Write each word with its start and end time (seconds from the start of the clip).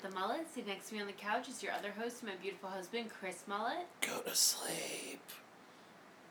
Samantha 0.00 0.18
Mullet. 0.18 0.46
Sitting 0.52 0.68
next 0.68 0.88
to 0.88 0.94
me 0.94 1.00
on 1.00 1.06
the 1.06 1.12
couch 1.12 1.48
is 1.48 1.62
your 1.62 1.72
other 1.72 1.90
host, 1.98 2.22
my 2.22 2.32
beautiful 2.40 2.68
husband, 2.68 3.10
Chris 3.10 3.44
Mullet. 3.46 3.86
Go 4.00 4.20
to 4.20 4.34
sleep. 4.34 5.22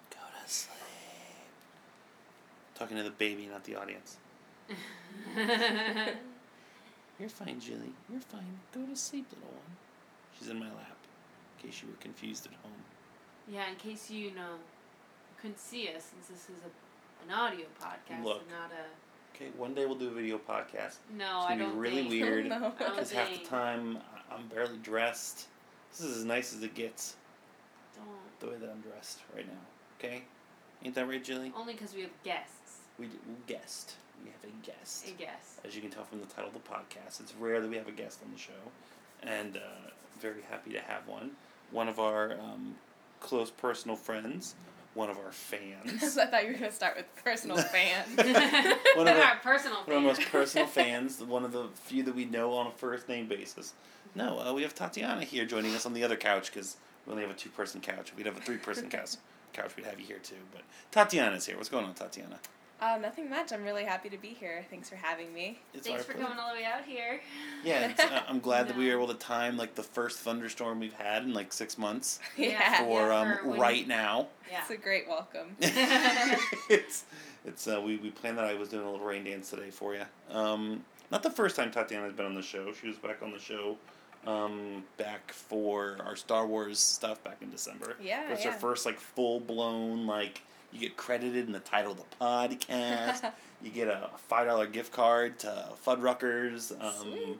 Go 0.10 0.18
to 0.18 0.50
sleep. 0.52 0.78
Talking 2.76 2.98
to 2.98 3.04
the 3.04 3.12
baby, 3.12 3.48
not 3.48 3.64
the 3.64 3.76
audience. 3.76 4.18
You're 7.20 7.30
fine, 7.30 7.60
Julie. 7.60 7.94
You're 8.12 8.22
fine. 8.22 8.60
Go 8.74 8.86
to 8.86 8.96
sleep, 8.96 9.26
little 9.34 9.50
one. 9.50 9.76
She's 10.38 10.50
in 10.50 10.60
my 10.60 10.68
lap. 10.68 10.98
In 11.58 11.70
case 11.70 11.82
you 11.82 11.88
were 11.90 11.98
confused 12.00 12.46
at 12.46 12.54
home. 12.64 12.72
yeah, 13.52 13.70
in 13.70 13.76
case 13.76 14.10
you 14.12 14.32
know 14.32 14.56
couldn't 15.42 15.60
see 15.60 15.88
us, 15.90 16.12
since 16.14 16.28
this 16.28 16.44
is 16.56 16.62
a, 16.64 16.70
an 17.28 17.32
audio 17.34 17.66
podcast 17.82 18.24
Look. 18.24 18.42
and 18.42 18.52
not 18.52 18.72
a. 18.72 18.86
Okay, 19.40 19.52
one 19.56 19.76
day 19.76 19.86
we'll 19.86 19.96
do 19.98 20.08
a 20.08 20.12
video 20.12 20.40
podcast. 20.40 20.96
No, 21.16 21.26
It's 21.26 21.46
I 21.46 21.50
gonna 21.52 21.64
don't 21.66 21.74
be 21.74 21.80
really 21.80 22.10
think. 22.10 22.10
weird. 22.10 22.46
No. 22.50 22.56
I 22.56 22.60
don't 22.60 22.78
Because 22.80 23.12
half 23.12 23.30
the 23.32 23.46
time 23.46 23.98
I- 24.32 24.34
I'm 24.36 24.48
barely 24.48 24.78
dressed. 24.80 25.48
This 25.92 26.02
is 26.02 26.18
as 26.18 26.26
nice 26.26 26.54
as 26.56 26.64
it 26.64 26.74
gets, 26.74 27.16
Don't. 27.96 28.40
the 28.40 28.48
way 28.48 28.56
that 28.60 28.70
I'm 28.70 28.82
dressed 28.82 29.20
right 29.36 29.48
now. 29.48 29.60
Okay? 30.00 30.24
Ain't 30.84 30.96
that 30.96 31.08
right, 31.08 31.24
Julie? 31.24 31.54
Only 31.56 31.74
because 31.74 31.94
we 31.94 32.02
have 32.02 32.10
guests. 32.24 32.80
We 33.00 33.06
d- 33.08 33.14
guest. 33.48 33.96
We 34.24 34.32
have 34.32 34.44
a 34.44 34.66
guest. 34.66 35.08
A 35.08 35.12
guest. 35.12 35.60
As 35.64 35.76
you 35.76 35.82
can 35.82 35.92
tell 35.92 36.04
from 36.04 36.20
the 36.20 36.26
title 36.26 36.48
of 36.50 36.54
the 36.54 36.60
podcast, 36.60 37.20
it's 37.22 37.34
rare 37.40 37.62
that 37.62 37.70
we 37.70 37.78
have 37.78 37.88
a 37.88 37.92
guest 37.92 38.20
on 38.26 38.32
the 38.34 38.38
show, 38.40 38.52
and 39.24 39.58
uh, 39.58 39.90
very 40.20 40.42
happy 40.50 40.72
to 40.72 40.80
have 40.82 41.08
one. 41.08 41.32
One 41.72 41.88
of 41.88 42.00
our 42.00 42.34
um, 42.34 42.76
close 43.20 43.52
personal 43.52 43.96
friends, 43.96 44.56
one 44.98 45.10
of 45.12 45.18
our 45.18 45.32
fans, 45.32 46.18
I 46.18 46.26
thought 46.26 46.44
you 46.46 46.52
were 46.54 46.58
gonna 46.58 46.72
start 46.72 46.98
with 46.98 47.06
personal 47.24 47.58
fan. 47.76 48.04
One 48.16 48.28
of 48.28 48.36
the- 49.16 49.24
Our 49.24 49.36
personal 49.38 49.78
one 49.84 49.90
of 49.90 49.94
our 49.94 50.02
most 50.02 50.22
personal 50.32 50.68
fans, 50.68 51.22
one 51.22 51.46
of 51.46 51.52
the 51.52 51.68
few 51.76 52.04
that 52.04 52.16
we 52.16 52.26
know 52.26 52.54
on 52.54 52.68
a 52.68 52.72
first 52.72 53.08
name 53.08 53.28
basis. 53.28 53.74
No, 54.16 54.40
uh, 54.40 54.54
we 54.54 54.64
have 54.64 54.74
Tatiana 54.74 55.24
here 55.24 55.46
joining 55.46 55.76
us 55.76 55.86
on 55.86 55.94
the 55.94 56.04
other 56.04 56.16
couch 56.16 56.52
because 56.52 56.78
we 57.06 57.12
only 57.12 57.24
have 57.24 57.32
a 57.32 57.38
two 57.38 57.50
person 57.50 57.80
couch. 57.80 58.10
If 58.10 58.18
we'd 58.18 58.26
have 58.26 58.38
a 58.38 58.42
three 58.42 58.58
person 58.58 58.90
couch, 58.90 59.12
couch, 59.54 59.76
we'd 59.78 59.86
have 59.86 60.00
you 60.00 60.06
here 60.08 60.20
too. 60.20 60.36
But 60.52 60.64
Tatiana's 60.92 61.46
here. 61.46 61.56
What's 61.58 61.70
going 61.70 61.86
on, 61.86 61.94
Tatiana? 61.94 62.40
Uh, 62.82 62.98
nothing 63.02 63.30
much. 63.30 63.52
I'm 63.52 63.64
really 63.64 63.84
happy 63.86 64.10
to 64.10 64.18
be 64.18 64.30
here. 64.30 64.64
Thanks 64.70 64.90
for 64.90 64.96
having 64.96 65.34
me. 65.34 65.60
It's 65.74 65.88
Thanks 65.88 66.04
for 66.06 66.14
pleasure. 66.14 66.28
coming 66.28 66.40
all 66.44 66.50
the 66.54 66.60
way 66.62 66.66
out 66.66 66.84
here. 66.86 67.20
Yeah, 67.64 67.90
it's, 67.90 68.00
uh, 68.00 68.22
I'm 68.28 68.40
glad 68.40 68.68
that 68.68 68.78
we 68.78 68.88
were 68.88 68.94
able 68.94 69.08
to 69.08 69.14
time 69.16 69.58
like 69.58 69.76
the 69.76 69.84
first 69.84 70.20
thunderstorm 70.20 70.80
we've 70.80 70.94
had 70.94 71.24
in 71.24 71.34
like 71.34 71.52
six 71.54 71.78
months 71.78 72.20
Yeah. 72.38 72.80
for 72.80 73.08
Yeah, 73.08 73.20
um 73.20 73.38
for 73.42 73.48
when- 73.50 73.60
right 73.60 73.88
now. 73.88 74.28
Yeah. 74.52 74.62
It's 74.62 74.70
a 74.72 74.78
great 74.78 75.08
welcome. 75.08 75.56
it's 75.60 77.06
it's 77.46 77.68
uh, 77.68 77.82
we 77.84 77.98
we 77.98 78.10
planned 78.12 78.38
that 78.38 78.46
I 78.46 78.54
was 78.56 78.70
doing 78.70 78.86
a 78.86 78.92
little 78.92 79.06
rain 79.06 79.24
dance 79.24 79.50
today 79.50 79.70
for 79.70 79.96
you. 79.96 80.04
Um, 80.32 80.84
not 81.12 81.24
the 81.24 81.30
first 81.32 81.56
time 81.56 81.72
Tatiana's 81.72 82.14
been 82.14 82.26
on 82.26 82.36
the 82.36 82.42
show. 82.42 82.74
She 82.74 82.88
was 82.88 82.98
back 82.98 83.22
on 83.24 83.32
the 83.32 83.40
show, 83.40 83.78
um, 84.26 84.84
back 84.98 85.32
for 85.32 85.98
our 86.06 86.16
Star 86.16 86.46
Wars 86.46 86.80
stuff 86.80 87.24
back 87.24 87.38
in 87.42 87.50
December. 87.50 87.96
Yeah, 88.02 88.32
It's 88.32 88.44
yeah. 88.46 88.52
her 88.52 88.58
first 88.60 88.86
like 88.86 89.00
full 89.00 89.40
blown 89.40 90.06
like 90.06 90.42
you 90.72 90.80
get 90.80 90.98
credited 90.98 91.46
in 91.48 91.52
the 91.54 91.60
title 91.60 91.92
of 91.94 91.98
the 91.98 92.04
podcast. 92.22 93.32
you 93.64 93.70
get 93.72 93.88
a 93.88 94.10
five 94.28 94.48
dollar 94.48 94.68
gift 94.68 94.92
card 94.92 95.40
to 95.40 95.70
Fuddruckers. 95.86 96.72
Um, 96.84 96.94
Sweet. 97.02 97.40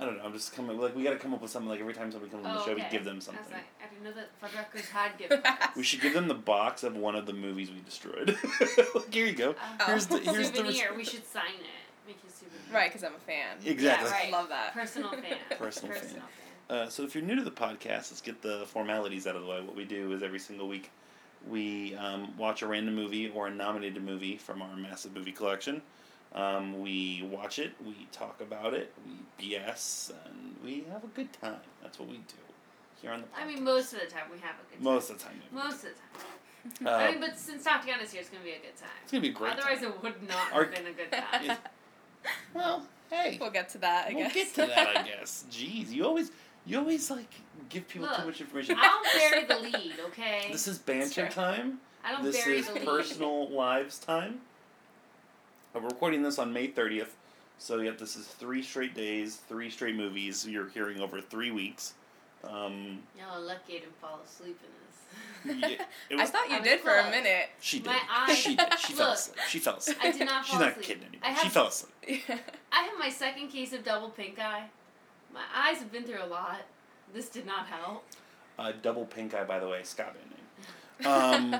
I 0.00 0.04
don't 0.04 0.16
know. 0.18 0.24
I'm 0.24 0.32
just 0.32 0.54
coming. 0.54 0.78
Like 0.78 0.94
we 0.94 1.02
got 1.02 1.10
to 1.10 1.18
come 1.18 1.34
up 1.34 1.42
with 1.42 1.50
something. 1.50 1.68
Like 1.68 1.80
every 1.80 1.94
time 1.94 2.12
somebody 2.12 2.30
comes 2.30 2.46
on 2.46 2.54
the 2.54 2.60
Oh, 2.60 2.64
show, 2.64 2.72
okay. 2.72 2.84
we 2.84 2.90
give 2.90 3.04
them 3.04 3.14
I 3.14 3.16
was 3.16 3.24
something. 3.24 3.44
like, 3.52 3.64
I 3.84 3.88
didn't 3.92 4.04
know 4.04 4.12
that 4.12 4.40
Fuddruckers 4.40 4.88
had 4.90 5.18
gift 5.18 5.42
cards. 5.44 5.60
We 5.76 5.82
should 5.82 6.00
give 6.00 6.14
them 6.14 6.28
the 6.28 6.34
box 6.34 6.84
of 6.84 6.96
one 6.96 7.16
of 7.16 7.26
the 7.26 7.32
movies 7.32 7.70
we 7.70 7.80
destroyed. 7.80 8.36
like, 8.94 9.12
here 9.12 9.26
you 9.26 9.32
go. 9.34 9.54
Oh. 9.80 9.84
Here's 9.86 10.06
the 10.06 10.18
here's 10.18 10.50
the 10.50 10.58
souvenir. 10.58 10.90
res- 10.90 10.96
we 10.98 11.04
should 11.04 11.26
sign 11.26 11.42
it. 11.60 12.06
Make 12.06 12.18
a 12.26 12.30
souvenir. 12.30 12.60
Right, 12.72 12.90
because 12.90 13.02
I'm 13.04 13.14
a 13.14 13.18
fan. 13.18 13.56
Exactly. 13.64 14.08
Yeah, 14.08 14.14
right. 14.14 14.28
I 14.28 14.30
love 14.30 14.48
that. 14.50 14.72
Personal 14.74 15.10
fan. 15.10 15.36
Personal 15.58 15.94
fan. 15.96 16.04
fan. 16.10 16.22
Uh, 16.70 16.88
so 16.88 17.02
if 17.02 17.14
you're 17.14 17.24
new 17.24 17.34
to 17.36 17.42
the 17.42 17.50
podcast, 17.50 18.10
let's 18.12 18.20
get 18.20 18.40
the 18.42 18.66
formalities 18.66 19.26
out 19.26 19.34
of 19.36 19.42
the 19.42 19.48
way. 19.48 19.60
What 19.62 19.74
we 19.74 19.84
do 19.84 20.12
is 20.12 20.22
every 20.22 20.38
single 20.38 20.68
week 20.68 20.90
we 21.46 21.94
um, 21.96 22.36
watch 22.36 22.62
a 22.62 22.66
random 22.66 22.94
movie 22.94 23.28
or 23.28 23.46
a 23.46 23.50
nominated 23.50 24.02
movie 24.02 24.36
from 24.36 24.62
our 24.62 24.76
massive 24.76 25.14
movie 25.14 25.32
collection. 25.32 25.82
Um, 26.34 26.80
we 26.82 27.26
watch 27.30 27.58
it, 27.58 27.72
we 27.86 28.06
talk 28.12 28.40
about 28.40 28.74
it, 28.74 28.92
we 29.06 29.48
BS, 29.50 30.10
and 30.26 30.56
we 30.62 30.84
have 30.92 31.02
a 31.04 31.06
good 31.08 31.32
time. 31.32 31.56
That's 31.82 31.98
what 31.98 32.08
we 32.08 32.16
do 32.16 32.34
here 33.00 33.12
on 33.12 33.20
the 33.22 33.26
podcast. 33.28 33.42
I 33.42 33.46
mean, 33.46 33.64
most 33.64 33.92
of 33.94 34.00
the 34.00 34.06
time 34.06 34.24
we 34.30 34.38
have 34.40 34.56
a 34.56 34.70
good 34.70 34.84
time. 34.84 34.84
most 34.94 35.10
of 35.10 35.18
the 35.18 35.24
time. 35.24 35.34
yeah. 35.52 35.62
Most 35.64 35.74
of 35.76 35.82
the 35.82 35.88
time. 36.18 36.86
Uh, 36.86 36.90
I 36.90 37.10
mean, 37.12 37.20
but 37.20 37.38
since 37.38 37.64
Tatiana's 37.64 38.10
here, 38.12 38.20
it's 38.20 38.28
gonna 38.28 38.44
be 38.44 38.50
a 38.50 38.58
good 38.58 38.76
time. 38.76 38.88
it's 39.02 39.12
gonna 39.12 39.22
be 39.22 39.28
a 39.30 39.32
great. 39.32 39.52
Otherwise, 39.52 39.78
time. 39.80 39.92
it 39.92 40.02
would 40.02 40.28
not 40.28 40.52
Our- 40.52 40.64
have 40.64 40.74
been 40.74 40.86
a 40.86 40.92
good 40.92 41.12
time. 41.12 41.22
Yeah. 41.44 41.56
well, 42.52 42.82
hey, 43.10 43.38
We'll 43.40 43.50
get 43.52 43.68
to 43.70 43.78
that, 43.78 44.08
I 44.08 44.12
we'll 44.14 44.24
guess. 44.24 44.34
get 44.34 44.54
to 44.56 44.66
that. 44.66 44.96
I 44.98 45.02
guess. 45.18 45.44
Jeez, 45.50 45.90
you 45.92 46.04
always, 46.04 46.32
you 46.68 46.78
always 46.78 47.10
like 47.10 47.32
give 47.68 47.88
people 47.88 48.08
too 48.16 48.24
much 48.26 48.40
information. 48.40 48.76
I 48.78 48.86
don't 48.86 49.30
bury 49.30 49.44
the 49.72 49.78
lead, 49.78 49.94
okay? 50.08 50.48
This 50.52 50.68
is 50.68 50.78
banter 50.78 51.22
true. 51.22 51.30
time. 51.30 51.78
I 52.04 52.12
don't 52.12 52.22
this 52.24 52.36
bury 52.44 52.58
is 52.58 52.66
the 52.68 52.74
lead. 52.74 52.84
personal 52.86 53.50
lives 53.50 53.98
time. 53.98 54.40
We're 55.74 55.80
recording 55.82 56.22
this 56.22 56.38
on 56.38 56.52
May 56.52 56.68
30th, 56.68 57.10
so 57.58 57.78
yet 57.80 57.98
this 57.98 58.16
is 58.16 58.26
three 58.26 58.62
straight 58.62 58.94
days, 58.94 59.36
three 59.48 59.70
straight 59.70 59.94
movies 59.96 60.46
you're 60.46 60.68
hearing 60.68 61.00
over 61.00 61.20
three 61.20 61.50
weeks. 61.50 61.94
Um, 62.44 63.00
Y'all 63.18 63.36
are 63.38 63.40
lucky 63.40 63.76
I 63.76 63.80
didn't 63.80 64.00
fall 64.00 64.20
asleep 64.24 64.58
in 65.44 65.56
this. 65.60 65.70
yeah, 65.70 65.84
it 66.10 66.18
I 66.20 66.26
thought 66.26 66.48
you 66.50 66.56
I 66.56 66.60
did 66.60 66.80
for 66.80 66.96
a 66.96 67.10
minute. 67.10 67.50
she 67.60 67.78
did. 67.78 67.86
My 67.86 68.00
eyes- 68.10 68.36
She 68.38 68.54
did. 68.56 68.78
She 68.78 68.92
fell 68.92 69.08
Look, 69.08 69.18
asleep. 69.18 69.36
She 69.48 69.58
fell 69.58 69.76
asleep. 69.76 69.96
I 70.02 70.10
did 70.12 70.26
not 70.26 70.44
She's 70.44 70.52
fall 70.52 70.60
not 70.60 70.70
asleep. 70.72 70.86
kidding 70.86 71.04
anymore. 71.04 71.28
I 71.28 71.34
She 71.42 71.48
fell 71.48 71.66
asleep. 71.68 71.90
I 72.72 72.82
have 72.82 72.98
my 72.98 73.08
second 73.10 73.48
case 73.48 73.72
of 73.72 73.84
double 73.84 74.10
pink 74.10 74.38
eye. 74.38 74.64
My 75.32 75.42
eyes 75.54 75.78
have 75.78 75.92
been 75.92 76.04
through 76.04 76.22
a 76.22 76.26
lot. 76.26 76.60
This 77.14 77.28
did 77.28 77.46
not 77.46 77.66
help. 77.66 78.04
Uh, 78.58 78.72
double 78.82 79.04
pink 79.06 79.34
eye, 79.34 79.44
by 79.44 79.58
the 79.58 79.68
way, 79.68 79.80
Scott 79.82 80.14
name. 80.14 81.06
Um, 81.06 81.54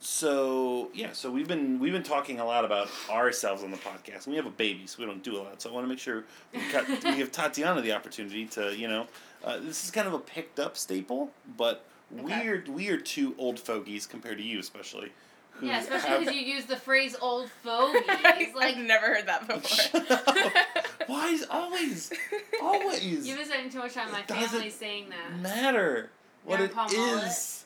so 0.00 0.90
yeah, 0.92 1.12
so 1.12 1.30
we've 1.30 1.46
been 1.46 1.78
we've 1.78 1.92
been 1.92 2.02
talking 2.02 2.40
a 2.40 2.44
lot 2.44 2.64
about 2.64 2.88
ourselves 3.08 3.62
on 3.62 3.70
the 3.70 3.76
podcast, 3.76 4.24
and 4.24 4.32
we 4.32 4.36
have 4.36 4.46
a 4.46 4.50
baby, 4.50 4.84
so 4.86 4.96
we 4.98 5.06
don't 5.06 5.22
do 5.22 5.36
a 5.36 5.42
lot. 5.42 5.62
So 5.62 5.70
I 5.70 5.72
want 5.72 5.84
to 5.84 5.88
make 5.88 6.00
sure 6.00 6.24
we, 6.52 6.60
got, 6.72 6.88
we 7.04 7.16
give 7.16 7.30
Tatiana 7.30 7.80
the 7.82 7.92
opportunity 7.92 8.46
to, 8.46 8.76
you 8.76 8.88
know, 8.88 9.06
uh, 9.44 9.58
this 9.60 9.84
is 9.84 9.92
kind 9.92 10.08
of 10.08 10.14
a 10.14 10.18
picked 10.18 10.58
up 10.58 10.76
staple, 10.76 11.30
but 11.56 11.84
Okay. 12.20 12.46
we're 12.46 12.64
we 12.74 12.88
are 12.90 12.98
two 12.98 13.34
old 13.38 13.58
fogies 13.60 14.06
compared 14.06 14.36
to 14.38 14.44
you, 14.44 14.58
especially. 14.58 15.12
Who 15.54 15.66
Yeah, 15.66 15.80
especially 15.80 16.08
have- 16.10 16.20
because 16.20 16.34
you 16.34 16.40
use 16.42 16.64
the 16.64 16.76
phrase 16.76 17.14
"old 17.20 17.48
fogey." 17.62 17.98
It's 18.08 18.54
like 18.54 18.76
I've 18.76 18.82
never 18.82 19.06
heard 19.06 19.26
that 19.26 19.46
before. 19.46 20.02
Why 21.06 21.28
is 21.28 21.46
always 21.50 22.12
always 22.62 23.04
you've 23.26 23.36
been 23.38 23.46
spending 23.46 23.70
too 23.70 23.78
much 23.78 23.94
time 23.94 24.06
with 24.06 24.14
my 24.14 24.20
It 24.20 24.28
doesn't 24.28 24.48
family 24.50 24.70
saying 24.70 25.10
that. 25.10 25.38
matter 25.40 26.10
what 26.44 26.56
Grandpa 26.58 26.86
it 26.86 26.96
Mullet. 26.96 27.24
is. 27.26 27.64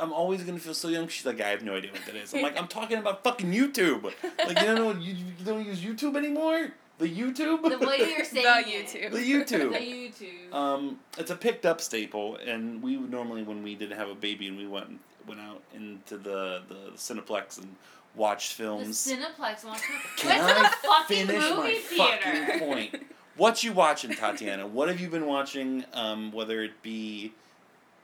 I'm 0.00 0.12
always 0.12 0.42
gonna 0.42 0.58
feel 0.58 0.74
so 0.74 0.88
young. 0.88 1.06
She's 1.08 1.24
like, 1.24 1.40
I 1.40 1.48
have 1.50 1.62
no 1.62 1.76
idea 1.76 1.92
what 1.92 2.04
that 2.06 2.16
is. 2.16 2.34
I'm 2.34 2.42
like, 2.42 2.58
I'm 2.58 2.66
talking 2.68 2.98
about 2.98 3.22
fucking 3.22 3.52
YouTube. 3.52 4.02
Like, 4.04 4.48
you 4.48 4.54
don't 4.66 4.74
know, 4.74 4.92
you, 5.00 5.14
you 5.14 5.44
don't 5.44 5.64
use 5.64 5.80
YouTube 5.80 6.16
anymore. 6.16 6.70
The 6.98 7.06
YouTube. 7.08 7.62
The 7.62 7.84
way 7.86 7.98
you're 8.16 8.24
saying 8.24 8.44
The 8.44 8.70
it. 8.70 8.86
YouTube. 8.86 9.10
the 9.12 9.18
YouTube. 9.18 9.72
The 9.72 9.78
YouTube. 9.78 10.54
Um, 10.54 11.00
it's 11.18 11.30
a 11.30 11.36
picked 11.36 11.66
up 11.66 11.80
staple, 11.80 12.36
and 12.36 12.82
we 12.82 12.96
would 12.96 13.10
normally 13.10 13.42
when 13.42 13.62
we 13.62 13.74
didn't 13.74 13.96
have 13.98 14.08
a 14.08 14.14
baby 14.14 14.46
and 14.48 14.56
we 14.56 14.66
went 14.66 15.00
went 15.26 15.40
out 15.40 15.62
into 15.74 16.16
the 16.18 16.62
the 16.68 16.92
Cineplex 16.96 17.58
and 17.58 17.74
watched 18.14 18.52
films. 18.52 19.04
the 19.04 19.16
films. 19.16 19.24
Cineplex 19.38 19.64
wants 19.64 19.82
to. 20.18 20.22
Can 20.26 20.38
What's 20.44 20.58
I 20.60 20.66
a 20.66 20.70
fucking 20.70 21.26
finish 21.26 21.42
movie 21.50 21.56
my 21.56 21.72
theater? 22.18 22.46
fucking 22.46 22.58
point? 22.60 23.02
What 23.36 23.64
you 23.64 23.72
watching, 23.72 24.12
Tatiana? 24.14 24.64
What 24.66 24.86
have 24.88 25.00
you 25.00 25.08
been 25.08 25.26
watching? 25.26 25.84
Um, 25.92 26.30
whether 26.30 26.62
it 26.62 26.80
be 26.82 27.32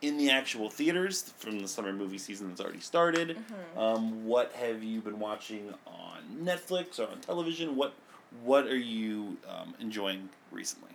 in 0.02 0.16
the 0.16 0.30
actual 0.30 0.68
theaters 0.70 1.32
from 1.38 1.60
the 1.60 1.68
summer 1.68 1.92
movie 1.92 2.18
season 2.18 2.48
that's 2.48 2.60
already 2.60 2.80
started. 2.80 3.36
Mm-hmm. 3.36 3.78
Um, 3.78 4.26
what 4.26 4.50
have 4.54 4.82
you 4.82 5.00
been 5.00 5.20
watching 5.20 5.72
on 5.86 6.18
Netflix 6.42 6.98
or 6.98 7.04
on 7.08 7.20
television? 7.20 7.76
What 7.76 7.92
what 8.44 8.66
are 8.66 8.76
you 8.76 9.36
um, 9.48 9.74
enjoying 9.80 10.28
recently? 10.50 10.90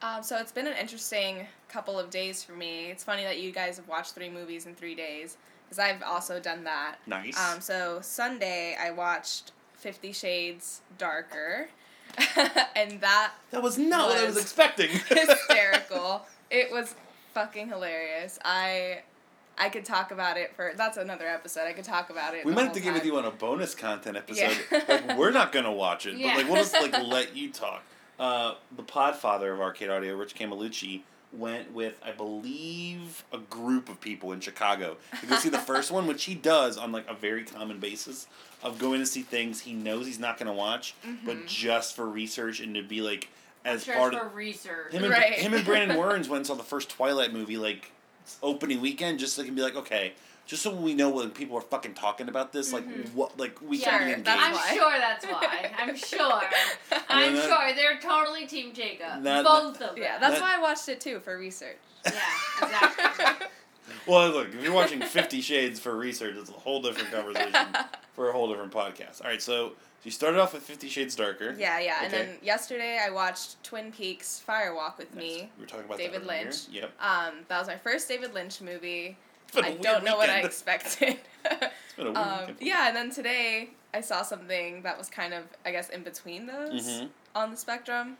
Um, 0.00 0.22
so 0.22 0.36
it's 0.38 0.52
been 0.52 0.66
an 0.66 0.76
interesting 0.80 1.46
couple 1.68 1.98
of 1.98 2.08
days 2.10 2.42
for 2.44 2.52
me. 2.52 2.86
It's 2.86 3.02
funny 3.02 3.24
that 3.24 3.40
you 3.40 3.50
guys 3.50 3.76
have 3.76 3.88
watched 3.88 4.12
three 4.14 4.30
movies 4.30 4.66
in 4.66 4.74
three 4.74 4.94
days 4.94 5.36
because 5.64 5.78
I've 5.78 6.02
also 6.02 6.38
done 6.40 6.64
that. 6.64 6.96
Nice. 7.06 7.38
Um, 7.38 7.60
so 7.60 7.98
Sunday 8.00 8.76
I 8.80 8.90
watched 8.92 9.52
Fifty 9.74 10.12
Shades 10.12 10.80
Darker, 10.98 11.68
and 12.76 13.00
that 13.00 13.32
that 13.50 13.62
was 13.62 13.76
not 13.76 14.08
what 14.08 14.18
I 14.18 14.24
was 14.26 14.36
was- 14.36 14.44
expecting. 14.44 14.90
hysterical. 15.08 16.22
it 16.50 16.70
was 16.70 16.94
fucking 17.34 17.68
hilarious. 17.68 18.38
I 18.44 19.02
I 19.58 19.68
could 19.68 19.84
talk 19.84 20.10
about 20.10 20.36
it 20.36 20.54
for 20.54 20.72
that's 20.76 20.96
another 20.96 21.26
episode. 21.26 21.62
I 21.66 21.72
could 21.72 21.84
talk 21.84 22.10
about 22.10 22.34
it. 22.34 22.44
we 22.44 22.52
the 22.52 22.54
might 22.56 22.60
whole 22.62 22.66
have 22.68 22.76
to 22.76 22.80
get 22.82 22.92
with 22.94 23.02
time. 23.02 23.10
you 23.12 23.18
on 23.18 23.24
a 23.24 23.30
bonus 23.30 23.74
content 23.74 24.16
episode. 24.16 24.56
Yeah. 24.70 24.78
like 24.88 25.18
we're 25.18 25.30
not 25.32 25.52
gonna 25.52 25.72
watch 25.72 26.06
it, 26.06 26.14
Yeah. 26.16 26.28
but 26.28 26.36
like 26.38 26.46
we'll 26.46 26.56
just 26.62 26.72
like 26.74 26.92
let 27.06 27.36
you 27.36 27.50
talk. 27.50 27.82
Uh, 28.18 28.54
the 28.76 28.82
Podfather 28.82 29.52
of 29.52 29.60
Arcade 29.60 29.90
Audio, 29.90 30.16
Rich 30.16 30.34
Camelucci, 30.34 31.02
went 31.32 31.72
with 31.72 31.94
I 32.04 32.10
believe 32.12 33.24
a 33.32 33.38
group 33.38 33.88
of 33.88 34.00
people 34.00 34.32
in 34.32 34.40
Chicago 34.40 34.96
to 35.20 35.26
go 35.26 35.36
see 35.36 35.48
the 35.50 35.58
first 35.58 35.90
one, 35.90 36.06
which 36.06 36.24
he 36.24 36.34
does 36.34 36.78
on 36.78 36.90
like 36.92 37.08
a 37.08 37.14
very 37.14 37.44
common 37.44 37.78
basis 37.78 38.26
of 38.62 38.78
going 38.78 39.00
to 39.00 39.06
see 39.06 39.22
things 39.22 39.60
he 39.60 39.72
knows 39.72 40.06
he's 40.06 40.18
not 40.18 40.38
gonna 40.38 40.52
watch, 40.52 40.94
but 41.24 41.36
Mhm. 41.36 41.46
just 41.46 41.94
for 41.94 42.06
research 42.08 42.60
and 42.60 42.74
to 42.74 42.82
be 42.82 43.00
like 43.00 43.28
as 43.64 43.84
sure 43.84 43.94
part 43.96 44.14
it's 44.14 44.22
of 44.24 44.30
for 44.30 44.36
research. 44.36 44.92
him 44.92 45.04
and 45.04 45.12
Right. 45.12 45.32
him 45.34 45.52
and 45.54 45.64
Brandon 45.64 45.96
Werns 45.96 46.28
went 46.28 46.36
and 46.38 46.46
saw 46.46 46.54
the 46.54 46.62
first 46.64 46.88
Twilight 46.88 47.32
movie 47.32 47.56
like 47.58 47.90
opening 48.42 48.80
weekend 48.80 49.18
just 49.18 49.34
so 49.34 49.42
they 49.42 49.46
can 49.48 49.54
be 49.54 49.62
like 49.62 49.76
okay. 49.76 50.12
Just 50.46 50.62
so 50.62 50.74
we 50.74 50.94
know 50.94 51.10
when 51.10 51.28
people 51.30 51.58
are 51.58 51.62
fucking 51.62 51.92
talking 51.92 52.28
about 52.30 52.52
this, 52.54 52.72
like 52.72 52.88
Mhm. 52.88 53.12
what, 53.12 53.38
like 53.38 53.60
we 53.60 53.76
Yeah, 53.76 53.90
can 53.90 53.98
be 53.98 54.04
Sure, 54.06 54.14
engaged. 54.18 54.38
I'm 54.40 54.52
why. 54.54 54.74
sure 54.74 54.98
that's 54.98 55.26
why. 55.26 55.72
I'm 55.78 55.96
sure. 56.90 57.00
I'm 57.10 57.34
that- 57.34 57.48
sure 57.48 57.74
they're 57.74 57.98
totally 58.00 58.46
Team 58.46 58.72
Jacob. 58.72 59.22
That- 59.24 59.44
Both 59.44 59.74
of 59.74 59.78
them. 59.78 59.94
Yeah, 59.98 60.16
that's 60.18 60.36
That- 60.36 60.40
why 60.40 60.54
I 60.56 60.58
watched 60.58 60.88
it 60.88 61.02
too 61.02 61.20
for 61.20 61.36
research. 61.36 61.76
Yeah, 62.06 62.12
exactly. 62.62 63.46
Well, 64.06 64.28
look, 64.30 64.48
if 64.54 64.62
you're 64.62 64.72
watching 64.72 65.00
Fifty 65.00 65.40
Shades 65.40 65.80
for 65.80 65.96
research, 65.96 66.36
it's 66.36 66.50
a 66.50 66.54
whole 66.54 66.80
different 66.82 67.10
conversation 67.10 67.66
for 68.14 68.28
a 68.28 68.32
whole 68.32 68.48
different 68.48 68.70
podcast. 68.72 69.22
All 69.22 69.28
right, 69.30 69.40
so 69.40 69.72
you 70.08 70.12
started 70.12 70.40
off 70.40 70.54
with 70.54 70.62
Fifty 70.62 70.88
Shades 70.88 71.14
Darker. 71.14 71.54
Yeah, 71.58 71.78
yeah. 71.80 71.98
And 72.02 72.10
then 72.10 72.28
yesterday 72.42 72.98
I 72.98 73.10
watched 73.10 73.62
Twin 73.62 73.92
Peaks 73.92 74.40
Fire 74.40 74.74
Walk 74.74 74.96
with 74.96 75.14
Nice. 75.14 75.22
Me. 75.22 75.50
We 75.58 75.62
were 75.64 75.68
talking 75.68 75.84
about 75.84 75.98
David. 75.98 76.24
Lynch. 76.24 76.66
Yep. 76.70 76.92
Um, 76.98 77.34
that 77.48 77.58
was 77.58 77.66
my 77.68 77.76
first 77.76 78.08
David 78.08 78.32
Lynch 78.32 78.62
movie. 78.62 79.18
It's 79.48 79.54
been 79.54 79.64
a 79.66 79.68
I 79.68 79.74
don't 79.76 80.04
know 80.04 80.16
what 80.16 80.30
I 80.30 80.40
expected. 80.44 81.18
It's 81.44 81.94
been 81.94 82.06
a 82.06 82.12
weird 82.12 82.16
um, 82.16 82.56
yeah, 82.58 82.88
and 82.88 82.96
then 82.96 83.10
today 83.10 83.68
I 83.92 84.00
saw 84.00 84.22
something 84.22 84.80
that 84.80 84.96
was 84.96 85.10
kind 85.10 85.34
of, 85.34 85.44
I 85.66 85.72
guess, 85.72 85.90
in 85.90 86.02
between 86.04 86.46
those 86.46 86.88
Mhm. 86.88 87.08
on 87.34 87.50
the 87.50 87.56
spectrum. 87.58 88.16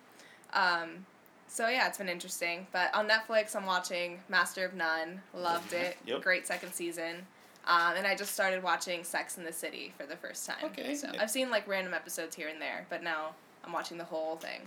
Um, 0.52 1.06
so 1.46 1.68
yeah, 1.68 1.86
it's 1.88 1.96
been 1.96 2.10
interesting. 2.10 2.66
But 2.70 2.94
on 2.94 3.08
Netflix, 3.08 3.56
I'm 3.56 3.64
watching 3.64 4.20
Master 4.28 4.66
of 4.66 4.74
None. 4.74 5.22
Loved 5.34 5.72
it. 5.72 5.96
Yep. 6.04 6.20
Great 6.20 6.46
second 6.46 6.74
season. 6.74 7.26
Um, 7.68 7.94
and 7.96 8.06
I 8.06 8.16
just 8.16 8.32
started 8.32 8.62
watching 8.62 9.04
Sex 9.04 9.36
in 9.38 9.44
the 9.44 9.52
City 9.52 9.92
for 9.96 10.06
the 10.06 10.16
first 10.16 10.46
time. 10.46 10.56
Okay. 10.64 10.94
So 10.94 11.10
I've 11.20 11.30
seen 11.30 11.50
like 11.50 11.68
random 11.68 11.92
episodes 11.94 12.34
here 12.34 12.48
and 12.48 12.60
there, 12.60 12.86
but 12.88 13.02
now 13.02 13.34
I'm 13.64 13.72
watching 13.72 13.98
the 13.98 14.04
whole 14.04 14.36
thing. 14.36 14.60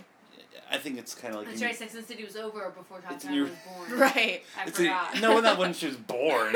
I 0.70 0.78
think 0.78 0.98
it's 0.98 1.14
kind 1.14 1.34
of 1.34 1.40
like 1.40 1.48
That's 1.48 1.60
when 1.60 1.68
right. 1.68 1.72
you- 1.72 1.78
Sex 1.78 1.94
and 1.94 2.02
the 2.04 2.06
City 2.06 2.24
was 2.24 2.36
over 2.36 2.70
before 2.70 2.98
It's 3.10 3.24
Tatiana 3.24 3.42
was 3.42 3.50
born. 3.88 3.98
Right. 4.00 4.42
I 4.58 4.62
it's 4.66 4.78
a- 4.78 4.82
forgot. 4.82 5.20
no, 5.20 5.40
not 5.40 5.58
when 5.58 5.72
she 5.74 5.86
was 5.86 5.96
born. 6.08 6.54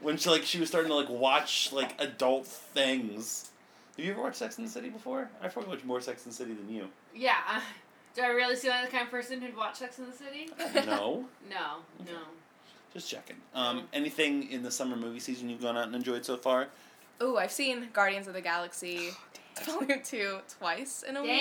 when 0.00 0.16
she 0.18 0.28
like 0.28 0.42
she 0.42 0.60
was 0.60 0.68
starting 0.68 0.90
to 0.90 0.96
like 0.96 1.08
watch 1.08 1.72
like 1.72 1.94
adult 2.00 2.46
things. 2.46 3.50
Have 3.96 4.04
you 4.04 4.12
ever 4.12 4.20
watched 4.22 4.36
Sex 4.36 4.58
in 4.58 4.64
the 4.64 4.70
City 4.70 4.90
before? 4.90 5.30
I've 5.40 5.52
probably 5.54 5.70
watched 5.70 5.84
more 5.86 6.00
Sex 6.02 6.26
in 6.26 6.30
the 6.32 6.36
City 6.36 6.52
than 6.52 6.68
you. 6.68 6.88
Yeah. 7.14 7.36
uh, 7.48 7.60
Do 8.14 8.22
I 8.22 8.28
really 8.28 8.56
seem 8.56 8.70
like 8.70 8.84
the 8.86 8.90
kind 8.90 9.04
of 9.04 9.10
person 9.10 9.40
who'd 9.40 9.56
watch 9.56 9.76
Sex 9.76 9.98
in 9.98 10.06
the 10.06 10.12
City? 10.12 10.50
no, 10.86 11.24
No, 11.48 11.76
no. 12.04 12.18
Just 12.96 13.10
checking. 13.10 13.36
Um, 13.54 13.82
anything 13.92 14.50
in 14.50 14.62
the 14.62 14.70
summer 14.70 14.96
movie 14.96 15.20
season 15.20 15.50
you've 15.50 15.60
gone 15.60 15.76
out 15.76 15.84
and 15.86 15.94
enjoyed 15.94 16.24
so 16.24 16.36
far? 16.36 16.68
Oh, 17.20 17.36
I've 17.36 17.52
seen 17.52 17.88
Guardians 17.92 18.26
of 18.26 18.32
the 18.34 18.40
Galaxy 18.40 19.10
Volume 19.64 20.00
2 20.02 20.38
twice 20.58 21.02
in 21.06 21.16
a 21.16 21.22
week. 21.22 21.40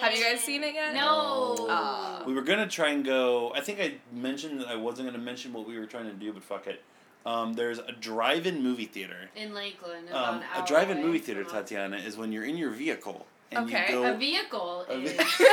Have 0.00 0.14
you 0.16 0.22
guys 0.22 0.40
seen 0.40 0.62
it 0.62 0.74
yet? 0.74 0.94
No. 0.94 1.56
Oh. 1.58 2.22
We 2.26 2.34
were 2.34 2.42
gonna 2.42 2.68
try 2.68 2.90
and 2.90 3.04
go. 3.04 3.52
I 3.54 3.60
think 3.60 3.80
I 3.80 3.94
mentioned 4.12 4.60
that 4.60 4.68
I 4.68 4.76
wasn't 4.76 5.08
gonna 5.08 5.22
mention 5.22 5.52
what 5.54 5.66
we 5.66 5.78
were 5.78 5.86
trying 5.86 6.06
to 6.06 6.12
do, 6.12 6.32
but 6.32 6.42
fuck 6.42 6.66
it. 6.66 6.82
Um, 7.24 7.54
there's 7.54 7.78
a 7.78 7.92
drive-in 7.92 8.62
movie 8.62 8.86
theater. 8.86 9.30
In 9.36 9.54
Lakeland, 9.54 10.08
about 10.08 10.28
Um, 10.28 10.34
an 10.40 10.44
hour 10.54 10.64
a 10.64 10.66
drive-in 10.66 10.98
away 10.98 11.06
movie 11.06 11.18
theater. 11.20 11.44
Tatiana, 11.44 11.96
is 11.96 12.16
when 12.16 12.32
you're 12.32 12.44
in 12.44 12.56
your 12.56 12.70
vehicle 12.70 13.26
and 13.54 13.66
Okay. 13.66 13.92
you 13.92 14.04
A 14.04 14.14
vehicle 14.16 14.86
A 14.88 14.92
is. 14.94 15.12
ve- 15.12 15.46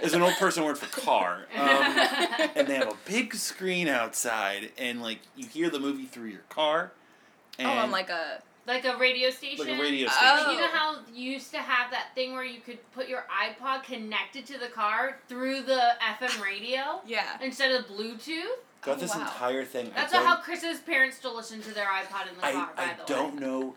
is 0.02 0.14
an 0.14 0.22
old 0.22 0.34
person 0.34 0.64
word 0.64 0.78
for 0.78 0.86
car. 1.00 1.46
Um, 1.54 2.50
and 2.56 2.66
they 2.68 2.74
have 2.74 2.88
a 2.88 2.96
big 3.06 3.34
screen 3.34 3.88
outside, 3.88 4.70
and 4.78 5.02
like 5.02 5.18
you 5.36 5.46
hear 5.46 5.70
the 5.70 5.78
movie 5.80 6.04
through 6.06 6.28
your 6.28 6.44
car. 6.48 6.92
oh, 7.58 7.62
And 7.62 7.68
on 7.80 7.90
like 7.90 8.10
a. 8.10 8.42
like 8.66 8.84
a 8.84 8.96
radio 8.98 9.30
station. 9.30 9.66
like 9.66 9.78
a 9.78 9.80
radio 9.80 10.08
Oh. 10.10 10.36
station. 10.36 10.52
You 10.54 10.60
know 10.60 10.68
how 10.68 10.96
you 11.12 11.32
used 11.32 11.50
to 11.52 11.58
have 11.58 11.90
that 11.90 12.08
thing 12.14 12.32
where 12.34 12.44
you 12.44 12.60
could 12.60 12.78
put 12.92 13.08
your 13.08 13.24
iPod 13.30 13.82
connected 13.84 14.44
to 14.46 14.58
the 14.58 14.68
car 14.68 15.18
through 15.28 15.62
the 15.62 15.82
FM 16.20 16.42
radio 16.42 17.00
Yeah. 17.06 17.38
instead 17.42 17.72
of 17.72 17.86
Bluetooth? 17.86 18.44
Got 18.82 18.98
Oh, 18.98 19.00
this 19.00 19.14
wow. 19.14 19.22
entire 19.22 19.64
thing. 19.64 19.90
That's 19.96 20.14
I 20.14 20.22
how 20.22 20.36
Chris's 20.36 20.78
parents 20.80 21.16
still 21.16 21.34
listen 21.34 21.60
to 21.62 21.74
their 21.74 21.86
iPod 21.86 22.28
in 22.30 22.36
the 22.38 22.46
I, 22.46 22.52
car. 22.52 22.70
by 22.76 22.82
I 22.84 22.94
the 22.94 23.04
don't 23.12 23.34
way. 23.34 23.40
know 23.40 23.74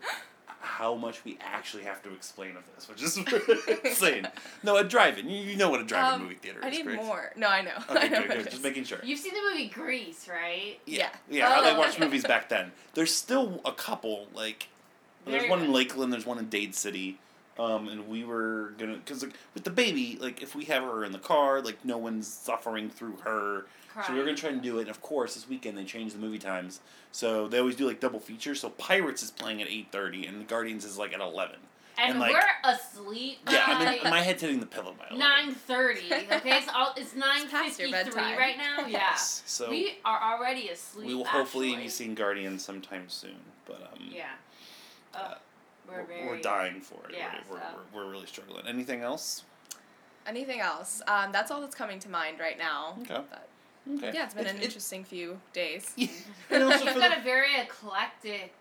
how 0.62 0.94
much 0.94 1.24
we 1.24 1.36
actually 1.40 1.82
have 1.82 2.02
to 2.04 2.12
explain 2.14 2.56
of 2.56 2.62
this, 2.74 2.88
which 2.88 3.02
is 3.02 3.18
insane. 3.84 4.28
No, 4.62 4.76
a 4.76 4.84
drive-in. 4.84 5.28
You, 5.28 5.36
you 5.42 5.56
know 5.56 5.68
what 5.70 5.80
a 5.80 5.84
drive-in 5.84 6.14
Um, 6.14 6.22
movie 6.22 6.36
theater 6.36 6.60
I 6.62 6.68
is, 6.68 6.78
need 6.78 6.84
correct? 6.86 7.02
more. 7.04 7.32
No, 7.36 7.48
I 7.48 7.62
know. 7.62 7.72
I 7.88 7.96
Okay, 7.96 8.08
know 8.10 8.22
good, 8.22 8.30
good. 8.44 8.50
Just 8.50 8.62
making 8.62 8.84
sure. 8.84 8.98
You've 9.02 9.18
seen 9.18 9.34
the 9.34 9.40
movie 9.50 9.68
Grease, 9.68 10.28
right? 10.28 10.78
Yeah, 10.86 11.08
Yeah. 11.28 11.48
yeah. 11.48 11.54
how 11.54 11.62
they 11.62 11.72
Oh, 11.72 11.78
watched 11.78 11.98
movies 11.98 12.22
back 12.24 12.48
then. 12.48 12.70
There's 12.94 13.12
still 13.12 13.60
a 13.64 13.72
couple. 13.72 14.28
Like, 14.34 14.68
there's 15.26 15.38
Very 15.42 15.50
one 15.50 15.62
in. 15.64 15.72
Lakeland. 15.72 16.12
There's 16.12 16.26
one 16.26 16.38
in 16.38 16.48
Dade 16.48 16.74
City. 16.74 17.18
Um, 17.58 17.88
and 17.88 18.08
we 18.08 18.24
were 18.24 18.72
gonna, 18.78 18.98
cause 19.04 19.22
like 19.22 19.34
with 19.52 19.64
the 19.64 19.70
baby, 19.70 20.16
like 20.20 20.40
if 20.42 20.54
we 20.54 20.64
have 20.66 20.82
her 20.84 21.04
in 21.04 21.12
the 21.12 21.18
car, 21.18 21.60
like 21.60 21.84
no 21.84 21.98
one's 21.98 22.26
suffering 22.26 22.88
through 22.88 23.16
her. 23.24 23.66
So 24.06 24.12
we 24.12 24.18
were 24.18 24.24
gonna 24.24 24.36
try 24.36 24.50
and 24.50 24.62
do 24.62 24.78
it. 24.78 24.82
And 24.82 24.90
of 24.90 25.00
course, 25.02 25.34
this 25.34 25.48
weekend 25.48 25.76
they 25.76 25.84
changed 25.84 26.14
the 26.14 26.18
movie 26.18 26.38
times, 26.38 26.80
so 27.12 27.48
they 27.48 27.58
always 27.58 27.76
do 27.76 27.86
like 27.86 28.00
double 28.00 28.20
features. 28.20 28.60
So 28.60 28.70
Pirates 28.70 29.22
is 29.22 29.30
playing 29.30 29.60
at 29.62 29.68
eight 29.68 29.88
thirty, 29.92 30.26
and 30.26 30.40
the 30.40 30.44
Guardians 30.44 30.84
is 30.84 30.96
like 30.98 31.12
at 31.12 31.20
eleven. 31.20 31.56
and 31.98 32.12
and, 32.12 32.20
like- 32.20 32.32
we're 32.32 32.70
asleep 32.72 33.38
Yeah, 33.50 33.64
I 33.66 33.84
by 33.84 33.90
mean, 33.90 34.00
my 34.04 34.20
head's 34.22 34.40
hitting 34.40 34.60
the 34.60 34.66
pillow 34.66 34.94
by 34.98 35.14
nine 35.16 35.52
thirty. 35.54 36.06
Okay, 36.12 36.56
it's 36.56 36.68
all 36.74 36.94
it's 36.96 37.14
nine 37.26 37.48
past 37.50 37.78
your 37.78 37.90
fifty 37.90 38.10
three 38.12 38.20
bedtime. 38.22 38.38
right 38.38 38.56
now. 38.56 38.78
Yeah, 38.86 38.98
Yes. 39.10 39.42
So 39.46 39.68
we, 39.68 39.76
we 39.82 39.98
are 40.04 40.20
already 40.38 40.68
asleep. 40.68 41.06
We 41.08 41.14
will 41.14 41.24
hopefully 41.24 41.68
actually. 41.70 41.82
be 41.84 41.88
seeing 41.90 42.14
Guardians 42.14 42.64
sometime 42.64 43.04
soon. 43.08 43.36
But 43.66 43.82
um, 43.92 44.08
Yeah. 44.10 44.24
Uh, 45.14 45.18
Uh, 45.18 45.34
we're, 45.86 45.96
we're, 45.98 46.04
very. 46.06 46.26
we're 46.26 46.40
dying 46.40 46.80
for 46.80 47.00
it. 47.10 47.14
Yeah, 47.18 47.34
we're, 47.50 47.58
so. 47.58 47.62
we're, 47.92 48.00
we're, 48.00 48.06
we're 48.06 48.10
really 48.12 48.26
struggling. 48.26 48.66
Anything 48.66 49.02
else? 49.02 49.44
Anything 50.26 50.60
else? 50.60 51.02
Um, 51.08 51.32
that's 51.32 51.50
all 51.50 51.60
that's 51.60 51.74
coming 51.74 51.98
to 52.00 52.08
mind 52.08 52.38
right 52.40 52.56
now. 52.56 52.96
Okay. 53.02 53.20
But 53.28 53.48
Okay. 53.96 54.12
yeah, 54.14 54.24
it's 54.24 54.34
been 54.34 54.44
an 54.46 54.50
It's- 54.56 54.64
interesting 54.64 55.04
few 55.04 55.40
days. 55.52 55.90
Yeah. 55.96 56.08
And 56.50 56.62
also 56.64 56.84
You've 56.84 56.94
got 56.94 57.10
the- 57.10 57.20
a 57.20 57.22
very 57.24 57.56
eclectic 57.60 58.54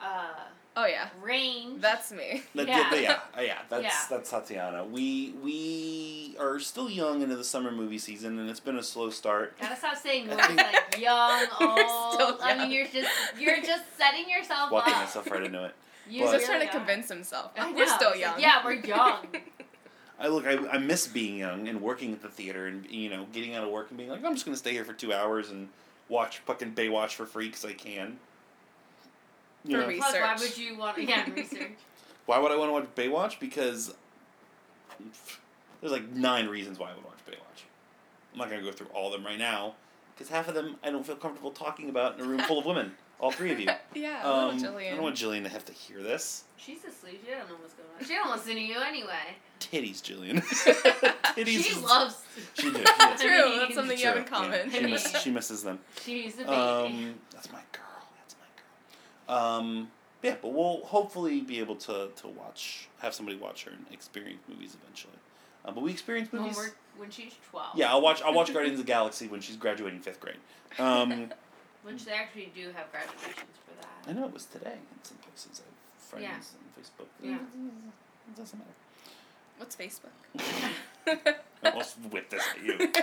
uh, 0.00 0.34
Oh 0.76 0.86
yeah, 0.86 1.08
range. 1.22 1.80
that's 1.80 2.12
me. 2.12 2.42
That, 2.54 2.68
Yeah. 2.68 2.94
yeah, 2.94 3.00
yeah, 3.00 3.18
uh, 3.36 3.40
yeah. 3.40 3.58
That's 3.68 3.82
Yeah. 3.82 4.06
that's 4.10 4.30
Tatiana. 4.30 4.84
We 4.84 5.34
we 5.42 6.36
are 6.38 6.60
still 6.60 6.88
young 6.88 7.20
into 7.22 7.34
the 7.36 7.42
summer 7.42 7.72
movie 7.72 7.98
season, 7.98 8.38
and 8.38 8.48
it's 8.48 8.60
been 8.60 8.78
a 8.78 8.82
slow 8.82 9.10
start. 9.10 9.58
Gotta 9.60 9.74
stop 9.74 9.96
saying 9.96 10.30
I 10.30 10.36
words 10.36 10.54
like 10.56 10.98
young, 11.00 11.46
old. 11.60 12.14
still 12.14 12.38
I 12.42 12.54
mean, 12.58 12.70
you're 12.70 12.86
just 12.86 13.10
you're 13.40 13.60
just 13.60 13.82
setting 13.98 14.28
yourself 14.30 14.70
Walking 14.70 14.94
up. 14.94 15.00
myself 15.00 15.28
right 15.32 15.42
into 15.42 15.64
it. 15.64 15.74
You 16.08 16.22
But- 16.24 16.30
He's 16.30 16.32
just 16.40 16.46
trying 16.46 16.60
to 16.60 16.68
are. 16.68 16.78
convince 16.78 17.08
himself. 17.08 17.50
I 17.58 17.72
We're 17.72 17.84
know, 17.84 17.96
still 17.96 18.14
young. 18.16 18.38
yeah, 18.40 18.64
we're 18.64 18.74
young. 18.74 19.26
I 20.20 20.28
look. 20.28 20.46
I, 20.46 20.56
I 20.68 20.78
miss 20.78 21.06
being 21.06 21.38
young 21.38 21.68
and 21.68 21.80
working 21.80 22.12
at 22.12 22.22
the 22.22 22.28
theater, 22.28 22.66
and 22.66 22.88
you 22.90 23.08
know, 23.10 23.26
getting 23.32 23.54
out 23.54 23.64
of 23.64 23.70
work 23.70 23.88
and 23.90 23.96
being 23.98 24.10
like, 24.10 24.24
I'm 24.24 24.34
just 24.34 24.44
gonna 24.44 24.56
stay 24.56 24.72
here 24.72 24.84
for 24.84 24.92
two 24.92 25.12
hours 25.12 25.50
and 25.50 25.68
watch 26.08 26.38
fucking 26.38 26.74
Baywatch 26.74 27.10
for 27.10 27.24
free 27.26 27.46
because 27.46 27.64
I 27.64 27.72
can. 27.72 28.18
You 29.64 29.76
For 29.76 29.82
know, 29.82 29.88
re- 29.88 29.98
Plus, 29.98 30.12
why 30.14 30.36
would 30.38 30.58
you 30.58 30.76
want? 30.78 30.98
Yeah, 31.02 31.28
research. 31.30 31.70
why 32.26 32.38
would 32.38 32.50
I 32.52 32.56
want 32.56 32.68
to 32.68 32.72
watch 32.72 32.94
Baywatch? 32.94 33.38
Because 33.40 33.94
there's 35.80 35.92
like 35.92 36.08
nine 36.10 36.48
reasons 36.48 36.78
why 36.78 36.90
I 36.90 36.94
would 36.94 37.04
watch 37.04 37.18
Baywatch. 37.26 37.62
I'm 38.32 38.38
not 38.38 38.50
gonna 38.50 38.62
go 38.62 38.72
through 38.72 38.88
all 38.88 39.06
of 39.06 39.12
them 39.12 39.24
right 39.24 39.38
now 39.38 39.74
because 40.14 40.28
half 40.28 40.48
of 40.48 40.54
them 40.54 40.76
I 40.82 40.90
don't 40.90 41.06
feel 41.06 41.16
comfortable 41.16 41.50
talking 41.50 41.88
about 41.88 42.18
in 42.18 42.24
a 42.24 42.28
room 42.28 42.40
full 42.40 42.58
of 42.58 42.66
women. 42.66 42.92
All 43.20 43.32
three 43.32 43.50
of 43.50 43.58
you. 43.58 43.68
yeah, 43.94 44.22
Um, 44.22 44.50
I 44.50 44.54
Jillian. 44.54 44.90
don't 44.92 45.02
want 45.02 45.16
Jillian 45.16 45.42
to 45.42 45.48
have 45.48 45.64
to 45.64 45.72
hear 45.72 46.02
this. 46.02 46.44
She's 46.56 46.78
asleep 46.78 46.88
asleep. 46.88 47.22
She 47.24 47.30
don't 47.32 47.48
know 47.48 47.56
what's 47.60 47.74
going 47.74 47.88
on. 47.98 48.04
She 48.06 48.14
don't 48.14 48.30
listen 48.30 48.54
to 48.54 48.60
you 48.60 48.78
anyway. 48.80 49.36
Titties, 49.60 50.00
Jillian. 50.02 50.42
Titties. 51.34 51.46
she 51.46 51.70
is- 51.70 51.82
loves. 51.82 52.16
She 52.54 52.70
do. 52.70 52.82
That's 52.98 53.20
She 53.20 53.28
True, 53.28 53.36
I 53.36 53.58
that's 53.58 53.74
something 53.74 53.98
you 53.98 54.06
have 54.06 54.16
in 54.16 54.24
True, 54.24 54.36
yeah. 54.36 54.42
common. 54.42 54.70
She, 54.70 54.86
miss, 54.86 55.20
she 55.22 55.30
misses 55.30 55.62
them. 55.64 55.78
She's 56.04 56.34
the 56.36 56.44
baby. 56.44 56.54
Um, 56.54 57.14
that's 57.32 57.50
my 57.52 57.58
girl. 57.72 58.06
That's 58.16 58.36
my 58.38 59.34
girl. 59.34 59.36
Um, 59.58 59.90
yeah, 60.22 60.36
but 60.40 60.52
we'll 60.52 60.84
hopefully 60.84 61.40
be 61.40 61.58
able 61.58 61.74
to, 61.76 62.08
to 62.14 62.28
watch, 62.28 62.88
have 63.00 63.12
somebody 63.14 63.36
watch 63.36 63.64
her 63.64 63.72
and 63.72 63.84
experience 63.92 64.40
movies 64.48 64.76
eventually. 64.82 65.14
Uh, 65.64 65.72
but 65.72 65.82
we 65.82 65.90
experience 65.90 66.30
when, 66.32 66.42
movies. 66.42 66.56
we're, 66.56 66.70
when 66.96 67.10
she's 67.10 67.34
twelve. 67.50 67.76
Yeah, 67.76 67.90
I'll 67.90 68.00
watch. 68.00 68.22
I'll 68.22 68.34
watch 68.34 68.52
Guardians 68.52 68.78
of 68.78 68.86
the 68.86 68.92
Galaxy 68.92 69.26
when 69.28 69.40
she's 69.40 69.56
graduating 69.56 70.00
fifth 70.00 70.20
grade. 70.20 70.36
Um, 70.78 71.30
Which 71.82 72.04
they 72.04 72.12
actually 72.12 72.52
do 72.54 72.66
have 72.76 72.90
graduations 72.92 73.56
for 73.66 73.74
that. 73.80 74.10
I 74.10 74.12
know 74.12 74.26
it 74.26 74.32
was 74.32 74.44
today 74.46 74.74
in 74.74 75.04
some 75.04 75.18
places. 75.18 75.60
I 75.60 75.66
have 75.66 76.28
friends 76.28 76.54
Yeah. 76.54 76.58
on 76.62 76.82
Facebook. 76.82 77.08
Yeah. 77.22 77.34
It 78.28 78.36
doesn't 78.36 78.58
matter. 78.58 78.70
What's 79.58 79.76
Facebook? 79.76 80.10
I 81.06 81.34
almost 81.64 81.96
whipped 82.10 82.30
this 82.30 82.44
at 82.56 82.64
you. 82.64 82.92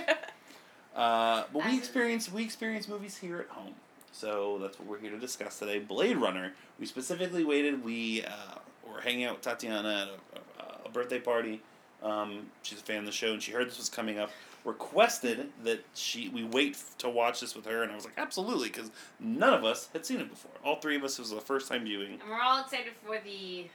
Uh, 0.96 1.44
but 1.52 1.66
we 1.66 1.78
experience 1.78 2.32
we 2.32 2.42
experience 2.42 2.88
movies 2.88 3.18
here 3.18 3.38
at 3.40 3.50
home, 3.50 3.74
so 4.14 4.58
that's 4.62 4.80
what 4.80 4.88
we're 4.88 4.98
here 4.98 5.12
to 5.12 5.20
discuss 5.20 5.60
today. 5.60 5.78
Blade 5.78 6.16
Runner. 6.16 6.54
We 6.80 6.86
specifically 6.86 7.44
waited. 7.44 7.84
We 7.84 8.24
uh, 8.24 8.60
were 8.90 9.02
hanging 9.02 9.26
out 9.26 9.34
with 9.34 9.42
Tatiana 9.42 10.08
at 10.34 10.40
a, 10.40 10.64
a, 10.64 10.86
a 10.86 10.90
birthday 10.90 11.20
party. 11.20 11.62
Um, 12.02 12.46
she's 12.62 12.80
a 12.80 12.82
fan 12.82 13.00
of 13.00 13.06
the 13.08 13.12
show, 13.12 13.34
and 13.34 13.44
she 13.44 13.52
heard 13.52 13.68
this 13.68 13.78
was 13.78 13.90
coming 13.90 14.20
up. 14.20 14.30
Requested 14.64 15.50
that 15.66 15.84
she 15.96 16.30
we 16.30 16.46
wait 16.46 16.76
f- 16.76 16.98
to 17.00 17.10
watch 17.10 17.42
this 17.42 17.56
with 17.58 17.66
her, 17.66 17.84
and 17.84 17.92
I 17.92 17.96
was 17.96 18.06
like, 18.06 18.14
absolutely, 18.18 18.70
because 18.70 18.90
none 19.20 19.54
of 19.54 19.66
us 19.66 19.90
had 19.92 20.06
seen 20.06 20.22
it 20.22 20.30
before. 20.30 20.52
All 20.64 20.78
three 20.80 20.96
of 20.96 21.04
us 21.04 21.20
it 21.20 21.24
was 21.24 21.32
the 21.32 21.42
first 21.42 21.68
time 21.68 21.84
viewing. 21.84 22.14
And 22.22 22.30
we're 22.30 22.40
all 22.42 22.62
excited 22.62 22.94
for 23.06 23.20
the 23.22 23.66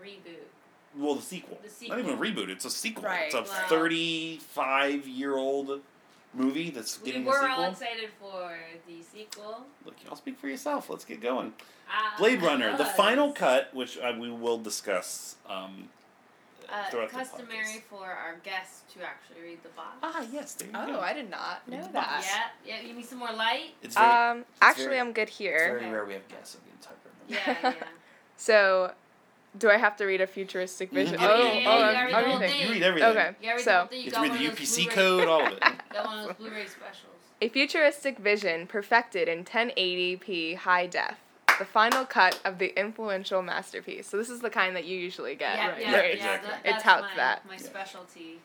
reboot. 0.00 0.46
Well, 0.96 1.14
the 1.16 1.22
sequel. 1.22 1.58
The 1.80 1.88
Not 1.88 1.98
even 1.98 2.14
a 2.14 2.16
reboot. 2.16 2.48
It's 2.48 2.64
a 2.64 2.70
sequel. 2.70 3.04
Right. 3.04 3.26
It's 3.26 3.34
a 3.34 3.42
Wow. 3.42 3.66
thirty-five 3.68 5.06
year 5.08 5.36
old 5.36 5.80
movie 6.32 6.70
that's 6.70 6.98
getting 6.98 7.24
We 7.24 7.30
getting 7.30 7.42
were 7.42 7.48
a 7.48 7.54
all 7.54 7.70
excited 7.70 8.10
for 8.20 8.56
the 8.86 9.02
sequel. 9.02 9.66
Look, 9.84 9.94
y'all 10.04 10.16
speak 10.16 10.38
for 10.38 10.48
yourself. 10.48 10.90
Let's 10.90 11.04
get 11.04 11.20
going. 11.20 11.52
Uh, 11.88 12.16
Blade 12.18 12.42
Runner, 12.42 12.76
the 12.76 12.84
final 12.86 13.32
cut, 13.32 13.72
which 13.74 13.98
uh, 13.98 14.12
we 14.18 14.30
will 14.30 14.58
discuss. 14.58 15.36
Um, 15.48 15.88
Uh, 16.66 16.88
throughout 16.90 17.10
customary 17.10 17.62
podcast. 17.62 17.82
for 17.90 18.06
our 18.06 18.36
guests 18.42 18.82
to 18.94 19.02
actually 19.04 19.42
read 19.42 19.62
the 19.62 19.68
box. 19.70 19.96
Ah, 20.02 20.24
yes, 20.32 20.54
there 20.54 20.66
you 20.68 20.74
Oh, 20.74 20.86
go. 20.94 21.00
I 21.00 21.12
did 21.12 21.28
not 21.28 21.68
know 21.68 21.76
Box. 21.88 21.92
that. 21.92 22.52
Yeah, 22.64 22.76
yeah. 22.80 22.88
You 22.88 22.94
need 22.94 23.04
some 23.04 23.18
more 23.18 23.30
light. 23.32 23.74
It's 23.82 23.94
very, 23.94 24.08
Um, 24.08 24.44
actually, 24.62 24.84
very- 24.86 25.00
I'm 25.00 25.12
good 25.12 25.28
it's 25.28 25.36
here. 25.36 25.58
very 25.58 25.76
Okay. 25.80 25.90
rare 25.90 26.04
we 26.06 26.14
have 26.14 26.26
guests. 26.28 26.56
I'm 26.56 26.62
getting 26.64 26.80
tired 26.80 27.62
Yeah, 27.64 27.74
yeah. 27.80 27.86
So, 28.38 28.94
do 29.58 29.70
I 29.70 29.76
have 29.76 29.96
to 29.98 30.04
read 30.04 30.20
a 30.20 30.26
futuristic 30.26 30.92
now. 30.92 31.00
You 31.00 31.06
vision? 31.06 31.20
Oh, 31.20 31.26
can 31.26 31.30
Oh, 31.30 31.38
get 31.38 31.46
oh, 31.46 31.52
yeah, 31.54 31.68
oh, 31.68 31.78
you 31.78 31.86
you, 31.86 31.92
gotta 31.92 32.06
read 32.06 32.14
I'm- 32.14 32.30
whole 32.30 32.38
read, 32.40 32.54
you 32.60 32.72
read 32.72 32.82
everything. 32.82 33.10
Okay. 33.10 33.30
You 33.42 33.48
already 33.48 33.62
So- 33.62 33.88
you 33.92 33.98
You 33.98 34.10
to 34.10 34.20
read 34.20 34.32
the 34.32 34.38
UPC 34.38 34.82
Blu-ray- 34.84 34.94
code, 34.94 35.28
all 35.28 35.46
of 35.46 35.52
it. 35.52 35.60
Got 35.92 36.04
one 36.06 36.18
of 36.18 36.26
those 36.26 36.36
Blu-ray 36.36 36.66
specials. 36.66 37.10
A 37.40 37.48
futuristic 37.48 38.18
vision 38.18 38.66
perfected 38.66 39.28
in 39.28 39.44
1080p 39.44 40.54
high 40.56 40.86
def. 40.86 41.16
The 41.58 41.64
final 41.64 42.04
cut 42.04 42.40
of 42.44 42.58
the 42.58 42.76
influential 42.78 43.40
masterpiece. 43.42 44.08
So 44.08 44.16
this 44.16 44.28
is 44.30 44.40
the 44.40 44.50
kind 44.50 44.74
that 44.74 44.84
you 44.86 44.96
usually 44.98 45.36
get. 45.36 45.56
Yeah, 45.56 45.68
right. 45.70 45.80
yeah, 45.80 45.90
Yeah, 45.90 45.96
yeah. 45.96 46.02
exactly. 46.08 46.50
That, 46.50 46.58
It 46.60 46.70
that's 46.70 46.82
touts 46.82 47.02
my, 47.10 47.16
that. 47.16 47.46
My 47.48 47.56
specialty. 47.56 48.40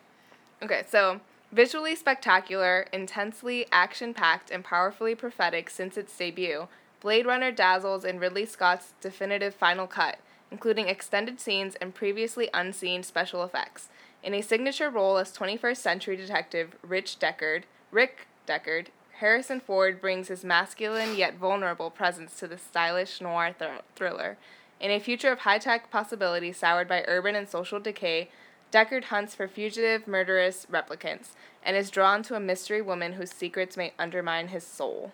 Okay, 0.62 0.84
so 0.88 1.22
visually 1.52 1.96
spectacular, 1.96 2.86
intensely 2.94 3.66
action 3.72 4.14
packed, 4.14 4.52
and 4.52 4.64
powerfully 4.64 5.16
prophetic 5.16 5.70
since 5.72 5.98
its 5.98 6.16
debut, 6.16 6.68
Blade 7.00 7.26
Runner 7.26 7.52
dazzles 7.52 8.04
in 8.06 8.20
Ridley 8.20 8.46
Scott's 8.46 8.94
definitive 9.02 9.56
final 9.56 9.88
cut, 9.88 10.20
including 10.52 10.88
extended 10.88 11.40
scenes 11.40 11.76
and 11.76 11.96
previously 11.96 12.50
unseen 12.54 13.04
special 13.04 13.44
effects. 13.44 13.90
In 14.24 14.34
a 14.34 14.42
signature 14.42 14.90
role 14.90 15.18
as 15.18 15.36
21st 15.36 15.78
century 15.78 16.16
detective 16.16 16.76
Rich 16.82 17.20
Deckard, 17.20 17.64
Rick 17.92 18.28
Deckard, 18.48 18.88
Harrison 19.20 19.60
Ford 19.60 20.00
brings 20.00 20.30
his 20.30 20.46
masculine 20.46 21.16
yet 21.16 21.38
vulnerable 21.38 21.90
presence 21.90 22.38
to 22.40 22.48
the 22.48 22.58
stylish 22.58 23.22
noir 23.22 23.54
thr- 23.58 23.84
thriller. 23.96 24.38
In 24.80 24.92
a 24.92 25.00
future 25.00 25.32
of 25.32 25.40
high 25.40 25.58
tech 25.58 25.92
possibility 25.92 26.54
soured 26.54 26.88
by 26.88 27.04
urban 27.08 27.36
and 27.36 27.50
social 27.50 27.80
decay, 27.80 28.30
Deckard 28.72 29.06
hunts 29.06 29.36
for 29.36 29.48
fugitive, 29.48 30.08
murderous 30.08 30.68
replicants 30.72 31.30
and 31.64 31.76
is 31.76 31.90
drawn 31.90 32.24
to 32.24 32.36
a 32.36 32.40
mystery 32.40 32.82
woman 32.82 33.14
whose 33.14 33.32
secrets 33.32 33.76
may 33.76 33.94
undermine 34.00 34.50
his 34.50 34.64
soul. 34.64 35.12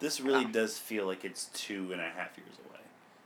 This 0.00 0.20
really 0.20 0.44
ah. 0.44 0.52
does 0.52 0.78
feel 0.78 1.06
like 1.06 1.24
it's 1.24 1.46
two 1.46 1.90
and 1.92 2.00
a 2.00 2.04
half 2.04 2.36
years 2.36 2.58
away. 2.58 2.63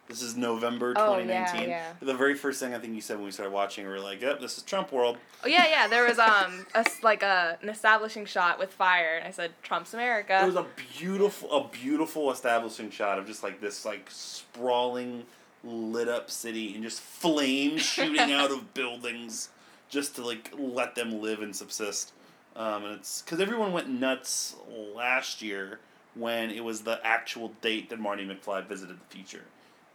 This 0.09 0.23
is 0.23 0.37
November 0.37 0.95
Oh, 0.97 1.17
2019. 1.17 1.63
yeah, 1.63 1.69
yeah. 1.69 1.93
The 2.01 2.15
very 2.15 2.35
first 2.35 2.59
thing 2.61 2.75
I 2.75 2.79
think 2.79 2.95
you 2.95 3.01
said 3.03 3.17
when 3.17 3.27
we 3.27 3.31
started 3.31 3.53
watching, 3.53 3.85
we 3.85 3.91
were 3.93 4.01
like, 4.01 4.23
"Yep, 4.23 4.41
this 4.41 4.57
is 4.57 4.63
Trump 4.63 4.91
world." 4.91 5.19
Oh 5.45 5.49
yeah, 5.49 5.67
yeah. 5.69 5.87
There 5.87 6.07
was 6.07 6.19
um 6.19 6.65
a 6.75 6.85
like 7.03 7.23
a 7.23 7.59
an 7.61 7.69
establishing 7.69 8.25
shot 8.25 8.59
with 8.59 8.73
fire, 8.73 9.17
and 9.19 9.29
I 9.29 9.31
said 9.31 9.51
Trump's 9.63 9.93
America. 9.93 10.41
It 10.43 10.47
was 10.47 10.57
a 10.57 10.67
beautiful, 10.99 11.53
a 11.53 11.69
beautiful 11.69 12.31
establishing 12.33 12.91
shot 12.91 13.19
of 13.19 13.27
just 13.27 13.43
like 13.43 13.61
this 13.61 13.85
like 13.85 14.07
sprawling, 14.11 15.25
lit 15.63 16.09
up 16.09 16.31
city 16.31 16.75
and 16.75 16.83
just 16.83 17.01
flames 17.01 17.83
shooting 17.83 18.33
out 18.33 18.51
of 18.51 18.73
buildings, 18.75 19.51
just 19.91 20.17
to 20.17 20.25
like 20.25 20.51
let 20.59 20.95
them 20.95 21.21
live 21.21 21.43
and 21.43 21.55
subsist. 21.55 22.13
Um, 22.57 22.85
and 22.85 22.95
it's 22.95 23.21
because 23.23 23.41
everyone 23.41 23.73
went 23.73 23.89
nuts 23.91 24.57
last 24.95 25.43
year 25.43 25.81
when 26.15 26.51
it 26.51 26.65
was 26.65 26.81
the 26.81 26.99
actual 27.07 27.53
date 27.61 27.91
that 27.91 28.01
Marty 28.01 28.27
McFly 28.27 28.67
visited 28.67 28.97
the 28.99 29.15
future. 29.15 29.45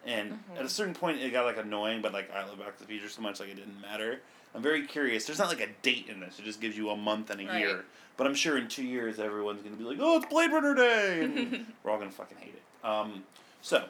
And 0.06 0.40
at 0.58 0.66
a 0.66 0.70
certain 0.70 0.94
point, 0.94 1.22
it 1.22 1.32
got 1.32 1.46
like 1.46 1.58
annoying, 1.58 2.02
but 2.02 2.12
like 2.14 2.30
I 2.34 2.46
love 2.46 2.60
Back 2.60 2.76
to 2.78 2.82
the 2.84 2.88
Future 2.88 3.10
so 3.10 3.22
much, 3.22 3.40
like 3.40 3.50
it 3.50 3.56
didn't 3.56 3.80
matter. 3.82 4.20
I'm 4.56 4.62
very 4.62 4.86
curious. 4.86 5.26
There's 5.26 5.40
not 5.40 5.48
like 5.50 5.62
a 5.62 5.70
date 5.82 6.08
in 6.10 6.20
this; 6.20 6.38
it 6.40 6.46
just 6.46 6.60
gives 6.62 6.78
you 6.78 6.90
a 6.90 6.96
month 6.98 7.30
and 7.30 7.42
a 7.42 7.46
Right. 7.46 7.60
year. 7.60 7.86
But 8.18 8.28
I'm 8.28 8.36
sure 8.36 8.58
in 8.58 8.68
two 8.68 8.84
years, 8.84 9.18
everyone's 9.20 9.62
gonna 9.64 9.76
be 9.76 9.84
like, 9.84 9.98
"Oh, 10.00 10.18
it's 10.18 10.26
Blade 10.28 10.52
Runner 10.52 10.76
Day," 10.76 11.22
and 11.24 11.66
we're 11.84 11.92
all 11.92 11.98
gonna 11.98 12.12
fucking 12.12 12.38
hate 12.38 12.54
it. 12.54 12.86
Um, 12.88 13.24
so, 13.62 13.86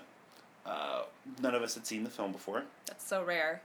uh, 0.65 1.01
none 1.41 1.55
of 1.55 1.62
us 1.62 1.74
had 1.75 1.86
seen 1.86 2.03
the 2.03 2.10
film 2.10 2.32
before. 2.32 2.63
That's 2.86 3.05
so 3.05 3.24
rare. 3.24 3.62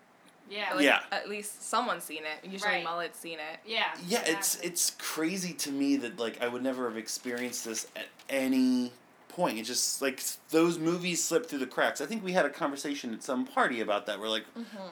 Yeah. 0.50 0.72
Like, 0.74 0.84
Yeah. 0.84 1.00
At 1.12 1.28
least 1.28 1.62
someone's 1.68 2.04
seen 2.04 2.22
it. 2.24 2.48
Usually 2.50 2.70
Right. 2.72 2.84
Mullet's 2.84 3.18
seen 3.18 3.38
it. 3.38 3.60
Yeah. 3.66 3.94
Yeah, 4.06 4.22
it's 4.26 4.56
it's 4.60 4.90
crazy 4.98 5.52
to 5.52 5.70
me 5.70 5.96
that 5.98 6.18
like 6.18 6.40
I 6.42 6.48
would 6.48 6.62
never 6.62 6.88
have 6.88 6.96
experienced 6.96 7.66
this 7.66 7.86
at 7.94 8.06
any 8.30 8.92
point. 9.38 9.56
It's 9.56 9.68
just 9.68 10.02
like 10.02 10.20
those 10.50 10.78
movies 10.78 11.22
slip 11.22 11.46
through 11.46 11.60
the 11.60 11.66
cracks. 11.66 12.00
I 12.00 12.06
think 12.06 12.24
we 12.24 12.32
had 12.32 12.44
a 12.44 12.50
conversation 12.50 13.14
at 13.14 13.22
some 13.22 13.46
party 13.46 13.80
about 13.80 14.06
that. 14.06 14.18
Where 14.18 14.28
like 14.28 14.44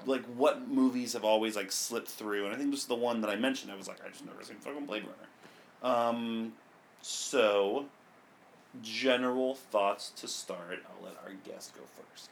like 0.06 0.24
what 0.26 0.68
movies 0.68 1.14
have 1.14 1.24
always 1.24 1.56
like 1.56 1.72
slipped 1.72 2.08
through, 2.08 2.46
and 2.46 2.54
I 2.54 2.56
think 2.56 2.70
this 2.70 2.80
is 2.80 2.86
the 2.86 2.94
one 2.94 3.20
that 3.22 3.30
I 3.30 3.34
mentioned. 3.36 3.72
I 3.72 3.74
was 3.76 3.88
like, 3.88 3.98
I 4.06 4.08
just 4.08 4.24
never 4.24 4.42
seen 4.44 4.56
fucking 4.56 4.86
Blade 4.86 5.02
Runner. 5.02 5.96
Um, 5.96 6.52
so 7.02 7.86
general 8.82 9.56
thoughts 9.56 10.10
to 10.10 10.28
start. 10.28 10.84
I'll 10.88 11.04
let 11.04 11.16
our 11.24 11.32
guest 11.44 11.74
go 11.74 11.82
first. 11.82 12.30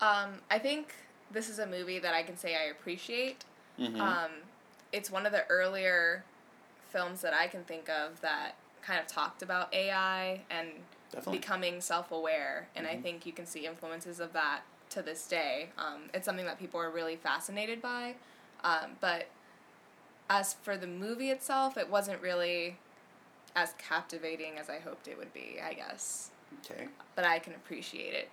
Um, 0.00 0.40
I 0.50 0.58
think 0.58 0.94
this 1.32 1.48
is 1.48 1.58
a 1.58 1.66
movie 1.66 1.98
that 1.98 2.14
I 2.14 2.22
can 2.22 2.36
say 2.36 2.54
I 2.54 2.70
appreciate. 2.70 3.44
Mm-hmm. 3.78 4.00
Um, 4.00 4.30
it's 4.92 5.10
one 5.10 5.26
of 5.26 5.32
the 5.32 5.46
earlier 5.48 6.24
films 6.90 7.20
that 7.22 7.34
I 7.34 7.48
can 7.48 7.64
think 7.64 7.88
of 7.88 8.20
that 8.20 8.52
kind 8.82 9.00
of 9.00 9.06
talked 9.06 9.42
about 9.42 9.72
AI 9.74 10.40
and 10.50 10.68
Definitely. 11.10 11.38
becoming 11.38 11.80
self 11.80 12.10
aware. 12.12 12.68
And 12.76 12.86
I 12.86 12.94
Mhm. 12.96 13.02
think 13.02 13.26
you 13.26 13.32
can 13.32 13.46
see 13.46 13.66
influences 13.66 14.20
of 14.20 14.32
that 14.32 14.62
to 14.90 15.02
this 15.02 15.26
day. 15.26 15.70
Um, 15.78 16.10
it's 16.14 16.24
something 16.24 16.46
that 16.46 16.58
people 16.58 16.80
are 16.80 16.90
really 16.90 17.16
fascinated 17.16 17.80
by. 17.82 18.16
Um, 18.62 18.96
but 19.00 19.26
as 20.28 20.54
for 20.54 20.76
the 20.76 20.86
movie 20.86 21.30
itself, 21.30 21.76
it 21.76 21.88
wasn't 21.88 22.20
really 22.22 22.78
as 23.56 23.74
captivating 23.78 24.58
as 24.58 24.68
I 24.70 24.78
hoped 24.78 25.08
it 25.08 25.18
would 25.18 25.32
be, 25.32 25.58
I 25.60 25.72
guess. 25.74 26.30
okay, 26.64 26.88
But 27.16 27.24
I 27.24 27.38
can 27.40 27.54
appreciate 27.54 28.14
it. 28.14 28.30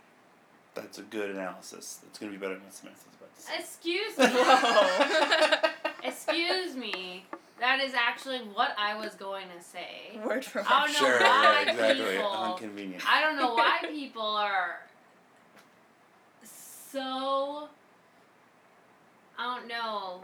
that's 0.76 1.00
a 1.00 1.02
good 1.04 1.32
analysis. 1.32 2.02
It's 2.06 2.20
gonna 2.20 2.32
be 2.32 2.38
better 2.38 2.54
than 2.54 2.64
what 2.66 2.74
Smith 2.74 2.94
was 2.94 3.16
about 3.16 3.36
to 3.36 3.42
say. 3.42 3.58
Excuse 3.58 4.18
me. 4.20 4.26
Whoa. 6.02 6.10
Excuse 6.10 6.76
me. 6.76 7.26
That 7.60 7.80
is 7.80 7.94
actually 7.96 8.40
what 8.40 8.76
I 8.78 8.96
was 9.00 9.16
going 9.16 9.46
to 9.58 9.64
say. 9.64 10.20
Word 10.24 10.46
for 10.46 10.60
word. 10.60 10.68
Oh, 10.70 10.86
no, 10.86 10.94
sure, 10.94 11.20
why 11.20 11.64
yeah, 11.66 11.72
exactly. 11.72 12.06
people- 12.18 12.46
Inconvenient. 12.54 13.04
I 13.12 13.22
don't 13.22 13.36
know 13.36 13.56
why 13.56 13.80
people 13.82 14.22
are 14.22 14.82
so. 16.44 17.68
I 19.40 19.56
don't 19.58 19.68
know. 19.68 20.22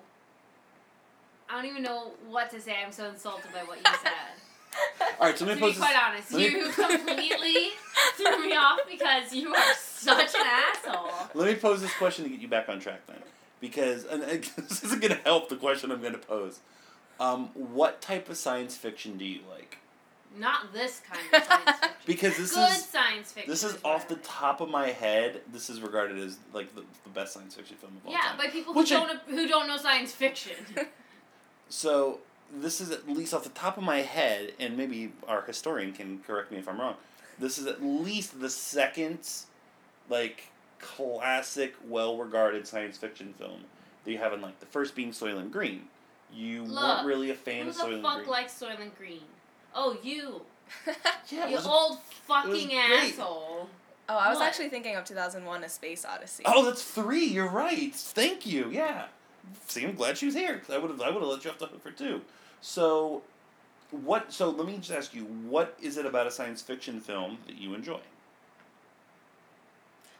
I 1.49 1.55
don't 1.55 1.65
even 1.69 1.83
know 1.83 2.11
what 2.29 2.49
to 2.51 2.61
say. 2.61 2.75
I'm 2.85 2.91
so 2.91 3.09
insulted 3.09 3.51
by 3.53 3.59
what 3.63 3.77
you 3.77 3.83
said. 4.03 5.11
All 5.19 5.27
right, 5.27 5.37
so 5.37 5.45
let 5.45 5.55
to 5.55 5.61
me 5.61 5.61
be 5.61 5.61
pose 5.61 5.75
this. 5.75 5.83
quite 5.83 5.95
honest, 5.95 6.31
me- 6.33 6.43
you 6.49 6.69
completely 6.69 7.69
threw 8.15 8.47
me 8.49 8.55
off 8.55 8.79
because 8.89 9.31
you 9.33 9.53
are 9.53 9.73
such 9.77 10.33
an 10.35 10.41
asshole. 10.45 11.11
Let 11.35 11.47
me 11.47 11.55
pose 11.59 11.81
this 11.81 11.93
question 11.95 12.23
to 12.25 12.29
get 12.31 12.39
you 12.39 12.47
back 12.47 12.69
on 12.69 12.79
track 12.79 13.01
then, 13.05 13.17
because 13.63 14.03
and, 14.05 14.21
and 14.23 14.43
this 14.69 14.83
isn't 14.83 15.01
going 15.01 15.13
to 15.15 15.21
help 15.23 15.49
the 15.49 15.55
question 15.55 15.91
I'm 15.91 16.01
going 16.01 16.13
to 16.13 16.19
pose. 16.19 16.59
Um, 17.19 17.49
what 17.53 18.01
type 18.01 18.29
of 18.29 18.37
science 18.37 18.75
fiction 18.75 19.17
do 19.17 19.25
you 19.25 19.39
like? 19.49 19.77
Not 20.37 20.73
this 20.73 20.99
kind 21.07 21.21
of 21.33 21.43
science 21.47 21.79
fiction. 21.79 21.89
Because 22.05 22.37
this 22.37 22.53
Good 22.55 22.71
is 22.71 22.85
science 22.85 23.31
fiction. 23.31 23.49
this 23.51 23.63
is 23.63 23.73
what 23.83 23.85
off 23.95 24.07
the 24.07 24.15
top 24.17 24.61
of 24.61 24.69
my 24.69 24.87
head. 24.89 25.41
This 25.51 25.69
is 25.69 25.79
regarded 25.79 26.17
as 26.19 26.37
like 26.53 26.73
the, 26.75 26.81
the 27.03 27.09
best 27.13 27.33
science 27.33 27.53
fiction 27.55 27.77
film 27.77 27.93
of 27.97 28.07
all 28.07 28.11
Yeah, 28.13 28.19
time. 28.21 28.37
Yeah, 28.39 28.45
by 28.45 28.51
people 28.51 28.73
Which 28.73 28.89
who 28.89 28.95
I- 28.97 29.07
don't 29.07 29.19
who 29.27 29.47
don't 29.47 29.67
know 29.67 29.77
science 29.77 30.11
fiction. 30.11 30.55
So 31.69 32.19
this 32.53 32.79
is 32.81 32.91
at 32.91 33.07
least 33.09 33.33
off 33.33 33.43
the 33.43 33.49
top 33.49 33.77
of 33.77 33.83
my 33.83 33.99
head, 33.99 34.53
and 34.59 34.77
maybe 34.77 35.11
our 35.27 35.41
historian 35.41 35.91
can 35.91 36.19
correct 36.19 36.51
me 36.51 36.57
if 36.57 36.67
I'm 36.67 36.79
wrong. 36.79 36.95
This 37.39 37.57
is 37.57 37.65
at 37.65 37.83
least 37.83 38.39
the 38.39 38.49
second, 38.49 39.27
like, 40.07 40.49
classic, 40.83 41.75
well-regarded 41.87 42.67
science 42.67 42.97
fiction 42.97 43.33
film 43.37 43.61
that 44.03 44.11
you 44.11 44.17
have 44.17 44.33
in 44.33 44.41
like 44.41 44.59
the 44.59 44.65
first 44.65 44.95
being 44.95 45.11
Soylent 45.11 45.51
Green. 45.51 45.83
You 46.33 46.63
Look, 46.63 46.83
weren't 46.83 47.05
really 47.07 47.29
a 47.31 47.35
fan 47.35 47.67
of 47.67 47.75
Soylent 47.75 47.79
Green. 47.79 47.89
Who 47.91 47.97
the 47.97 48.03
fuck 48.03 48.17
Green. 48.17 48.29
likes 48.29 48.59
Soylent 48.59 48.97
Green? 48.97 49.21
Oh, 49.75 49.97
you, 50.03 50.41
yeah, 51.29 51.45
it 51.45 51.49
you 51.51 51.55
was 51.55 51.65
a- 51.65 51.69
old 51.69 51.99
fucking 52.27 52.67
great. 52.69 52.79
asshole. 53.13 53.69
Oh, 54.09 54.17
I 54.17 54.29
was 54.29 54.39
What? 54.39 54.47
actually 54.47 54.69
thinking 54.69 54.95
of 54.95 55.05
2001: 55.05 55.63
A 55.63 55.69
Space 55.69 56.03
Odyssey. 56.05 56.43
Oh, 56.45 56.65
that's 56.65 56.83
three. 56.83 57.25
You're 57.25 57.47
right. 57.49 57.93
Thank 57.95 58.45
you. 58.45 58.69
Yeah. 58.71 59.05
See, 59.67 59.85
I'm 59.85 59.95
glad 59.95 60.17
she 60.17 60.25
was 60.25 60.35
here. 60.35 60.57
'cause 60.59 60.69
I 60.75 60.77
would 60.77 60.91
have. 60.91 61.01
I 61.01 61.09
would 61.09 61.21
have 61.21 61.29
let 61.29 61.43
you 61.45 61.51
off 61.51 61.57
the 61.59 61.67
hook 61.67 61.81
for 61.81 61.91
two. 61.91 62.21
So, 62.61 63.21
what? 63.91 64.33
So 64.33 64.49
let 64.49 64.67
me 64.67 64.77
just 64.77 64.91
ask 64.91 65.13
you: 65.13 65.23
What 65.23 65.77
is 65.81 65.97
it 65.97 66.05
about 66.05 66.27
a 66.27 66.31
science 66.31 66.61
fiction 66.61 66.99
film 66.99 67.37
that 67.47 67.55
you 67.57 67.73
enjoy? 67.73 67.99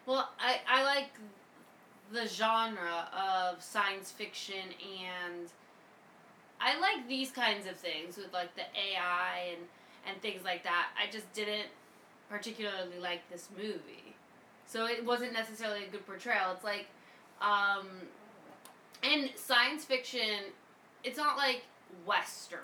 Well, 0.06 0.30
I, 0.40 0.60
I 0.68 0.84
like 0.84 1.10
the 2.12 2.28
genre 2.28 3.08
of 3.14 3.64
science 3.64 4.12
fiction 4.12 4.74
and 4.82 5.50
I 6.60 6.80
like 6.80 7.08
these 7.08 7.32
kinds 7.32 7.68
of 7.68 7.76
things 7.78 8.18
with 8.18 8.32
like 8.34 8.56
the 8.56 8.62
AI 8.64 9.54
and, 9.54 9.62
and 10.08 10.22
things 10.22 10.44
like 10.44 10.64
that. 10.64 10.88
I 10.98 11.12
just 11.12 11.32
didn't 11.34 11.70
particularly 12.30 13.00
like 13.02 13.30
this 13.30 13.48
movie. 13.56 14.16
So 14.66 14.86
it 14.86 15.06
wasn't 15.06 15.34
necessarily 15.34 15.86
a 15.86 15.90
good 15.90 16.06
portrayal. 16.06 16.52
It's 16.54 16.64
like 16.64 16.88
um 17.42 17.88
and 19.02 19.30
science 19.36 19.84
fiction 19.84 20.46
it's 21.04 21.18
not 21.18 21.36
like 21.36 21.64
western 22.06 22.60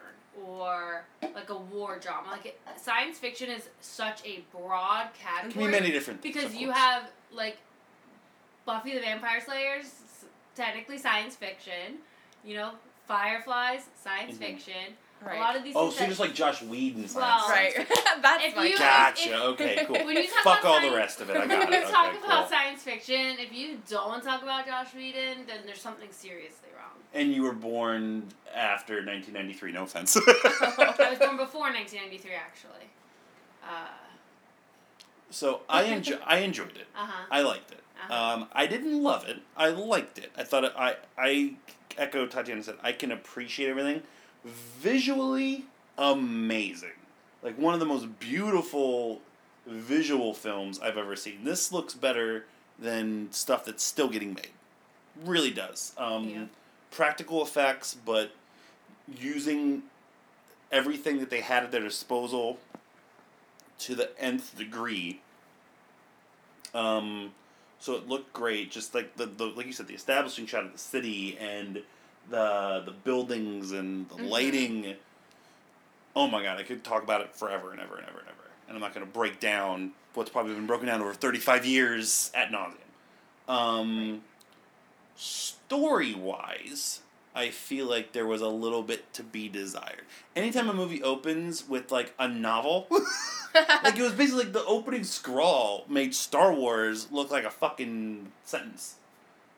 or 0.48 1.04
like 1.22 1.50
a 1.50 1.58
war 1.58 2.00
drama. 2.00 2.30
Like 2.32 2.46
it, 2.48 2.60
science 2.78 3.18
fiction 3.20 3.50
is 3.50 3.70
such 3.82 4.26
a 4.26 4.44
broad 4.56 5.08
It 5.08 5.20
category 5.20 5.52
can 5.54 5.66
be 5.66 5.72
many 5.72 5.92
different. 5.92 6.22
things, 6.22 6.36
because 6.36 6.56
you 6.56 6.72
have 6.72 7.04
like 7.32 7.58
Buffy 8.66 8.94
the 8.94 9.00
Vampire 9.02 9.42
Slayers, 9.42 9.92
technically 10.56 10.98
science 10.98 11.36
fiction. 11.36 11.98
You 12.44 12.56
know, 12.56 12.72
Fireflies, 13.08 13.88
science 14.02 14.36
Mhm. 14.36 14.40
fiction. 14.40 14.98
Right. 15.26 15.38
A 15.38 15.42
lot 15.42 15.56
of 15.58 15.64
these. 15.66 15.76
Oh, 15.76 15.90
things 15.90 15.96
so 15.96 16.00
you're 16.00 16.06
that- 16.06 16.10
just 16.12 16.20
like 16.22 16.34
Joss 16.34 16.62
Whedon 16.62 17.08
science. 17.08 17.16
Well, 17.16 17.50
right. 17.50 17.74
That's 18.22 18.46
If 18.46 18.56
my 18.56 18.66
you- 18.66 18.78
Gotcha. 18.78 19.30
if- 19.30 19.36
okay. 19.42 19.84
Cool. 19.88 20.06
When 20.06 20.16
you 20.16 20.28
talk 20.28 20.44
Fuck 20.44 20.60
about 20.62 20.66
all 20.66 20.80
science, 20.80 20.92
the 20.92 20.98
rest 20.98 21.22
of 21.22 21.30
it. 21.30 21.36
I 21.36 21.40
when 21.40 21.48
got 21.50 21.70
you 21.70 21.76
it. 21.76 21.82
Okay, 21.84 21.92
talk 21.92 22.14
cool. 22.14 22.24
about 22.26 22.50
science 22.50 22.84
fiction, 22.84 23.36
if 23.38 23.52
you 23.54 23.80
don't 23.90 24.24
talk 24.24 24.44
about 24.44 24.66
Joss 24.66 24.94
Whedon, 24.94 25.46
then 25.48 25.60
there's 25.66 25.82
something 25.82 26.08
seriously 26.12 26.70
wrong. 26.76 26.86
And 27.14 27.34
you 27.34 27.44
were 27.44 27.54
born 27.54 28.24
after 28.56 28.96
1993. 29.06 29.72
No 29.74 29.84
offense. 29.84 30.16
I 30.26 31.08
was 31.10 31.20
born 31.20 31.38
before 31.38 31.62
1993, 31.74 32.32
actually. 32.36 32.88
Uh 33.64 33.88
so 35.32 35.62
I 35.70 35.84
enjoy. 35.84 36.18
I 36.26 36.40
enjoyed 36.40 36.76
it. 36.76 36.88
Uh-huh. 36.96 37.26
I 37.30 37.42
liked 37.42 37.72
it. 37.72 37.80
Uh-huh. 38.10 38.34
Um, 38.34 38.48
I 38.54 38.66
didn't 38.66 39.04
love 39.04 39.28
it. 39.28 39.38
I 39.56 39.70
liked 39.70 40.18
it. 40.18 40.32
I 40.38 40.44
thought 40.44 40.64
it, 40.64 40.74
I 40.78 40.96
I 41.18 41.54
echo 41.98 42.26
Tatiana 42.26 42.64
said. 42.64 42.76
I 42.82 42.94
can 42.94 43.12
appreciate 43.12 43.70
everything. 43.70 44.02
Visually 44.46 45.66
amazing, 45.98 46.90
like 47.44 47.58
one 47.58 47.74
of 47.74 47.80
the 47.80 47.86
most 47.86 48.20
beautiful 48.20 49.22
visual 49.68 50.34
films 50.34 50.80
I've 50.80 50.98
ever 50.98 51.16
seen. 51.16 51.44
This 51.44 51.72
looks 51.72 51.94
better 51.94 52.46
than 52.78 53.32
stuff 53.32 53.66
that's 53.66 53.84
still 53.84 54.08
getting 54.08 54.34
made. 54.34 54.52
Really 55.24 55.52
does. 55.52 55.94
Um, 55.98 56.30
Yeah. 56.30 56.46
Practical 56.92 57.44
effects, 57.44 57.94
but 57.94 58.32
using 59.20 59.84
everything 60.72 61.20
that 61.20 61.30
they 61.30 61.42
had 61.42 61.64
at 61.64 61.72
their 61.72 61.82
disposal 61.82 62.58
to 63.80 63.94
the 63.96 64.18
nth 64.20 64.58
degree. 64.58 65.22
Um, 66.74 67.34
so 67.80 67.94
it 67.94 68.08
looked 68.08 68.34
great, 68.34 68.72
just 68.72 68.96
like 68.96 69.18
the, 69.18 69.26
the 69.26 69.46
like 69.46 69.66
you 69.68 69.74
said, 69.74 69.88
the 69.88 69.94
establishing 69.94 70.46
shot 70.48 70.64
of 70.66 70.72
the 70.72 70.80
city 70.80 71.38
and 71.40 71.84
the 72.30 72.84
the 72.86 72.92
buildings 72.92 73.72
and 73.72 74.08
the 74.10 74.16
Mhm. 74.16 74.30
lighting. 74.30 74.96
Oh 76.16 76.28
my 76.28 76.44
god, 76.44 76.58
I 76.58 76.64
could 76.64 76.84
talk 76.84 77.04
about 77.04 77.22
it 77.22 77.36
forever 77.36 77.72
and 77.72 77.80
ever 77.80 77.96
and 77.98 78.08
ever 78.08 78.20
and 78.20 78.28
ever, 78.28 78.50
and 78.68 78.76
I'm 78.76 78.82
not 78.82 78.94
going 78.94 79.06
to 79.06 79.12
break 79.12 79.40
down 79.40 79.92
what's 80.14 80.30
probably 80.30 80.54
been 80.56 80.68
broken 80.68 80.88
down 80.88 81.02
over 81.02 81.14
thirty 81.14 81.40
five 81.40 81.66
years 81.66 82.32
at 82.34 82.50
nauseum. 82.52 83.52
Um, 83.52 84.22
story 85.16 86.14
wise, 86.14 87.02
I 87.36 87.50
feel 87.50 87.86
like 87.88 88.12
there 88.12 88.26
was 88.28 88.42
a 88.42 88.48
little 88.48 88.84
bit 88.84 89.12
to 89.14 89.24
be 89.24 89.48
desired. 89.50 90.04
Anytime 90.36 90.70
a 90.70 90.74
movie 90.74 91.02
opens 91.04 91.68
with 91.68 91.92
like 91.92 92.14
a 92.20 92.28
novel, 92.28 92.88
like 93.84 93.98
it 93.98 94.02
was 94.02 94.14
basically 94.14 94.44
like 94.46 94.54
the 94.54 94.66
opening 94.66 95.04
scrawl 95.04 95.86
made 95.88 96.14
Star 96.16 96.54
Wars 96.54 97.12
look 97.12 97.32
like 97.32 97.44
a 97.46 97.50
fucking 97.52 98.32
sentence 98.46 98.96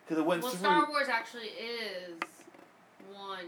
because 0.06 0.20
it 0.22 0.26
went 0.26 0.42
Well, 0.44 0.52
through. 0.52 0.60
Star 0.60 0.90
Wars 0.90 1.08
actually 1.10 1.48
is 1.48 2.14
one. 3.28 3.46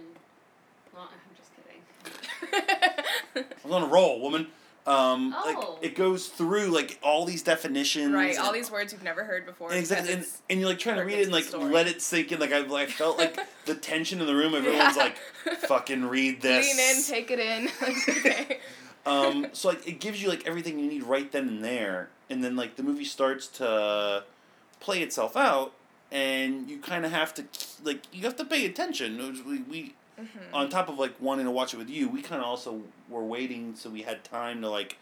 Well, 0.94 1.10
I'm 1.12 1.36
just 1.36 1.52
kidding. 1.56 3.46
I 3.64 3.68
was 3.68 3.74
on 3.74 3.84
a 3.84 3.88
roll, 3.88 4.22
woman. 4.22 4.48
Um, 4.86 5.34
Oh. 5.38 5.78
like 5.80 5.84
it 5.92 5.96
goes 5.96 6.28
through 6.28 6.66
like 6.68 7.00
all 7.02 7.24
these 7.24 7.42
definitions, 7.42 8.14
right. 8.14 8.38
All 8.38 8.52
these 8.52 8.70
words 8.70 8.92
you've 8.92 9.02
never 9.04 9.24
heard 9.24 9.46
before. 9.46 9.72
Exactly, 9.72 10.12
and, 10.14 10.26
and 10.50 10.60
you're 10.60 10.68
like 10.68 10.78
trying 10.80 10.98
to 10.98 11.04
read 11.06 11.20
it 11.20 11.24
and 11.24 11.32
like 11.32 11.46
story. 11.46 11.72
let 11.72 11.88
it 11.88 12.02
sink 12.02 12.34
in. 12.34 12.40
Like 12.42 12.52
I 12.52 12.60
like 12.60 12.90
felt 12.90 13.18
like 13.18 13.40
the 13.66 13.76
tension 13.76 14.20
in 14.20 14.28
the 14.28 14.36
room. 14.36 14.54
Everyone's 14.54 14.98
Yeah. 14.98 15.04
like, 15.04 15.18
"Fucking 15.62 16.04
read 16.10 16.42
this." 16.42 16.68
Lean 16.68 16.98
in, 16.98 17.04
take 17.04 17.32
it 17.32 17.40
in. 17.40 17.70
Like, 17.82 18.10
okay. 18.26 18.60
um, 19.06 19.48
so 19.54 19.70
like 19.70 19.88
it 19.88 20.02
gives 20.02 20.22
you 20.22 20.28
like 20.28 20.46
everything 20.46 20.78
you 20.80 20.88
need 20.88 21.04
right 21.04 21.32
then 21.32 21.48
and 21.48 21.64
there, 21.64 22.10
and 22.30 22.44
then 22.44 22.58
like 22.58 22.76
the 22.76 22.84
movie 22.84 23.06
starts 23.06 23.48
to 23.48 24.26
play 24.82 25.02
itself 25.02 25.38
out, 25.38 25.72
and 26.14 26.70
you 26.70 26.78
kind 26.78 27.06
of 27.06 27.12
have 27.12 27.34
to 27.34 27.44
like 27.84 28.04
you 28.14 28.22
have 28.22 28.36
to 28.38 28.46
pay 28.46 28.66
attention. 28.66 29.18
Was- 29.18 29.42
We, 29.42 29.60
we 29.64 29.94
Mhm. 30.22 30.54
on 30.54 30.70
top 30.70 30.90
of 30.90 31.00
like 31.00 31.16
wanting 31.20 31.46
to 31.46 31.52
watch 31.52 31.74
it 31.74 31.78
with 31.78 31.90
you, 31.90 32.08
we 32.08 32.22
kind 32.22 32.40
of 32.40 32.48
also 32.48 32.84
were 33.10 33.24
waiting 33.24 33.76
so 33.76 33.90
we 33.90 34.04
had 34.04 34.24
time 34.24 34.62
to 34.62 34.70
like, 34.70 34.98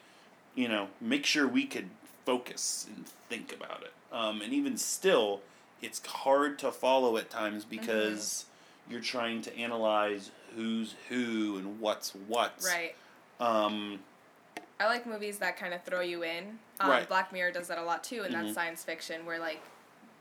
you 0.56 0.70
know, 0.70 0.88
make 1.02 1.26
sure 1.26 1.46
we 1.48 1.66
could 1.66 1.90
focus 2.26 2.88
and 2.96 3.06
think 3.30 3.52
about 3.54 3.84
it. 3.84 3.92
Um, 4.14 4.42
and 4.42 4.54
even 4.54 4.78
still, 4.78 5.42
it's 5.82 6.04
hard 6.06 6.58
to 6.60 6.72
follow 6.72 7.18
at 7.18 7.30
times 7.30 7.66
because 7.66 8.46
you're 8.90 9.02
trying 9.02 9.42
to 9.42 9.58
analyze 9.58 10.32
who's 10.56 10.96
who 11.10 11.58
and 11.58 11.82
what's 11.82 12.12
what. 12.28 12.54
Right. 12.66 12.96
Um, 13.42 14.00
I 14.80 14.86
like 14.86 15.06
movies 15.06 15.40
that 15.40 15.58
kind 15.58 15.74
of 15.74 15.84
throw 15.84 16.00
you 16.02 16.24
in. 16.24 16.58
Um, 16.80 16.90
Right. 16.90 17.08
Black 17.08 17.34
Mirror 17.34 17.52
does 17.52 17.68
that 17.68 17.78
a 17.78 17.84
lot 17.84 18.02
too, 18.04 18.24
and 18.24 18.34
Mhm. 18.34 18.42
that's 18.44 18.54
science 18.54 18.84
fiction, 18.86 19.26
where 19.26 19.40
like 19.40 19.62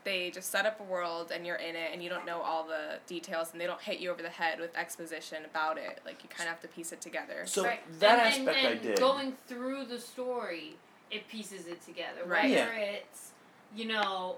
they 0.03 0.31
just 0.31 0.51
set 0.51 0.65
up 0.65 0.79
a 0.79 0.83
world 0.83 1.31
and 1.33 1.45
you're 1.45 1.57
in 1.57 1.75
it 1.75 1.91
and 1.93 2.01
you 2.03 2.09
don't 2.09 2.25
know 2.25 2.41
all 2.41 2.63
the 2.63 2.99
details 3.07 3.49
and 3.51 3.61
they 3.61 3.65
don't 3.65 3.81
hit 3.81 3.99
you 3.99 4.09
over 4.11 4.21
the 4.21 4.29
head 4.29 4.59
with 4.59 4.75
exposition 4.75 5.45
about 5.45 5.77
it. 5.77 5.99
Like 6.05 6.23
you 6.23 6.29
kind 6.29 6.47
of 6.49 6.55
have 6.55 6.61
to 6.61 6.67
piece 6.67 6.91
it 6.91 7.01
together. 7.01 7.43
so 7.45 7.63
right. 7.65 7.79
that 7.99 8.19
and, 8.19 8.47
aspect 8.47 8.57
and, 8.57 8.79
I 8.79 8.83
did. 8.83 8.99
Going 8.99 9.33
through 9.47 9.85
the 9.85 9.99
story, 9.99 10.75
it 11.11 11.27
pieces 11.27 11.67
it 11.67 11.81
together. 11.85 12.21
Right. 12.25 12.43
Whether 12.49 12.73
Yeah. 12.73 12.79
it's, 12.79 13.31
you 13.75 13.85
know, 13.85 14.37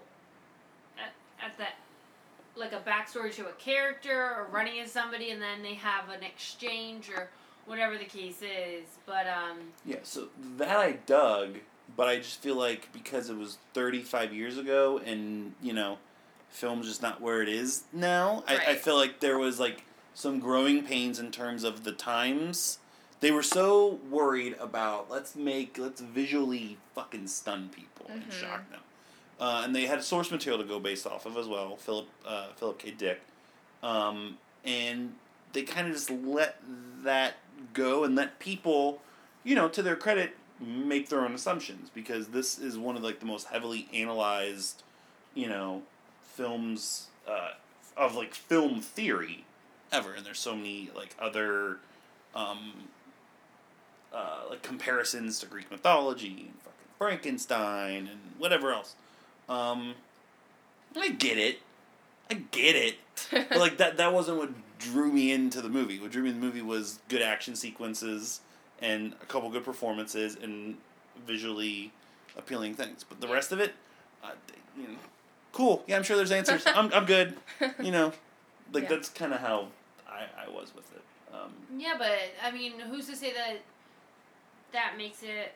at, 0.97 1.13
at 1.45 1.57
that, 1.57 1.75
like 2.55 2.73
a 2.73 2.79
backstory 2.79 3.33
to 3.35 3.47
a 3.47 3.53
character 3.53 4.35
or 4.35 4.47
running 4.51 4.77
into 4.77 4.89
somebody 4.89 5.31
and 5.31 5.41
then 5.41 5.63
they 5.63 5.73
have 5.75 6.09
an 6.09 6.23
exchange 6.23 7.09
or 7.09 7.29
whatever 7.65 7.97
the 7.97 8.05
case 8.05 8.41
is. 8.41 8.85
But, 9.05 9.27
um, 9.27 9.59
Yeah, 9.85 9.97
so 10.03 10.27
that 10.57 10.77
I 10.77 10.93
dug, 11.05 11.57
but 11.95 12.07
I 12.07 12.17
just 12.17 12.41
feel 12.41 12.55
like 12.55 12.91
because 12.93 13.29
it 13.29 13.37
was 13.37 13.57
35 13.73 14.33
years 14.33 14.57
ago 14.57 14.99
and, 15.05 15.53
you 15.61 15.73
know, 15.73 15.97
film's 16.49 16.87
just 16.87 17.01
not 17.01 17.19
where 17.21 17.41
it 17.41 17.49
is 17.49 17.83
now, 17.91 18.43
I, 18.47 18.57
I 18.57 18.75
feel 18.75 18.95
like 18.95 19.19
there 19.19 19.37
was 19.37 19.59
like 19.59 19.83
some 20.13 20.39
growing 20.39 20.83
pains 20.83 21.19
in 21.19 21.31
terms 21.31 21.63
of 21.63 21.83
the 21.83 21.91
times. 21.91 22.79
They 23.19 23.31
were 23.31 23.43
so 23.43 23.99
worried 24.09 24.55
about 24.59 25.09
let's 25.09 25.35
make, 25.35 25.77
let's 25.77 26.01
visually 26.01 26.77
fucking 26.93 27.27
stun 27.27 27.69
people 27.69 28.07
and 28.09 28.23
Mhm. 28.27 28.31
shock 28.31 28.69
them. 28.69 28.81
Uh, 29.39 29.61
and 29.65 29.75
they 29.75 29.85
had 29.87 30.03
source 30.03 30.29
material 30.29 30.61
to 30.61 30.67
go 30.67 30.79
based 30.79 31.07
off 31.07 31.25
of 31.25 31.37
as 31.37 31.47
well, 31.47 31.75
Philip 31.75 32.07
uh, 32.25 32.47
Philip 32.55 32.77
K. 32.79 32.91
Dick. 32.91 33.21
Um, 33.81 34.37
and 34.63 35.15
they 35.53 35.63
kind 35.63 35.87
of 35.87 35.93
just 35.93 36.09
let 36.09 36.59
that 37.03 37.35
go 37.73 38.03
and 38.03 38.15
let 38.15 38.39
people, 38.39 39.01
you 39.43 39.55
know, 39.55 39.67
to 39.69 39.81
their 39.81 39.95
credit, 39.95 40.35
make 40.59 41.09
their 41.09 41.21
own 41.21 41.33
assumptions 41.33 41.89
because 41.93 42.29
this 42.29 42.57
is 42.59 42.77
one 42.77 42.95
of 42.95 43.03
like 43.03 43.19
the 43.19 43.25
most 43.25 43.47
heavily 43.47 43.87
analyzed, 43.93 44.83
you 45.33 45.47
know, 45.47 45.81
films 46.21 47.07
uh, 47.27 47.51
of 47.97 48.15
like 48.15 48.33
film 48.33 48.81
theory 48.81 49.45
ever, 49.91 50.13
and 50.13 50.25
there's 50.25 50.39
so 50.39 50.55
many 50.55 50.89
like 50.95 51.15
other 51.19 51.77
um, 52.35 52.73
uh, 54.13 54.41
like 54.49 54.61
comparisons 54.61 55.39
to 55.39 55.45
Greek 55.45 55.69
mythology 55.71 56.47
and 56.49 56.59
fucking 56.61 56.87
Frankenstein 56.97 58.07
and 58.07 58.19
whatever 58.37 58.71
else. 58.71 58.95
Um, 59.49 59.95
I 60.95 61.09
get 61.09 61.37
it. 61.37 61.59
I 62.29 62.35
get 62.51 62.75
it. 62.75 62.95
But 63.49 63.59
like 63.59 63.77
that 63.77 63.97
that 63.97 64.13
wasn't 64.13 64.37
what 64.37 64.49
drew 64.79 65.11
me 65.11 65.31
into 65.31 65.61
the 65.61 65.69
movie. 65.69 65.99
What 65.99 66.11
drew 66.11 66.23
me 66.23 66.29
in 66.29 66.39
the 66.39 66.45
movie 66.45 66.61
was 66.61 66.99
good 67.09 67.21
action 67.21 67.55
sequences 67.55 68.41
and 68.83 69.13
a 69.21 69.25
couple 69.25 69.49
good 69.49 69.63
performances 69.63 70.37
and 70.43 70.75
visually 71.25 71.91
appealing 72.37 72.75
things. 72.75 73.03
But 73.03 73.21
the 73.21 73.27
rest 73.27 73.51
of 73.51 73.59
it, 73.59 73.73
uh, 74.23 74.31
you 74.77 74.83
know, 74.89 74.95
cool. 75.53 75.83
Yeah, 75.87 75.95
I'm 75.97 76.03
sure 76.03 76.17
there's 76.17 76.31
answers. 76.31 76.63
I'm 76.67 76.93
I'm 76.93 77.05
good. 77.05 77.35
You 77.81 77.91
know, 77.91 78.13
like 78.71 78.83
Yeah. 78.83 78.89
that's 78.89 79.09
kind 79.09 79.33
of 79.33 79.39
how 79.39 79.67
I, 80.07 80.25
I 80.45 80.49
was 80.49 80.73
with 80.75 80.91
it. 80.93 81.01
Um, 81.33 81.51
Yeah, 81.79 81.95
but 81.97 82.11
I 82.43 82.51
mean, 82.51 82.73
who's 82.79 83.07
to 83.07 83.15
say 83.15 83.33
that 83.33 83.57
that 84.73 84.93
makes 84.97 85.23
it 85.23 85.53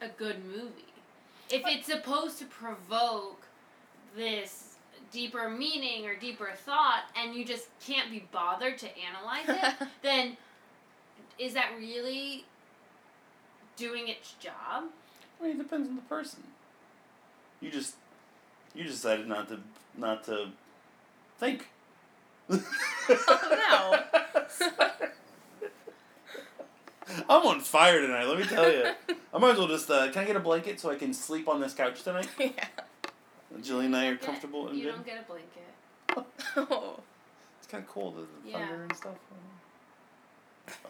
a 0.00 0.08
good 0.08 0.44
movie? 0.44 0.84
If 1.50 1.62
it's 1.66 1.86
supposed 1.86 2.38
to 2.40 2.44
provoke 2.44 3.42
this 4.14 4.74
deeper 5.10 5.48
meaning 5.48 6.06
or 6.06 6.14
deeper 6.14 6.50
thought, 6.54 7.04
and 7.16 7.34
you 7.34 7.42
just 7.44 7.68
can't 7.80 8.10
be 8.10 8.28
bothered 8.30 8.76
to 8.78 8.88
analyze 8.98 9.48
it, 9.80 9.88
then 10.02 10.36
is 11.38 11.54
that 11.54 11.70
really 11.78 12.44
doing 13.78 14.08
its 14.08 14.32
job? 14.34 14.84
I 15.40 15.42
mean, 15.42 15.52
it 15.52 15.58
depends 15.58 15.88
on 15.88 15.96
the 15.96 16.02
person. 16.02 16.42
You 17.60 17.70
just 17.70 17.94
you 18.74 18.84
decided 18.84 19.26
not 19.28 19.48
to 19.48 19.60
not 19.96 20.24
to 20.24 20.48
think. 21.38 21.68
Oh, 22.50 22.60
no. 24.20 24.84
I'm 27.28 27.46
on 27.46 27.60
fire 27.60 28.00
tonight. 28.00 28.24
Let 28.26 28.38
me 28.38 28.44
tell 28.44 28.70
you. 28.70 28.90
I 29.32 29.38
might 29.38 29.52
as 29.52 29.58
well 29.58 29.68
just. 29.68 29.90
Uh, 29.90 30.10
can 30.10 30.22
I 30.24 30.26
get 30.26 30.36
a 30.36 30.40
blanket 30.40 30.78
so 30.80 30.90
I 30.90 30.96
can 30.96 31.14
sleep 31.14 31.48
on 31.48 31.60
this 31.60 31.72
couch 31.74 32.02
tonight? 32.02 32.28
yeah. 32.38 32.50
Jillian 33.60 33.86
and 33.86 33.96
I 33.96 34.06
are 34.06 34.10
don't 34.10 34.20
get- 34.20 34.26
comfortable 34.26 34.68
and 34.68 34.76
You 34.78 34.84
good. 34.84 34.92
don't 34.92 35.06
get 35.06 35.20
a 35.20 35.24
blanket. 35.26 35.64
Oh, 36.56 37.00
It's 37.60 37.66
kind 37.70 37.82
of 37.84 37.88
cold. 37.90 38.16
the, 38.16 38.20
the 38.22 38.50
Yeah. 38.50 38.66
thunder 38.66 38.82
and 38.82 38.96
stuff. 38.96 39.14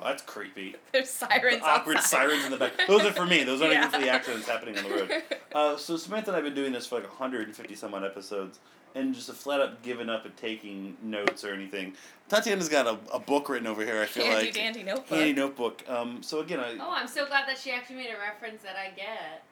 Oh, 0.01 0.05
that's 0.05 0.23
creepy. 0.23 0.77
there's 0.93 1.11
sirens. 1.11 1.61
The 1.61 1.65
awkward 1.67 1.97
outside. 1.99 2.19
sirens 2.29 2.45
in 2.45 2.51
the 2.51 2.57
back. 2.57 2.73
Those 2.87 3.03
are 3.03 3.13
for 3.13 3.27
me. 3.27 3.45
Those 3.45 3.61
aren't 3.63 3.75
even 3.75 3.91
for 3.91 3.99
the 4.01 4.09
accidents 4.09 4.49
happening 4.49 4.79
on 4.79 4.85
the 4.85 4.91
road. 4.91 5.11
Uh, 5.55 5.79
so 5.79 5.97
Samantha 5.97 6.29
and 6.31 6.37
I 6.37 6.41
have 6.41 6.45
been 6.45 6.55
doing 6.55 6.73
this 6.73 6.87
for 6.87 6.97
like 6.97 7.09
150 7.09 7.75
some 7.75 7.95
odd 7.95 8.05
episodes, 8.05 8.59
and 8.95 9.15
just 9.15 9.31
a 9.31 9.33
flat 9.33 9.63
up 9.63 9.83
giving 9.83 10.11
up 10.11 10.27
at 10.27 10.37
taking 10.37 10.95
notes 11.03 11.43
or 11.43 11.55
anything. 11.55 11.95
Tatiana's 12.29 12.69
got 12.69 12.87
a, 12.87 12.99
a 13.15 13.19
book 13.19 13.49
written 13.49 13.67
over 13.67 13.83
here. 13.83 14.03
I 14.03 14.05
feel 14.07 14.25
Handy 14.27 14.45
like 14.45 14.55
dandy 14.55 14.83
notebook. 14.83 15.09
handy 15.09 15.33
notebook. 15.33 15.85
Um, 15.89 16.23
so 16.23 16.41
again, 16.41 16.61
I 16.61 16.77
Oh, 16.79 16.91
I'm 16.93 17.09
so 17.09 17.27
glad 17.27 17.49
that 17.49 17.57
she 17.57 17.71
actually 17.71 17.97
made 17.97 18.11
a 18.11 18.19
reference 18.19 18.63
that 18.63 18.77
I 18.77 18.91
get. 18.95 19.43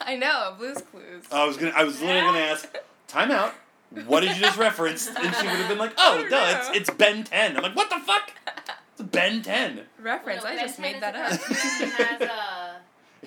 I 0.00 0.14
know, 0.16 0.54
Blue's 0.56 0.80
Clues. 0.82 1.24
I 1.32 1.44
was 1.44 1.56
gonna 1.56 1.72
I 1.74 1.82
was 1.82 2.00
literally 2.00 2.20
gonna 2.20 2.38
ask, 2.38 2.68
time 3.08 3.32
out. 3.32 3.54
What 4.06 4.20
did 4.20 4.36
you 4.36 4.42
just 4.42 4.58
reference? 4.58 5.06
And 5.08 5.16
she 5.36 5.46
would 5.46 5.56
have 5.56 5.68
been 5.68 5.78
like, 5.78 5.92
oh, 5.98 6.26
duh, 6.28 6.30
know. 6.30 6.58
it's, 6.72 6.90
it's 6.90 6.90
Ben 6.90 7.22
10. 7.24 7.56
I'm 7.56 7.62
like, 7.62 7.76
what 7.76 7.90
the 7.90 7.98
fuck? 7.98 8.32
It's 8.98 9.02
Ben 9.02 9.42
10. 9.42 9.80
Reference. 10.00 10.44
Well, 10.44 10.54
no, 10.54 10.60
I 10.60 10.62
just 10.62 10.78
made 10.78 11.00
that 11.00 11.16
up. 11.16 11.32
a 11.32 11.38
cartoon 11.38 11.88
that 11.98 12.20
has 12.20 12.20
a 12.22 12.76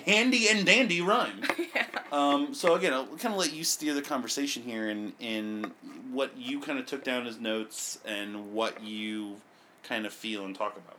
Handy 0.06 0.48
and 0.48 0.64
dandy 0.64 1.00
rhyme. 1.00 1.42
yeah. 1.74 1.86
Um, 2.12 2.54
so 2.54 2.74
again, 2.74 2.94
I'll 2.94 3.06
kind 3.06 3.34
of 3.34 3.36
let 3.36 3.52
you 3.52 3.64
steer 3.64 3.94
the 3.94 4.00
conversation 4.02 4.62
here 4.62 4.88
in 4.88 5.12
in 5.18 5.72
what 6.12 6.36
you 6.38 6.60
kind 6.60 6.78
of 6.78 6.86
took 6.86 7.04
down 7.04 7.26
as 7.26 7.38
notes 7.38 7.98
and 8.06 8.54
what 8.54 8.82
you 8.82 9.36
kind 9.82 10.06
of 10.06 10.12
feel 10.12 10.44
and 10.46 10.54
talk 10.54 10.76
about. 10.76 10.96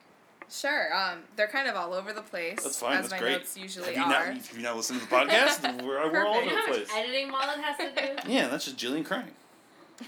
Sure. 0.52 0.94
Um, 0.96 1.20
they're 1.36 1.48
kind 1.48 1.68
of 1.68 1.76
all 1.76 1.94
over 1.94 2.12
the 2.12 2.22
place. 2.22 2.62
That's 2.62 2.80
fine. 2.80 2.98
As 2.98 3.10
That's 3.10 3.12
my 3.14 3.20
great. 3.20 3.38
notes 3.38 3.58
usually 3.58 3.94
have 3.94 3.96
you 3.96 4.02
are. 4.04 4.26
not 4.34 4.46
have 4.46 4.58
you 4.58 4.64
not 4.64 4.76
listened 4.76 5.00
to 5.02 5.10
the 5.10 5.16
podcast? 5.16 5.84
we're, 5.84 6.12
we're 6.12 6.26
all 6.26 6.36
over 6.36 6.50
the 6.50 6.62
place. 6.68 6.88
editing 6.96 7.32
Mullet 7.32 7.60
has 7.60 7.78
to 7.78 7.92
do? 8.26 8.32
Yeah, 8.32 8.48
that's 8.48 8.66
just 8.66 8.78
Jillian 8.78 9.06
crying. 9.06 9.32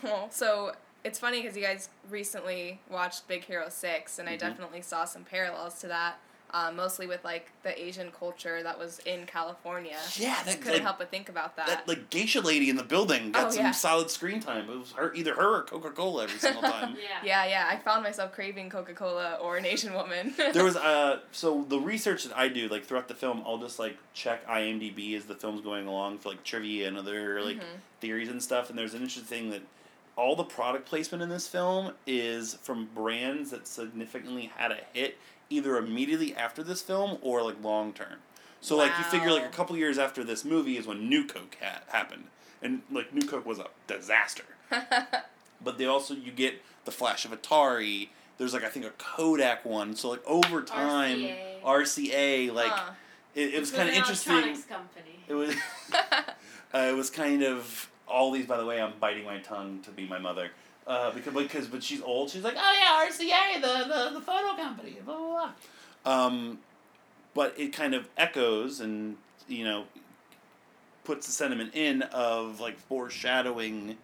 Well, 0.04 0.30
so 0.32 0.74
it's 1.04 1.20
funny 1.20 1.42
because 1.42 1.56
you 1.58 1.64
guys 1.64 1.90
recently 2.10 2.80
watched 2.90 3.28
Big 3.28 3.44
Hero 3.46 3.70
Six, 3.70 4.20
and 4.20 4.30
I 4.30 4.36
Mhm. 4.36 4.40
definitely 4.40 4.82
saw 4.82 5.06
some 5.06 5.24
parallels 5.24 5.80
to 5.82 5.88
that. 5.88 6.20
Um, 6.54 6.76
mostly 6.76 7.08
with 7.08 7.24
like 7.24 7.50
the 7.64 7.82
Asian 7.82 8.12
culture 8.12 8.62
that 8.62 8.78
was 8.78 9.00
in 9.06 9.26
California. 9.26 9.98
Yeah, 10.18 10.44
that- 10.44 10.58
couldn't 10.58 10.74
like- 10.74 10.82
help 10.82 10.98
but 10.98 11.10
think 11.10 11.30
about 11.30 11.56
that. 11.56 11.66
That 11.68 11.88
like 11.88 12.10
geisha 12.10 12.42
lady 12.42 12.70
in 12.70 12.76
the 12.76 12.84
building 12.84 13.32
got 13.32 13.48
Oh, 13.48 13.50
some 13.52 13.64
yeah. 13.68 13.72
solid 13.72 14.12
screen 14.12 14.42
time. 14.42 14.70
It 14.70 14.78
was 14.78 14.92
her, 14.92 15.14
either 15.14 15.34
her 15.36 15.60
or 15.60 15.64
Coca 15.64 15.92
Cola 15.92 16.24
every 16.24 16.38
single 16.38 16.62
time. 16.70 16.98
Yeah. 17.02 17.20
yeah, 17.24 17.46
yeah. 17.46 17.68
I 17.72 17.78
found 17.78 18.04
myself 18.04 18.34
craving 18.34 18.70
Coca 18.70 18.94
Cola 18.94 19.36
or 19.36 19.56
an 19.56 19.66
Asian 19.66 19.94
woman. 19.94 20.36
there 20.52 20.66
was 20.66 20.76
uh 20.76 21.22
so 21.32 21.66
the 21.70 21.80
research 21.80 22.26
that 22.26 22.38
I 22.38 22.50
do 22.50 22.68
like 22.68 22.84
throughout 22.86 23.08
the 23.08 23.16
film 23.16 23.42
I'll 23.46 23.58
just 23.58 23.80
like 23.80 23.98
check 24.14 24.46
IMDb 24.46 25.16
as 25.16 25.28
the 25.28 25.36
film's 25.36 25.62
going 25.62 25.88
along 25.88 26.18
for 26.18 26.28
like 26.28 26.44
trivia 26.44 26.86
and 26.90 26.98
other 26.98 27.42
like 27.42 27.60
Mhm. 27.62 27.80
theories 28.02 28.28
and 28.28 28.44
stuff 28.44 28.70
and 28.70 28.78
there's 28.78 28.94
an 28.94 29.02
interesting 29.04 29.24
thing 29.24 29.50
that 29.52 29.62
all 30.22 30.36
the 30.36 30.44
product 30.44 30.86
placement 30.88 31.24
in 31.24 31.30
this 31.30 31.48
film 31.48 31.94
is 32.06 32.54
from 32.62 32.88
brands 32.94 33.50
that 33.50 33.68
significantly 33.68 34.52
had 34.56 34.72
a 34.72 34.78
hit 34.94 35.18
either 35.50 35.78
immediately 35.78 36.36
after 36.36 36.62
this 36.64 36.82
film 36.82 37.18
or 37.24 37.42
like 37.42 37.62
long 37.64 37.92
term. 37.92 38.20
So 38.62 38.78
like 38.78 38.92
you 39.00 39.04
figure 39.06 39.32
like 39.32 39.46
a 39.46 39.50
couple 39.50 39.76
years 39.76 39.98
after 39.98 40.24
this 40.24 40.46
movie 40.46 40.78
is 40.78 40.86
when 40.86 41.10
New 41.10 41.26
Coke 41.26 41.58
ha- 41.62 41.82
happened 41.88 42.26
and 42.62 42.84
like 42.92 43.12
New 43.14 43.28
Coke 43.28 43.46
was 43.46 43.58
a 43.60 43.68
disaster. 43.88 44.44
But 45.64 45.78
they 45.78 45.86
also 45.86 46.16
you 46.16 46.32
get 46.32 46.56
the 46.86 46.92
flash 46.92 47.24
of 47.24 47.32
Atari. 47.32 48.10
There's 48.40 48.52
like 48.54 48.64
I 48.64 48.70
think 48.70 48.84
a 48.86 48.90
Kodak 48.98 49.64
one. 49.64 49.96
So 49.96 50.10
like 50.10 50.26
over 50.26 50.64
time, 50.64 51.20
RCA. 51.20 51.62
RCA 51.64 52.52
like 52.54 52.72
Huh. 52.72 52.94
it, 53.36 53.54
it 53.54 53.60
was 53.60 53.70
kind 53.70 53.88
of 53.90 53.94
interesting. 53.94 54.34
company. 54.68 55.24
It 55.28 55.36
was 55.36 55.54
uh, 56.74 56.78
it 56.92 56.96
was 56.96 57.12
kind 57.12 57.44
of 57.44 57.91
all 58.12 58.32
these. 58.32 58.46
By 58.46 58.58
the 58.58 58.66
way, 58.66 58.82
I'm 58.82 58.94
biting 59.00 59.26
my 59.26 59.40
tongue 59.40 59.80
to 59.84 59.92
be 59.92 60.08
my 60.08 60.20
mother. 60.20 60.52
Uh, 60.88 61.12
because 61.12 61.34
because 61.34 61.68
but 61.68 61.84
she's 61.84 62.02
old. 62.02 62.30
She's 62.30 62.44
like, 62.44 62.56
oh 62.58 62.74
yeah, 62.78 63.08
RCA, 63.10 63.62
the 63.62 63.88
the, 63.88 64.20
the 64.20 64.22
photo 64.26 64.56
company. 64.56 64.98
Blah 65.06 65.18
blah 65.18 65.52
blah. 66.04 66.26
Um, 66.26 66.60
but 67.34 67.54
it 67.58 67.72
kind 67.74 67.94
of 67.94 68.08
echoes 68.18 68.80
and 68.80 69.18
you 69.48 69.64
know 69.64 69.86
puts 71.04 71.26
the 71.28 71.32
sentiment 71.32 71.74
in 71.76 72.02
of 72.04 72.60
like 72.60 72.78
foreshadowing. 72.80 73.98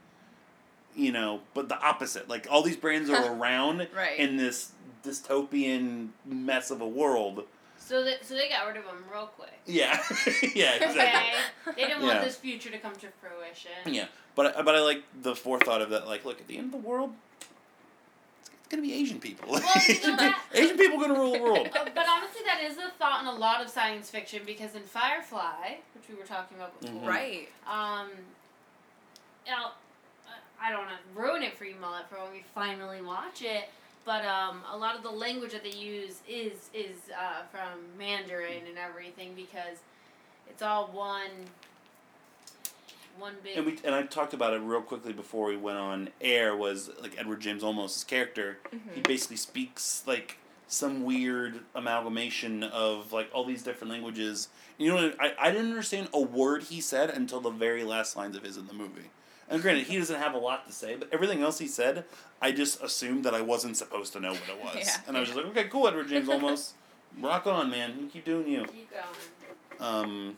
You 0.95 1.11
know, 1.11 1.41
but 1.53 1.69
the 1.69 1.79
opposite. 1.79 2.27
Like 2.27 2.47
all 2.49 2.63
these 2.63 2.77
brands 2.77 3.09
are 3.09 3.33
around 3.39 3.87
Right. 3.95 4.17
in 4.17 4.37
this 4.37 4.71
dystopian 5.03 6.09
mess 6.25 6.71
of 6.71 6.81
a 6.81 6.87
world. 6.87 7.43
So 7.88 8.04
that 8.04 8.26
so 8.26 8.36
they 8.36 8.50
got 8.50 8.67
rid 8.67 8.76
of 8.76 8.84
them 8.84 9.02
real 9.12 9.28
quick. 9.28 9.54
Yeah, 9.65 9.97
yeah, 10.56 10.73
exactly. 10.76 11.02
Okay. 11.02 11.32
They 11.76 11.88
didn't 11.88 12.02
want 12.04 12.15
Yeah. 12.15 12.23
this 12.26 12.36
future 12.36 12.69
to 12.69 12.78
come 12.80 12.93
to 12.95 13.08
fruition. 13.21 13.93
Yeah, 13.93 14.08
but 14.36 14.58
I- 14.58 14.62
but 14.62 14.76
I 14.76 14.82
like 14.82 15.04
the 15.21 15.36
forethought 15.36 15.82
of 15.82 15.89
that. 15.91 16.06
Like, 16.06 16.26
look, 16.26 16.41
at 16.41 16.47
the 16.47 16.58
end 16.58 16.73
of 16.73 16.82
the 16.84 16.88
world, 16.89 17.13
it's, 17.39 18.50
it's 18.50 18.67
gonna 18.67 18.82
be 18.82 18.93
Asian 18.93 19.19
people. 19.19 19.52
Well, 19.52 19.62
you 19.88 19.93
Asian, 19.95 20.12
know 20.12 20.17
pe- 20.17 20.23
that- 20.30 20.41
Asian 20.54 20.78
people 20.78 21.00
gonna 21.00 21.13
rule 21.13 21.32
the 21.32 21.39
world. 21.41 21.69
But 21.73 22.06
honestly, 22.10 22.41
that 22.45 22.62
is 22.62 22.78
a 22.78 22.89
thought 23.00 23.21
in 23.21 23.28
a 23.28 23.34
lot 23.36 23.62
of 23.63 23.69
science 23.69 24.10
fiction 24.10 24.41
because 24.45 24.76
in 24.76 24.82
Firefly, 24.84 25.76
which 25.95 26.10
we 26.10 26.15
were 26.15 26.26
talking 26.28 26.58
about 26.58 26.78
before, 26.82 27.02
Mhm. 27.02 27.08
right. 27.08 27.47
um, 27.65 28.10
you 29.45 29.52
know, 29.54 29.67
uh, 30.28 30.32
I 30.62 30.71
don't 30.71 30.86
want 30.86 30.91
to 30.91 31.19
ruin 31.21 31.41
it 31.41 31.58
for 31.58 31.63
you, 31.63 31.76
Mullet, 31.80 32.10
for 32.10 32.17
when 32.21 32.34
we 32.34 32.43
finally 32.54 33.02
watch 33.02 33.41
it. 33.41 33.69
But 34.07 34.23
um, 34.23 34.61
a 34.71 34.77
lot 34.77 34.95
of 34.95 35.03
the 35.03 35.11
language 35.11 35.51
that 35.51 35.63
they 35.63 35.77
use 35.77 36.21
is 36.29 36.69
is 36.73 36.95
uh, 37.11 37.43
from 37.51 37.77
Mandarin 37.99 38.65
and 38.65 38.77
everything 38.77 39.33
because 39.35 39.79
it's 40.49 40.61
all 40.61 40.87
one 40.93 41.29
one 43.19 43.35
big. 43.43 43.57
And 43.57 43.65
we 43.65 43.77
and 43.83 43.93
I 43.93 44.03
talked 44.03 44.33
about 44.33 44.53
it 44.53 44.59
real 44.59 44.81
quickly 44.81 45.11
before 45.11 45.47
we 45.47 45.57
went 45.57 45.77
on 45.77 46.09
air. 46.21 46.55
Was 46.55 46.89
like 47.01 47.15
Edward 47.19 47.41
James 47.41 47.63
Olmos' 47.63 48.07
character. 48.07 48.59
He 48.71 49.01
Mhm. 49.01 49.03
basically 49.03 49.35
speaks 49.35 50.03
like 50.07 50.37
some 50.69 51.03
weird 51.03 51.59
amalgamation 51.75 52.63
of 52.63 53.11
like 53.11 53.29
all 53.33 53.43
these 53.43 53.61
different 53.61 53.91
languages. 53.91 54.47
You 54.77 54.95
know, 54.95 55.13
I, 55.19 55.33
I 55.37 55.51
didn't 55.51 55.71
understand 55.71 56.07
a 56.13 56.21
word 56.21 56.63
he 56.63 56.79
said 56.79 57.09
until 57.09 57.41
the 57.41 57.49
very 57.49 57.83
last 57.83 58.15
lines 58.15 58.37
of 58.37 58.43
his 58.43 58.55
in 58.55 58.67
the 58.67 58.73
movie. 58.73 59.09
And 59.49 59.62
granted, 59.62 59.88
he 59.88 59.97
doesn't 59.97 60.19
have 60.19 60.33
a 60.33 60.38
lot 60.38 60.67
to 60.67 60.73
say, 60.73 60.95
but 60.95 61.07
everything 61.13 61.41
else 61.41 61.57
he 61.60 61.67
said, 61.67 62.03
I 62.41 62.51
just 62.51 62.81
assumed 62.83 63.23
that 63.23 63.33
I 63.33 63.41
wasn't 63.41 63.77
supposed 63.77 64.12
to 64.13 64.19
know 64.19 64.31
what 64.31 64.41
it 64.49 64.62
was. 64.63 64.75
Yeah. 64.86 64.97
and 65.07 65.15
I 65.15 65.21
was 65.21 65.29
just 65.29 65.38
like, 65.38 65.47
okay, 65.47 65.63
cool, 65.69 65.88
Edward 65.88 66.10
James 66.10 66.27
Olmos. 66.27 66.71
Rock 67.21 67.47
on, 67.47 67.69
man. 67.71 67.93
You 67.99 68.07
keep 68.07 68.25
doing 68.25 68.47
you. 68.47 68.65
Keep 68.65 68.91
going. 68.91 69.79
Um, 69.79 70.38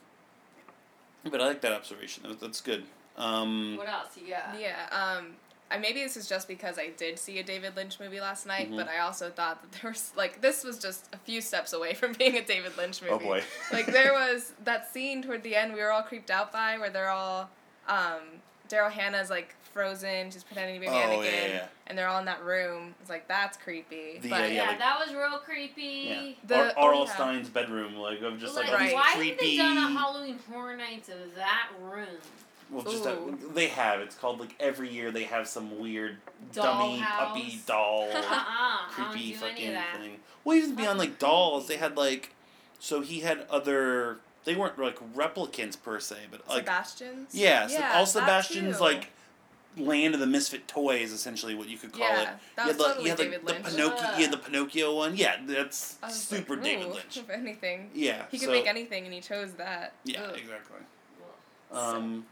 but 1.30 1.42
I 1.42 1.48
like 1.48 1.62
that 1.62 1.74
observation. 1.74 2.24
That's 2.40 2.62
good. 2.62 2.84
Um, 3.18 3.76
What 3.78 3.90
else 3.90 4.10
you 4.16 4.30
got? 4.34 4.60
Yeah. 4.60 4.88
Um, 4.92 5.32
I 5.72 5.78
maybe 5.78 6.02
this 6.02 6.16
is 6.18 6.28
just 6.28 6.48
because 6.48 6.80
I 6.80 6.90
did 6.98 7.20
see 7.20 7.38
a 7.40 7.44
David 7.44 7.76
Lynch 7.76 8.00
movie 8.00 8.20
last 8.22 8.46
night, 8.48 8.72
Mhm. 8.72 8.78
but 8.78 8.88
I 8.88 9.00
also 9.00 9.30
thought 9.30 9.62
that 9.62 9.82
there 9.82 9.92
was 9.92 10.12
like 10.16 10.42
this 10.42 10.64
was 10.64 10.80
just 10.80 11.08
a 11.14 11.18
few 11.18 11.42
steps 11.42 11.74
away 11.74 11.94
from 11.96 12.14
being 12.14 12.38
a 12.38 12.44
David 12.44 12.76
Lynch 12.78 13.02
movie. 13.02 13.14
oh 13.14 13.20
boy. 13.20 13.44
like 13.72 13.86
there 13.88 14.14
was 14.14 14.54
that 14.64 14.92
scene 14.92 15.22
toward 15.22 15.44
the 15.44 15.56
end 15.56 15.74
we 15.74 15.82
were 15.82 15.92
all 15.92 16.02
creeped 16.04 16.32
out 16.32 16.52
by 16.52 16.78
where 16.78 16.90
they're 16.90 17.10
all 17.10 17.50
um, 17.88 18.22
Daryl 18.70 18.92
Hannah's 18.92 19.30
like 19.30 19.56
frozen, 19.74 20.32
she's 20.32 20.44
pretending 20.44 20.76
to 20.76 20.82
be 20.82 20.88
Oh, 20.88 20.92
Anakin, 20.92 21.24
yeah, 21.26 21.48
yeah. 21.48 21.66
and 21.88 21.98
they're 21.98 22.08
all 22.08 22.20
in 22.20 22.26
that 22.26 22.44
room. 22.44 22.96
It's 23.02 23.10
like 23.10 23.28
that's 23.28 23.58
creepy. 23.58 24.20
The, 24.22 24.30
but 24.30 24.42
uh, 24.42 24.46
Yeah, 24.46 24.52
yeah, 24.52 24.68
like- 24.70 24.80
that 24.80 25.00
was 25.00 25.14
real 25.16 25.38
creepy. 25.40 26.36
Yeah. 26.48 26.58
The- 26.72 26.76
R. 26.78 26.94
oh, 26.94 27.04
yeah. 27.06 27.14
Stein's 27.14 27.50
bedroom, 27.50 27.96
like 27.96 28.22
of 28.22 28.40
just 28.40 28.56
like, 28.56 28.68
Like, 28.68 28.80
Right. 28.80 28.94
why 28.94 29.12
creepy. 29.16 29.58
haven't 29.58 29.76
they 29.76 29.82
done 29.82 29.96
a 29.96 30.00
Halloween 30.00 30.40
Horror 30.52 30.76
Nights 30.78 31.10
of 31.10 31.36
that 31.36 31.70
room? 31.82 32.08
well, 32.72 32.84
just 32.84 32.98
Ooh. 33.06 33.38
that, 33.42 33.56
they 33.56 33.68
have. 33.68 34.00
It's 34.00 34.16
called 34.16 34.40
like 34.40 34.56
every 34.60 34.90
year 34.90 35.10
they 35.12 35.24
have 35.24 35.48
some 35.48 35.80
weird 35.80 36.18
dummy 36.54 37.00
Dollhouse. 37.00 37.18
puppy 37.18 37.60
doll. 37.66 38.10
Uh 38.14 38.22
uh 38.24 38.78
creepy 38.90 39.20
do 39.20 39.26
any 39.26 39.34
fucking 39.36 39.68
of 39.70 39.74
that. 39.74 39.98
thing. 40.00 40.18
Well, 40.44 40.56
even 40.58 40.76
beyond 40.76 41.00
like 41.00 41.18
dolls, 41.20 41.68
they 41.68 41.78
had 41.78 41.98
like, 41.98 42.34
so 42.80 43.02
he 43.02 43.20
had 43.22 43.46
other. 43.50 44.18
They 44.46 44.56
weren't 44.56 44.80
like 44.80 44.98
replicants 45.14 45.82
per 45.82 46.00
se, 46.00 46.16
but 46.32 46.48
like 46.48 46.60
Sebastian's. 46.66 47.36
yeah, 47.36 47.68
yeah 47.70 47.94
all 47.96 48.06
Sebastian's 48.06 48.78
too. 48.78 48.84
like 48.84 49.10
land 49.78 50.14
of 50.14 50.20
the 50.20 50.26
misfit 50.28 50.68
toys, 50.68 51.12
essentially 51.12 51.54
what 51.56 51.70
you 51.70 51.78
could 51.78 51.92
call 51.92 52.02
yeah, 52.02 52.22
it. 52.22 52.30
that 52.56 52.64
you 52.64 52.68
was 52.70 52.80
like, 52.80 52.88
totally 52.88 53.04
you 53.06 53.10
had, 53.12 53.20
like, 53.20 53.28
David 53.32 53.42
the 53.46 53.52
Lynch. 53.54 53.66
Pinocchio, 53.66 54.18
you 54.18 54.24
had 54.24 54.32
the 54.34 54.38
Pinocchio 54.38 54.96
one. 54.96 55.16
Yeah, 55.16 55.36
that's 55.46 55.98
super 56.10 56.56
like, 56.56 56.64
David 56.64 56.88
Lynch. 56.88 57.18
If 57.18 57.30
anything, 57.30 57.92
Yeah, 57.94 58.24
he 58.32 58.38
could 58.40 58.48
so, 58.48 58.52
make 58.52 58.66
anything, 58.68 59.06
and 59.06 59.14
he 59.14 59.22
chose 59.22 59.54
that. 59.54 59.94
Yeah, 60.06 60.24
Ugh. 60.24 60.36
exactly. 60.38 60.78
Well, 61.72 61.82
Um, 61.96 62.26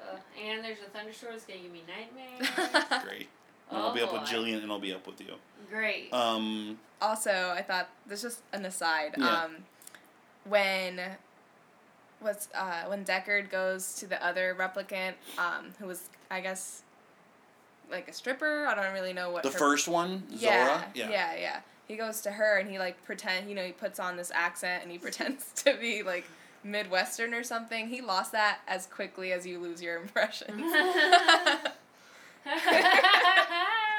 uh, 0.00 0.16
and 0.42 0.64
there's 0.64 0.78
a 0.80 0.90
thunderstorm 0.90 1.32
that's 1.32 1.44
gonna 1.44 1.60
give 1.60 1.72
me 1.72 1.82
nightmares. 1.86 3.04
great. 3.04 3.28
And 3.70 3.78
I'll 3.80 3.90
Oh, 3.90 3.94
be 3.94 4.00
up 4.00 4.12
with. 4.12 4.22
Jillian, 4.22 4.62
and 4.62 4.72
I'll 4.72 4.78
be 4.80 4.92
up 4.92 5.06
with 5.06 5.20
you. 5.20 5.34
Great. 5.70 6.12
Um, 6.12 6.78
also, 7.00 7.52
I 7.54 7.62
thought 7.62 7.88
this 8.06 8.20
is 8.24 8.34
just 8.34 8.40
an 8.52 8.64
aside. 8.64 9.14
Yeah. 9.18 9.44
Um, 9.44 9.56
when 10.44 11.00
was 12.20 12.48
uh, 12.54 12.84
when 12.86 13.04
Deckard 13.04 13.50
goes 13.50 13.94
to 13.96 14.06
the 14.06 14.24
other 14.24 14.56
replicant, 14.58 15.14
um, 15.38 15.72
who 15.78 15.86
was 15.86 16.08
I 16.30 16.40
guess 16.40 16.82
like 17.90 18.08
a 18.08 18.12
stripper. 18.12 18.66
I 18.66 18.74
don't 18.74 18.92
really 18.94 19.12
know 19.12 19.30
what 19.30 19.42
the 19.42 19.50
her- 19.50 19.58
first 19.58 19.88
one, 19.88 20.22
Yeah, 20.30 20.68
Zhora. 20.68 20.84
yeah, 20.94 21.10
yeah, 21.10 21.34
yeah. 21.36 21.60
He 21.88 21.96
goes 21.96 22.20
to 22.22 22.30
her 22.30 22.58
and 22.58 22.70
he 22.70 22.78
like 22.78 23.02
pretend, 23.04 23.48
you 23.48 23.54
know, 23.54 23.64
he 23.64 23.72
puts 23.72 23.98
on 24.00 24.16
this 24.16 24.30
accent 24.34 24.82
and 24.82 24.90
he 24.92 24.98
pretends 25.06 25.52
to 25.64 25.76
be 25.78 26.02
like 26.02 26.24
Midwestern 26.64 27.34
or 27.34 27.42
something. 27.42 27.88
He 27.88 28.00
lost 28.00 28.32
that 28.32 28.60
as 28.68 28.86
quickly 28.86 29.32
as 29.32 29.46
you 29.46 29.58
lose 29.58 29.82
your 29.82 29.96
impressions. 30.00 30.62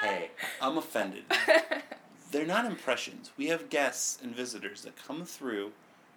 Hey, 0.01 0.31
I'm 0.61 0.77
offended. 0.77 1.23
They're 2.31 2.45
not 2.45 2.65
impressions. 2.65 3.31
We 3.37 3.47
have 3.47 3.69
guests 3.69 4.19
and 4.21 4.35
visitors 4.35 4.81
that 4.81 4.95
come 5.01 5.23
through 5.23 5.71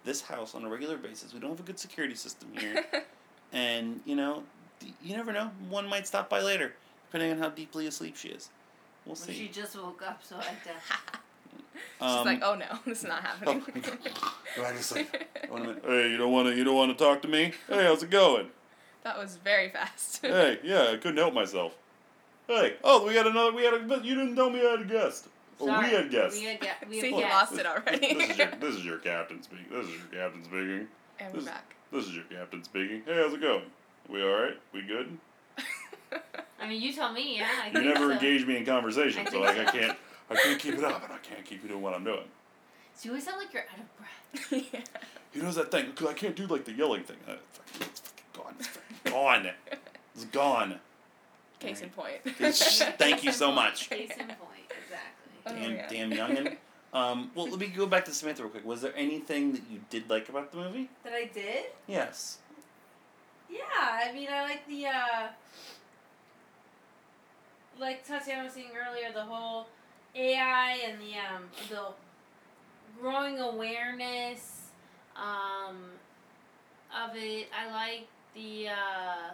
this 0.07 0.21
house 0.21 0.55
on 0.55 0.63
a 0.63 0.69
regular 0.69 0.97
basis. 0.97 1.33
We 1.33 1.39
don't 1.39 1.51
have 1.51 1.59
a 1.59 1.63
good 1.63 1.77
security 1.77 2.15
system 2.15 2.49
here. 2.57 2.83
and, 3.53 3.99
you 4.05 4.15
know, 4.15 4.41
you 5.03 5.15
never 5.15 5.31
know. 5.31 5.51
One 5.69 5.87
might 5.87 6.07
stop 6.07 6.29
by 6.29 6.41
later, 6.41 6.73
depending 7.07 7.31
on 7.33 7.37
how 7.37 7.49
deeply 7.49 7.85
asleep 7.85 8.15
she 8.17 8.29
is. 8.29 8.49
We'll 9.05 9.15
Well, 9.15 9.35
she 9.35 9.47
just 9.49 9.75
woke 9.75 10.01
up, 10.01 10.21
so 10.23 10.37
I 10.37 10.43
had 10.43 10.63
to. 10.63 10.69
She's 11.99 12.07
Um, 12.09 12.25
like, 12.25 12.41
oh 12.43 12.55
no, 12.55 12.65
this 12.85 12.99
is 13.03 13.07
not 13.07 13.21
happening. 13.21 13.63
Go 14.55 14.63
back 14.63 14.75
to 14.75 14.83
sleep. 14.83 15.07
One 15.49 15.61
minute. 15.61 15.83
Hey, 15.85 16.09
you 16.09 16.17
don't 16.17 16.31
want 16.31 16.47
to. 16.47 16.55
You 16.55 16.63
don't 16.63 16.75
want 16.75 16.97
to 16.97 17.03
talk 17.03 17.21
to 17.23 17.27
me. 17.27 17.53
Hey, 17.67 17.83
how's 17.85 18.01
it 18.03 18.09
going? 18.09 18.47
that 19.03 19.17
was 19.17 19.37
very 19.37 19.69
fast. 19.69 20.21
Hey, 20.21 20.59
yeah, 20.63 20.89
I 20.91 20.97
couldn't 20.97 21.17
help 21.17 21.33
myself. 21.33 21.73
Hey, 22.47 22.75
oh, 22.83 23.05
we 23.07 23.15
had 23.15 23.25
another. 23.27 23.51
We 23.53 23.63
had 23.63 23.73
a. 23.73 23.79
You 24.03 24.15
didn't 24.15 24.35
tell 24.35 24.49
me 24.49 24.59
I 24.59 24.71
had 24.71 24.81
a 24.81 24.85
guest. 24.85 25.27
Oh, 25.59 25.65
Sorry, 25.65 25.87
we 25.89 25.95
had 25.95 26.11
guests. 26.11 26.39
We 26.39 26.45
had, 26.51 26.59
ga- 26.59 26.67
we 26.89 27.01
See, 27.01 27.11
had 27.11 27.15
he 27.15 27.21
guests. 27.21 27.51
lost 27.51 27.59
it 27.59 27.65
already. 27.65 28.13
This 28.13 28.29
is 28.29 28.37
your. 28.37 28.47
This 28.59 28.75
is 28.75 28.85
your 28.85 28.97
captain 28.99 29.41
speaking. 29.43 29.65
This 29.71 29.85
is 29.87 29.91
your 29.93 30.21
captain 30.21 30.43
speaking. 30.43 30.87
and 31.19 31.33
we're 31.33 31.39
this- 31.39 31.45
back. 31.49 31.73
This 31.91 32.05
is 32.05 32.15
your 32.15 32.25
captain 32.25 32.63
speaking. 32.63 33.01
Hey, 33.05 33.15
how's 33.15 33.33
it 33.33 33.41
going? 33.41 33.63
We 34.09 34.21
all 34.21 34.29
right? 34.29 34.57
We 34.73 34.81
good? 34.81 35.17
I 36.59 36.67
mean, 36.67 36.81
you 36.81 36.91
tell 36.91 37.11
me, 37.13 37.37
yeah. 37.37 37.47
I 37.63 37.67
You 37.69 37.85
never 37.85 38.07
so. 38.07 38.11
engage 38.11 38.45
me 38.45 38.57
in 38.57 38.65
conversation, 38.65 39.21
I 39.21 39.25
so 39.31 39.43
think 39.43 39.57
like 39.57 39.67
I 39.67 39.71
can't. 39.77 39.97
I 40.29 40.35
can't 40.35 40.59
keep 40.59 40.73
it 40.75 40.83
up, 40.83 41.03
and 41.03 41.13
I 41.13 41.17
can't 41.19 41.45
keep 41.45 41.63
you 41.63 41.69
doing 41.69 41.81
what 41.81 41.93
I'm 41.93 42.03
doing. 42.03 42.25
So 42.95 43.05
you 43.05 43.11
always 43.11 43.23
sound 43.25 43.37
like 43.37 43.53
you're 43.53 43.63
out 43.63 43.79
of 43.79 44.49
breath. 44.51 44.69
yeah. 44.73 44.81
He 45.31 45.39
knows 45.41 45.55
that 45.55 45.71
thing 45.71 45.85
because 45.91 46.07
I 46.07 46.13
can't 46.13 46.35
do 46.35 46.45
like 46.47 46.65
the 46.65 46.73
yelling 46.73 47.03
thing. 47.03 47.17
Uh, 47.27 47.35
fucking- 47.53 47.87
It's 47.87 47.99
fucking 48.01 48.43
gone. 48.43 48.53
It's 48.59 48.67
fucking 48.67 49.11
gone. 49.13 49.49
It's 50.15 50.25
gone. 50.25 50.79
Case 51.59 51.81
in 51.81 51.89
point. 51.89 52.17
Thank 52.25 53.23
you 53.23 53.31
so 53.31 53.51
much. 53.51 53.89
Case 53.89 54.11
in 54.11 54.25
point, 54.27 54.29
exactly. 54.29 54.56
Oh, 55.47 55.53
Damn, 55.53 55.75
yeah. 55.75 55.87
damn 55.89 56.11
youngin. 56.11 56.57
Um, 56.93 57.31
well, 57.35 57.49
let 57.49 57.59
me 57.59 57.67
go 57.67 57.85
back 57.85 58.05
to 58.05 58.11
Samantha 58.11 58.43
real 58.43 58.49
quick. 58.49 58.65
Was 58.65 58.81
there 58.81 58.93
anything 58.95 59.51
that 59.51 59.61
you 59.69 59.81
did 59.89 60.09
like 60.09 60.29
about 60.29 60.51
the 60.51 60.57
movie? 60.57 60.89
That 61.03 61.11
I 61.13 61.25
did? 61.25 61.65
Yes. 61.85 62.37
Yeah, 63.51 63.59
I 63.77 64.11
mean, 64.13 64.29
I 64.31 64.43
like 64.43 64.65
the, 64.67 64.87
uh, 64.87 65.27
like 67.77 68.07
Tatiana 68.07 68.45
was 68.45 68.53
saying 68.53 68.69
earlier, 68.73 69.11
the 69.13 69.21
whole 69.23 69.67
AI 70.15 70.79
and 70.87 70.99
the, 71.01 71.13
um, 71.17 71.43
the 71.69 72.99
growing 72.99 73.39
awareness, 73.39 74.69
um, 75.15 75.75
of 77.03 77.15
it. 77.15 77.47
I 77.53 77.71
like 77.71 78.07
the, 78.33 78.69
uh, 78.69 79.33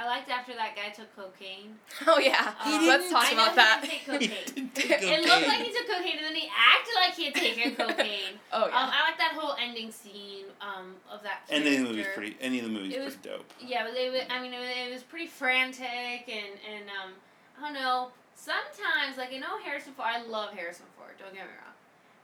I 0.00 0.06
liked 0.06 0.30
after 0.30 0.54
that 0.54 0.76
guy 0.76 0.90
took 0.90 1.14
cocaine. 1.16 1.74
oh 2.06 2.18
yeah. 2.18 2.54
He 2.64 2.86
Let's 2.86 3.10
talk 3.10 3.24
I 3.26 3.34
know 3.34 3.52
about 3.52 3.84
he 3.84 3.98
that. 4.06 4.20
didn't 4.20 4.28
take 4.28 4.28
He 4.28 4.28
cocaine. 4.28 4.54
didn't 4.54 4.74
take 4.74 5.02
It 5.02 5.26
looked 5.26 5.46
like 5.48 5.58
he 5.66 5.72
took 5.72 5.86
cocaine, 5.88 6.16
and 6.18 6.24
then 6.26 6.34
he 6.36 6.48
acted 6.48 6.94
like 6.94 7.14
he 7.14 7.24
had 7.24 7.34
taken 7.34 7.74
cocaine. 7.86 8.38
oh 8.52 8.62
Um, 8.64 8.70
yeah. 8.70 8.90
I 8.94 9.10
like 9.10 9.18
that 9.18 9.32
whole 9.36 9.56
ending 9.60 9.90
scene 9.90 10.44
um, 10.60 10.94
of 11.10 11.22
that. 11.24 11.40
Any 11.50 11.76
of 11.76 11.82
the 11.82 11.88
movie's 11.88 12.06
pretty. 12.14 12.36
Any 12.40 12.58
of 12.60 12.66
the 12.66 12.70
movies 12.70 12.94
It 12.94 13.00
was- 13.04 13.14
pretty 13.16 13.36
dope. 13.38 13.52
Yeah, 13.60 13.84
but 13.84 13.94
they. 13.94 14.08
wa- 14.10 14.28
I 14.34 14.40
mean, 14.40 14.52
it 14.54 14.60
was, 14.60 14.68
it 14.88 14.92
was 14.92 15.02
pretty 15.02 15.26
frantic, 15.26 16.28
and 16.28 16.54
and 16.72 16.84
um, 17.02 17.12
I 17.58 17.60
don't 17.62 17.74
know. 17.74 18.10
Sometimes, 18.36 19.16
like 19.18 19.32
I 19.32 19.38
know 19.38 19.58
Harrison 19.64 19.92
Ford. 19.94 20.08
I 20.10 20.22
love 20.22 20.54
Harrison 20.54 20.86
Ford. 20.96 21.10
Don't 21.18 21.34
get 21.34 21.42
me 21.42 21.50
wrong. 21.58 21.74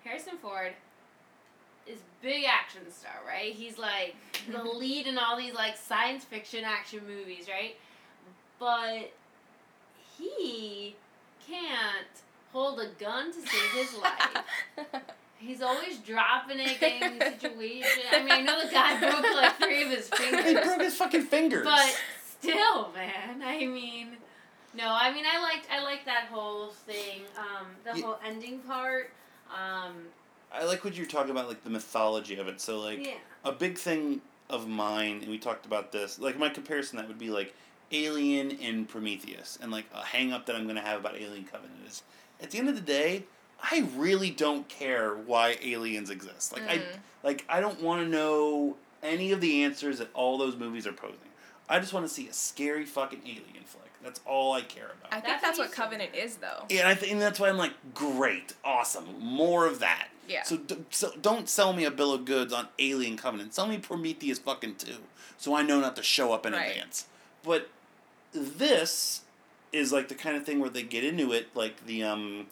Harrison 0.05 0.39
Ford 0.41 0.73
is 1.87 1.99
big 2.23 2.45
action 2.45 2.81
star, 2.91 3.13
right? 3.27 3.53
He's 3.53 3.79
like 3.79 4.15
the 4.51 4.63
lead 4.63 5.07
in 5.07 5.19
all 5.19 5.37
these 5.37 5.55
like 5.55 5.77
science 5.77 6.25
fiction 6.25 6.65
action 6.65 7.01
movies, 7.07 7.47
right? 7.49 7.77
But 8.59 9.13
he 10.19 10.95
can't 11.49 12.07
hold 12.53 12.81
a 12.81 12.89
gun 13.03 13.33
to 13.33 13.41
save 13.41 13.71
his 13.73 13.95
life. 13.99 14.45
He's 15.39 15.61
always 15.61 15.99
dropping 15.99 16.59
it, 16.61 16.81
getting 16.81 17.03
in 17.03 17.19
the 17.19 17.31
situation. 17.39 18.03
I 18.13 18.21
mean, 18.23 18.33
I 18.33 18.41
know 18.41 18.65
the 18.65 18.71
guy 18.73 18.99
broke 18.99 19.35
like 19.35 19.57
three 19.59 19.83
of 19.83 19.91
his 19.91 20.09
fingers. 20.09 20.45
He 20.47 20.55
broke 20.55 20.81
his 20.81 20.97
fucking 20.97 21.23
fingers. 21.23 21.65
But 21.65 22.01
still, 22.41 22.91
man. 22.93 23.43
I 23.43 23.67
mean, 23.67 24.17
no. 24.75 24.87
I 24.89 25.13
mean, 25.13 25.25
I 25.31 25.43
liked 25.43 25.67
I 25.71 25.83
liked 25.83 26.07
that 26.07 26.29
whole 26.31 26.69
thing. 26.87 27.23
Um, 27.37 27.67
the 27.85 27.99
Yeah. 27.99 28.05
whole 28.07 28.19
ending 28.25 28.61
part. 28.61 29.11
Um, 29.51 30.05
I 30.55 30.65
like 30.65 30.85
what 30.85 30.97
you're 30.97 31.07
talking 31.07 31.31
about, 31.31 31.49
like 31.49 31.65
the 31.65 31.71
mythology 31.71 32.37
of 32.37 32.49
it. 32.49 32.61
So 32.61 32.81
like 32.81 33.05
yeah. 33.05 33.15
a 33.45 33.53
big 33.53 33.77
thing 33.79 34.21
of 34.49 34.69
mine, 34.69 35.21
and 35.23 35.31
we 35.31 35.39
talked 35.39 35.67
about 35.67 35.93
this. 35.93 36.19
Like 36.19 36.39
my 36.39 36.49
comparison, 36.49 36.99
that 36.99 37.09
would 37.09 37.19
be 37.19 37.31
like 37.31 37.55
Alien 37.93 38.59
and 38.63 38.89
Prometheus, 38.89 39.59
and 39.61 39.71
like 39.73 39.87
a 39.95 40.03
hang 40.05 40.33
up 40.33 40.47
that 40.47 40.57
I'm 40.57 40.67
gonna 40.67 40.81
have 40.81 41.01
about 41.01 41.17
Alien 41.17 41.45
Covenant 41.45 41.81
is 41.87 42.03
at 42.43 42.51
the 42.51 42.59
end 42.59 42.69
of 42.69 42.75
the 42.75 42.81
day, 42.81 43.25
I 43.61 43.89
really 43.97 44.31
don't 44.31 44.69
care 44.69 45.15
why 45.15 45.57
aliens 45.63 46.11
exist. 46.11 46.53
Like 46.53 46.69
I 46.69 46.79
Mm. 46.79 46.99
like 47.23 47.45
I 47.49 47.61
don't 47.61 47.81
want 47.81 48.03
to 48.03 48.09
know 48.09 48.77
any 49.03 49.33
of 49.33 49.41
the 49.41 49.65
answers 49.65 49.99
that 49.99 50.09
all 50.15 50.39
those 50.39 50.57
movies 50.57 50.87
are 50.87 50.93
posing. 50.93 51.19
I 51.69 51.79
just 51.79 51.93
want 51.93 52.07
to 52.07 52.13
see 52.13 52.29
a 52.29 52.33
scary 52.33 52.85
fucking 52.85 53.23
alien 53.25 53.65
flick. 53.65 53.91
That's 54.03 54.21
all 54.27 54.53
I 54.53 54.61
care 54.61 54.93
about. 54.99 55.13
I 55.13 55.21
think 55.21 55.27
That's 55.27 55.43
that's 55.43 55.59
what 55.59 55.65
what 55.65 55.71
you 55.71 55.75
said. 55.77 55.83
Covenant 55.83 56.15
is 56.15 56.37
though. 56.37 56.65
Yeah, 56.69 56.81
and 56.81 56.89
I 56.89 56.95
think 56.95 57.13
and 57.13 57.21
that's 57.21 57.41
why 57.41 57.49
I'm 57.49 57.57
like, 57.57 57.73
great, 57.95 58.55
awesome, 58.65 59.07
more 59.19 59.67
of 59.67 59.79
that. 59.81 60.09
Yeah. 60.29 60.43
So, 60.45 60.57
d- 60.57 60.85
so 60.91 61.13
don't 61.21 61.49
sell 61.49 61.73
me 61.73 61.85
a 61.85 61.91
bill 61.91 62.13
of 62.13 62.25
goods 62.25 62.53
on 62.53 62.69
Alien 62.79 63.17
Covenant. 63.17 63.55
Sell 63.55 63.67
me 63.67 63.79
Prometheus 63.79 64.39
fucking 64.39 64.77
two, 64.77 64.97
so 65.39 65.55
I 65.55 65.63
know 65.63 65.81
not 65.81 65.97
to 65.97 66.03
show 66.03 66.33
up 66.33 66.47
in 66.47 66.53
Right. 66.53 66.71
advance. 66.71 67.07
But 67.43 67.69
this 68.33 69.23
is 69.73 69.93
like 69.93 70.09
the 70.09 70.15
kind 70.15 70.37
of 70.37 70.45
thing 70.45 70.61
where 70.61 70.71
they 70.71 70.83
get 70.83 71.05
into 71.05 71.33
it, 71.33 71.49
like 71.55 71.87
the 71.87 72.03
um, 72.03 72.47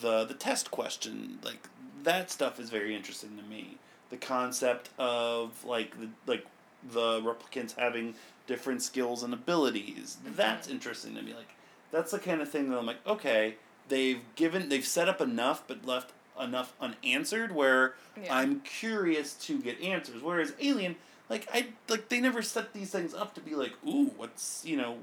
the 0.00 0.24
the 0.24 0.34
test 0.34 0.70
question, 0.70 1.38
like 1.42 1.68
that 2.02 2.30
stuff 2.30 2.58
is 2.58 2.70
very 2.70 2.94
interesting 2.94 3.36
to 3.36 3.42
me. 3.44 3.76
The 4.10 4.16
concept 4.16 4.90
of 4.98 5.64
like 5.64 5.98
the 6.00 6.08
like 6.26 6.46
the 6.92 7.20
replicants 7.20 7.76
having 7.78 8.14
different 8.46 8.82
skills 8.82 9.22
and 9.22 9.32
abilities. 9.32 10.16
That's 10.24 10.68
interesting 10.68 11.14
to 11.14 11.22
me. 11.22 11.34
Like 11.34 11.54
that's 11.90 12.10
the 12.10 12.18
kind 12.18 12.40
of 12.40 12.48
thing 12.50 12.70
that 12.70 12.78
I'm 12.78 12.86
like, 12.86 13.06
okay, 13.06 13.56
they've 13.88 14.20
given 14.34 14.68
they've 14.68 14.84
set 14.86 15.08
up 15.08 15.20
enough 15.20 15.62
but 15.66 15.84
left 15.86 16.12
enough 16.40 16.72
unanswered 16.80 17.52
where 17.52 17.94
Yeah. 18.20 18.34
I'm 18.36 18.60
curious 18.60 19.34
to 19.46 19.58
get 19.60 19.80
answers. 19.80 20.22
Whereas 20.22 20.52
Alien, 20.60 20.96
like 21.28 21.46
I 21.52 21.68
like 21.88 22.08
they 22.08 22.20
never 22.20 22.42
set 22.42 22.72
these 22.72 22.90
things 22.90 23.14
up 23.14 23.34
to 23.34 23.40
be 23.40 23.54
like, 23.54 23.72
ooh, 23.86 24.06
what's 24.16 24.64
you 24.64 24.76
know, 24.76 24.98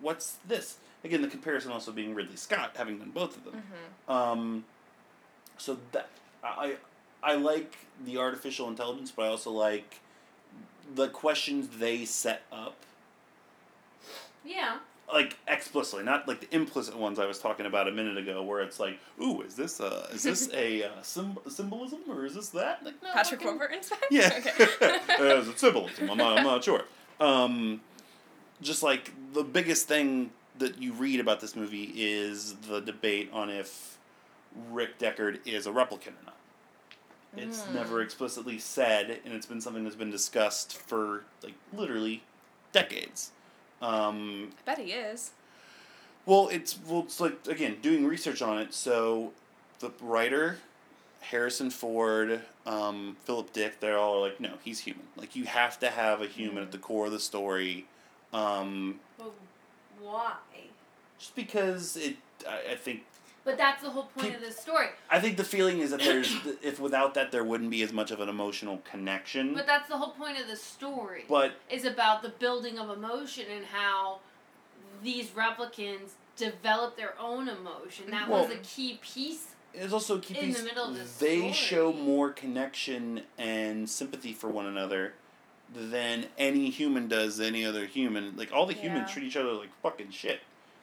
what's 0.00 0.38
this? 0.46 0.78
Again, 1.04 1.22
the 1.22 1.28
comparison 1.28 1.72
also 1.72 1.92
being 1.92 2.14
Ridley 2.14 2.36
Scott 2.36 2.72
having 2.76 2.98
done 2.98 3.10
both 3.10 3.36
of 3.36 3.44
them. 3.44 3.62
Mhm. 4.08 4.12
Um, 4.12 4.64
so 5.58 5.78
that 5.92 6.08
I 6.42 6.76
I 7.22 7.34
like 7.34 7.76
the 8.04 8.16
artificial 8.18 8.68
intelligence, 8.68 9.10
but 9.10 9.24
I 9.24 9.28
also 9.28 9.50
like 9.50 10.00
the 10.94 11.08
questions 11.08 11.78
they 11.78 12.04
set 12.04 12.42
up 12.50 12.74
Yeah. 14.44 14.78
Like 15.12 15.36
explicitly, 15.48 16.04
not 16.04 16.26
like 16.28 16.40
the 16.40 16.54
implicit 16.54 16.96
ones 16.96 17.18
I 17.18 17.26
was 17.26 17.38
talking 17.38 17.66
about 17.66 17.88
a 17.88 17.92
minute 17.92 18.16
ago, 18.18 18.42
where 18.42 18.60
it's 18.60 18.78
like, 18.80 18.98
"Ooh, 19.20 19.42
is 19.42 19.54
this 19.56 19.80
uh, 19.80 20.08
is 20.12 20.22
this 20.22 20.48
a 20.54 20.84
uh, 20.84 20.90
symb- 21.02 21.50
symbolism 21.50 22.00
or 22.08 22.24
is 22.26 22.34
this 22.34 22.48
that?" 22.50 22.84
Like, 22.84 23.02
no, 23.02 23.12
Patrick 23.12 23.40
fucking- 23.42 23.58
Warburton's 23.58 23.92
Yeah, 24.10 24.30
okay. 24.38 24.98
is 25.38 25.48
it 25.48 25.58
symbolism? 25.58 26.10
I'm 26.10 26.16
not, 26.18 26.38
I'm 26.38 26.44
not 26.44 26.62
sure. 26.64 26.84
Um, 27.18 27.80
just 28.62 28.82
like 28.82 29.12
the 29.32 29.42
biggest 29.44 29.88
thing 29.88 30.30
that 30.58 30.80
you 30.80 30.92
read 30.92 31.20
about 31.20 31.40
this 31.40 31.56
movie 31.56 31.92
is 31.96 32.54
the 32.68 32.80
debate 32.80 33.30
on 33.32 33.48
if 33.50 33.98
Rick 34.70 34.98
Deckard 34.98 35.38
is 35.46 35.66
a 35.66 35.70
replicant 35.70 36.08
or 36.20 36.24
not. 36.26 36.36
It's 37.36 37.60
Mm. 37.62 37.74
never 37.74 38.02
explicitly 38.02 38.58
said, 38.58 39.20
and 39.24 39.32
it's 39.32 39.46
been 39.46 39.60
something 39.60 39.84
that's 39.84 39.94
been 39.96 40.10
discussed 40.10 40.76
for 40.76 41.22
like 41.42 41.54
literally 41.72 42.22
decades. 42.72 43.30
Um, 43.80 44.50
I 44.66 44.74
bet 44.74 44.78
he 44.78 44.92
is. 44.92 45.30
well, 46.26 46.48
it's 46.48 46.78
well, 46.86 47.00
it's 47.00 47.20
like 47.20 47.46
again 47.48 47.76
doing 47.80 48.06
research 48.06 48.42
on 48.42 48.58
it. 48.58 48.74
So, 48.74 49.32
the 49.80 49.90
writer, 50.00 50.58
Harrison 51.20 51.70
Ford, 51.70 52.40
um, 52.66 53.16
Philip 53.24 53.52
Dick, 53.52 53.80
they're 53.80 53.98
all 53.98 54.20
like, 54.20 54.38
no, 54.40 54.52
he's 54.62 54.80
human. 54.80 55.06
Like 55.16 55.34
you 55.34 55.44
have 55.44 55.78
to 55.80 55.88
have 55.90 56.20
a 56.22 56.26
human 56.26 56.62
at 56.62 56.72
the 56.72 56.78
core 56.78 57.06
of 57.06 57.12
the 57.12 57.20
story, 57.20 57.86
um, 58.32 59.00
But 59.18 59.32
why? 60.00 60.34
just 61.18 61.34
because 61.34 61.96
it. 61.96 62.16
I, 62.48 62.72
I 62.72 62.74
think 62.76 63.02
But 63.44 63.56
that's 63.56 63.82
the 63.82 63.90
whole 63.90 64.04
point 64.16 64.34
of 64.34 64.40
this 64.42 64.58
story. 64.58 64.88
I 65.10 65.18
think 65.18 65.36
the 65.38 65.44
feeling 65.44 65.78
is 65.80 65.90
that 65.92 66.00
there's 66.00 66.34
if 66.62 66.78
without 66.78 67.14
that 67.14 67.32
there 67.32 67.42
wouldn't 67.42 67.70
be 67.70 67.82
as 67.82 67.92
much 67.92 68.10
of 68.10 68.20
an 68.20 68.28
emotional 68.28 68.82
connection. 68.90 69.54
But 69.54 69.66
that's 69.66 69.88
the 69.88 69.96
whole 69.96 70.10
point 70.12 70.38
of 70.38 70.46
the 70.46 70.56
story. 70.56 71.24
But 71.28 71.52
is 71.70 71.84
about 71.86 72.22
the 72.22 72.28
building 72.28 72.78
of 72.78 72.90
emotion 72.90 73.46
and 73.50 73.64
how 73.64 74.18
these 75.02 75.28
replicants 75.28 76.10
develop 76.36 76.96
their 76.96 77.14
own 77.18 77.48
emotion. 77.48 78.10
That 78.10 78.28
was 78.28 78.48
Well- 78.48 78.56
a 78.58 78.60
key 78.62 78.98
piece. 79.02 79.54
It's 79.72 79.92
also 79.92 80.18
key 80.18 80.36
in 80.36 80.46
piece. 80.46 80.58
the 80.58 80.64
middle 80.64 80.84
of 80.88 80.94
the 80.94 81.24
they 81.24 81.38
story. 81.38 81.52
show 81.52 81.92
more 81.92 82.30
connection 82.30 83.22
and 83.38 83.88
sympathy 83.88 84.32
for 84.32 84.48
one 84.50 84.66
another 84.66 85.14
than 85.72 86.26
any 86.36 86.70
human 86.70 87.06
does 87.06 87.38
any 87.40 87.64
other 87.64 87.86
human. 87.86 88.36
Like 88.36 88.52
all 88.52 88.66
the 88.66 88.74
humans 88.74 89.08
Yeah. 89.08 89.14
treat 89.14 89.26
each 89.26 89.36
other 89.36 89.52
like 89.52 89.70
fucking 89.82 90.10
shit 90.10 90.40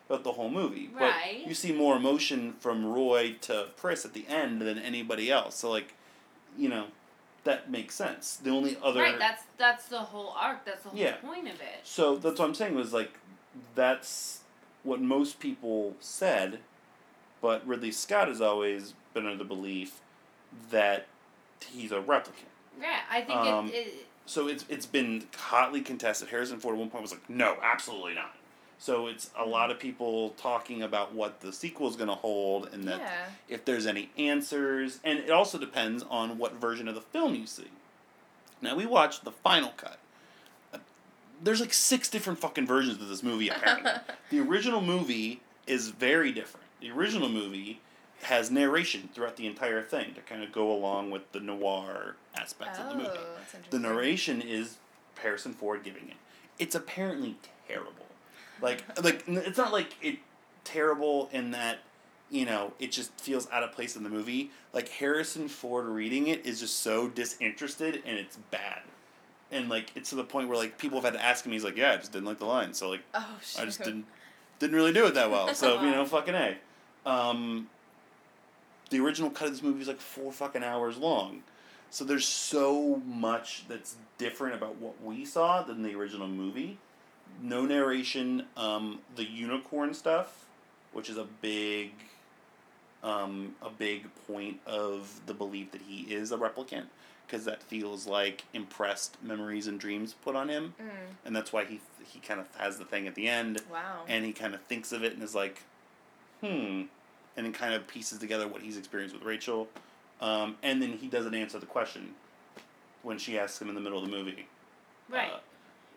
throughout 0.07 0.23
the 0.23 0.31
whole 0.31 0.49
movie. 0.49 0.89
Right. 0.93 1.39
But 1.41 1.47
you 1.47 1.53
see 1.53 1.71
more 1.71 1.95
emotion 1.97 2.53
from 2.59 2.85
Roy 2.85 3.35
to 3.41 3.67
Pris 3.75 4.05
at 4.05 4.13
the 4.13 4.25
end 4.27 4.61
than 4.61 4.77
anybody 4.79 5.29
else. 5.31 5.55
So 5.55 5.69
like, 5.69 5.93
you 6.57 6.69
know, 6.69 6.85
that 7.43 7.69
makes 7.69 7.95
sense. 7.95 8.37
The 8.37 8.49
only 8.49 8.77
other 8.83 9.01
Right, 9.01 9.19
that's 9.19 9.43
that's 9.57 9.87
the 9.87 9.99
whole 9.99 10.33
arc. 10.37 10.65
That's 10.65 10.83
the 10.83 10.89
whole 10.89 10.97
Yeah. 10.99 11.15
point 11.17 11.47
of 11.47 11.55
it. 11.61 11.79
so 11.83 12.15
that's 12.17 12.39
what 12.39 12.45
I'm 12.45 12.55
saying 12.55 12.75
was 12.75 12.93
like, 12.93 13.11
that's 13.75 14.41
what 14.83 15.01
most 15.01 15.39
people 15.39 15.95
said, 15.99 16.59
but 17.41 17.65
Ridley 17.67 17.91
Scott 17.91 18.27
has 18.27 18.41
always 18.41 18.93
been 19.13 19.25
under 19.25 19.37
the 19.37 19.43
belief 19.43 19.99
that 20.69 21.07
he's 21.65 21.91
a 21.91 21.99
replicant. 22.01 22.47
Yeah, 22.79 22.99
I 23.09 23.21
think 23.21 23.39
Um, 23.39 23.67
it, 23.69 23.73
it. 23.73 24.05
So 24.25 24.47
it's 24.47 24.65
it's 24.69 24.85
been 24.85 25.25
hotly 25.37 25.81
contested. 25.81 26.29
Harrison 26.29 26.59
Ford 26.59 26.75
at 26.75 26.79
one 26.79 26.89
point 26.89 27.01
was 27.01 27.11
like, 27.11 27.29
no, 27.29 27.57
absolutely 27.63 28.13
not. 28.13 28.35
So 28.79 29.07
it's 29.07 29.31
a 29.37 29.45
lot 29.45 29.71
of 29.71 29.79
people 29.79 30.31
talking 30.37 30.83
about 30.83 31.13
what 31.13 31.41
the 31.41 31.51
sequel 31.51 31.87
is 31.89 31.95
going 31.95 32.09
to 32.09 32.15
hold 32.15 32.69
and 32.71 32.83
that 32.87 32.99
Yeah. 32.99 33.25
if 33.49 33.65
there's 33.65 33.87
any 33.87 34.11
answers, 34.17 34.99
and 35.03 35.17
it 35.19 35.31
also 35.31 35.57
depends 35.57 36.03
on 36.09 36.37
what 36.37 36.53
version 36.53 36.87
of 36.87 36.95
the 36.95 37.01
film 37.01 37.33
you 37.35 37.47
see. 37.47 37.67
Now 38.61 38.75
we 38.75 38.85
watched 38.85 39.23
the 39.23 39.31
final 39.31 39.69
cut. 39.77 39.97
Uh, 40.73 40.77
There's 41.41 41.59
like 41.61 41.73
six 41.73 42.09
different 42.09 42.39
fucking 42.39 42.67
versions 42.67 43.01
of 43.01 43.07
this 43.09 43.23
movie 43.23 43.49
apparently. 43.49 43.91
the 44.29 44.39
original 44.39 44.81
movie 44.81 45.41
is 45.65 45.89
very 45.89 46.31
different. 46.31 46.65
The 46.79 46.91
original 46.91 47.29
movie 47.29 47.81
has 48.23 48.49
narration 48.49 49.09
throughout 49.13 49.35
the 49.37 49.45
entire 49.47 49.81
thing 49.83 50.13
to 50.15 50.21
kind 50.21 50.43
of 50.43 50.51
go 50.51 50.71
along 50.71 51.11
with 51.11 51.31
the 51.33 51.39
noir 51.39 52.15
aspects 52.35 52.79
of 52.79 52.89
the 52.89 52.95
movie. 52.95 53.09
Oh, 53.13 53.37
The 53.69 53.79
narration 53.79 54.41
is 54.41 54.77
Harrison 55.19 55.53
Ford 55.53 55.83
giving 55.83 56.09
it. 56.09 56.15
It's 56.57 56.73
apparently 56.75 57.35
terrible. 57.67 58.06
Like 58.61 58.83
like 59.03 59.23
it's 59.27 59.57
not 59.57 59.71
like 59.71 59.95
it 60.01 60.19
terrible 60.63 61.29
in 61.31 61.51
that 61.51 61.79
you 62.29 62.45
know 62.45 62.73
it 62.79 62.91
just 62.91 63.17
feels 63.19 63.47
out 63.51 63.63
of 63.63 63.71
place 63.71 63.95
in 63.95 64.03
the 64.03 64.09
movie. 64.09 64.51
Like 64.73 64.89
Harrison 64.89 65.47
Ford 65.47 65.85
reading 65.85 66.27
it 66.27 66.45
is 66.45 66.59
just 66.59 66.79
so 66.79 67.07
disinterested 67.09 68.01
and 68.05 68.17
it's 68.17 68.37
bad. 68.51 68.81
And 69.51 69.69
like 69.69 69.91
it's 69.95 70.09
to 70.09 70.15
the 70.15 70.23
point 70.23 70.49
where 70.49 70.57
like 70.57 70.77
people 70.77 70.99
have 71.01 71.13
had 71.13 71.19
to 71.19 71.25
ask 71.25 71.45
him. 71.45 71.51
He's 71.51 71.63
like, 71.63 71.77
yeah, 71.77 71.93
I 71.93 71.97
just 71.97 72.11
didn't 72.11 72.25
like 72.25 72.39
the 72.39 72.45
line. 72.45 72.73
So 72.73 72.89
like 72.89 73.01
Oh. 73.13 73.25
I 73.57 73.65
just 73.65 73.83
didn't 73.83 74.05
didn't 74.59 74.75
really 74.75 74.93
do 74.93 75.05
it 75.05 75.13
that 75.13 75.29
well. 75.31 75.53
So 75.53 75.81
you 75.81 75.91
know, 75.91 76.05
fucking 76.17 76.35
a. 76.35 76.57
Um, 77.05 77.69
the 78.89 78.99
original 78.99 79.29
cut 79.29 79.47
of 79.47 79.53
this 79.53 79.63
movie 79.63 79.81
is 79.81 79.87
like 79.87 80.01
four 80.01 80.31
fucking 80.31 80.63
hours 80.63 80.97
long, 80.97 81.43
so 81.89 82.03
there's 82.03 82.25
so 82.25 83.01
much 83.05 83.65
that's 83.67 83.95
different 84.17 84.55
about 84.55 84.75
what 84.77 85.01
we 85.03 85.23
saw 85.25 85.61
than 85.61 85.83
the 85.83 85.93
original 85.95 86.27
movie. 86.27 86.77
No 87.41 87.65
narration. 87.65 88.45
Um, 88.55 88.99
the 89.15 89.23
unicorn 89.25 89.93
stuff, 89.93 90.45
which 90.93 91.09
is 91.09 91.17
a 91.17 91.25
big, 91.41 91.91
um, 93.03 93.55
a 93.61 93.69
big 93.69 94.07
point 94.27 94.59
of 94.65 95.21
the 95.25 95.33
belief 95.33 95.71
that 95.71 95.81
he 95.87 96.13
is 96.13 96.31
a 96.31 96.37
replicant, 96.37 96.85
because 97.25 97.45
that 97.45 97.61
feels 97.61 98.07
like 98.07 98.45
impressed 98.53 99.21
memories 99.23 99.67
and 99.67 99.79
dreams 99.79 100.13
put 100.13 100.35
on 100.35 100.49
him 100.49 100.73
Mm, 100.81 100.89
and 101.25 101.35
that's 101.35 101.51
why 101.53 101.65
he 101.65 101.79
he 102.11 102.19
kind 102.19 102.39
of 102.39 102.47
has 102.57 102.77
the 102.77 102.85
thing 102.85 103.05
at 103.05 103.15
the 103.15 103.27
end, 103.27 103.61
wow. 103.71 104.03
and 104.07 104.23
he 104.25 104.31
kind 104.31 104.55
of 104.55 104.61
thinks 104.61 104.91
of 104.93 105.03
it 105.03 105.13
and 105.13 105.21
is 105.21 105.35
like, 105.35 105.61
hmm, 106.41 106.83
and 107.35 107.45
then 107.45 107.51
kind 107.51 107.73
of 107.73 107.85
pieces 107.85 108.17
together 108.17 108.47
what 108.47 108.61
he's 108.61 108.77
experienced 108.77 109.13
with 109.13 109.25
Rachel, 109.25 109.67
um, 110.21 110.55
and 110.63 110.81
then 110.81 110.93
he 110.93 111.07
doesn't 111.07 111.35
answer 111.35 111.59
the 111.59 111.65
question 111.65 112.13
when 113.03 113.17
she 113.17 113.37
asks 113.37 113.61
him 113.61 113.67
in 113.69 113.75
the 113.75 113.81
middle 113.81 114.01
of 114.01 114.09
the 114.09 114.15
movie. 114.15 114.47
Right. 115.09 115.31
Uh, 115.33 115.39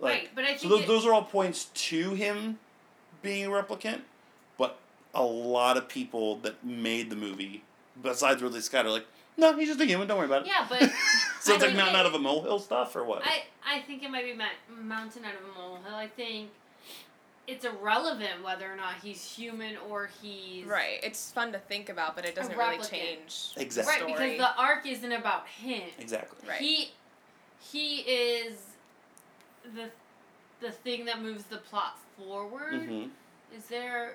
like, 0.00 0.12
right. 0.14 0.28
But 0.34 0.44
I 0.44 0.56
so 0.56 0.60
think 0.60 0.70
those, 0.70 0.80
it- 0.82 0.86
those 0.88 1.06
are 1.06 1.12
all 1.12 1.24
points 1.24 1.66
to 1.66 2.14
him 2.14 2.58
being 3.22 3.46
a 3.46 3.50
replicant, 3.50 4.00
but 4.58 4.78
a 5.14 5.22
lot 5.22 5.76
of 5.76 5.88
people 5.88 6.36
that 6.38 6.64
made 6.64 7.10
the 7.10 7.16
movie, 7.16 7.62
besides 8.02 8.42
Ridley 8.42 8.60
Scott, 8.60 8.86
are 8.86 8.90
like, 8.90 9.06
no, 9.36 9.56
he's 9.56 9.68
just 9.68 9.80
a 9.80 9.84
human. 9.86 10.06
Don't 10.08 10.18
worry 10.18 10.26
about 10.26 10.42
it. 10.42 10.48
Yeah, 10.48 10.66
but 10.68 10.80
so 11.40 11.52
I 11.52 11.56
it's 11.56 11.64
like 11.64 11.74
mountain 11.76 11.94
it- 11.94 11.98
out 11.98 12.06
of 12.06 12.14
a 12.14 12.18
molehill 12.18 12.58
stuff 12.58 12.94
or 12.96 13.04
what? 13.04 13.22
I 13.24 13.44
I 13.66 13.80
think 13.82 14.02
it 14.02 14.10
might 14.10 14.24
be 14.24 14.34
mountain 14.82 15.24
out 15.24 15.34
of 15.34 15.40
a 15.56 15.58
molehill. 15.58 15.94
I 15.94 16.08
think 16.08 16.50
it's 17.46 17.64
irrelevant 17.64 18.44
whether 18.44 18.70
or 18.70 18.76
not 18.76 18.94
he's 19.02 19.22
human 19.24 19.76
or 19.88 20.08
he's 20.22 20.64
Right. 20.66 21.00
It's 21.02 21.32
fun 21.32 21.52
to 21.52 21.58
think 21.58 21.88
about, 21.88 22.14
but 22.16 22.24
it 22.24 22.34
doesn't 22.34 22.56
really 22.56 22.76
replicant. 22.78 22.90
change. 22.90 23.54
the 23.54 23.62
Exactly. 23.62 24.12
right 24.12 24.36
because 24.36 24.38
the 24.38 24.56
arc 24.60 24.86
isn't 24.86 25.12
about 25.12 25.46
him. 25.48 25.82
exactly. 25.98 26.38
Right. 26.48 26.60
He 26.60 26.90
he 27.72 27.96
is 28.00 28.54
the 29.64 29.90
the 30.60 30.70
thing 30.72 31.04
that 31.06 31.20
moves 31.22 31.44
the 31.44 31.56
plot 31.58 31.98
forward. 32.18 32.74
hmm 32.82 33.04
Is 33.54 33.64
there? 33.66 34.14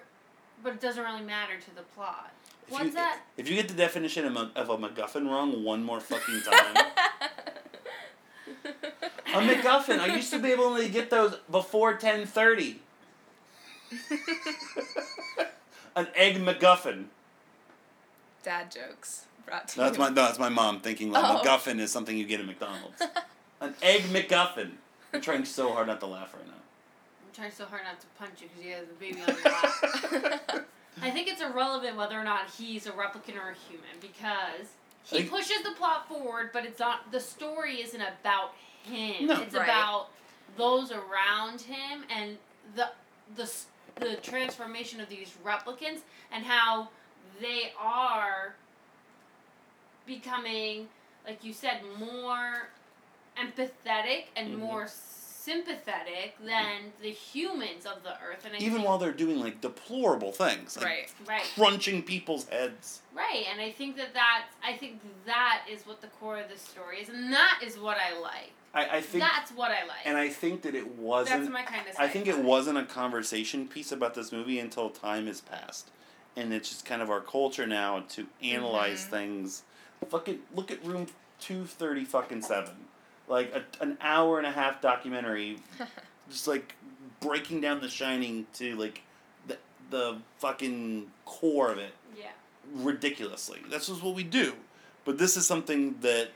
But 0.64 0.74
it 0.74 0.82
doesn't 0.82 1.04
really 1.04 1.24
matter 1.24 1.60
to 1.60 1.76
the 1.76 1.82
plot. 1.96 2.32
If 2.68 2.72
What's 2.72 2.86
you, 2.86 2.92
that? 2.94 3.22
If 3.38 3.50
you 3.50 3.56
get 3.56 3.68
the 3.68 3.74
definition 3.74 4.26
of 4.26 4.36
a, 4.36 4.52
of 4.56 4.70
a 4.70 4.78
MacGuffin 4.78 5.26
wrong 5.30 5.64
one 5.64 5.84
more 5.84 6.00
fucking 6.00 6.42
time, 6.42 6.78
a 8.66 9.40
MacGuffin. 9.40 10.00
I 10.00 10.16
used 10.16 10.32
to 10.32 10.40
be 10.40 10.52
able 10.52 10.76
to 10.78 10.88
get 10.90 11.10
those 11.10 11.36
before 11.52 11.96
ten 11.96 12.26
thirty. 12.26 12.82
An 15.96 16.08
egg 16.16 16.36
MacGuffin. 16.38 17.06
Dad 18.44 18.70
jokes 18.72 19.26
brought 19.46 19.68
to 19.70 19.78
No, 19.80 19.84
that's 19.86 19.98
you. 19.98 20.04
my 20.04 20.10
no, 20.10 20.16
that's 20.16 20.40
my 20.40 20.50
mom 20.50 20.80
thinking 20.82 21.12
like 21.12 21.24
Oh. 21.24 21.42
MacGuffin 21.44 21.80
is 21.80 21.92
something 21.92 22.18
you 22.18 22.26
get 22.26 22.40
at 22.40 22.46
McDonald's. 22.46 23.02
An 23.62 23.74
egg 23.82 24.02
MacGuffin. 24.04 24.72
I'm 25.16 25.22
trying 25.22 25.46
so 25.46 25.72
hard 25.72 25.88
not 25.88 26.00
to 26.02 26.06
laugh 26.06 26.34
right 26.34 26.46
now. 26.46 26.54
I'm 26.54 27.34
trying 27.34 27.52
so 27.52 27.66
hard 27.66 27.82
not 27.84 28.00
to 28.02 28.08
punch 28.20 28.42
you 28.42 28.48
because 28.50 28.66
you 28.66 28.74
have 28.76 28.88
the 28.88 28.94
baby 28.96 29.22
on 29.22 29.36
your 29.36 30.54
lap. 30.54 30.66
I 31.02 31.12
think 31.12 31.28
it's 31.28 31.42
irrelevant 31.42 31.98
whether 31.98 32.20
or 32.20 32.24
not 32.24 32.50
he's 32.58 32.86
a 32.88 32.92
replicant 32.92 33.36
or 33.38 33.50
a 33.50 33.56
human 33.70 33.96
because 34.02 34.68
he 35.04 35.20
Like- 35.20 35.30
pushes 35.30 35.62
the 35.64 35.72
plot 35.72 36.08
forward, 36.08 36.52
but 36.54 36.66
it's 36.66 36.80
not. 36.80 37.12
The 37.12 37.20
story 37.20 37.82
isn't 37.82 38.02
about 38.02 38.54
him. 38.84 39.28
No. 39.28 39.42
it's 39.42 39.54
Right. 39.56 39.64
about 39.64 40.08
those 40.58 40.92
around 40.92 41.62
him 41.62 42.04
and 42.10 42.38
the 42.76 42.90
the 43.36 43.52
the 44.00 44.16
transformation 44.18 45.00
of 45.02 45.10
these 45.10 45.34
replicants 45.44 46.00
and 46.32 46.46
how 46.46 46.90
they 47.42 47.74
are 47.80 48.56
becoming, 50.06 50.88
like 51.26 51.44
you 51.44 51.54
said, 51.54 51.82
more 52.00 52.70
empathetic 53.40 54.26
and 54.36 54.56
Mhm. 54.56 54.60
more 54.60 54.88
sympathetic 54.88 56.36
than 56.44 56.92
the 57.02 57.12
humans 57.12 57.86
of 57.86 58.02
the 58.04 58.14
earth, 58.22 58.46
and 58.46 58.56
I 58.56 58.58
Even 58.58 58.74
think, 58.78 58.88
while 58.88 58.98
they're 58.98 59.12
doing 59.12 59.40
like 59.40 59.62
deplorable 59.62 60.32
things, 60.32 60.76
like 60.76 60.86
right. 60.86 61.14
right, 61.28 61.44
crunching 61.56 62.02
people's 62.04 62.48
heads. 62.50 63.02
right, 63.14 63.46
and 63.52 63.62
I 63.62 63.72
think 63.72 63.96
that 63.98 64.14
that's 64.14 64.56
I 64.64 64.74
think 64.76 65.02
that 65.26 65.62
is 65.70 65.86
what 65.86 66.02
the 66.02 66.08
core 66.08 66.40
of 66.40 66.50
the 66.50 66.58
story 66.58 67.02
is, 67.02 67.10
and 67.10 67.32
that 67.32 67.60
is 67.64 67.78
what 67.78 67.98
I 67.98 68.18
like. 68.20 68.52
I, 68.74 68.98
I 68.98 69.02
think, 69.02 69.24
That's 69.24 69.52
what 69.52 69.72
I 69.72 69.86
like. 69.86 70.06
and 70.06 70.18
I 70.18 70.28
think 70.28 70.64
that 70.64 70.76
it 70.76 70.88
wasn't. 70.98 71.42
That's 71.44 71.54
my 71.54 71.62
kind 71.62 71.88
of. 71.88 71.96
I 71.98 72.08
think 72.10 72.28
it 72.28 72.40
wasn't 72.40 72.78
a 72.78 72.84
conversation 72.84 73.68
piece 73.68 73.92
about 73.92 74.16
this 74.16 74.32
movie 74.34 74.60
until 74.60 74.90
time 74.90 75.28
has 75.28 75.40
passed, 75.42 75.92
and 76.36 76.52
it's 76.54 76.70
just 76.70 76.86
kind 76.86 77.02
of 77.02 77.10
our 77.10 77.22
culture 77.22 77.68
now 77.68 78.04
to 78.10 78.28
analyze 78.42 79.06
Mhm. 79.06 79.10
things. 79.12 79.64
Fucking 80.10 80.42
look 80.54 80.72
at 80.72 80.84
Room 80.84 81.08
Two 81.40 81.66
Thirty 81.66 82.04
fucking 82.04 82.42
Seven, 82.42 82.88
like 83.28 83.54
a, 83.54 83.84
an 83.84 83.98
hour 84.02 84.38
and 84.38 84.48
a 84.48 84.52
half 84.52 84.82
documentary, 84.82 85.58
just 86.30 86.48
like 86.48 86.76
breaking 87.20 87.62
down 87.62 87.82
The 87.82 87.90
Shining 87.90 88.46
to 88.56 88.76
like 88.76 89.02
the 89.48 89.58
the 89.90 90.18
fucking 90.38 91.12
core 91.26 91.72
of 91.72 91.78
it 91.78 91.94
Yeah. 92.18 92.30
ridiculously. 92.74 93.62
That's 93.70 93.88
just 93.88 94.04
what 94.04 94.16
we 94.16 94.24
do. 94.24 94.54
But 95.06 95.18
this 95.18 95.38
is 95.38 95.46
something 95.46 95.98
that 96.02 96.30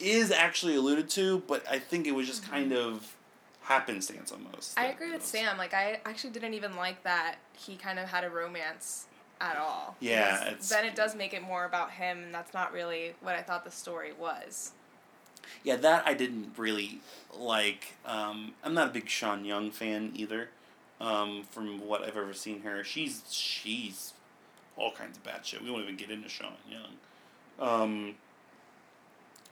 is 0.00 0.30
actually 0.30 0.76
alluded 0.76 1.08
to, 1.10 1.38
but 1.46 1.64
I 1.70 1.78
think 1.78 2.06
it 2.06 2.12
was 2.12 2.26
just 2.26 2.44
kind 2.48 2.72
mm-hmm. 2.72 2.94
of 2.94 3.16
happenstance 3.62 4.32
almost. 4.32 4.78
I 4.78 4.86
agree 4.86 5.10
with 5.10 5.24
Sam. 5.24 5.56
Like 5.56 5.74
I 5.74 6.00
actually 6.04 6.30
didn't 6.30 6.54
even 6.54 6.76
like 6.76 7.02
that 7.04 7.36
he 7.52 7.76
kind 7.76 7.98
of 7.98 8.08
had 8.08 8.24
a 8.24 8.30
romance 8.30 9.06
at 9.40 9.56
all. 9.56 9.96
Yeah, 10.00 10.54
then 10.68 10.84
it 10.84 10.94
does 10.94 11.14
make 11.14 11.34
it 11.34 11.42
more 11.42 11.64
about 11.64 11.90
him, 11.90 12.22
and 12.22 12.34
that's 12.34 12.54
not 12.54 12.72
really 12.72 13.14
what 13.20 13.34
I 13.34 13.42
thought 13.42 13.64
the 13.64 13.70
story 13.70 14.12
was. 14.18 14.72
Yeah, 15.64 15.76
that 15.76 16.06
I 16.06 16.14
didn't 16.14 16.52
really 16.56 17.00
like. 17.38 17.94
Um, 18.04 18.52
I'm 18.64 18.74
not 18.74 18.88
a 18.88 18.90
big 18.90 19.08
Sean 19.08 19.44
Young 19.44 19.70
fan 19.70 20.12
either. 20.14 20.48
Um, 21.00 21.44
from 21.50 21.86
what 21.86 22.02
I've 22.02 22.16
ever 22.16 22.32
seen 22.32 22.62
her, 22.62 22.84
she's 22.84 23.22
she's 23.30 24.12
all 24.76 24.92
kinds 24.92 25.16
of 25.16 25.24
bad 25.24 25.44
shit. 25.44 25.62
We 25.62 25.70
won't 25.70 25.84
even 25.84 25.96
get 25.96 26.10
into 26.10 26.28
Sean 26.28 26.52
Young. 26.70 26.92
Um, 27.58 28.14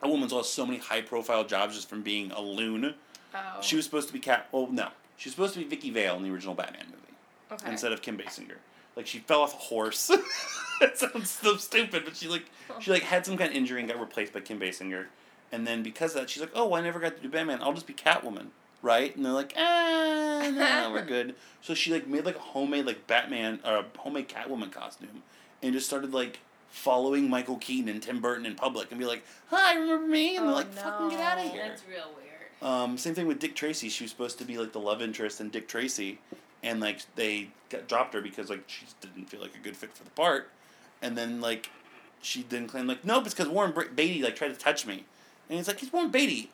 a 0.02 0.08
woman's 0.08 0.32
lost 0.32 0.54
so 0.54 0.64
many 0.64 0.78
high 0.78 1.02
profile 1.02 1.44
jobs 1.44 1.74
just 1.74 1.88
from 1.88 2.02
being 2.02 2.30
a 2.30 2.40
loon. 2.40 2.94
Oh. 3.34 3.38
She 3.60 3.76
was 3.76 3.84
supposed 3.84 4.08
to 4.08 4.12
be 4.12 4.20
Cat. 4.20 4.48
Oh 4.52 4.66
no, 4.70 4.88
she 5.16 5.28
was 5.28 5.34
supposed 5.34 5.54
to 5.54 5.60
be 5.60 5.66
Vicki 5.66 5.90
Vale 5.90 6.16
in 6.16 6.22
the 6.22 6.30
original 6.30 6.54
Batman 6.54 6.86
movie 6.86 7.14
okay. 7.52 7.70
instead 7.70 7.92
of 7.92 8.02
Kim 8.02 8.16
Basinger. 8.16 8.56
Like 8.96 9.06
she 9.06 9.18
fell 9.18 9.42
off 9.42 9.54
a 9.54 9.56
horse. 9.56 10.10
that 10.80 10.98
sounds 10.98 11.30
so 11.30 11.56
stupid, 11.56 12.04
but 12.04 12.16
she 12.16 12.28
like 12.28 12.46
she 12.80 12.90
like 12.90 13.02
had 13.02 13.24
some 13.24 13.36
kind 13.36 13.50
of 13.50 13.56
injury 13.56 13.80
and 13.80 13.88
got 13.88 14.00
replaced 14.00 14.32
by 14.32 14.40
Kim 14.40 14.58
Basinger, 14.58 15.06
and 15.52 15.66
then 15.66 15.82
because 15.82 16.14
of 16.14 16.20
that, 16.22 16.30
she's 16.30 16.40
like, 16.42 16.52
oh, 16.54 16.74
I 16.74 16.80
never 16.80 16.98
got 17.00 17.16
to 17.16 17.22
do 17.22 17.28
Batman. 17.28 17.60
I'll 17.62 17.72
just 17.72 17.86
be 17.86 17.92
Catwoman, 17.94 18.46
right? 18.82 19.14
And 19.14 19.24
they're 19.24 19.32
like, 19.32 19.52
ah, 19.56 20.50
no, 20.54 20.90
we're 20.94 21.04
good. 21.04 21.34
So 21.62 21.74
she 21.74 21.92
like 21.92 22.06
made 22.06 22.24
like 22.24 22.36
a 22.36 22.40
homemade 22.40 22.86
like 22.86 23.06
Batman 23.06 23.60
or 23.64 23.76
a 23.76 23.84
homemade 23.98 24.28
Catwoman 24.28 24.70
costume, 24.72 25.22
and 25.62 25.72
just 25.72 25.86
started 25.86 26.12
like 26.12 26.40
following 26.70 27.28
Michael 27.28 27.56
Keaton 27.56 27.88
and 27.88 28.00
Tim 28.02 28.20
Burton 28.20 28.46
in 28.46 28.54
public 28.54 28.90
and 28.92 29.00
be 29.00 29.06
like, 29.06 29.24
hi, 29.48 29.74
remember 29.74 30.06
me? 30.06 30.36
And 30.36 30.46
they're 30.46 30.52
Oh, 30.52 30.56
like, 30.56 30.72
fucking 30.72 31.08
get 31.10 31.20
out 31.20 31.38
of 31.44 31.50
here. 31.50 31.66
That's 31.68 31.82
real 31.88 32.04
weird. 32.16 32.26
Um, 32.62 32.96
same 32.98 33.14
thing 33.14 33.26
with 33.26 33.38
Dick 33.40 33.56
Tracy. 33.56 33.88
She 33.88 34.04
was 34.04 34.10
supposed 34.10 34.38
to 34.38 34.44
be 34.44 34.56
like 34.58 34.72
the 34.72 34.78
love 34.80 35.00
interest 35.02 35.40
in 35.40 35.48
Dick 35.48 35.66
Tracy, 35.66 36.18
and 36.62 36.78
like 36.78 37.00
they 37.16 37.48
got, 37.70 37.88
dropped 37.88 38.14
her 38.14 38.20
because 38.20 38.50
like 38.50 38.62
she 38.66 38.84
just 38.84 39.00
didn't 39.00 39.26
feel 39.30 39.40
like 39.40 39.54
a 39.54 39.58
good 39.58 39.76
fit 39.76 39.92
for 39.96 40.04
the 40.04 40.10
part. 40.10 40.50
And 41.02 41.16
then 41.18 41.40
like 41.40 41.70
she 42.22 42.44
then 42.48 42.68
claimed 42.68 42.86
like 42.86 43.04
nope, 43.04 43.24
it's 43.24 43.34
because 43.34 43.48
Warren 43.50 43.72
Beatty 43.94 44.22
like 44.22 44.36
tried 44.36 44.48
to 44.48 44.54
touch 44.58 44.86
me, 44.86 45.04
and 45.50 45.58
he's 45.58 45.68
like 45.68 45.78
he's 45.78 45.92
Warren 45.92 46.10
Beatty. 46.10 46.50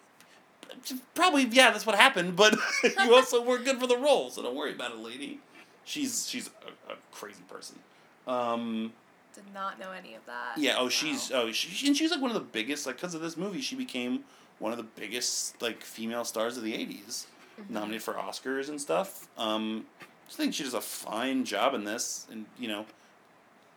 Probably 1.14 1.44
yeah, 1.44 1.70
that's 1.70 1.86
what 1.86 1.94
happened. 1.96 2.34
But 2.34 2.56
you 3.04 3.14
also 3.14 3.40
weren't 3.42 3.64
good 3.64 3.78
for 3.78 3.86
the 3.86 3.96
role, 3.96 4.30
so 4.30 4.42
don't 4.42 4.56
worry 4.56 4.72
about 4.72 4.90
it, 4.92 4.98
lady. 4.98 5.38
She's 5.84 6.28
she's 6.28 6.48
a, 6.88 6.92
a 6.92 6.96
crazy 7.12 7.42
person. 7.48 7.78
Um, 8.26 8.92
Did 9.34 9.44
not 9.54 9.78
know 9.78 9.92
any 9.92 10.14
of 10.14 10.26
that. 10.26 10.58
yeah. 10.58 10.74
Oh, 10.78 10.88
she's 10.88 11.30
Wow. 11.30 11.42
oh 11.44 11.52
she 11.52 11.86
and 11.86 11.96
she's 11.96 12.10
like 12.10 12.20
one 12.20 12.30
of 12.30 12.34
the 12.34 12.40
biggest 12.40 12.86
like 12.86 12.96
because 12.96 13.14
of 13.14 13.20
this 13.20 13.36
movie 13.36 13.60
she 13.60 13.76
became 13.76 14.24
one 14.58 14.72
of 14.72 14.78
the 14.78 14.84
biggest 14.84 15.60
like 15.62 15.82
female 15.84 16.24
stars 16.24 16.56
of 16.56 16.62
the 16.64 16.72
80s 16.72 17.26
Mm-hmm. 17.60 17.72
nominated 17.72 18.02
for 18.02 18.12
Oscars 18.14 18.68
and 18.68 18.78
stuff. 18.78 19.28
Um, 19.38 19.86
I 20.28 20.32
think 20.32 20.52
she 20.52 20.62
does 20.62 20.74
a 20.74 20.80
fine 20.82 21.44
job 21.46 21.72
in 21.72 21.84
this, 21.84 22.26
and 22.30 22.44
you 22.58 22.68
know, 22.68 22.84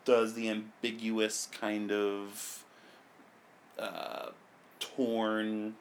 does 0.04 0.34
the 0.34 0.50
ambiguous 0.50 1.48
kind 1.62 1.90
of 1.90 2.66
uh, 3.78 4.32
torn, 4.80 5.76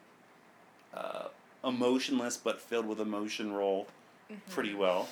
uh, 0.93 1.27
emotionless 1.63 2.37
but 2.37 2.61
filled 2.61 2.87
with 2.87 2.99
emotion 2.99 3.51
role 3.53 3.87
Mm-hmm. 4.31 4.51
pretty 4.51 4.75
well. 4.75 5.09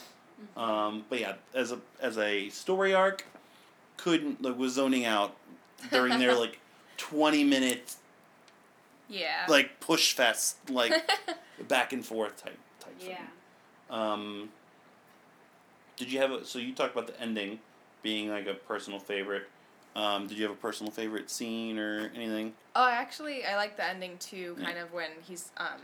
Um, 0.55 1.03
but 1.09 1.19
yeah, 1.19 1.33
as 1.55 1.71
a 1.71 1.79
as 1.99 2.17
a 2.19 2.49
story 2.49 2.93
arc, 2.93 3.25
couldn't 3.97 4.41
like 4.43 4.57
was 4.57 4.73
zoning 4.73 5.05
out 5.05 5.35
during 5.91 6.19
their 6.19 6.35
like 6.39 6.59
twenty 6.97 7.43
minute 7.43 7.95
Yeah. 9.09 9.45
like 9.49 9.79
push 9.79 10.13
fest 10.13 10.57
like 10.69 10.93
back 11.67 11.93
and 11.93 12.05
forth 12.05 12.43
type 12.43 12.59
type 12.79 12.95
Yeah. 12.99 13.15
thing. 13.17 13.27
Um, 13.89 14.49
did 15.97 16.11
you 16.11 16.19
have 16.19 16.31
a 16.31 16.45
so 16.45 16.59
you 16.59 16.73
talked 16.73 16.93
about 16.95 17.07
the 17.07 17.19
ending 17.19 17.59
being 18.03 18.29
like 18.29 18.45
a 18.47 18.53
personal 18.53 18.99
favorite? 18.99 19.49
Um, 19.97 20.27
did 20.27 20.37
you 20.37 20.43
have 20.43 20.51
a 20.53 20.59
personal 20.59 20.91
favorite 20.91 21.29
scene 21.31 21.79
or 21.79 22.11
anything? 22.15 22.53
Oh, 22.75 22.87
actually 22.87 23.43
I 23.43 23.55
like 23.55 23.75
the 23.77 23.83
ending 23.85 24.17
too. 24.19 24.55
Yeah. 24.59 24.65
Kind 24.65 24.77
of 24.77 24.93
when 24.93 25.09
he's 25.27 25.51
um, 25.57 25.81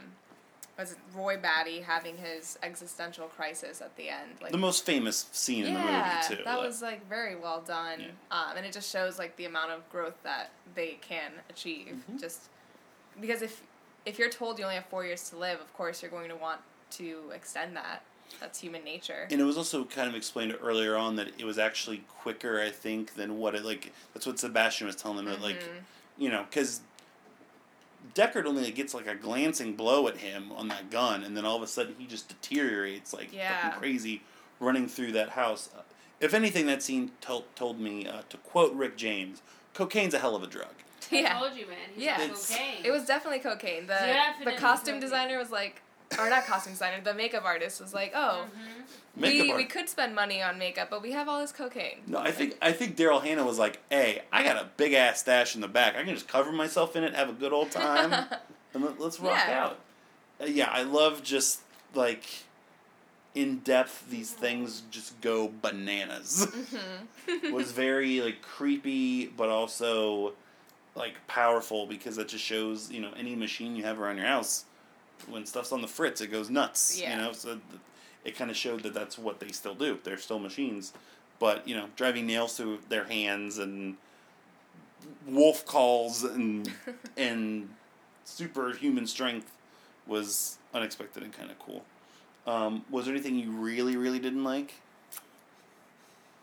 was 0.77 0.91
it 0.91 0.97
Roy 1.15 1.35
Batty 1.37 1.81
having 1.81 2.15
his 2.17 2.57
existential 2.61 3.25
crisis 3.27 3.81
at 3.81 3.95
the 3.97 4.09
end? 4.09 4.33
Like 4.39 4.51
the 4.51 4.57
most 4.59 4.85
famous 4.85 5.27
scene 5.31 5.65
in 5.65 5.73
the 5.73 5.79
movie 5.79 5.91
too. 6.27 6.35
that 6.43 6.45
like- 6.45 6.61
was 6.61 6.81
like 6.83 7.09
very 7.09 7.35
well 7.35 7.61
done. 7.61 8.01
Yeah. 8.01 8.07
Um, 8.31 8.55
and 8.55 8.65
it 8.67 8.71
just 8.71 8.91
shows 8.91 9.17
like 9.17 9.35
the 9.35 9.45
amount 9.45 9.71
of 9.71 9.89
growth 9.89 10.21
that 10.23 10.51
they 10.75 10.99
can 11.01 11.31
achieve. 11.49 12.03
Mhm. 12.11 12.19
Just 12.21 12.49
because 13.19 13.41
if 13.41 13.63
if 14.05 14.19
you're 14.19 14.29
told 14.29 14.59
you 14.59 14.65
only 14.65 14.75
have 14.75 14.85
four 14.85 15.03
years 15.05 15.27
to 15.31 15.37
live, 15.37 15.59
of 15.59 15.73
course 15.73 16.03
you're 16.03 16.11
going 16.11 16.29
to 16.29 16.35
want 16.35 16.61
to 16.91 17.31
extend 17.33 17.75
that. 17.75 18.03
That's 18.39 18.59
human 18.59 18.83
nature. 18.83 19.27
And 19.31 19.39
it 19.39 19.43
was 19.43 19.57
also 19.57 19.85
kind 19.85 20.09
of 20.09 20.15
explained 20.15 20.55
earlier 20.61 20.95
on 20.97 21.15
that 21.15 21.29
it 21.37 21.45
was 21.45 21.57
actually 21.59 22.03
quicker, 22.09 22.59
I 22.59 22.69
think, 22.71 23.15
than 23.15 23.37
what 23.37 23.55
it 23.55 23.63
like. 23.63 23.93
That's 24.13 24.25
what 24.25 24.39
Sebastian 24.39 24.87
was 24.87 24.95
telling 24.95 25.17
them. 25.17 25.25
That 25.27 25.41
like, 25.41 25.61
Mhm. 25.61 25.83
you 26.17 26.29
know, 26.29 26.45
because 26.49 26.81
Deckard 28.13 28.45
only 28.45 28.69
gets 28.71 28.93
like 28.93 29.07
a 29.07 29.15
glancing 29.15 29.75
blow 29.75 30.07
at 30.07 30.17
him 30.17 30.51
on 30.51 30.67
that 30.67 30.89
gun, 30.91 31.23
and 31.23 31.35
then 31.37 31.45
all 31.45 31.55
of 31.55 31.63
a 31.63 31.67
sudden 31.67 31.95
he 31.97 32.05
just 32.05 32.27
deteriorates 32.27 33.13
like 33.13 33.31
Yeah. 33.33 33.61
fucking 33.63 33.79
crazy, 33.79 34.21
running 34.59 34.87
through 34.87 35.13
that 35.13 35.29
house. 35.29 35.69
Uh, 35.75 35.81
if 36.19 36.33
anything, 36.33 36.65
that 36.67 36.83
scene 36.83 37.11
told 37.21 37.45
told 37.55 37.79
me 37.79 38.05
uh, 38.05 38.21
to 38.29 38.37
quote 38.37 38.73
Rick 38.73 38.97
James, 38.97 39.41
"Cocaine's 39.73 40.13
a 40.13 40.19
hell 40.19 40.35
of 40.35 40.43
a 40.43 40.47
drug." 40.47 40.73
I 41.11 41.15
yeah. 41.15 41.39
told 41.39 41.55
you, 41.55 41.65
man. 41.67 41.77
He's 41.95 42.03
Yeah. 42.05 42.21
It's- 42.21 42.49
cocaine. 42.49 42.83
It 42.85 42.91
was 42.91 43.05
definitely 43.05 43.39
cocaine. 43.39 43.87
The 43.87 43.93
Definitely 43.93 44.53
the 44.55 44.59
costume 44.59 44.85
cocaine. 44.95 45.01
designer 45.01 45.37
was 45.37 45.49
like, 45.51 45.81
or 46.19 46.29
not 46.29 46.45
costume 46.45 46.73
designer, 46.73 47.01
the 47.03 47.13
makeup 47.13 47.43
artist 47.45 47.81
was 47.81 47.93
like, 47.93 48.11
oh, 48.15 48.45
Mhm. 48.47 48.83
We, 49.15 49.49
art- 49.51 49.57
we 49.57 49.65
could 49.65 49.87
spend 49.89 50.15
money 50.15 50.41
on 50.41 50.57
makeup, 50.57 50.89
but 50.89 51.01
we 51.03 51.11
have 51.11 51.27
all 51.29 51.39
this 51.39 51.51
cocaine. 51.51 51.99
No, 52.07 52.17
I 52.17 52.31
think 52.31 52.57
I 52.63 52.71
think 52.71 52.97
Daryl 52.97 53.21
Hannah 53.23 53.45
was 53.45 53.59
like, 53.59 53.79
"Hey, 53.91 54.23
I 54.31 54.43
got 54.43 54.55
a 54.57 54.67
big 54.75 54.93
ass 54.93 55.19
stash 55.19 55.53
in 55.53 55.61
the 55.61 55.67
back. 55.67 55.95
I 55.95 56.03
can 56.03 56.15
just 56.15 56.27
cover 56.27 56.51
myself 56.51 56.95
in 56.95 57.03
it, 57.03 57.13
have 57.13 57.29
a 57.29 57.33
good 57.33 57.53
old 57.53 57.69
time, 57.69 58.11
and 58.73 58.83
let, 58.83 58.99
let's 58.99 59.19
rock 59.19 59.39
Yeah. 59.47 59.63
out." 59.63 59.79
Uh, 60.41 60.45
yeah, 60.45 60.67
I 60.71 60.81
love 60.81 61.21
just 61.21 61.61
like 61.93 62.23
in 63.35 63.59
depth 63.59 64.09
these 64.09 64.31
things 64.31 64.81
just 64.91 65.19
go 65.21 65.51
bananas. 65.61 66.47
hmm 66.71 67.51
was 67.53 67.71
very 67.71 68.19
like 68.21 68.41
creepy, 68.41 69.27
but 69.27 69.49
also 69.49 70.33
like 70.95 71.15
powerful 71.27 71.85
because 71.85 72.17
it 72.17 72.27
just 72.27 72.43
shows 72.43 72.91
you 72.91 72.99
know 72.99 73.11
any 73.15 73.35
machine 73.35 73.75
you 73.75 73.83
have 73.83 73.99
around 73.99 74.17
your 74.17 74.25
house 74.27 74.65
when 75.27 75.45
stuff's 75.45 75.71
on 75.71 75.81
the 75.81 75.87
fritz 75.87 76.21
it 76.21 76.27
goes 76.27 76.49
nuts 76.49 76.99
Yeah. 76.99 77.15
you 77.15 77.21
know? 77.21 77.31
So 77.33 77.49
th- 77.49 77.81
it 78.25 78.35
kind 78.37 78.49
of 78.51 78.55
showed 78.57 78.83
that 78.83 78.93
that's 78.93 79.17
what 79.17 79.39
they 79.39 79.49
still 79.49 79.75
do. 79.75 79.99
They're 80.03 80.17
still 80.17 80.39
machines. 80.39 80.93
But 81.39 81.67
you 81.67 81.75
know 81.75 81.87
driving 81.95 82.25
nails 82.27 82.55
through 82.57 82.79
their 82.89 83.03
hands 83.05 83.57
and 83.57 83.97
wolf 85.27 85.65
calls 85.65 86.23
and 86.23 86.71
and 87.17 87.69
superhuman 88.25 89.07
strength 89.07 89.51
was 90.07 90.57
unexpected 90.73 91.23
and 91.23 91.33
kind 91.33 91.51
of 91.51 91.59
cool. 91.59 91.83
Um, 92.47 92.83
was 92.89 93.05
there 93.05 93.13
anything 93.13 93.37
you 93.37 93.51
really 93.51 93.97
really 93.97 94.19
didn't 94.19 94.43
like? 94.43 94.73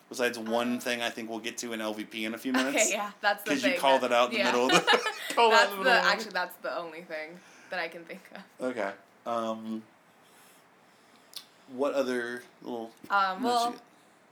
Besides 0.08 0.38
one 0.38 0.76
Uh, 0.76 0.80
thing 0.80 1.02
i 1.02 1.08
think 1.08 1.30
we'll 1.30 1.38
get 1.38 1.56
to 1.58 1.72
in 1.72 1.78
lvp 1.80 2.14
in 2.24 2.34
a 2.34 2.38
few 2.38 2.52
minutes. 2.52 2.76
Okay, 2.76 2.88
yeah, 2.92 3.10
that's 3.20 3.44
the 3.44 3.50
because 3.50 3.64
you 3.64 3.74
called 3.78 4.02
it 4.04 4.12
out 4.12 4.28
in 4.30 4.32
the 4.32 4.38
yeah. 4.38 4.44
middle 4.50 4.64
of 4.66 4.72
the 4.72 4.80
called 5.34 5.52
out 5.52 5.58
that's 5.60 5.70
the 5.70 5.76
the 5.76 5.84
middle 5.84 6.02
the- 6.02 6.08
actually 6.08 6.30
that's 6.32 6.56
the 6.56 6.76
only 6.76 7.02
thing 7.02 7.38
that 7.70 7.80
I 7.80 7.88
can 7.88 8.04
think 8.04 8.20
of. 8.34 8.66
Okay. 8.66 8.90
Um, 9.26 9.82
what 11.74 11.94
other 11.94 12.42
little? 12.62 12.90
Um, 13.10 13.42
well, 13.42 13.70
you- 13.72 13.80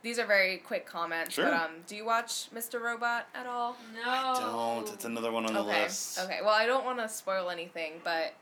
these 0.03 0.19
are 0.19 0.27
very 0.27 0.59
quick 0.59 0.87
comments. 0.87 1.35
Sure. 1.35 1.45
But 1.47 1.55
um, 1.55 1.71
do 1.87 1.97
you 1.97 2.05
watch 2.05 2.49
Mr. 2.55 2.81
Robot 2.81 3.27
at 3.35 3.47
all? 3.47 3.77
No. 3.95 4.09
I 4.11 4.39
don't. 4.41 4.93
It's 4.95 5.05
another 5.05 5.33
one 5.33 5.45
on 5.47 5.55
the 5.55 5.61
okay. 5.61 5.83
list. 5.85 6.21
Okay. 6.21 6.39
Well, 6.41 6.55
I 6.55 6.67
don't 6.67 6.85
want 6.85 6.99
to 6.99 7.09
spoil 7.09 7.51
anything, 7.51 7.95
but 8.05 8.35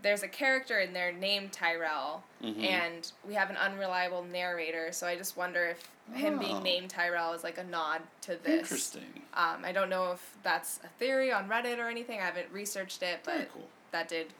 there's 0.00 0.22
a 0.22 0.28
character 0.28 0.80
in 0.80 0.92
there 0.94 1.12
named 1.12 1.52
Tyrell, 1.52 2.24
Mhm. 2.42 2.64
and 2.64 3.12
we 3.28 3.34
have 3.34 3.50
an 3.50 3.56
unreliable 3.56 4.24
narrator. 4.24 4.90
So 4.90 5.06
I 5.06 5.16
just 5.16 5.36
wonder 5.36 5.66
if 5.66 5.88
him 6.16 6.36
Oh. 6.36 6.38
being 6.38 6.62
named 6.62 6.90
Tyrell 6.90 7.34
is 7.34 7.44
like 7.44 7.58
a 7.58 7.64
nod 7.64 8.02
to 8.22 8.36
this. 8.36 8.62
Interesting. 8.62 9.22
Um, 9.34 9.64
I 9.64 9.70
don't 9.70 9.88
know 9.90 10.12
if 10.12 10.34
that's 10.42 10.80
a 10.82 10.88
theory 10.98 11.30
on 11.30 11.48
Reddit 11.48 11.78
or 11.78 11.88
anything. 11.88 12.20
I 12.20 12.24
haven't 12.24 12.50
researched 12.50 13.02
it, 13.02 13.20
but 13.22 13.52
cool. 13.52 13.68
that 13.92 14.08
did 14.08 14.32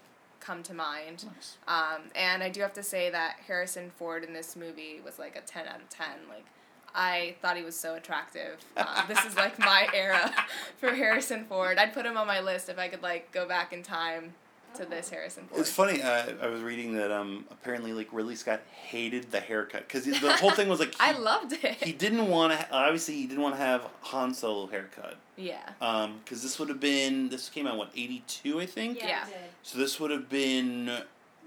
come 0.43 0.63
to 0.65 0.75
mind. 0.75 1.25
Nice. 1.35 1.57
Um, 1.69 2.03
and 2.15 2.43
I 2.43 2.49
do 2.49 2.61
have 2.61 2.73
to 2.75 2.83
say 2.83 3.11
that 3.11 3.37
Harrison 3.47 3.91
Ford 3.97 4.25
in 4.25 4.33
this 4.33 4.57
movie 4.57 5.01
was 5.05 5.19
like 5.19 5.37
a 5.37 5.41
10 5.41 5.67
out 5.67 5.81
of 5.81 5.89
10. 5.89 6.07
Like, 6.29 6.45
I 6.95 7.37
thought 7.41 7.57
he 7.57 7.63
was 7.63 7.79
so 7.79 7.95
attractive. 7.95 8.59
Um, 8.77 8.87
this 9.09 9.25
is 9.25 9.37
like 9.37 9.59
my 9.59 9.89
era 9.95 10.33
for 10.79 10.91
Harrison 10.91 11.45
Ford. 11.45 11.79
I'd 11.79 11.95
put 11.95 12.05
him 12.05 12.17
on 12.17 12.27
my 12.27 12.41
list 12.41 12.69
if 12.69 12.79
I 12.79 12.89
could 12.89 13.03
like 13.03 13.33
go 13.33 13.47
back 13.47 13.73
in 13.73 13.83
time 13.83 14.35
to 14.75 14.85
this 14.87 15.11
Harrison 15.11 15.45
Ford. 15.47 15.61
It's 15.61 15.71
funny. 15.71 16.03
Uh, 16.03 16.33
I 16.43 16.47
was 16.47 16.63
reading 16.63 16.95
that 16.97 17.11
um, 17.11 17.45
apparently 17.51 17.93
like 17.93 18.09
Ridley 18.13 18.35
Scott 18.37 18.61
hated 18.71 19.31
the 19.31 19.41
haircut 19.41 19.87
because 19.89 20.05
the 20.05 20.37
whole 20.37 20.51
thing 20.51 20.69
was 20.69 20.81
like 20.81 20.95
he, 20.95 21.01
I 21.01 21.13
loved 21.13 21.53
it. 21.53 21.83
he 21.83 21.93
didn't 21.93 22.29
want 22.29 22.53
to. 22.59 22.67
Obviously, 22.71 23.15
he 23.15 23.27
didn't 23.27 23.43
want 23.43 23.55
to 23.57 23.61
have 23.61 23.87
Han 24.03 24.35
Solo 24.35 24.67
haircut. 24.67 25.17
yeah. 25.37 25.61
Um, 25.81 26.21
because 26.25 26.43
this 26.43 26.59
would 26.59 26.69
have 26.69 26.81
been 26.81 27.29
this 27.29 27.49
came 27.49 27.67
out 27.67 27.77
what 27.77 27.91
eighty 27.97 28.23
two 28.27 28.61
I 28.61 28.67
think. 28.67 28.99
Yeah, 28.99 29.09
Yeah. 29.09 29.23
it 29.25 29.31
did. 29.31 29.37
So 29.63 29.79
this 29.79 29.99
would 30.01 30.11
have 30.11 30.29
been 30.29 30.91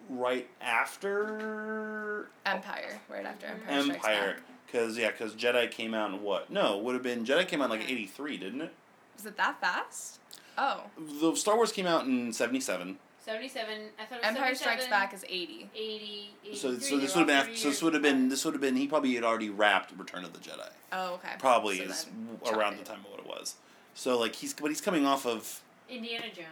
right 0.10 0.48
after 0.62 2.30
Empire, 2.46 3.00
right 3.10 3.26
after 3.26 3.48
Empire. 3.48 3.80
Empire. 3.96 4.36
Because 4.66 4.98
yeah, 4.98 5.12
because 5.12 5.34
Jedi 5.34 5.70
came 5.70 5.94
out 5.94 6.12
in 6.14 6.22
what? 6.22 6.50
No, 6.50 6.78
would 6.80 6.94
have 6.94 7.04
been 7.04 7.26
Jedi 7.26 7.48
came 7.48 7.62
out 7.62 7.66
in 7.72 7.80
like 7.80 7.90
eighty 7.90 8.06
three, 8.06 8.38
didn't 8.38 8.62
it? 8.62 8.74
Was 9.16 9.26
it 9.26 9.38
that 9.38 9.60
fast? 9.62 10.20
Oh. 10.58 10.84
The 11.22 11.36
Star 11.36 11.56
Wars 11.56 11.72
came 11.72 11.86
out 11.88 12.06
in 12.06 12.34
seventy 12.34 12.60
seven. 12.60 12.98
77. 13.26 13.90
I 14.00 14.06
thought 14.06 14.20
it 14.20 14.22
was 14.22 14.28
Empire 14.28 14.54
Strikes 14.54 14.88
Back 14.88 15.12
is 15.12 15.26
80. 15.28 15.68
80, 15.76 16.30
So 16.54 16.78
so 16.78 16.98
this 16.98 17.16
would 17.16 17.22
have 17.22 17.28
been 17.28 17.36
after, 17.36 17.56
so 17.56 17.70
this 17.70 17.82
would 17.82 17.94
have 17.96 18.04
been 18.04 18.30
this 18.30 18.46
would 18.46 18.54
have 18.54 18.62
been 18.62 18.76
he 18.76 18.88
probably 18.88 19.16
had 19.16 19.24
already 19.24 19.50
wrapped 19.50 19.92
Return 19.98 20.24
of 20.24 20.34
the 20.34 20.40
Jedi. 20.40 20.70
Oh, 20.94 21.16
okay. 21.16 21.30
Probably 21.40 21.78
So 21.80 21.84
is 21.86 22.06
around 22.46 22.76
chop 22.76 22.84
the 22.84 22.86
time 22.86 23.00
of 23.00 23.12
what 23.12 23.20
it 23.22 23.26
was. 23.26 23.56
So 23.96 24.20
like 24.20 24.36
he's 24.36 24.54
but 24.54 24.68
he's 24.68 24.80
coming 24.82 25.08
off 25.08 25.26
of 25.26 25.62
Indiana 25.90 26.26
Jones. 26.34 26.48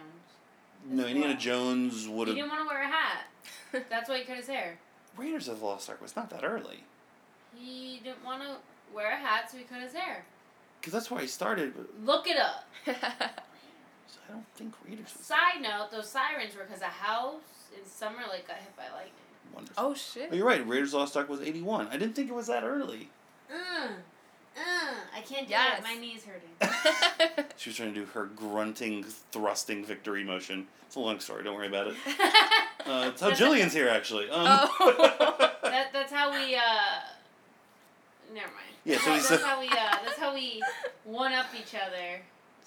no 0.88 1.06
Indiana 1.06 1.34
well. 1.34 1.36
Jones 1.40 2.08
would 2.08 2.26
have 2.26 2.36
He 2.36 2.42
didn't 2.42 2.50
want 2.56 2.68
to 2.68 2.74
wear 2.74 2.82
a 2.82 2.88
hat. 2.88 3.26
That's 3.88 4.08
why 4.08 4.18
he 4.18 4.24
cut 4.24 4.36
his 4.36 4.48
hair. 4.48 4.78
Raiders 5.16 5.46
of 5.46 5.60
the 5.60 5.64
Lost 5.66 5.88
Ark 5.88 6.02
was 6.02 6.16
not 6.16 6.28
that 6.30 6.42
early 6.42 6.82
He 7.54 8.00
didn't 8.02 8.24
want 8.24 8.42
to 8.42 8.56
wear 8.92 9.12
a 9.12 9.16
hat, 9.16 9.48
so 9.48 9.58
he 9.58 9.62
cut 9.64 9.80
his 9.80 9.92
hair. 9.92 10.24
because 10.80 10.92
that's 10.92 11.08
where 11.08 11.20
I 11.20 11.26
started. 11.26 11.72
Look 12.04 12.26
it 12.26 12.36
up. 12.36 12.64
I 14.28 14.32
don't 14.32 14.46
think 14.56 14.74
Raiders 14.88 15.12
was 15.16 15.26
Side 15.26 15.60
note: 15.62 15.88
Those 15.90 16.08
sirens 16.08 16.54
were 16.56 16.64
because 16.64 16.82
a 16.82 16.86
house 16.86 17.40
in 17.78 17.84
Summer 17.88 18.22
Lake 18.30 18.46
got 18.48 18.56
hit 18.56 18.76
by 18.76 18.84
lightning. 18.94 19.12
wonderful. 19.54 19.84
oh, 19.84 19.94
shit. 19.94 20.28
Oh, 20.32 20.34
you're 20.34 20.46
right. 20.46 20.66
Raiders 20.66 20.88
of 20.88 20.92
the 20.92 20.98
Lost 20.98 21.16
Ark 21.16 21.28
was 21.28 21.40
eighty 21.40 21.62
one. 21.62 21.88
I 21.88 21.96
didn't 21.96 22.14
think 22.14 22.28
it 22.30 22.34
was 22.34 22.46
that 22.48 22.64
early. 22.64 23.08
Uh, 23.52 23.88
uh, 24.56 24.94
I 25.16 25.20
can't 25.20 25.46
do 25.46 25.52
Yes. 25.52 25.78
it. 25.80 25.82
My 25.84 25.94
knee's 25.96 26.24
hurting. 26.24 27.44
She 27.56 27.70
was 27.70 27.76
trying 27.76 27.94
to 27.94 28.00
do 28.00 28.06
her 28.14 28.26
grunting, 28.26 29.04
thrusting 29.32 29.84
victory 29.84 30.22
motion. 30.24 30.66
It's 30.86 30.96
a 30.96 31.00
long 31.00 31.18
story. 31.20 31.44
Don't 31.44 31.54
worry 31.54 31.68
about 31.68 31.88
it. 31.88 31.94
Uh, 32.86 33.08
it's 33.08 33.22
how 33.22 33.30
Jillian's 33.30 33.72
here, 33.72 33.88
actually. 33.88 34.28
Um, 34.28 34.46
Oh. 34.46 35.50
that, 35.62 35.90
that's 35.90 36.12
how 36.12 36.30
we. 36.30 36.54
uh... 36.54 36.60
Never 38.34 38.48
mind. 38.48 38.74
Yeah, 38.84 38.98
so 38.98 39.10
that's, 39.14 39.28
that's 39.30 39.42
how 39.42 39.58
we. 39.58 39.68
Uh, 39.68 39.96
that's 40.04 40.18
how 40.18 40.34
we 40.34 40.62
one 41.04 41.32
up 41.32 41.46
each 41.58 41.74
other. 41.74 42.20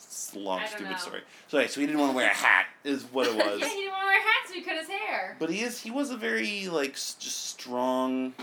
It's 0.05 0.35
long, 0.35 0.59
I 0.59 0.61
don't 0.63 0.69
stupid 0.71 0.91
know. 0.91 0.97
story. 0.97 1.21
So, 1.47 1.59
yeah, 1.59 1.67
so 1.67 1.79
he 1.81 1.87
didn't 1.87 1.99
want 2.01 2.11
to 2.11 2.15
wear 2.15 2.29
a 2.29 2.33
hat, 2.33 2.65
is 2.83 3.03
what 3.05 3.27
it 3.27 3.35
was. 3.35 3.59
yeah, 3.61 3.67
he 3.67 3.75
didn't 3.75 3.91
want 3.91 4.01
to 4.03 4.07
wear 4.07 4.19
a 4.19 4.21
hat, 4.21 4.47
so 4.47 4.53
he 4.53 4.61
cut 4.61 4.77
his 4.77 4.87
hair. 4.87 5.35
But 5.39 5.49
he 5.49 5.61
is. 5.61 5.79
He 5.81 5.91
was 5.91 6.11
a 6.11 6.17
very 6.17 6.67
like 6.67 6.93
s- 6.93 7.15
just 7.19 7.45
strong. 7.47 8.33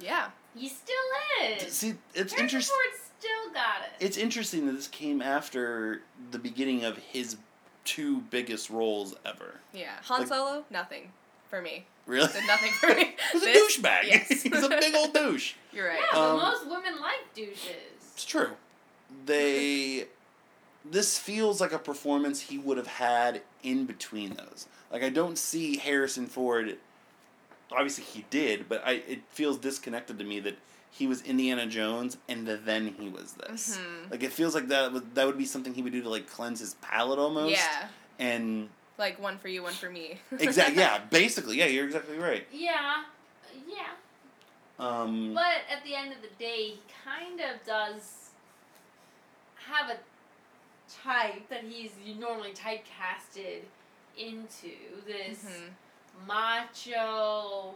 yeah. 0.00 0.28
He 0.56 0.68
still 0.68 0.96
is. 1.44 1.72
See, 1.72 1.94
it's 2.14 2.32
Harrison 2.32 2.40
interesting. 2.40 2.74
Ford 2.74 3.00
still 3.18 3.52
got 3.54 3.82
it. 3.82 4.04
It's 4.04 4.16
interesting 4.16 4.66
that 4.66 4.72
this 4.72 4.88
came 4.88 5.22
after 5.22 6.02
the 6.32 6.38
beginning 6.38 6.84
of 6.84 6.96
his 6.98 7.36
two 7.84 8.18
biggest 8.22 8.68
roles 8.68 9.14
ever. 9.24 9.54
Yeah. 9.72 9.90
Han 10.04 10.20
Like- 10.20 10.28
Solo, 10.28 10.64
nothing 10.70 11.12
for 11.48 11.62
me. 11.62 11.86
Really? 12.06 12.26
Did 12.32 12.46
nothing 12.46 12.70
for 12.72 12.88
me. 12.88 13.14
He's 13.32 13.42
a 13.42 13.44
This- 13.44 13.76
douchebag. 13.78 14.04
Yes. 14.04 14.28
He's 14.42 14.62
a 14.64 14.68
big 14.68 14.94
old 14.96 15.12
douche. 15.14 15.52
You're 15.72 15.88
right. 15.88 15.98
yeah, 16.00 16.06
but 16.12 16.20
Um, 16.30 16.36
most 16.38 16.64
women 16.66 17.00
like 17.00 17.32
douches. 17.34 17.68
It's 18.14 18.24
true. 18.24 18.50
They. 19.26 20.06
This 20.90 21.18
feels 21.18 21.60
like 21.60 21.72
a 21.72 21.78
performance 21.78 22.40
he 22.42 22.58
would 22.58 22.76
have 22.78 22.86
had 22.86 23.42
in 23.62 23.84
between 23.84 24.34
those. 24.34 24.66
Like 24.90 25.02
I 25.02 25.08
don't 25.10 25.36
see 25.38 25.76
Harrison 25.78 26.26
Ford. 26.26 26.76
Obviously 27.70 28.04
he 28.04 28.24
did, 28.30 28.68
but 28.68 28.82
I 28.86 28.92
it 29.06 29.20
feels 29.28 29.58
disconnected 29.58 30.18
to 30.18 30.24
me 30.24 30.40
that 30.40 30.56
he 30.90 31.06
was 31.06 31.20
Indiana 31.22 31.66
Jones 31.66 32.16
and 32.28 32.46
then 32.48 32.94
he 32.98 33.08
was 33.08 33.32
this. 33.34 33.76
Mhm. 33.78 34.10
Like 34.10 34.22
it 34.22 34.32
feels 34.32 34.54
like 34.54 34.68
that 34.68 34.92
would 34.92 35.14
that 35.14 35.26
would 35.26 35.38
be 35.38 35.44
something 35.44 35.74
he 35.74 35.82
would 35.82 35.92
do 35.92 36.02
to 36.02 36.08
like 36.08 36.28
cleanse 36.28 36.60
his 36.60 36.74
palate 36.74 37.18
almost. 37.18 37.52
Yeah. 37.52 37.88
And 38.18 38.70
Like 38.96 39.20
one 39.20 39.38
for 39.38 39.48
you, 39.48 39.62
one 39.62 39.74
for 39.74 39.90
me. 39.90 40.18
exactly 40.38 40.76
yeah, 40.82 40.98
basically 41.10 41.58
yeah, 41.58 41.66
you're 41.66 41.84
exactly 41.86 42.18
right. 42.18 42.46
Yeah, 42.52 43.04
yeah. 43.68 43.90
Um, 44.78 45.34
But 45.34 45.62
at 45.70 45.84
the 45.84 45.94
end 45.94 46.12
of 46.12 46.22
the 46.22 46.28
day, 46.38 46.70
he 46.70 46.80
kind 47.04 47.40
of 47.40 47.64
does 47.66 48.30
have 49.66 49.90
a 49.90 49.98
type 51.04 51.48
that 51.48 51.64
he's 51.64 51.90
normally 52.18 52.52
typecasted 52.52 53.60
into 54.16 54.70
this 55.06 55.44
Mhm. 55.44 56.26
macho 56.26 57.74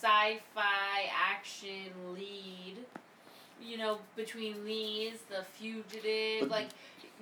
sci-fi 0.00 1.10
action 1.14 2.14
lead. 2.14 2.84
You 3.62 3.76
know, 3.76 3.98
between 4.16 4.64
these, 4.64 5.18
the 5.28 5.44
fugitive, 5.58 6.40
But- 6.40 6.50
like 6.50 6.68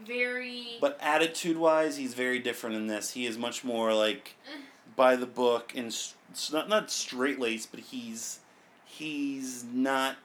very. 0.00 0.78
But 0.80 0.96
attitude 1.00 1.56
wise, 1.56 1.96
he's 1.96 2.14
very 2.14 2.38
different 2.38 2.76
in 2.76 2.86
this. 2.86 3.12
He 3.12 3.26
is 3.26 3.36
much 3.36 3.64
more 3.64 3.92
like 3.92 4.34
by 4.96 5.16
the 5.16 5.26
book 5.26 5.72
and 5.74 5.88
s- 5.88 6.14
s- 6.32 6.52
not 6.52 6.68
not 6.68 6.90
straight 6.90 7.40
laced, 7.40 7.70
but 7.72 7.80
he's 7.80 8.38
he's 8.84 9.64
not 9.64 10.16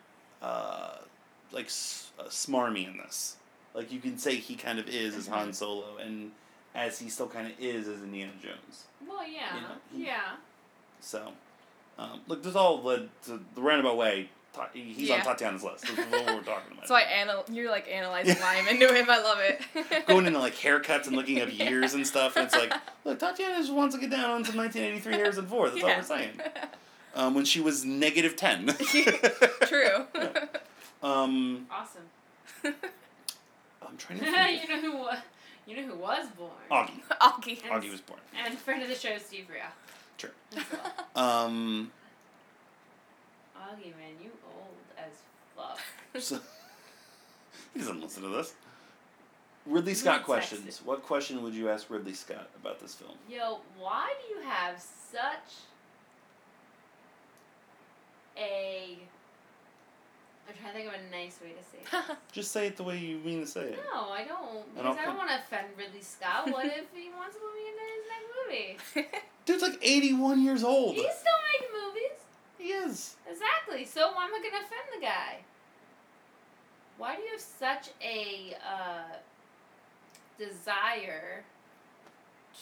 uh, 0.42 0.98
like 1.52 1.66
s- 1.68 2.12
uh, 2.20 2.24
smarmy 2.26 2.86
in 2.88 2.98
this. 2.98 3.38
Like 3.74 3.92
you 3.92 4.00
can 4.00 4.18
say 4.18 4.36
he 4.36 4.56
kind 4.56 4.80
of 4.80 4.88
is 4.88 5.16
as 5.16 5.28
Han 5.28 5.50
Mhm. 5.50 5.56
Solo, 5.56 5.98
and 5.98 6.32
as 6.76 7.00
he 7.00 7.10
still 7.10 7.28
kind 7.28 7.48
of 7.48 7.54
is 7.60 7.88
as 7.88 8.02
Indiana 8.02 8.32
Jones. 8.42 8.86
well, 9.08 9.28
yeah, 9.28 9.56
you 9.56 9.62
know, 9.62 10.08
yeah. 10.08 10.22
So, 11.02 11.34
um, 11.98 12.22
look, 12.28 12.44
this 12.44 12.56
all 12.56 12.82
led 12.82 13.10
to 13.26 13.40
the 13.56 13.62
roundabout 13.62 13.98
way. 13.98 14.30
Ta- 14.54 14.70
He's 14.74 15.10
on 15.10 15.22
Tatiana's 15.22 15.64
list. 15.64 15.82
This 15.82 15.92
is 15.98 16.06
what 16.12 16.12
we're 16.28 16.42
talking 16.44 16.74
about. 16.74 16.88
So 16.88 16.94
I 16.96 17.02
anal- 17.02 17.46
you're 17.52 17.72
like 17.72 17.88
analyzing 17.90 18.36
why 18.36 18.58
I'm 18.60 18.68
into 18.68 18.94
him. 18.94 19.10
I 19.10 19.18
love 19.20 19.40
it. 19.40 20.06
going 20.08 20.28
into 20.28 20.38
like 20.38 20.54
haircuts 20.56 21.08
and 21.08 21.16
looking 21.16 21.42
up 21.42 21.52
years 21.52 21.96
and 21.96 22.06
stuff. 22.06 22.36
And 22.38 22.46
it's 22.46 22.56
like, 22.56 22.72
look, 23.04 23.18
Tatiana 23.18 23.58
just 23.58 23.74
wants 23.74 23.96
to 23.96 24.02
get 24.02 24.12
down 24.12 24.30
on 24.30 24.46
some 24.46 24.56
1983 24.58 25.40
and 25.40 25.48
four. 25.50 25.70
That's 25.72 25.82
all 25.84 25.90
we're 25.90 26.04
saying. 26.04 26.40
Um, 27.16 27.34
when 27.34 27.46
she 27.46 27.62
was 27.62 27.84
negative 27.84 28.36
10. 28.36 28.68
True. 29.66 30.06
um, 31.02 31.68
Awesome. 31.72 32.76
I'm 33.94 33.98
trying 33.98 34.20
to 34.20 34.26
think. 34.32 34.68
you 34.68 34.76
know 34.76 34.82
who 34.92 34.98
was. 34.98 35.20
You 35.68 35.76
know 35.78 35.84
who 35.94 35.96
was 36.00 36.26
born. 36.38 36.52
Augie. 36.72 37.02
Augie. 37.22 37.62
Augie 37.62 37.92
was 37.92 38.02
born. 38.02 38.20
And 38.44 38.58
friend 38.58 38.82
of 38.84 38.90
the 38.90 38.96
show, 38.96 39.18
Steve 39.18 39.46
Ria. 39.50 39.68
True. 40.18 40.32
As 40.58 40.64
well. 41.16 41.46
Um, 41.46 41.92
Augie, 43.56 43.96
man, 43.96 44.16
you 44.22 44.32
old 44.46 44.76
as 44.98 45.14
fuck. 45.56 45.80
so, 46.22 46.40
he 47.74 47.80
doesn't 47.80 48.02
listen 48.02 48.24
to 48.24 48.30
this. 48.30 48.54
Ridley 49.66 49.94
Scott 49.94 50.24
questions. 50.24 50.68
it. 50.68 50.86
What 50.86 51.04
question 51.04 51.42
would 51.44 51.54
you 51.54 51.70
ask 51.70 51.90
Ridley 51.90 52.14
Scott 52.14 52.50
about 52.60 52.82
this 52.82 52.96
film? 52.96 53.14
Yo, 53.30 53.60
why 53.78 54.14
do 54.28 54.36
you 54.36 54.42
have 54.42 54.82
such 54.82 55.54
a. 58.38 58.98
I'm 60.48 60.54
trying 60.60 60.74
to 60.74 60.78
think 60.78 60.88
of 60.90 60.94
a 60.94 61.12
nice 61.16 61.40
way 61.42 61.54
to 61.54 61.64
say 61.64 61.98
it. 62.12 62.18
Just 62.32 62.52
say 62.52 62.68
it 62.68 62.76
the 62.78 62.84
way 62.84 62.98
you 62.98 63.18
mean 63.20 63.40
to 63.42 63.48
say 63.48 63.62
it. 63.62 63.80
No, 63.94 64.10
I 64.10 64.24
don't. 64.26 64.40
I 64.42 64.62
Because 64.76 64.84
don't 64.84 65.00
I 65.00 65.06
don't 65.06 65.18
want 65.18 65.30
to 65.30 65.36
offend 65.38 65.68
Ridley 65.78 66.02
Scott. 66.02 66.52
What 66.52 66.66
if 66.66 66.86
he 66.94 67.10
wants 67.18 67.36
to 67.36 67.42
put 67.42 67.54
me 67.56 67.64
into 67.72 67.86
his 67.96 68.06
next 68.12 69.04
movie? 69.04 69.18
Dude's 69.46 69.62
like 69.64 69.80
81 69.82 70.44
years 70.44 70.64
old. 70.64 70.96
He's 70.96 71.06
still 71.06 71.40
making 71.54 71.86
movies. 71.86 72.20
He 72.58 72.64
is. 72.70 73.16
Exactly. 73.30 73.86
So 73.86 74.12
why 74.14 74.26
am 74.26 74.34
I 74.34 74.40
gonna 74.44 74.64
offend 74.66 74.88
the 74.96 75.02
guy? 75.06 75.38
Why 76.98 77.16
do 77.16 77.22
you 77.24 77.32
have 77.32 77.42
such 77.42 77.90
a 78.02 78.56
uh, 78.66 79.16
desire 80.38 81.44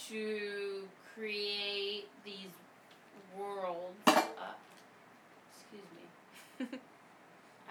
to 0.10 0.82
create 1.16 2.08
these 2.24 2.52
worlds? 3.38 3.98
Uh, 4.08 4.22
excuse 5.54 5.88
me. 6.70 6.78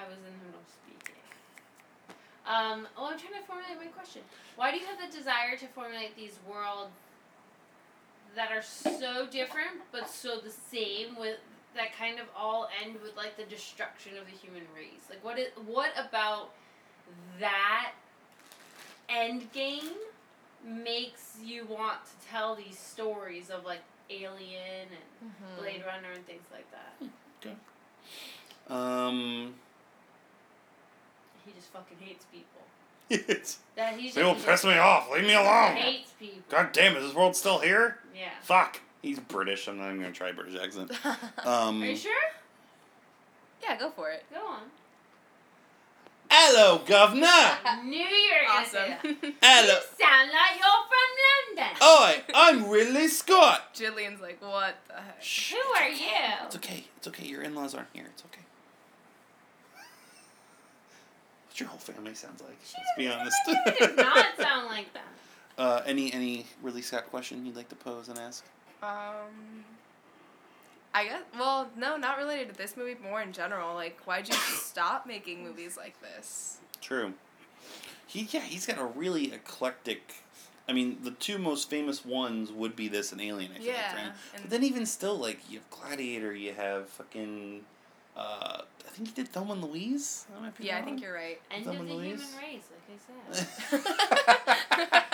I 0.00 0.08
was 0.08 0.16
in 0.18 0.24
the 0.24 0.44
middle 0.44 0.60
of 0.60 0.68
speaking. 0.72 1.20
Um, 2.46 2.88
oh, 2.96 3.10
I'm 3.12 3.18
trying 3.18 3.38
to 3.40 3.46
formulate 3.46 3.76
my 3.78 3.86
question. 3.92 4.22
Why 4.56 4.70
do 4.72 4.78
you 4.78 4.86
have 4.86 4.98
the 4.98 5.14
desire 5.16 5.56
to 5.58 5.66
formulate 5.68 6.16
these 6.16 6.38
worlds 6.48 6.90
that 8.36 8.52
are 8.52 8.62
so 8.62 9.26
different 9.26 9.82
but 9.90 10.08
so 10.08 10.38
the 10.38 10.50
same 10.50 11.16
with 11.18 11.38
that 11.74 11.92
kind 11.98 12.20
of 12.20 12.26
all 12.36 12.68
end 12.84 12.94
with 13.02 13.16
like 13.16 13.36
the 13.36 13.42
destruction 13.44 14.16
of 14.16 14.24
the 14.26 14.30
human 14.32 14.62
race. 14.74 15.02
Like 15.10 15.22
what 15.24 15.36
is 15.38 15.48
what 15.66 15.90
about 15.98 16.50
that 17.40 17.92
end 19.08 19.50
game 19.52 19.90
makes 20.64 21.36
you 21.44 21.64
want 21.66 21.98
to 22.04 22.28
tell 22.30 22.54
these 22.54 22.78
stories 22.78 23.50
of 23.50 23.64
like 23.64 23.80
Alien 24.10 24.88
and 24.90 25.30
Mm-hmm. 25.30 25.60
Blade 25.62 25.82
Runner 25.86 26.08
and 26.14 26.26
things 26.26 26.44
like 26.52 26.66
that. 26.70 26.94
Um, 28.74 29.54
He 31.46 31.52
just 31.52 31.68
fucking 31.72 31.96
hates 32.00 32.24
people. 32.32 32.60
it's, 33.10 33.58
That 33.76 33.98
he's 33.98 34.14
they 34.14 34.22
will 34.22 34.34
just, 34.34 34.46
piss 34.46 34.64
me 34.64 34.78
off. 34.78 35.10
Leave 35.10 35.24
me 35.24 35.34
alone. 35.34 35.74
hates 35.76 36.12
people. 36.18 36.42
God 36.48 36.70
damn 36.72 36.94
it! 36.94 36.98
Is 36.98 37.06
this 37.06 37.14
world 37.14 37.34
still 37.36 37.58
here? 37.58 37.98
Yeah. 38.14 38.28
Fuck. 38.42 38.80
He's 39.02 39.18
British. 39.18 39.66
I'm 39.66 39.78
not 39.78 39.86
even 39.88 40.00
gonna 40.00 40.12
try 40.12 40.28
a 40.28 40.32
British 40.34 40.60
accent. 40.60 40.92
Um, 41.46 41.82
Are 41.82 41.86
you 41.86 41.96
sure? 41.96 42.12
yeah, 43.62 43.78
go 43.78 43.90
for 43.90 44.10
it. 44.10 44.24
Go 44.32 44.40
on. 44.46 44.60
hello, 46.30 46.82
governor. 46.86 47.26
I 47.26 47.82
knew 47.82 47.98
you 47.98 48.30
were 48.32 48.46
gonna 48.46 48.60
Awesome. 48.60 49.36
Hello. 49.42 49.74
You 49.74 50.04
sound 50.04 50.30
like 50.30 50.58
you're 50.58 50.84
from 50.90 51.10
London. 51.56 51.76
Oi, 51.82 52.22
I'm 52.34 52.68
Ridley 52.68 53.08
Scott. 53.08 53.74
Jillian's 53.74 54.20
like, 54.20 54.40
what 54.42 54.76
the 54.86 54.94
heck? 54.94 55.22
Shh. 55.22 55.54
Who 55.54 55.58
are 55.82 55.88
you? 55.88 56.06
It's 56.44 56.56
okay. 56.56 56.84
It's 56.98 57.08
okay. 57.08 57.26
Your 57.26 57.42
in-laws 57.42 57.74
aren't 57.74 57.88
here. 57.94 58.06
It's 58.12 58.22
okay. 58.26 58.42
What 61.48 61.49
your 61.60 61.68
whole 61.68 61.78
family 61.78 62.14
sounds 62.14 62.40
like. 62.42 62.56
Let's 62.60 62.90
be 62.96 63.08
honest. 63.08 63.36
It 63.46 63.78
does 63.78 63.96
not 64.06 64.26
sound 64.38 64.66
like 64.66 64.92
that. 64.94 65.04
uh, 65.58 65.82
any 65.86 66.12
any 66.12 66.46
Ridley 66.62 66.82
Scott 66.82 67.10
question 67.10 67.44
you'd 67.46 67.56
like 67.56 67.68
to 67.68 67.76
pose 67.76 68.08
and 68.08 68.18
ask? 68.18 68.44
Um, 68.82 69.64
I 70.94 71.04
guess. 71.04 71.22
Well, 71.38 71.68
no, 71.76 71.96
not 71.96 72.18
related 72.18 72.48
to 72.50 72.54
this 72.56 72.76
movie. 72.76 72.96
More 73.02 73.22
in 73.22 73.32
general. 73.32 73.74
Like, 73.74 74.00
why'd 74.04 74.28
you 74.28 74.34
stop 74.56 75.06
making 75.06 75.44
movies 75.44 75.76
like 75.76 76.00
this? 76.00 76.58
True. 76.80 77.14
He 78.06 78.26
yeah, 78.30 78.40
he's 78.40 78.66
got 78.66 78.78
a 78.78 78.84
really 78.84 79.32
eclectic. 79.32 80.14
I 80.68 80.72
mean, 80.72 80.98
the 81.02 81.10
two 81.12 81.38
most 81.38 81.68
famous 81.68 82.04
ones 82.04 82.52
would 82.52 82.76
be 82.76 82.86
this 82.88 83.10
and 83.12 83.20
Alien. 83.20 83.50
I 83.52 83.58
feel 83.58 83.66
Yeah, 83.66 83.92
for 83.92 83.98
him. 83.98 84.12
and- 84.34 84.42
But 84.42 84.50
then 84.50 84.62
even 84.64 84.86
still, 84.86 85.16
like 85.16 85.40
you 85.50 85.58
have 85.58 85.70
Gladiator, 85.70 86.34
you 86.34 86.52
have 86.54 86.88
fucking. 86.88 87.62
Uh, 88.20 88.62
I 88.86 88.90
think 88.90 89.08
he 89.08 89.14
did 89.14 89.28
Thelma 89.28 89.52
and 89.54 89.64
Louise. 89.64 90.26
I 90.36 90.40
might 90.42 90.56
be 90.58 90.64
Yeah, 90.64 90.74
I 90.74 90.78
wrong. 90.80 90.84
think 90.88 91.00
you're 91.02 91.14
right. 91.14 91.40
End 91.50 91.64
Thelma 91.64 91.80
of 91.80 91.88
the 91.88 91.94
Louise? 91.94 92.20
human 92.22 92.36
race, 92.44 92.64
like 92.70 92.84
I 93.72 93.76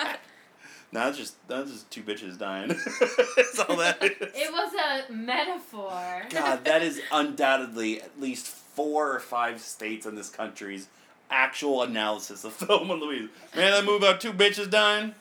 said. 0.02 0.18
no, 0.92 1.00
that's 1.04 1.16
just 1.18 1.48
that's 1.48 1.70
just 1.70 1.90
two 1.90 2.02
bitches 2.02 2.36
dying. 2.38 2.68
that's 3.36 3.59
all 3.61 3.76
that 3.76 4.02
is. 4.02 4.12
it 4.20 4.52
was 4.52 4.72
a 5.09 5.12
metaphor. 5.12 6.22
God, 6.30 6.64
that 6.64 6.82
is 6.82 7.00
undoubtedly 7.12 8.00
at 8.02 8.20
least 8.20 8.46
four 8.48 9.12
or 9.14 9.20
five 9.20 9.61
states 9.61 10.04
in 10.07 10.14
this 10.16 10.28
country's 10.30 10.88
actual 11.30 11.82
analysis 11.82 12.44
of 12.44 12.54
Thelma 12.54 12.94
and 12.94 13.02
Louise. 13.02 13.28
Man, 13.54 13.70
that 13.72 13.84
movie 13.84 14.04
about 14.04 14.20
two 14.20 14.32
bitches 14.32 14.68
dying. 14.70 15.14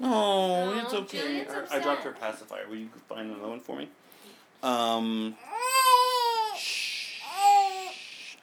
Oh, 0.00 0.78
it's 0.78 0.92
Oh, 0.94 0.98
okay. 0.98 1.18
Julian's 1.18 1.50
Or- 1.50 1.66
I 1.70 1.78
dropped 1.80 2.02
her 2.04 2.12
pacifier. 2.12 2.66
Will 2.68 2.76
you 2.76 2.88
find 3.08 3.30
another 3.30 3.48
one 3.48 3.60
for 3.60 3.76
me? 3.76 3.88
Um. 4.62 5.36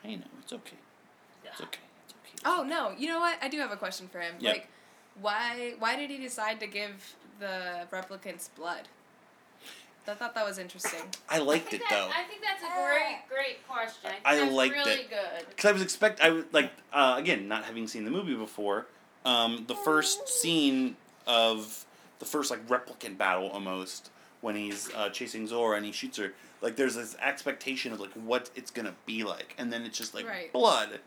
Shh. 0.10 0.14
I 0.14 0.16
know 0.16 0.26
it's 0.42 0.54
okay. 0.54 0.78
It's 1.44 1.62
okay. 1.62 1.80
It's 2.06 2.14
okay. 2.14 2.42
Oh 2.46 2.64
no, 2.64 2.94
you 2.98 3.08
know 3.08 3.20
what? 3.20 3.38
I 3.42 3.48
do 3.48 3.58
have 3.60 3.72
a 3.72 3.78
question 3.78 4.08
for 4.08 4.20
him. 4.20 4.36
Yep. 4.40 4.54
Like, 4.54 4.68
why 5.22 5.74
why 5.80 5.96
did 5.96 6.10
he 6.10 6.18
decide 6.18 6.60
to 6.62 6.68
give 6.68 7.16
the 7.40 7.88
replicants 7.92 8.50
blood? 8.56 8.88
I 10.08 10.16
thought 10.16 10.34
that 10.34 10.46
was 10.46 10.58
interesting. 10.58 11.02
I 11.30 11.36
I 11.36 11.38
liked 11.40 11.70
think 11.70 11.84
it 11.84 11.86
that- 11.88 11.96
though. 11.96 12.10
I 12.20 12.24
think 12.24 12.42
that's 12.42 12.64
a 12.64 12.76
great, 12.76 13.20
great 13.30 13.68
question. 13.68 14.10
I, 14.10 14.10
think 14.10 14.22
I 14.26 14.36
that's 14.40 14.52
liked 14.54 14.74
really 14.74 14.92
it. 15.02 15.10
good. 15.12 15.48
Because 15.50 15.66
I 15.70 15.72
was 15.72 15.82
expect 15.84 16.20
I 16.22 16.30
was 16.32 16.46
like 16.52 16.72
uh, 16.92 17.16
again 17.20 17.48
not 17.48 17.66
having 17.66 17.88
seen 17.88 18.06
the 18.06 18.12
movie 18.12 18.34
before. 18.36 18.88
Um, 19.26 19.66
the 19.68 19.76
first 19.76 20.28
scene 20.28 20.96
of 21.28 21.86
the 22.18 22.26
first 22.26 22.50
like 22.50 22.68
replicant 22.68 23.20
battle 23.20 23.50
almost 23.50 24.10
when 24.42 24.56
he's 24.56 24.90
uh, 24.96 25.10
chasing 25.10 25.48
Zhora 25.48 25.78
and 25.78 25.86
he 25.86 25.92
shoots 25.92 26.18
her. 26.18 26.34
Like 26.62 26.76
there's 26.76 26.96
this 26.96 27.16
expectation 27.22 27.94
of 27.94 28.00
like 28.00 28.12
what 28.14 28.50
it's 28.56 28.72
gonna 28.72 28.96
be 29.06 29.24
like, 29.24 29.56
and 29.58 29.72
then 29.72 29.84
it's 29.84 29.98
just 29.98 30.14
like 30.14 30.28
Right. 30.28 30.52
blood. 30.52 31.00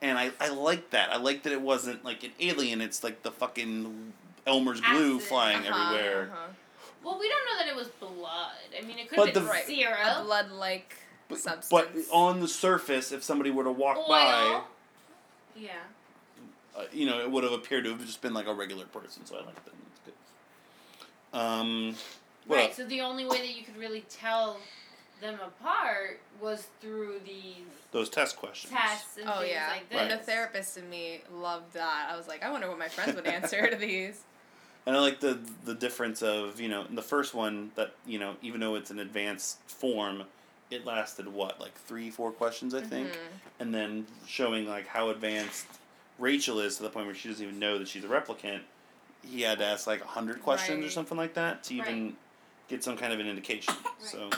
And 0.00 0.16
I, 0.16 0.30
I 0.40 0.48
like 0.50 0.90
that. 0.90 1.10
I 1.10 1.16
like 1.16 1.42
that 1.42 1.52
it 1.52 1.60
wasn't 1.60 2.04
like 2.04 2.22
an 2.22 2.30
alien. 2.40 2.80
It's 2.80 3.02
like 3.02 3.22
the 3.22 3.32
fucking 3.32 4.12
Elmer's 4.46 4.80
glue 4.80 5.16
Acid. 5.16 5.28
flying 5.28 5.66
Uh-huh, 5.66 5.94
everywhere. 5.94 6.30
uh-huh. 6.32 6.46
Well, 7.02 7.18
we 7.18 7.28
don't 7.28 7.44
know 7.46 7.58
that 7.64 7.68
it 7.68 7.76
was 7.76 7.88
blood. 7.88 8.52
I 8.76 8.84
mean, 8.86 8.98
it 8.98 9.08
could 9.08 9.16
But 9.16 9.26
have 9.26 9.34
been 9.34 9.44
the- 9.44 9.50
Right. 9.50 9.66
syrup. 9.66 9.98
A 10.18 10.22
blood-like 10.24 10.94
But, 11.28 11.38
substance. 11.38 11.68
but 11.68 11.90
on 12.14 12.40
the 12.40 12.48
surface, 12.48 13.12
if 13.12 13.22
somebody 13.22 13.50
were 13.50 13.64
to 13.64 13.70
walk 13.72 13.96
Oil. 13.98 14.08
by, 14.08 14.62
Yeah. 15.56 15.72
uh, 16.76 16.84
you 16.92 17.04
know, 17.06 17.20
it 17.20 17.30
would 17.30 17.44
have 17.44 17.52
appeared 17.52 17.84
to 17.84 17.90
have 17.90 18.04
just 18.06 18.20
been 18.20 18.34
like 18.34 18.46
a 18.46 18.54
regular 18.54 18.84
person. 18.86 19.26
So 19.26 19.34
I 19.36 19.40
like 19.40 19.54
that. 19.64 19.74
That's 19.74 20.00
good. 21.32 21.38
Um, 21.38 21.96
what 22.48 22.56
Right. 22.56 22.74
So 22.74 22.84
the 22.84 23.00
only 23.02 23.24
way 23.24 23.38
that 23.38 23.56
you 23.56 23.62
could 23.64 23.76
really 23.76 24.04
tell 24.10 24.58
them 25.20 25.38
apart 25.44 26.20
was 26.40 26.66
through 26.80 27.20
these 27.24 27.64
Those 27.92 28.08
test 28.10 28.36
questions. 28.36 28.72
tests 28.72 29.16
and 29.18 29.28
Oh 29.28 29.40
things 29.40 29.52
yeah, 29.52 29.68
like 29.70 29.88
this. 29.88 30.00
and 30.00 30.10
the 30.10 30.16
therapist 30.18 30.76
in 30.76 30.88
me 30.90 31.22
loved 31.32 31.72
that. 31.74 32.08
I 32.12 32.16
was 32.16 32.26
like, 32.28 32.42
I 32.42 32.50
wonder 32.50 32.68
what 32.68 32.78
my 32.78 32.88
friends 32.88 33.14
would 33.16 33.26
answer 33.26 33.68
to 33.70 33.76
these. 33.76 34.20
And 34.86 34.96
I 34.96 35.00
like 35.00 35.20
the 35.20 35.38
the 35.66 35.74
difference 35.74 36.22
of 36.22 36.58
you 36.62 36.68
know 36.70 36.86
the 36.88 37.02
first 37.02 37.34
one 37.34 37.72
that 37.74 37.92
you 38.06 38.18
know 38.18 38.36
even 38.40 38.60
though 38.60 38.74
it's 38.74 38.90
an 38.90 38.98
advanced 39.00 39.58
form, 39.66 40.22
it 40.70 40.86
lasted 40.86 41.28
what 41.28 41.60
like 41.60 41.74
three 41.74 42.08
four 42.10 42.30
questions 42.32 42.72
I 42.74 42.80
think, 42.80 43.08
Mhm. 43.08 43.16
and 43.60 43.74
then 43.74 44.06
showing 44.26 44.66
like 44.66 44.86
how 44.86 45.10
advanced 45.10 45.66
Rachel 46.18 46.58
is 46.58 46.78
to 46.78 46.84
the 46.84 46.88
point 46.88 47.04
where 47.04 47.14
she 47.14 47.28
doesn't 47.28 47.44
even 47.44 47.58
know 47.58 47.78
that 47.78 47.86
she's 47.88 48.02
a 48.02 48.08
replicant. 48.08 48.60
He 49.22 49.42
had 49.42 49.58
to 49.58 49.64
ask 49.66 49.86
like 49.86 50.00
hundred 50.00 50.40
questions 50.42 50.82
or 50.86 50.88
something 50.90 51.18
like 51.18 51.34
that 51.34 51.64
to 51.64 51.74
even 51.74 52.16
get 52.68 52.84
some 52.84 52.96
kind 52.96 53.12
of 53.12 53.20
an 53.20 53.26
indication. 53.26 53.74
So 54.00 54.30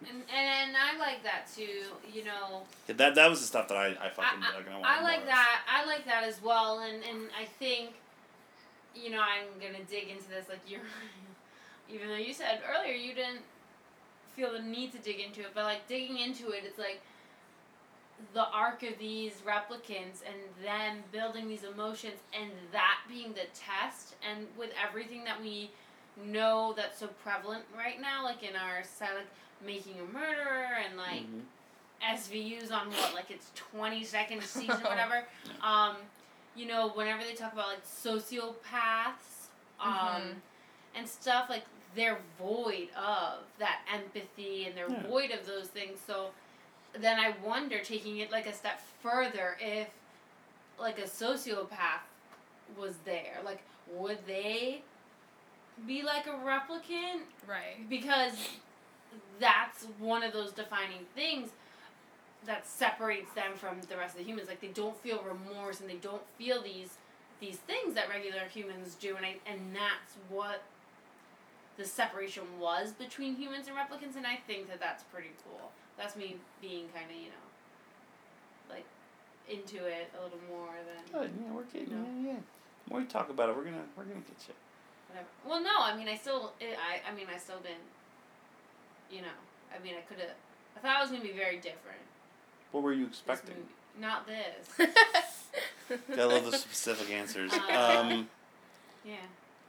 And, 0.00 0.22
and 0.34 0.76
I 0.76 0.98
like 0.98 1.22
that 1.22 1.46
too. 1.54 1.84
You 2.12 2.24
know, 2.24 2.62
yeah, 2.88 2.96
that 2.96 3.14
that 3.14 3.30
was 3.30 3.40
the 3.40 3.46
stuff 3.46 3.68
that 3.68 3.76
I 3.76 3.86
I 3.88 4.08
fucking 4.08 4.42
I, 4.42 4.56
dug 4.56 4.66
and 4.66 4.84
I, 4.84 4.98
I 4.98 5.02
like 5.02 5.24
that. 5.26 5.60
I 5.68 5.86
like 5.86 6.04
that 6.06 6.24
as 6.24 6.42
well. 6.42 6.80
And 6.80 7.02
and 7.04 7.28
I 7.40 7.44
think, 7.44 7.90
you 8.94 9.10
know, 9.10 9.20
I'm 9.20 9.46
gonna 9.60 9.84
dig 9.84 10.08
into 10.08 10.28
this 10.28 10.48
like 10.48 10.60
you're, 10.66 10.80
even 11.94 12.08
though 12.08 12.16
you 12.16 12.34
said 12.34 12.60
earlier 12.68 12.94
you 12.94 13.14
didn't 13.14 13.42
feel 14.34 14.52
the 14.52 14.60
need 14.60 14.92
to 14.92 14.98
dig 14.98 15.20
into 15.20 15.42
it, 15.42 15.50
but 15.54 15.64
like 15.64 15.86
digging 15.86 16.18
into 16.18 16.50
it, 16.50 16.64
it's 16.64 16.78
like 16.78 17.00
the 18.34 18.46
arc 18.48 18.82
of 18.82 18.98
these 18.98 19.42
replicants 19.46 20.22
and 20.26 20.36
them 20.62 20.98
building 21.12 21.48
these 21.48 21.64
emotions 21.64 22.18
and 22.38 22.50
that 22.72 22.98
being 23.08 23.32
the 23.32 23.46
test 23.54 24.14
and 24.28 24.46
with 24.58 24.70
everything 24.82 25.24
that 25.24 25.40
we 25.40 25.70
know 26.26 26.72
that's 26.76 26.98
so 26.98 27.06
prevalent 27.24 27.64
right 27.76 28.00
now 28.00 28.24
like 28.24 28.42
in 28.42 28.56
our 28.56 28.82
society 28.84 29.16
like 29.18 29.26
making 29.66 29.94
a 30.00 30.04
murderer 30.12 30.68
and 30.86 30.96
like 30.96 31.22
Mhm. 31.22 31.42
SVUs 32.14 32.72
on 32.72 32.90
what 32.90 33.12
like 33.14 33.30
its 33.30 33.50
20 33.54 34.04
second 34.04 34.42
season 34.56 34.70
or 34.84 34.88
whatever 34.88 35.24
um 35.62 35.96
you 36.56 36.66
know 36.66 36.88
whenever 36.90 37.22
they 37.22 37.34
talk 37.34 37.52
about 37.52 37.68
like 37.68 37.84
sociopaths 37.84 39.48
um 39.80 39.90
Mhm. 40.22 40.34
and 40.94 41.08
stuff 41.08 41.48
like 41.50 41.64
they're 41.94 42.18
void 42.38 42.88
of 42.96 43.40
that 43.58 43.80
empathy 43.92 44.66
and 44.66 44.76
they're 44.76 44.88
Yeah. 44.90 45.02
void 45.02 45.30
of 45.30 45.44
those 45.46 45.68
things 45.68 45.98
so 46.06 46.30
then 46.92 47.18
I 47.20 47.30
wonder 47.44 47.78
taking 47.80 48.18
it 48.18 48.30
like 48.30 48.46
a 48.46 48.52
step 48.52 48.80
further 49.02 49.56
if 49.60 49.88
like 50.78 50.98
a 50.98 51.02
sociopath 51.02 52.00
was 52.76 52.96
there 53.04 53.38
like 53.44 53.62
would 53.88 54.24
they 54.26 54.82
be 55.86 56.02
like 56.02 56.26
a 56.26 56.30
replicant 56.30 57.22
Right. 57.46 57.88
because 57.88 58.32
that's 59.38 59.84
one 59.98 60.22
of 60.22 60.32
those 60.32 60.52
defining 60.52 61.06
things 61.14 61.50
that 62.46 62.66
separates 62.66 63.32
them 63.34 63.52
from 63.54 63.80
the 63.88 63.96
rest 63.96 64.14
of 64.14 64.18
the 64.24 64.24
humans 64.30 64.48
like 64.48 64.60
they 64.60 64.68
don't 64.68 64.96
feel 65.02 65.22
remorse 65.22 65.80
and 65.80 65.88
they 65.90 65.96
don't 65.96 66.22
feel 66.38 66.62
these 66.62 66.96
these 67.40 67.56
things 67.56 67.94
that 67.94 68.08
regular 68.08 68.40
humans 68.52 68.94
do 69.00 69.16
and 69.16 69.24
I, 69.26 69.36
and 69.46 69.74
that's 69.74 70.14
what 70.28 70.62
the 71.76 71.84
separation 71.84 72.42
was 72.58 72.92
between 72.92 73.34
humans 73.36 73.66
and 73.68 73.76
replicants 73.76 74.16
and 74.16 74.26
I 74.26 74.36
think 74.46 74.68
that 74.68 74.80
that's 74.80 75.02
pretty 75.04 75.30
cool 75.44 75.70
that's 75.98 76.16
me 76.16 76.36
being 76.60 76.88
kind 76.94 77.06
of 77.10 77.16
you 77.16 77.28
know 77.28 78.74
like 78.74 78.84
into 79.48 79.84
it 79.86 80.10
a 80.18 80.22
little 80.22 80.38
more 80.50 80.68
than 81.12 81.20
Good, 81.22 81.30
yeah, 81.44 81.52
we're 81.52 81.62
getting 81.64 81.90
No. 81.90 82.06
yeah, 82.22 82.32
yeah. 82.34 82.38
The 82.86 82.90
more 82.92 83.00
you 83.00 83.06
talk 83.06 83.28
about 83.30 83.48
it, 83.50 83.56
we're 83.56 83.64
gonna 83.64 83.84
we're 83.96 84.04
gonna 84.04 84.20
get 84.20 84.48
you. 84.48 84.54
Whatever. 85.10 85.26
Well, 85.46 85.60
no, 85.62 85.70
I 85.80 85.96
mean, 85.96 86.08
I 86.08 86.16
still, 86.16 86.52
it, 86.60 86.76
I, 86.78 87.10
I 87.10 87.14
mean, 87.14 87.26
I 87.32 87.38
still 87.38 87.58
didn't, 87.58 87.78
you 89.10 89.22
know, 89.22 89.36
I 89.74 89.82
mean, 89.82 89.94
I 89.98 90.00
could 90.02 90.18
have, 90.18 90.30
I 90.76 90.80
thought 90.80 90.98
it 90.98 91.02
was 91.02 91.10
gonna 91.10 91.22
be 91.22 91.36
very 91.36 91.56
different. 91.56 91.98
What 92.72 92.82
were 92.82 92.92
you 92.92 93.06
expecting? 93.06 93.54
movie. 93.56 93.68
Not 94.00 94.26
this. 94.26 94.88
I 96.18 96.24
love 96.24 96.48
the 96.50 96.56
specific 96.56 97.10
answers. 97.10 97.52
Uh, 97.52 98.02
Um, 98.04 98.28
Yeah. 99.04 99.16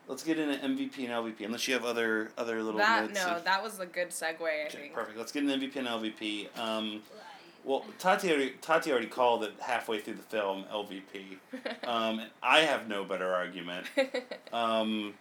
let's 0.07 0.23
get 0.23 0.37
into 0.37 0.55
MVP 0.55 0.99
and 0.99 1.07
LVP. 1.09 1.43
Unless 1.45 1.67
you 1.67 1.73
have 1.73 1.83
other 1.85 2.31
other 2.37 2.61
little 2.61 2.77
That 2.79 3.07
notes. 3.07 3.15
no, 3.25 3.31
of- 3.37 3.43
that 3.45 3.63
was 3.63 3.79
a 3.79 3.85
good 3.87 4.09
segue. 4.09 4.41
I 4.41 4.67
Okay, 4.67 4.77
think. 4.77 4.93
perfect. 4.93 5.17
Let's 5.17 5.31
get 5.31 5.43
into 5.43 5.55
MVP 5.57 5.75
and 5.77 5.87
LVP. 5.87 6.55
Um, 6.59 7.01
well, 7.63 7.85
Tati 7.99 8.29
already, 8.29 8.51
Tati 8.61 8.91
already 8.91 9.07
called 9.07 9.43
it 9.43 9.53
halfway 9.59 9.99
through 9.99 10.15
the 10.15 10.23
film 10.23 10.65
LVP. 10.71 11.37
Um, 11.87 12.21
I 12.43 12.59
have 12.61 12.87
no 12.87 13.03
better 13.03 13.33
argument. 13.33 13.87
Um, 14.53 15.15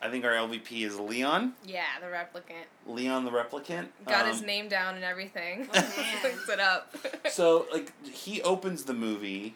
I 0.00 0.08
think 0.10 0.24
our 0.24 0.30
LVP 0.32 0.84
is 0.86 0.98
Leon. 1.00 1.54
yeah, 1.66 1.84
the 2.00 2.06
replicant 2.06 2.66
Leon 2.86 3.24
the 3.24 3.30
replicant. 3.32 3.88
got 4.06 4.26
Um, 4.26 4.32
his 4.32 4.42
name 4.42 4.68
down 4.68 4.94
and 4.94 5.04
everything. 5.04 5.68
Oh. 5.74 6.20
Looks 6.22 6.48
it 6.48 6.60
up. 6.60 6.94
so 7.30 7.66
like 7.72 7.92
he 8.06 8.40
opens 8.42 8.84
the 8.84 8.94
movie, 8.94 9.54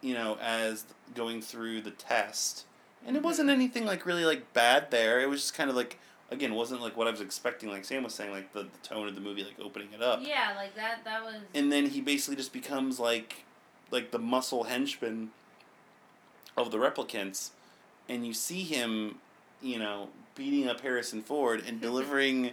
you 0.00 0.14
know, 0.14 0.38
as 0.40 0.84
going 1.14 1.40
through 1.42 1.82
the 1.82 1.90
test, 1.92 2.64
and 3.06 3.16
it 3.16 3.22
wasn't 3.22 3.48
anything 3.50 3.84
like 3.86 4.04
really 4.06 4.24
like 4.24 4.52
bad 4.52 4.90
there. 4.90 5.20
It 5.20 5.28
was 5.28 5.40
just 5.42 5.54
kind 5.54 5.70
of 5.70 5.76
like 5.76 5.98
again, 6.32 6.54
wasn't 6.54 6.80
like 6.80 6.96
what 6.96 7.06
I 7.06 7.10
was 7.10 7.20
expecting. 7.20 7.68
Like 7.70 7.84
Sam 7.84 8.02
was 8.04 8.14
saying, 8.14 8.30
like 8.32 8.52
the, 8.52 8.62
the 8.64 8.78
tone 8.82 9.06
of 9.08 9.14
the 9.14 9.20
movie, 9.20 9.42
like 9.44 9.58
opening 9.60 9.88
it 9.92 10.02
up, 10.02 10.20
Yeah, 10.22 10.52
like 10.56 10.74
that. 10.76 11.04
That 11.04 11.22
was. 11.24 11.36
and 11.54 11.70
then 11.72 11.86
he 11.86 12.00
basically 12.00 12.36
just 12.36 12.52
becomes 12.52 12.98
like 13.00 13.44
like 13.92 14.10
the 14.10 14.18
muscle 14.18 14.64
henchman 14.64 15.30
of 16.56 16.70
the 16.70 16.78
replicants, 16.78 17.50
and 18.08 18.26
you 18.26 18.32
see 18.32 18.62
him, 18.64 19.16
you 19.62 19.78
know, 19.78 20.08
beating 20.34 20.68
up 20.68 20.80
Harrison 20.80 21.22
Ford 21.22 21.62
and 21.66 21.80
delivering 21.88 22.52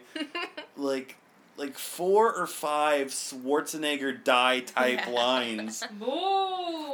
like 0.76 1.16
like 1.58 1.78
four 1.78 2.34
or 2.36 2.45
five 2.45 3.08
Schwarzenegger 3.08 4.24
die 4.24 4.60
type 4.62 4.99
Yeah. 5.08 5.10
lines. 5.12 5.84
Boo! 5.99 6.05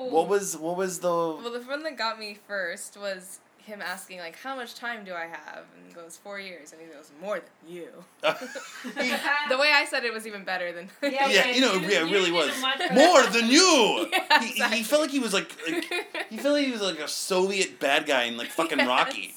What 0.09 0.27
was 0.27 0.55
what 0.57 0.77
was 0.77 0.99
the 0.99 1.07
well, 1.09 1.51
the 1.51 1.59
one 1.61 1.83
that 1.83 1.97
got 1.97 2.19
me 2.19 2.37
first 2.47 2.97
was 2.97 3.39
him 3.57 3.81
asking 3.81 4.19
like, 4.19 4.37
"How 4.39 4.55
much 4.55 4.75
time 4.75 5.05
do 5.05 5.13
I 5.13 5.25
have?" 5.25 5.63
And 5.77 5.87
he 5.87 5.93
goes, 5.93 6.17
four 6.21 6.37
years," 6.39 6.73
and 6.73 6.81
he 6.81 6.87
goes, 6.87 7.11
"More 7.21 7.35
than 7.39 7.73
you." 7.73 7.87
the 8.23 9.57
way 9.57 9.71
I 9.73 9.85
said 9.89 10.03
it 10.03 10.13
was 10.13 10.27
even 10.27 10.43
better 10.43 10.71
than. 10.73 10.89
Yeah, 11.01 11.27
yeah, 11.29 11.47
you 11.49 11.61
know, 11.61 11.73
you- 11.73 11.87
yeah, 11.87 12.05
it 12.05 12.11
really 12.11 12.31
was 12.31 12.49
a 12.57 12.61
much 12.61 12.77
better 12.79 12.93
more 12.93 13.23
than 13.23 13.47
you. 13.49 14.07
Yeah, 14.11 14.41
he, 14.41 14.77
he 14.77 14.83
felt 14.83 15.01
like 15.03 15.11
he 15.11 15.19
was 15.19 15.33
like, 15.33 15.55
like 15.67 15.85
he 16.29 16.37
felt 16.37 16.55
like 16.55 16.65
he 16.65 16.71
was 16.71 16.81
like 16.81 16.99
a 16.99 17.07
Soviet 17.07 17.79
bad 17.79 18.05
guy 18.05 18.23
in 18.23 18.35
like 18.37 18.49
fucking 18.49 18.79
Yes, 18.79 18.87
Rocky. 18.87 19.35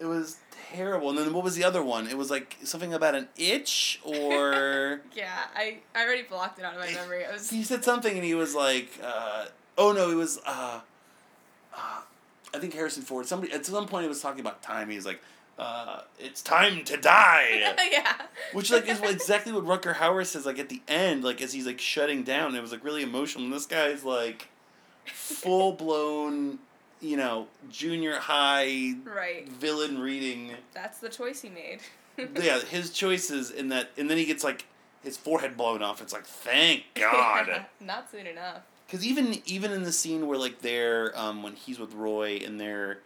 It 0.00 0.06
was 0.06 0.38
terrible. 0.72 1.10
And 1.10 1.18
then 1.18 1.32
what 1.32 1.44
was 1.44 1.54
the 1.54 1.64
other 1.64 1.82
one? 1.82 2.06
It 2.06 2.18
was 2.18 2.30
like 2.30 2.56
something 2.64 2.92
about 2.92 3.14
an 3.14 3.28
itch 3.36 4.00
or 4.04 5.00
Yeah, 5.14 5.32
I, 5.54 5.78
I 5.94 6.04
already 6.04 6.22
blocked 6.22 6.58
it 6.58 6.64
out 6.64 6.74
of 6.74 6.80
my 6.80 6.92
memory. 6.92 7.22
It 7.22 7.32
was 7.32 7.50
he 7.50 7.62
said 7.62 7.84
something 7.84 8.14
and 8.14 8.24
he 8.24 8.34
was 8.34 8.54
like, 8.54 8.90
uh, 9.02 9.46
oh 9.78 9.92
no, 9.92 10.08
he 10.08 10.14
was. 10.14 10.38
Uh, 10.46 10.80
uh, 11.76 12.00
I 12.54 12.58
think 12.58 12.74
Harrison 12.74 13.02
Ford. 13.02 13.26
Somebody 13.26 13.52
at 13.52 13.66
some 13.66 13.86
point 13.86 14.04
he 14.04 14.08
was 14.08 14.20
talking 14.20 14.40
about 14.40 14.62
time. 14.62 14.88
He 14.88 14.96
was 14.96 15.06
like, 15.06 15.20
uh, 15.58 16.02
"It's 16.18 16.40
time 16.40 16.84
to 16.84 16.96
die," 16.96 17.74
yeah. 17.90 18.14
which 18.52 18.70
like 18.70 18.88
is 18.88 19.00
exactly 19.02 19.52
what 19.52 19.64
Rutger 19.64 19.94
Hauer 19.94 20.24
says. 20.24 20.46
Like 20.46 20.58
at 20.58 20.68
the 20.68 20.80
end, 20.86 21.24
like 21.24 21.42
as 21.42 21.52
he's 21.52 21.66
like 21.66 21.80
shutting 21.80 22.22
down, 22.22 22.54
it 22.54 22.60
was 22.62 22.70
like 22.70 22.84
really 22.84 23.02
emotional. 23.02 23.44
And 23.44 23.52
this 23.52 23.66
guy's 23.66 24.04
like 24.04 24.48
full 25.06 25.72
blown, 25.72 26.60
you 27.04 27.16
know, 27.16 27.46
junior 27.70 28.16
high 28.18 28.94
Right. 29.04 29.48
villain 29.48 29.98
reading. 29.98 30.52
That's 30.72 30.98
the 30.98 31.08
choice 31.08 31.42
he 31.42 31.50
made. 31.50 31.80
yeah, 32.42 32.60
his 32.60 32.90
choices 32.90 33.50
in 33.50 33.68
that, 33.68 33.90
and 33.98 34.08
then 34.08 34.16
he 34.18 34.24
gets 34.24 34.42
like 34.44 34.66
his 35.02 35.16
forehead 35.16 35.56
blown 35.56 35.82
off. 35.82 36.00
It's 36.00 36.12
like, 36.12 36.24
thank 36.24 36.84
God. 36.94 37.66
Not 37.80 38.10
soon 38.10 38.26
enough. 38.26 38.62
Because 38.86 39.04
even 39.06 39.40
even 39.46 39.72
in 39.72 39.82
the 39.82 39.92
scene 39.92 40.26
where 40.26 40.38
like 40.38 40.60
they're 40.60 41.16
um, 41.18 41.42
when 41.42 41.54
he's 41.54 41.78
with 41.78 41.92
Roy 41.94 42.40
and 42.44 42.60
they're 42.60 42.98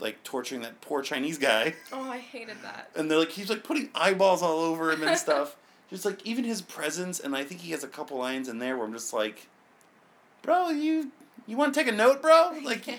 like 0.00 0.22
torturing 0.24 0.62
that 0.62 0.80
poor 0.80 1.02
Chinese 1.02 1.38
guy, 1.38 1.74
Oh, 1.92 2.10
I 2.10 2.18
hated 2.18 2.56
that. 2.62 2.90
and 2.96 3.10
they're 3.10 3.18
like 3.18 3.30
he's 3.30 3.50
like 3.50 3.62
putting 3.64 3.90
eyeballs 3.94 4.42
all 4.42 4.58
over 4.60 4.90
him 4.92 5.02
and 5.02 5.16
stuff. 5.18 5.56
just 5.90 6.04
like 6.04 6.24
even 6.26 6.44
his 6.44 6.62
presence, 6.62 7.20
and 7.20 7.36
I 7.36 7.44
think 7.44 7.60
he 7.60 7.70
has 7.72 7.84
a 7.84 7.88
couple 7.88 8.18
lines 8.18 8.48
in 8.48 8.58
there 8.58 8.76
where 8.76 8.86
I'm 8.86 8.92
just 8.92 9.12
like, 9.12 9.46
bro, 10.42 10.70
you 10.70 11.10
you 11.46 11.56
want 11.58 11.74
to 11.74 11.80
take 11.80 11.92
a 11.92 11.96
note, 11.96 12.22
bro? 12.22 12.52
Like 12.64 12.86
Yeah. 12.86 12.94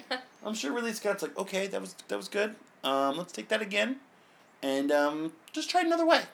I'm 0.46 0.54
sure 0.54 0.72
Ridley 0.72 0.94
Scott's 0.94 1.24
like, 1.24 1.38
okay, 1.38 1.68
that 1.68 1.82
was 1.82 1.96
that 2.08 2.18
was 2.18 2.28
good. 2.28 2.56
Um, 2.84 3.18
let's 3.18 3.34
take 3.34 3.48
that 3.50 3.62
again, 3.62 3.98
and 4.62 4.92
um, 4.92 5.34
just 5.52 5.70
try 5.70 5.82
another 5.82 6.06
way. 6.06 6.22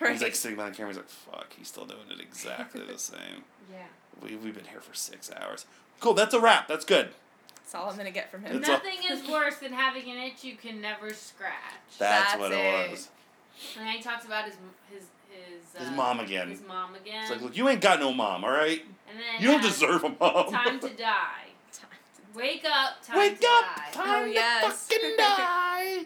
And 0.00 0.10
He's 0.10 0.22
like 0.22 0.34
sitting 0.34 0.56
behind 0.56 0.74
the 0.74 0.78
camera. 0.78 0.92
He's 0.92 0.96
like, 0.98 1.08
"Fuck, 1.08 1.54
he's 1.56 1.68
still 1.68 1.86
doing 1.86 2.00
it 2.10 2.20
exactly 2.20 2.82
the 2.82 2.98
same. 3.12 3.44
Yeah. 3.70 3.84
We 4.20 4.34
we've 4.36 4.54
been 4.54 4.64
here 4.64 4.80
for 4.80 4.92
six 4.94 5.30
hours. 5.40 5.66
Cool, 6.00 6.14
that's 6.14 6.34
a 6.34 6.40
wrap. 6.40 6.66
That's 6.66 6.84
good. 6.84 7.10
That's 7.56 7.74
all 7.76 7.88
I'm 7.88 7.96
gonna 7.96 8.10
get 8.10 8.28
from 8.30 8.42
him. 8.42 8.56
It's 8.56 8.68
all- 8.68 8.74
Nothing 8.76 8.98
is 9.08 9.26
worse 9.28 9.56
than 9.56 9.72
having 9.72 10.10
an 10.10 10.18
itch 10.18 10.42
you 10.42 10.56
can 10.56 10.80
never 10.80 11.14
scratch. 11.14 11.52
That's, 11.98 12.32
That's 12.32 12.40
what 12.40 12.50
it, 12.52 12.58
it. 12.58 12.90
was. 12.90 13.08
And 13.78 13.86
then 13.86 13.94
he 13.94 14.02
talks 14.02 14.24
about 14.26 14.46
his 14.46 14.56
his 14.90 15.04
his. 15.30 15.80
His 15.80 15.88
uh, 15.88 15.92
mom 15.92 16.18
again. 16.20 16.50
His 16.50 16.62
mom 16.66 16.94
again. 16.96 17.22
It's 17.22 17.30
like, 17.30 17.40
look, 17.40 17.56
you 17.56 17.68
ain't 17.68 17.80
got 17.80 18.00
no 18.00 18.12
mom, 18.12 18.44
all 18.44 18.50
right. 18.50 18.82
and 19.08 19.18
then 19.18 19.40
You 19.40 19.48
don't 19.48 19.62
deserve 19.62 20.02
a 20.04 20.08
mom. 20.08 20.50
Time 20.52 20.80
to 20.80 20.88
die. 20.96 21.43
Wake 22.34 22.64
up. 22.64 23.02
Time 23.04 23.18
Wake 23.18 23.40
to 23.40 23.46
up! 23.46 23.76
die. 23.76 23.90
Time 23.92 24.22
Oh, 24.22 24.24
to 24.26 24.32
yes. 24.32 24.86
fucking 24.88 25.14
die. 25.18 26.04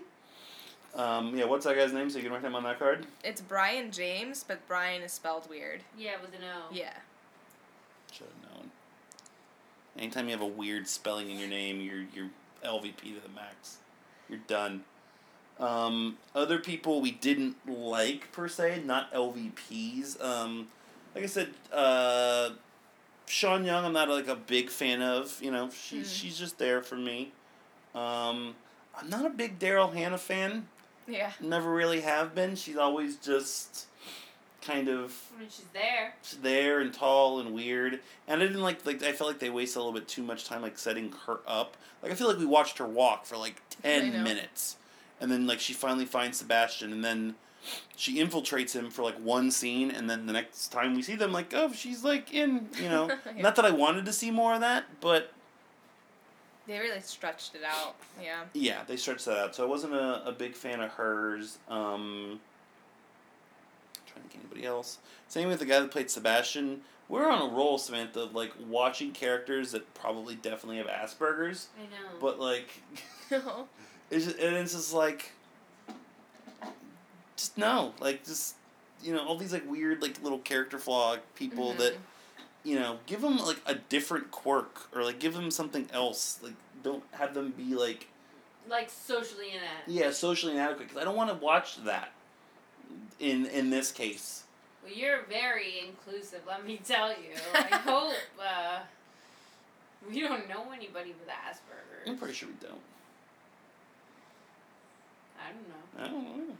um, 0.94 1.36
yeah, 1.36 1.44
what's 1.44 1.64
that 1.64 1.76
guy's 1.76 1.92
name? 1.92 2.10
So 2.10 2.18
you 2.18 2.24
can 2.24 2.32
write 2.32 2.42
him 2.42 2.54
on 2.54 2.64
that 2.64 2.78
card. 2.78 3.06
It's 3.24 3.40
Brion 3.40 3.90
James, 3.90 4.44
but 4.46 4.66
Brion 4.68 5.02
is 5.02 5.12
spelled 5.12 5.48
weird. 5.48 5.82
Yeah, 5.96 6.20
with 6.20 6.34
an 6.34 6.40
O. 6.44 6.72
Yeah. 6.74 6.92
Should 8.12 8.26
have 8.42 8.52
known. 8.56 8.70
Anytime 9.98 10.26
you 10.26 10.32
have 10.32 10.42
a 10.42 10.46
weird 10.46 10.86
spelling 10.86 11.30
in 11.30 11.38
your 11.38 11.48
name, 11.48 11.80
you're 11.80 12.04
you're 12.14 12.30
LVP 12.64 13.14
to 13.14 13.20
the 13.22 13.34
max. 13.34 13.78
You're 14.28 14.40
done. 14.46 14.84
Um, 15.58 16.18
other 16.36 16.58
people 16.58 17.00
we 17.00 17.10
didn't 17.10 17.56
like 17.68 18.30
per 18.30 18.46
se, 18.48 18.82
not 18.84 19.12
LVPs. 19.12 20.22
Um, 20.24 20.68
like 21.14 21.24
I 21.24 21.26
said, 21.26 21.48
uh, 21.72 22.50
Sean 23.28 23.64
Young, 23.64 23.84
I'm 23.84 23.92
not 23.92 24.08
like 24.08 24.28
a 24.28 24.34
big 24.36 24.70
fan 24.70 25.02
of. 25.02 25.40
You 25.42 25.50
know, 25.50 25.70
she's 25.70 26.08
Mhm. 26.08 26.20
she's 26.20 26.38
just 26.38 26.58
there 26.58 26.82
for 26.82 26.96
me. 26.96 27.32
Um, 27.94 28.54
I'm 28.96 29.08
not 29.08 29.24
a 29.26 29.30
big 29.30 29.58
Daryl 29.58 29.94
Hannah 29.94 30.18
fan. 30.18 30.68
Yeah. 31.06 31.32
Never 31.40 31.72
really 31.72 32.00
have 32.02 32.34
been. 32.34 32.56
She's 32.56 32.76
always 32.76 33.16
just 33.16 33.86
kind 34.60 34.88
of 34.88 35.14
I 35.36 35.40
mean, 35.40 35.48
she's 35.50 35.64
there. 35.72 36.14
she's 36.22 36.38
there 36.40 36.80
and 36.80 36.92
tall 36.92 37.38
and 37.40 37.54
weird. 37.54 38.00
And 38.26 38.42
I 38.42 38.46
didn't 38.46 38.60
like 38.62 38.84
like 38.84 39.02
I 39.02 39.12
felt 39.12 39.28
like 39.30 39.38
they 39.38 39.50
wasted 39.50 39.76
a 39.76 39.80
little 39.80 39.98
bit 39.98 40.08
too 40.08 40.22
much 40.22 40.44
time 40.44 40.62
like 40.62 40.78
setting 40.78 41.12
her 41.26 41.40
up. 41.46 41.76
Like 42.02 42.12
I 42.12 42.14
feel 42.14 42.28
like 42.28 42.38
we 42.38 42.46
watched 42.46 42.78
her 42.78 42.86
walk 42.86 43.24
for 43.26 43.36
like 43.36 43.62
ten 43.82 44.22
minutes, 44.22 44.76
and 45.20 45.30
then 45.30 45.46
like 45.46 45.60
she 45.60 45.72
finally 45.72 46.04
finds 46.06 46.38
Sebastian, 46.38 46.92
and 46.92 47.04
then 47.04 47.36
she 47.96 48.16
infiltrates 48.18 48.72
him 48.72 48.90
for 48.90 49.02
like 49.02 49.16
one 49.18 49.50
scene, 49.50 49.90
and 49.90 50.08
then 50.08 50.26
the 50.26 50.32
next 50.32 50.68
time 50.68 50.94
we 50.94 51.02
see 51.02 51.16
them, 51.16 51.32
like 51.32 51.52
oh 51.54 51.72
she's 51.72 52.04
like 52.04 52.32
in 52.32 52.68
you 52.80 52.88
know. 52.88 53.10
Yeah. 53.36 53.42
Not 53.42 53.56
that 53.56 53.64
I 53.64 53.70
wanted 53.70 54.04
to 54.06 54.12
see 54.12 54.30
more 54.30 54.54
of 54.54 54.60
that, 54.60 54.84
but 55.00 55.32
They 56.66 56.78
really 56.78 57.00
stretched 57.00 57.54
it 57.54 57.62
out. 57.66 57.96
Yeah. 58.22 58.42
yeah, 58.52 58.80
they 58.86 58.96
stretched 58.96 59.24
that 59.26 59.38
out. 59.38 59.54
So 59.54 59.64
I 59.64 59.66
wasn't 59.68 59.94
a, 59.94 60.26
a 60.26 60.32
big 60.32 60.54
fan 60.54 60.80
of 60.80 60.90
hers. 60.92 61.58
Um, 61.68 62.40
trying 64.06 64.24
to 64.24 64.28
think 64.30 64.44
anybody 64.44 64.66
else. 64.66 64.98
Same 65.28 65.48
with 65.48 65.58
the 65.60 65.66
guy 65.66 65.80
that 65.80 65.90
played 65.90 66.10
Sebastian. 66.10 66.80
We're 67.08 67.30
on 67.30 67.50
a 67.50 67.54
roll, 67.54 67.78
Samantha, 67.78 68.22
of 68.24 68.34
like 68.34 68.52
watching 68.66 69.12
characters 69.12 69.72
that 69.72 69.94
probably 69.94 70.34
definitely 70.34 70.76
have 70.76 70.86
Asperger's, 70.88 71.68
I 71.78 71.84
know. 71.84 72.18
but 72.20 72.38
like, 72.38 72.68
no. 73.30 73.66
it's 74.10 74.26
just, 74.26 74.38
and 74.38 74.56
it's 74.56 74.72
just 74.74 74.92
like, 74.92 75.32
just 77.38 77.56
no, 77.56 77.94
like 78.00 78.24
just 78.26 78.54
you 79.02 79.14
know 79.14 79.24
all 79.26 79.36
these 79.38 79.52
like 79.54 79.68
weird 79.70 80.02
like 80.02 80.22
little 80.22 80.40
character 80.40 80.78
flaw 80.78 81.16
people 81.34 81.72
that 81.74 81.94
Mhm. 81.94 81.98
you 82.64 82.74
know 82.78 82.98
give 83.06 83.22
them 83.22 83.38
like 83.38 83.60
a 83.64 83.74
different 83.76 84.30
quirk 84.30 84.88
or 84.94 85.02
like 85.04 85.18
give 85.18 85.32
them 85.34 85.50
something 85.50 85.88
else. 85.92 86.38
Like 86.42 86.54
don't 86.82 87.02
have 87.12 87.32
them 87.34 87.54
be 87.56 87.74
like 87.74 88.08
like 88.68 88.90
socially 88.90 89.50
inept. 89.52 89.86
yeah, 89.88 90.10
socially 90.10 90.52
inadequate 90.52 90.88
because 90.88 91.00
I 91.00 91.04
don't 91.04 91.16
want 91.16 91.30
to 91.30 91.36
watch 91.36 91.82
that. 91.84 92.12
In 93.20 93.46
in 93.46 93.70
this 93.70 93.90
case, 93.92 94.44
Well, 94.82 94.92
you're 94.92 95.22
very 95.28 95.80
inclusive. 95.86 96.40
Let 96.46 96.64
me 96.66 96.80
tell 96.84 97.10
you. 97.10 97.34
I 97.54 97.76
hope 97.84 98.14
uh, 98.40 98.80
we 100.08 100.20
don't 100.20 100.48
know 100.48 100.70
anybody 100.72 101.10
with 101.18 101.28
Asperger's. 101.28 102.08
I'm 102.08 102.16
pretty 102.16 102.34
sure 102.34 102.48
we 102.48 102.54
don't. 102.66 102.80
I 105.40 105.50
don't 105.52 105.68
know. 105.68 106.04
I 106.04 106.08
don't 106.08 106.48
know. 106.48 106.56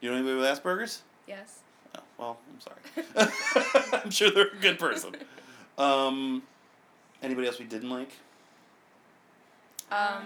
You 0.00 0.10
know 0.10 0.16
anybody 0.16 0.36
with 0.36 0.46
Asperger's? 0.46 1.02
Yes. 1.26 1.60
Oh, 1.96 2.00
well, 2.18 2.38
I'm 2.52 2.60
sorry. 2.60 3.30
I'm 4.04 4.10
sure 4.10 4.30
they're 4.30 4.48
a 4.48 4.60
good 4.60 4.78
person. 4.78 5.14
Um, 5.76 6.42
anybody 7.22 7.46
else 7.46 7.58
we 7.58 7.66
didn't 7.66 7.90
like? 7.90 8.12
Um, 9.90 10.24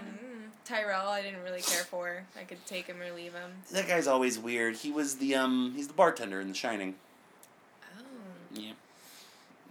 Tyrell, 0.63 1.09
I 1.09 1.21
didn't 1.21 1.43
really 1.43 1.61
care 1.61 1.83
for. 1.83 2.23
I 2.39 2.43
could 2.43 2.63
take 2.65 2.85
him 2.87 3.01
or 3.01 3.13
leave 3.15 3.33
him. 3.33 3.51
That 3.71 3.87
guy's 3.87 4.07
always 4.07 4.37
weird. 4.37 4.75
He 4.75 4.91
was 4.91 5.17
the 5.17 5.35
um, 5.35 5.73
he's 5.75 5.87
the 5.87 5.93
bartender 5.93 6.39
in 6.39 6.47
The 6.47 6.53
Shining. 6.53 6.95
Oh. 7.97 8.03
Yeah. 8.53 8.73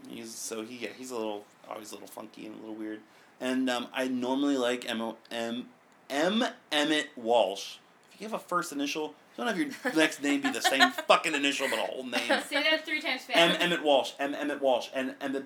He's 0.08 0.34
so 0.34 0.62
he 0.62 0.76
yeah 0.78 0.90
he's 0.98 1.10
a 1.10 1.16
little 1.16 1.44
always 1.68 1.92
a 1.92 1.94
little 1.94 2.08
funky 2.08 2.46
and 2.46 2.56
a 2.56 2.58
little 2.58 2.74
weird. 2.74 3.00
And 3.40 3.70
um, 3.70 3.86
I 3.92 4.08
normally 4.08 4.56
like 4.56 4.88
Emma 4.88 5.14
M 5.30 5.66
M. 6.10 6.44
Emmet 6.70 7.08
Walsh. 7.16 7.76
If 8.12 8.20
you 8.20 8.26
have 8.26 8.34
a 8.34 8.38
first 8.38 8.72
initial, 8.72 9.14
don't 9.36 9.46
have 9.48 9.58
your 9.58 9.68
next 9.96 10.22
name 10.22 10.40
be 10.42 10.50
the 10.50 10.60
same 10.60 10.90
fucking 10.92 11.34
initial 11.34 11.68
but 11.68 11.78
a 11.78 11.82
whole 11.82 12.04
name. 12.04 12.20
Say 12.48 12.62
that 12.62 12.84
three 12.84 13.00
times 13.00 13.22
fast. 13.22 13.36
M. 13.36 13.56
Emmet 13.60 13.82
Walsh. 13.82 14.12
M. 14.20 14.34
Emmet 14.34 14.62
Walsh. 14.62 14.88
And 14.94 15.14
and 15.20 15.36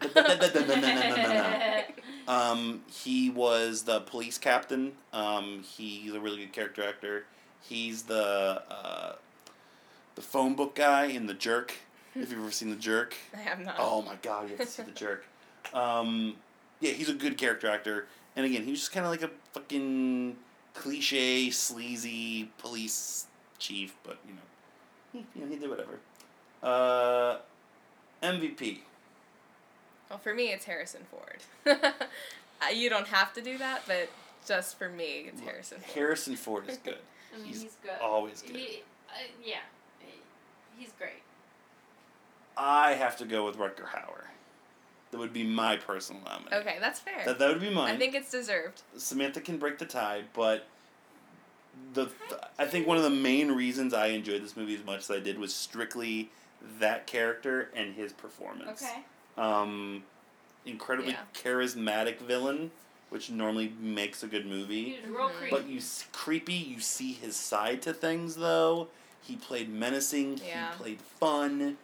um, 2.28 2.82
he 2.90 3.30
was 3.30 3.84
the 3.84 4.00
police 4.00 4.36
captain. 4.36 4.92
Um, 5.12 5.62
he's 5.62 6.12
a 6.12 6.20
really 6.20 6.38
good 6.38 6.52
character 6.52 6.84
actor. 6.84 7.24
He's 7.62 8.02
the 8.02 8.62
uh, 8.70 9.14
the 10.14 10.22
phone 10.22 10.54
book 10.54 10.74
guy 10.74 11.06
in 11.06 11.26
The 11.26 11.34
Jerk. 11.34 11.74
If 12.14 12.30
you've 12.30 12.40
ever 12.40 12.50
seen 12.50 12.70
The 12.70 12.76
Jerk. 12.76 13.16
I 13.34 13.40
have 13.40 13.60
not. 13.60 13.76
Oh 13.78 14.02
my 14.02 14.16
god, 14.20 14.50
you 14.50 14.56
have 14.56 14.66
to 14.66 14.72
see 14.72 14.82
The 14.82 14.90
Jerk. 14.90 15.24
Um, 15.72 16.36
yeah, 16.80 16.92
he's 16.92 17.08
a 17.08 17.14
good 17.14 17.38
character 17.38 17.68
actor. 17.68 18.06
And 18.36 18.44
again, 18.44 18.64
he 18.64 18.70
was 18.70 18.80
just 18.80 18.92
kind 18.92 19.06
of 19.06 19.10
like 19.10 19.22
a 19.22 19.30
fucking 19.52 20.36
cliche, 20.74 21.50
sleazy 21.50 22.50
police 22.58 23.26
chief, 23.58 23.96
but 24.04 24.18
you 24.26 24.34
know, 24.34 24.40
he, 25.12 25.26
you 25.34 25.44
know, 25.44 25.50
he 25.52 25.58
did 25.58 25.68
whatever. 25.70 25.98
Uh, 26.62 27.38
MVP. 28.22 28.80
Well, 30.10 30.18
for 30.18 30.34
me, 30.34 30.52
it's 30.52 30.64
Harrison 30.64 31.02
Ford. 31.10 31.76
You 32.74 32.90
don't 32.90 33.06
have 33.06 33.32
to 33.34 33.40
do 33.40 33.56
that, 33.58 33.82
but 33.86 34.08
just 34.44 34.78
for 34.78 34.88
me, 34.88 35.26
it's 35.28 35.40
Harrison 35.40 35.78
Ford. 35.78 35.94
Harrison 35.94 36.34
Ford 36.36 36.68
is 36.68 36.76
good. 36.84 36.98
I 37.32 37.38
mean, 37.38 37.46
He's 37.46 37.62
he's, 37.62 37.76
good. 37.82 37.92
always 38.02 38.42
good. 38.42 38.56
He, 38.56 38.82
uh, 39.08 39.12
yeah, 39.44 39.58
he's 40.76 40.90
great. 40.98 41.22
I 42.56 42.94
have 42.94 43.16
to 43.18 43.24
go 43.24 43.44
with 43.44 43.56
Rutger 43.56 43.84
Hauer. 43.86 44.24
That 45.12 45.18
would 45.18 45.32
be 45.32 45.44
my 45.44 45.76
personal 45.76 46.20
nominee. 46.24 46.56
Okay, 46.56 46.78
that's 46.80 46.98
fair. 46.98 47.24
That, 47.24 47.38
that 47.38 47.48
would 47.48 47.60
be 47.60 47.70
mine. 47.70 47.94
I 47.94 47.96
think 47.96 48.14
it's 48.16 48.30
deserved. 48.30 48.82
Samantha 48.96 49.40
can 49.40 49.56
break 49.58 49.78
the 49.78 49.86
tie, 49.86 50.24
but 50.34 50.66
the 51.94 52.08
I 52.58 52.66
think 52.66 52.86
one 52.86 52.96
of 52.96 53.02
the 53.02 53.10
main 53.10 53.52
reasons 53.52 53.94
I 53.94 54.06
enjoyed 54.08 54.42
this 54.42 54.56
movie 54.56 54.74
as 54.74 54.84
much 54.84 55.00
as 55.00 55.10
I 55.10 55.20
did 55.20 55.38
was 55.38 55.54
strictly 55.54 56.30
that 56.80 57.06
character 57.06 57.70
and 57.74 57.94
his 57.94 58.12
performance. 58.12 58.82
Okay. 58.82 59.00
Um, 59.36 60.02
incredibly 60.66 61.12
Yeah. 61.12 61.20
charismatic 61.34 62.18
villain, 62.18 62.70
which 63.10 63.30
normally 63.30 63.72
makes 63.80 64.22
a 64.22 64.26
good 64.26 64.44
movie. 64.46 64.96
He's 64.96 65.06
real 65.08 65.28
Mhm. 65.28 65.32
creepy. 65.38 65.50
But 65.56 65.66
you 65.68 65.78
s- 65.78 66.04
creepy. 66.12 66.54
You 66.54 66.80
see 66.80 67.12
his 67.12 67.36
side 67.36 67.80
to 67.82 67.92
things 67.94 68.36
though. 68.36 68.88
He 69.22 69.36
played 69.36 69.68
menacing. 69.68 70.40
Yeah. 70.44 70.72
He 70.72 70.76
played 70.78 71.00
fun. 71.00 71.78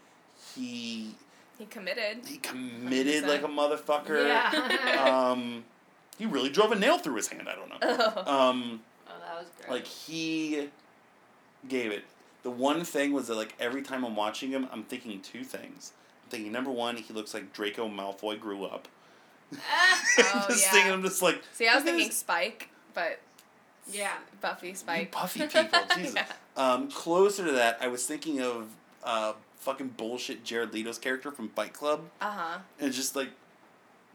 He 0.55 1.15
He 1.59 1.67
committed. 1.67 2.27
he 2.27 2.39
committed 2.39 3.25
100%. 3.25 3.29
like 3.29 3.43
a 3.43 3.49
motherfucker. 3.49 4.27
yeah. 4.27 5.31
Um, 5.31 5.65
he 6.19 6.27
really 6.27 6.51
drove 6.51 6.73
a 6.73 6.77
nail 6.77 6.99
through 6.99 7.17
his 7.17 7.29
hand. 7.29 7.49
I 7.49 7.55
don't 7.55 7.69
know. 7.71 8.23
Um, 8.27 8.81
oh, 8.83 8.94
that 9.35 9.41
was 9.43 9.51
great. 9.61 9.71
like 9.71 9.87
he 9.87 10.69
gave 11.69 11.91
it. 11.93 12.05
The 12.43 12.51
one 12.51 12.85
thing 12.85 13.13
was 13.13 13.29
that 13.29 13.37
like 13.37 13.55
every 13.59 13.83
time 13.83 14.05
I'm 14.05 14.17
watching 14.17 14.51
him, 14.51 14.69
I'm 14.73 14.83
thinking 14.85 15.21
two 15.21 15.45
things. 15.45 15.93
I'm 16.25 16.31
thinking 16.31 16.53
number 16.53 16.71
one, 16.71 16.97
he 16.97 17.13
looks 17.15 17.33
like 17.35 17.53
Draco 17.53 17.89
Malfoy 17.89 18.39
grew 18.39 18.65
up. 18.65 18.89
Ah. 19.57 20.01
Oh, 20.19 20.45
just 20.49 20.65
yeah. 20.67 20.71
thinking, 20.73 20.93
I'm 20.93 21.03
just 21.03 21.23
like 21.23 21.43
See, 21.53 21.69
I 21.69 21.75
was 21.77 21.85
thinking 21.85 22.09
this- 22.09 22.17
Spike, 22.19 22.69
but 22.95 23.21
Yeah. 23.91 24.13
Buffy 24.41 24.69
you 24.69 24.75
Spike. 24.75 25.11
puffy 25.13 25.41
people. 25.47 25.81
Jesus. 25.95 26.15
Yeah. 26.15 26.27
Um, 26.57 26.89
closer 26.91 27.45
to 27.45 27.53
that, 27.53 27.79
I 27.81 27.89
was 27.89 28.07
thinking 28.07 28.41
of 28.41 28.69
uh, 29.03 29.33
fucking 29.59 29.89
bullshit 29.97 30.45
Jared 30.45 30.73
Leto's 30.75 30.99
character 30.99 31.31
from 31.31 31.49
Fight 31.51 31.73
Club. 31.73 32.03
Uh 32.21 32.31
huh. 32.31 32.59
and 32.81 32.93
just 32.93 33.15
like 33.17 33.29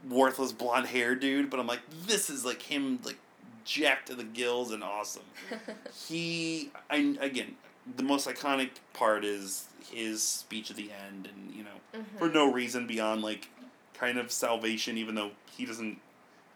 worthless 0.07 0.53
blonde 0.53 0.88
hair 0.88 1.13
dude 1.13 1.49
but 1.49 1.59
i'm 1.59 1.67
like 1.67 1.82
this 2.07 2.30
is 2.30 2.45
like 2.45 2.61
him 2.61 2.99
like 3.03 3.17
jacked 3.66 4.07
to 4.07 4.16
the 4.16 4.24
gills 4.24 4.72
and 4.72 4.84
awesome. 4.84 5.24
He 6.07 6.72
i 6.89 7.16
again 7.20 7.55
the 7.97 8.03
most 8.03 8.28
iconic 8.28 8.70
part 8.93 9.24
is 9.26 9.66
his 9.91 10.22
speech 10.22 10.70
at 10.70 10.78
the 10.78 10.91
end 10.91 11.28
and 11.28 11.55
you 11.55 11.64
know 11.64 12.03
for 12.18 12.30
no 12.30 12.51
reason 12.51 12.86
beyond 12.86 13.22
like 13.22 13.49
kind 13.93 14.18
of 14.18 14.32
salvation 14.32 14.97
even 14.97 15.16
though 15.16 15.32
he 15.57 15.66
doesn't 15.66 15.99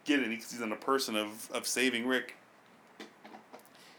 get 0.05 0.19
any 0.19 0.35
because 0.35 0.51
he's 0.51 0.61
in 0.61 0.71
a 0.71 0.75
person 0.77 1.15
of 1.15 1.49
of 1.51 1.67
saving 1.67 2.07
rick. 2.07 2.35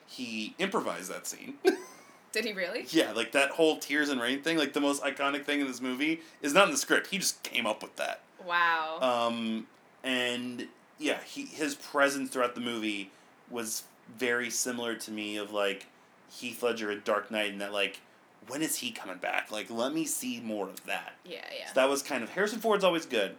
He 0.07 0.55
improvised 0.59 1.11
that 1.11 1.26
scene. 1.26 1.55
Did 2.32 2.44
he 2.44 2.52
really? 2.52 2.84
yeah 2.90 3.12
like 3.12 3.32
that 3.32 3.50
whole 3.50 3.78
tears 3.78 4.09
and 4.09 4.20
rain 4.20 4.42
thing 4.42 4.57
like 4.59 4.72
the 4.72 4.80
most 4.80 5.02
iconic 5.02 5.44
thing 5.44 5.61
in 5.61 5.66
this 5.66 5.80
movie 5.80 6.20
is 6.42 6.52
not 6.52 6.66
in 6.66 6.72
the 6.72 6.76
script. 6.78 7.09
He 7.09 7.18
just 7.18 7.42
came 7.42 7.66
up 7.66 7.82
with 7.82 7.96
that. 7.96 8.20
Wow. 8.44 8.98
um, 9.00 9.66
and 10.02 10.68
yeah, 10.99 11.18
he 11.24 11.45
his 11.47 11.74
presence 11.74 12.30
throughout 12.30 12.55
the 12.55 12.61
movie 12.61 13.11
was 13.51 13.84
very 14.18 14.51
similar 14.51 14.95
to 14.95 15.11
me 15.11 15.36
of 15.36 15.53
like 15.53 15.86
Heath 16.30 16.62
Ledger 16.62 16.90
in 16.90 17.03
Dark 17.05 17.30
Knight, 17.30 17.53
and 17.53 17.61
that 17.61 17.72
like 17.72 18.01
when 18.49 18.62
is 18.62 18.76
he 18.76 18.90
coming 18.90 19.18
back? 19.18 19.51
Like 19.51 19.70
let 19.70 19.92
me 19.95 20.05
see 20.05 20.40
more 20.40 20.68
of 20.68 20.84
that. 20.84 21.14
yeah, 21.24 21.45
yeah. 21.59 21.66
So 21.68 21.72
that 21.74 21.88
was 21.88 22.03
kind 22.03 22.22
of 22.22 22.30
Harrison 22.30 22.59
Ford's 22.59 22.84
always 22.84 23.07
good, 23.07 23.36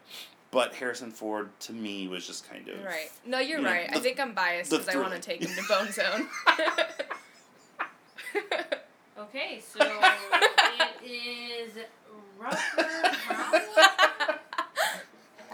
but 0.52 0.74
Harrison 0.76 1.12
Ford 1.12 1.50
to 1.62 1.74
me 1.74 2.08
was 2.08 2.26
just 2.26 2.50
kind 2.50 2.68
of 2.68 2.84
Right. 2.84 3.12
No, 3.26 3.40
you're 3.40 3.60
you 3.60 3.64
know, 3.66 3.72
right. 3.72 3.90
I 3.92 4.00
think 4.00 4.20
I'm 4.20 4.34
biased 4.34 4.72
because 4.72 4.90
I 4.90 4.98
want 4.98 5.14
to 5.14 5.20
take 5.20 5.44
him 5.44 5.52
to 5.56 5.68
Bone 5.68 5.92
Zone. 5.92 6.28
Okay, 9.18 9.62
so 9.66 9.80
it 9.82 11.10
is 11.10 11.72
Rutger 12.40 13.16
Hauer. 13.28 13.62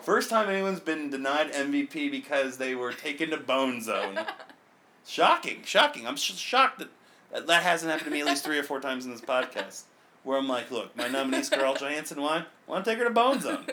First 0.02 0.30
time 0.30 0.50
anyone's 0.50 0.80
been 0.80 1.10
denied 1.10 1.54
MVP 1.54 2.10
because 2.10 2.58
they 2.58 2.76
were 2.76 2.92
taken 2.92 3.30
to 3.30 3.38
Bone 3.38 3.82
Zone. 3.82 4.20
shocking, 5.08 5.62
shocking. 5.64 6.08
I'm 6.08 6.16
sh- 6.16 6.34
shocked 6.36 6.80
that 6.80 6.90
that 7.32 7.48
that 7.48 7.64
hasn't 7.64 7.92
happened 7.92 8.06
to 8.08 8.12
me 8.12 8.22
at 8.22 8.26
least 8.26 8.44
three 8.44 8.58
or 8.58 8.64
four 8.64 8.80
times 8.80 9.06
in 9.06 9.12
this 9.12 9.22
podcast. 9.22 9.84
Where 10.24 10.38
I'm 10.38 10.48
like, 10.48 10.70
look, 10.72 10.96
my 10.96 11.08
nominee 11.08 11.44
Scarlett 11.44 11.80
Johansson. 11.82 12.22
Why? 12.22 12.46
Want 12.68 12.84
to 12.86 12.92
take 12.92 12.98
her 13.00 13.06
to 13.06 13.10
Bone 13.12 13.40
Zone? 13.42 13.66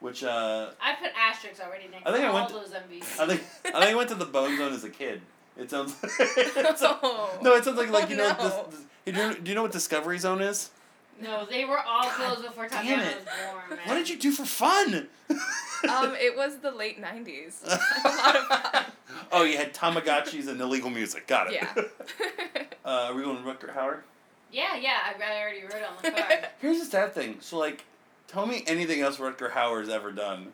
Which 0.00 0.22
uh, 0.22 0.70
I 0.80 0.94
put 0.94 1.10
asterisks 1.18 1.60
already 1.60 1.88
next 1.88 2.06
I 2.06 2.12
think 2.12 2.24
to 2.24 2.28
I 2.30 2.40
all 2.40 2.46
to- 2.46 2.52
those 2.54 2.68
MVPs. 2.70 3.18
I 3.20 3.26
think 3.26 3.42
I 3.64 3.80
think 3.80 3.84
I 3.90 3.94
went 3.94 4.08
to 4.10 4.14
the 4.14 4.26
Bone 4.26 4.56
Zone 4.58 4.72
as 4.72 4.84
a 4.84 4.90
kid. 4.90 5.22
It 5.56 5.70
sounds. 5.70 5.96
it 6.02 6.78
sounds 6.78 6.98
Oh. 7.02 7.38
no, 7.42 7.54
it 7.54 7.64
sounds 7.64 7.78
like 7.78 7.90
like 7.90 8.10
you 8.10 8.16
know. 8.16 8.28
This, 8.28 8.38
no. 8.38 8.66
this, 8.70 8.80
you 9.06 9.12
do 9.42 9.48
you 9.50 9.54
know 9.54 9.62
what 9.62 9.72
Discovery 9.72 10.18
Zone 10.18 10.42
is? 10.42 10.70
No, 11.20 11.46
they 11.46 11.64
were 11.64 11.78
all 11.78 12.04
God 12.04 12.12
closed 12.12 12.42
before 12.42 12.68
damn 12.68 12.84
Tatiana 12.84 13.04
was 13.04 13.14
born, 13.14 13.78
man. 13.78 13.88
What 13.88 13.94
did 13.94 14.08
you 14.08 14.18
do 14.18 14.32
for 14.32 14.44
fun? 14.44 15.08
um, 15.30 16.14
it 16.14 16.36
was 16.36 16.58
the 16.58 16.70
late 16.70 17.00
'90s. 17.00 17.64
a 17.64 18.08
lot 18.08 18.36
of 18.36 18.46
fun. 18.46 18.84
Oh, 19.32 19.44
you 19.44 19.56
had 19.56 19.74
Tamagotchis 19.74 20.48
and 20.48 20.60
illegal 20.60 20.90
music. 20.90 21.26
Got 21.26 21.48
it. 21.48 21.54
Yeah. 21.54 21.72
uh, 22.84 23.08
are 23.08 23.14
we 23.14 23.22
going 23.22 23.36
to 23.36 23.42
Rutger 23.42 23.74
Hauer? 23.74 24.00
Yeah, 24.52 24.76
yeah, 24.76 24.98
I 25.04 25.22
I 25.22 25.40
already 25.40 25.62
wrote 25.62 25.74
it 25.74 25.82
on 25.82 25.96
the 26.02 26.10
card. 26.10 26.48
Here's 26.60 26.78
the 26.78 26.86
sad 26.86 27.14
thing. 27.14 27.38
So, 27.40 27.58
like, 27.58 27.84
tell 28.28 28.46
me 28.46 28.62
anything 28.66 29.00
else 29.00 29.18
Rutger 29.18 29.50
Hauer's 29.50 29.88
ever 29.88 30.12
done. 30.12 30.52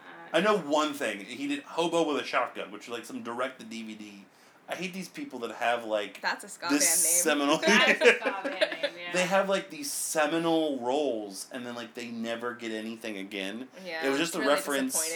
Uh, 0.00 0.36
I 0.36 0.40
know 0.40 0.58
one 0.58 0.92
thing. 0.92 1.20
He 1.20 1.46
did 1.48 1.62
Hobo 1.62 2.06
with 2.06 2.22
a 2.22 2.26
Shotgun, 2.26 2.70
which 2.70 2.84
is 2.84 2.88
like 2.90 3.04
some 3.04 3.22
direct 3.22 3.60
to 3.60 3.66
DVD. 3.66 4.24
I 4.68 4.74
hate 4.76 4.94
these 4.94 5.08
people 5.08 5.38
that 5.40 5.52
have 5.52 5.84
like 5.84 6.20
That's 6.22 6.44
a 6.44 6.48
ska 6.48 6.68
this 6.70 7.24
band 7.26 7.48
name. 7.48 7.58
seminal. 7.58 7.58
That's 7.58 8.00
a 8.00 8.14
ska 8.20 8.24
band 8.44 8.54
name, 8.60 8.90
yeah. 8.98 9.12
They 9.12 9.26
have 9.26 9.48
like 9.48 9.70
these 9.70 9.90
seminal 9.92 10.78
roles, 10.80 11.46
and 11.52 11.66
then 11.66 11.74
like 11.74 11.94
they 11.94 12.08
never 12.08 12.54
get 12.54 12.72
anything 12.72 13.18
again. 13.18 13.68
yeah. 13.86 14.06
It 14.06 14.10
was 14.10 14.18
just 14.18 14.30
it's 14.34 14.36
a 14.36 14.40
really 14.40 14.54
reference- 14.54 15.12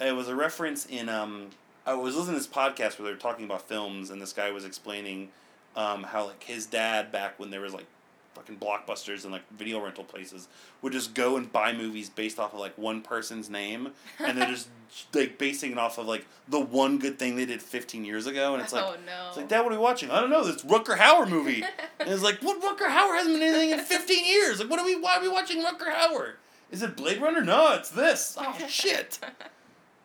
It 0.00 0.12
was 0.14 0.28
a 0.28 0.34
reference 0.36 0.86
in 0.86 1.08
um. 1.08 1.50
I 1.86 1.94
was 1.94 2.16
listening 2.16 2.34
to 2.34 2.40
this 2.40 2.48
podcast 2.48 2.98
where 2.98 3.06
they 3.06 3.12
were 3.12 3.20
talking 3.20 3.44
about 3.44 3.68
films, 3.68 4.10
and 4.10 4.20
this 4.20 4.32
guy 4.32 4.50
was 4.50 4.64
explaining 4.64 5.28
um, 5.76 6.02
how 6.02 6.26
like 6.26 6.42
his 6.42 6.66
dad 6.66 7.12
back 7.12 7.38
when 7.38 7.50
there 7.50 7.60
was 7.60 7.74
like 7.74 7.86
fucking 8.34 8.56
blockbusters 8.56 9.22
and 9.22 9.32
like 9.32 9.42
video 9.56 9.80
rental 9.82 10.02
places 10.04 10.48
would 10.82 10.92
just 10.92 11.14
go 11.14 11.36
and 11.36 11.50
buy 11.52 11.72
movies 11.72 12.10
based 12.10 12.38
off 12.40 12.52
of 12.52 12.58
like 12.60 12.76
one 12.76 13.02
person's 13.02 13.48
name, 13.48 13.92
and 14.18 14.36
they're 14.36 14.48
just 14.48 14.68
like 15.12 15.38
basing 15.38 15.72
it 15.72 15.78
off 15.78 15.98
of 15.98 16.06
like 16.06 16.26
the 16.48 16.60
one 16.60 16.98
good 16.98 17.18
thing 17.18 17.36
they 17.36 17.46
did 17.46 17.62
fifteen 17.62 18.04
years 18.04 18.26
ago, 18.26 18.54
and 18.54 18.62
it's 18.62 18.72
like. 18.72 18.84
oh 18.84 18.96
no. 19.06 19.28
It's 19.28 19.36
like, 19.36 19.48
Dad, 19.48 19.62
what 19.62 19.72
are 19.72 19.76
we 19.76 19.82
watching? 19.82 20.10
I 20.10 20.20
don't 20.20 20.30
know. 20.30 20.44
This 20.44 20.62
Rutger 20.62 20.96
Hauer 20.96 21.28
movie. 21.28 21.62
and 22.00 22.08
it's 22.08 22.22
like, 22.22 22.38
what 22.40 22.60
Rutger 22.60 22.88
Hauer 22.88 23.16
hasn't 23.16 23.34
been 23.34 23.42
anything 23.42 23.70
in 23.70 23.80
15 23.80 24.24
years. 24.24 24.60
Like, 24.60 24.70
what 24.70 24.78
are 24.78 24.84
we, 24.84 24.96
why 24.96 25.16
are 25.16 25.22
we 25.22 25.28
watching 25.28 25.62
Rutger 25.62 25.92
Hauer? 25.92 26.34
Is 26.70 26.82
it 26.82 26.96
Blade 26.96 27.20
Runner? 27.20 27.42
No, 27.42 27.74
it's 27.74 27.90
this. 27.90 28.36
Oh, 28.40 28.56
shit. 28.68 29.18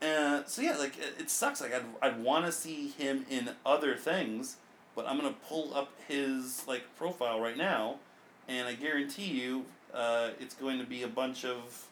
Uh, 0.02 0.44
so 0.46 0.62
yeah, 0.62 0.78
like 0.78 0.98
it, 0.98 1.16
it 1.20 1.30
sucks. 1.30 1.62
Like 1.62 1.74
I'd, 1.74 1.84
I'd 2.02 2.24
want 2.24 2.46
to 2.48 2.52
see 2.52 2.88
him 2.90 3.26
in 3.30 3.52
other 3.66 3.96
things, 3.96 4.58
but 4.96 5.08
I'm 5.08 5.18
gonna 5.18 5.36
pull 5.48 5.76
up 5.76 5.92
his 6.08 6.64
like 6.68 6.84
profile 6.96 7.40
right 7.40 7.56
now, 7.58 7.98
and 8.48 8.68
I 8.68 8.74
guarantee 8.74 9.26
you, 9.26 9.66
uh, 9.94 10.30
it's 10.40 10.56
going 10.56 10.80
to 10.80 10.86
be 10.86 11.04
a 11.04 11.08
bunch 11.08 11.46
of. 11.46 11.88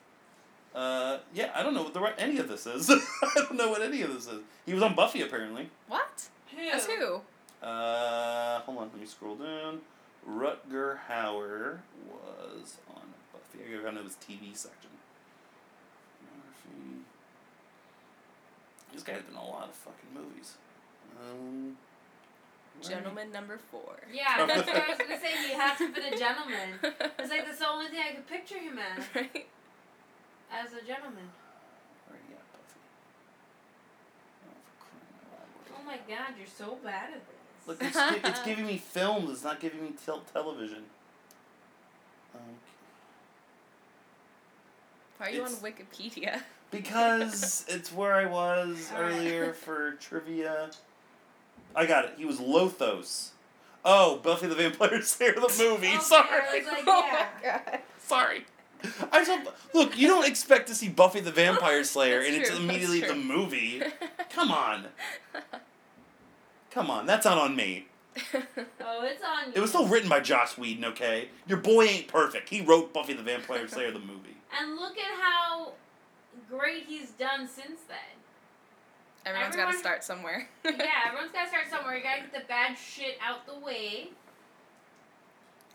Uh, 0.80 1.18
yeah, 1.34 1.52
I 1.54 1.62
don't 1.62 1.74
know 1.74 1.84
what 1.84 1.94
the 1.94 2.00
right, 2.00 2.14
any 2.18 2.38
of 2.38 2.48
this 2.48 2.66
is. 2.66 2.90
I 3.22 3.30
don't 3.36 3.56
know 3.56 3.70
what 3.70 3.82
any 3.82 4.02
of 4.02 4.14
this 4.14 4.28
is. 4.28 4.40
He 4.66 4.74
was 4.74 4.82
on 4.82 4.96
Buffy 4.96 5.22
apparently. 5.22 5.70
what? 5.90 6.30
Who? 6.56 6.66
That's 6.72 6.86
who? 6.86 7.22
Uh, 7.62 8.60
hold 8.62 8.78
on, 8.78 8.84
let 8.94 9.00
me 9.00 9.06
scroll 9.06 9.36
down. 9.36 9.82
Rutger 10.30 11.00
Hauer 11.10 11.80
was 12.08 12.78
on 12.96 13.02
Buffy. 13.34 13.60
I 13.68 13.72
gotta 13.82 13.84
go 13.92 13.98
to 13.98 14.04
his 14.06 14.16
TV 14.16 14.56
section. 14.56 14.92
Biography. 16.24 17.04
This 18.94 19.04
guy's 19.04 19.22
been 19.24 19.34
in 19.36 19.38
a 19.38 19.46
lot 19.46 19.66
of 19.68 19.76
fucking 19.76 20.10
movies. 20.14 20.54
Um, 21.22 21.76
where- 22.82 22.90
Gentleman 22.90 23.32
number 23.34 23.58
four. 23.70 23.98
Yeah, 24.14 24.46
that's 24.46 24.66
what 24.66 24.76
I 24.78 24.90
was 24.90 24.98
gonna 24.98 25.20
say. 25.20 25.48
He 25.48 25.54
has 25.54 25.78
to 25.80 25.92
be 25.92 26.00
a 26.02 26.18
gentleman. 26.18 26.80
It's 27.20 27.30
like 27.30 27.46
that's 27.46 27.60
the 27.60 27.68
only 27.68 27.88
thing 27.88 28.00
I 28.10 28.14
could 28.16 28.28
picture 28.28 28.58
him 28.60 28.80
as, 28.80 29.04
right? 29.14 29.48
As 30.52 30.74
a 30.74 30.86
gentleman. 30.86 31.30
Where 32.08 32.20
you 32.30 32.36
at, 32.36 32.52
Buffy? 32.52 32.80
Oh, 34.46 34.56
for 34.66 34.86
crying 34.86 35.14
out 35.24 35.32
loud. 35.32 35.80
Oh 35.80 35.86
my 35.86 35.98
god, 36.08 36.34
you're 36.38 36.48
so 36.48 36.78
bad 36.84 37.10
at 37.14 37.22
this. 37.28 37.68
Look, 37.68 37.78
it's, 37.84 37.96
gi- 37.96 38.28
it's 38.30 38.44
giving 38.46 38.66
me 38.66 38.78
films. 38.78 39.30
It's 39.32 39.44
not 39.44 39.60
giving 39.60 39.84
me 39.84 39.94
tel- 40.06 40.24
television. 40.34 40.84
Um, 42.36 42.42
Why 45.18 45.28
are 45.28 45.30
you 45.32 45.44
on 45.44 45.52
It's- 45.54 45.62
Wikipedia? 45.62 46.42
because 46.72 47.66
it's 47.68 47.92
where 47.92 48.14
I 48.14 48.26
was 48.26 48.92
Alright. 48.94 49.14
earlier 49.14 49.54
for 49.66 49.94
trivia. 49.94 50.70
I 51.76 51.86
got 51.86 52.06
it. 52.06 52.14
He 52.18 52.26
was 52.26 52.38
Lothos. 52.40 53.30
Oh, 53.86 54.18
Buffy 54.18 54.48
the 54.48 54.56
Vampire 54.56 55.02
Slayer 55.02 55.34
the 55.34 55.42
movie. 55.58 55.88
Okay, 55.88 56.00
Sorry. 56.00 56.28
I 56.30 56.58
was 56.60 56.66
like, 56.68 56.84
oh 56.88 57.04
yeah. 57.08 57.28
my 57.44 57.50
god. 57.72 57.80
Sorry. 58.00 58.46
I 59.12 59.24
just, 59.24 59.50
look, 59.74 59.98
you 59.98 60.08
don't 60.08 60.28
expect 60.28 60.68
to 60.68 60.76
see 60.76 60.90
Buffy 60.90 61.20
the 61.20 61.32
Vampire 61.32 61.84
Slayer 61.84 62.20
and 62.20 62.36
it's 62.36 62.50
true, 62.50 62.58
that's 62.58 62.60
immediately 62.60 63.02
the 63.02 63.16
movie. 63.16 63.82
Come 64.30 64.52
on. 64.52 64.86
Come 66.72 66.90
on. 66.90 67.06
That's 67.06 67.26
not 67.26 67.38
on 67.38 67.56
me. 67.56 67.88
Oh, 68.34 69.04
it's 69.04 69.24
on 69.24 69.48
you. 69.48 69.54
It 69.56 69.60
was 69.60 69.70
still 69.70 69.88
written 69.88 70.10
by 70.10 70.20
Joss 70.20 70.58
Whedon, 70.58 70.86
okay? 70.86 71.30
Your 71.48 71.60
boy 71.60 71.84
ain't 71.86 72.08
perfect. 72.08 72.50
He 72.50 72.62
wrote 72.62 72.94
Buffy 72.94 73.14
the 73.14 73.24
Vampire 73.24 73.68
Slayer 73.68 73.92
the 73.92 74.00
movie. 74.00 74.38
And 74.60 74.76
look 74.76 74.98
at 74.98 75.20
how 75.20 75.74
great 76.50 76.86
he's 76.88 77.12
done 77.12 77.48
since 77.48 77.82
then. 77.88 77.98
Everyone's 79.26 79.56
got 79.56 79.72
to 79.72 79.78
start 79.78 80.04
somewhere. 80.04 80.50
yeah, 80.66 80.72
everyone's 81.08 81.32
gotta 81.32 81.50
start 81.50 81.70
somewhere. 81.70 81.98
You 81.98 82.04
gotta 82.04 82.22
get 82.22 82.34
the 82.34 82.48
bad 82.48 82.78
shit 82.78 83.18
out 83.22 83.46
the 83.46 83.60
way. 83.60 84.10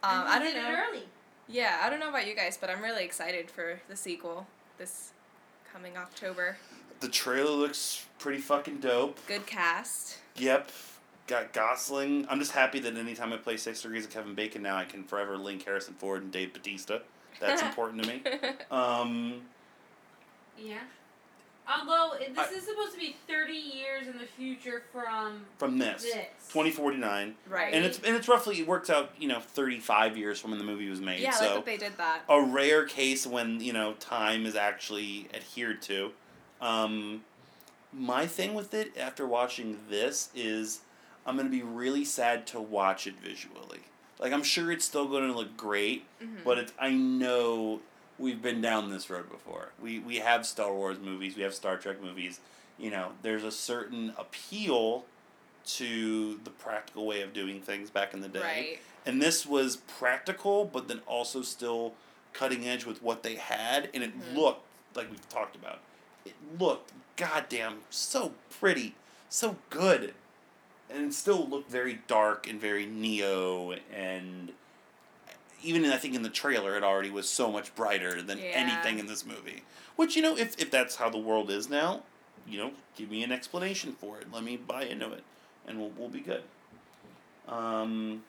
Um, 0.03 0.21
and 0.21 0.29
I 0.29 0.39
don't 0.39 0.55
did 0.55 0.63
know. 0.63 1.01
It 1.49 1.51
early. 1.53 1.59
Yeah, 1.59 1.81
I 1.83 1.91
don't 1.91 2.01
know 2.01 2.09
about 2.09 2.27
you 2.27 2.35
guys, 2.35 2.57
but 2.57 2.71
I'm 2.71 2.83
really 2.83 3.05
excited 3.05 3.51
for 3.51 3.81
the 3.89 3.97
sequel 3.97 4.47
this 4.79 5.13
coming 5.73 5.97
October. 5.97 6.57
The 7.01 7.09
trailer 7.09 7.51
looks 7.51 8.07
pretty 8.19 8.41
fucking 8.41 8.79
dope. 8.79 9.19
Good 9.27 9.47
cast. 9.47 10.19
Yep. 10.37 10.71
Got 11.27 11.53
Gosling. 11.53 12.27
I'm 12.29 12.39
just 12.39 12.53
happy 12.53 12.81
that 12.81 12.97
anytime 12.97 13.33
I 13.33 13.39
play 13.39 13.57
Six 13.57 13.81
Degrees 13.83 14.05
of 14.05 14.11
Kevin 14.11 14.35
Bacon 14.35 14.63
now, 14.63 14.77
I 14.77 14.85
can 14.85 15.05
forever 15.05 15.39
link 15.39 15.65
Harrison 15.65 15.95
Ford 15.95 16.23
and 16.23 16.31
Dave 16.31 16.53
Bautista. 16.53 17.03
That's 17.41 17.63
important 17.69 18.03
to 18.03 18.09
me. 18.09 18.23
Um, 18.71 19.41
Yeah. 20.59 20.81
Although 21.67 22.17
this 22.19 22.37
I- 22.39 22.51
is 22.53 22.65
supposed 22.65 22.93
to 22.93 22.99
be 22.99 23.17
thirty 23.27 23.55
years 23.55 24.07
in 24.07 24.19
the 24.19 24.27
future 24.27 24.83
from 24.93 25.47
from 25.59 25.79
this, 25.79 26.03
this. 26.03 26.13
2049. 26.53 27.35
right. 27.49 27.73
And 27.73 27.85
it's 27.85 27.99
and 28.01 28.15
it's 28.17 28.29
roughly 28.29 28.61
it 28.61 28.67
works 28.67 28.91
out 28.91 29.13
you 29.19 29.29
know 29.29 29.41
35 29.41 30.17
years 30.19 30.41
from 30.41 30.51
when 30.51 30.59
the 30.59 30.65
movie 30.67 30.89
was 30.91 31.01
made. 31.01 31.21
yeah, 31.21 31.31
so 31.31 31.45
like 31.47 31.55
that 31.55 31.65
they 31.67 31.77
did 31.79 31.97
that. 31.97 32.23
a 32.29 32.43
rare 32.43 32.85
case 32.85 33.27
when 33.27 33.61
you 33.61 33.73
know 33.73 33.95
time 33.95 34.45
is 34.47 34.55
actually 34.57 35.29
adhered 35.33 35.81
to. 35.83 36.13
Um, 36.61 37.25
my 37.93 38.27
thing 38.27 38.55
with 38.55 38.75
it 38.75 38.97
after 38.99 39.27
watching 39.27 39.79
this 39.89 40.29
is 40.35 40.81
I'm 41.27 41.37
gonna 41.37 41.49
be 41.49 41.63
really 41.63 42.05
sad 42.05 42.47
to 42.49 42.61
watch 42.61 43.07
it 43.07 43.15
visually. 43.21 43.81
Like 44.19 44.33
I'm 44.33 44.43
sure 44.43 44.71
it's 44.71 44.85
still 44.85 45.07
gonna 45.09 45.33
look 45.35 45.57
great, 45.57 46.05
Mhm. 46.23 46.45
but 46.45 46.59
it's 46.59 46.73
I 46.79 46.91
know 46.91 47.81
we've 48.19 48.43
been 48.43 48.61
down 48.61 48.91
this 48.91 49.11
road 49.11 49.31
before. 49.31 49.71
We 49.83 49.99
we 49.99 50.17
have 50.17 50.47
Star 50.47 50.73
Wars 50.73 50.99
movies, 50.99 51.37
we 51.37 51.43
have 51.43 51.55
Star 51.55 51.77
Trek 51.77 52.03
movies. 52.03 52.41
You 52.79 52.91
know, 52.91 53.13
there's 53.23 53.45
a 53.45 53.53
certain 53.53 54.13
appeal 54.19 55.05
to 55.67 56.41
the 56.45 56.51
practical 56.51 57.07
way 57.07 57.23
of 57.23 57.33
doing 57.33 57.61
things 57.61 57.89
back 57.91 58.13
in 58.15 58.21
the 58.21 58.29
day. 58.29 58.41
Right. 58.41 58.79
And 59.07 59.21
this 59.23 59.47
was 59.47 59.77
practical, 59.77 60.65
but 60.65 60.89
then 60.89 61.01
also 61.07 61.43
still 61.43 61.95
cutting 62.33 62.67
edge 62.67 62.85
with 62.85 63.03
what 63.03 63.23
they 63.23 63.37
had, 63.37 63.89
and 63.95 64.03
it 64.03 64.19
Mhm. 64.19 64.35
looked 64.37 64.65
like 64.95 65.11
we've 65.11 65.29
talked 65.29 65.55
about. 65.57 65.79
It 66.25 66.35
looked 66.59 66.93
goddamn 67.17 67.83
so 67.91 68.35
pretty, 68.59 68.95
so 69.29 69.57
good, 69.71 70.15
and 70.91 71.05
it 71.07 71.15
still 71.15 71.47
looked 71.47 71.71
very 71.71 72.01
dark 72.09 72.49
and 72.49 72.61
very 72.61 72.87
neo, 72.87 73.73
and 73.93 74.53
even 75.65 75.85
in, 75.85 75.91
I 75.93 75.97
think 75.97 76.15
in 76.15 76.23
the 76.23 76.29
trailer, 76.31 76.77
it 76.77 76.83
already 76.85 77.11
was 77.11 77.29
so 77.29 77.51
much 77.51 77.75
brighter 77.75 78.23
than 78.23 78.39
Yeah. 78.39 78.45
anything 78.55 78.99
in 78.99 79.07
this 79.07 79.25
movie. 79.25 79.63
Which 79.97 80.17
you 80.17 80.23
know, 80.23 80.37
if 80.37 80.59
if 80.61 80.71
that's 80.71 80.97
how 80.97 81.09
the 81.11 81.19
world 81.19 81.51
is 81.51 81.69
now, 81.69 82.03
you 82.47 82.59
know, 82.59 82.73
give 82.97 83.11
me 83.11 83.23
an 83.23 83.33
explanation 83.33 83.93
for 84.01 84.19
it. 84.19 84.27
Let 84.33 84.43
me 84.45 84.57
buy 84.57 84.85
into 84.85 85.11
it, 85.13 85.25
and 85.67 85.79
we'll 85.79 85.91
we'll 85.97 86.09
be 86.09 86.21
good. 86.21 86.43
Um, 87.49 88.25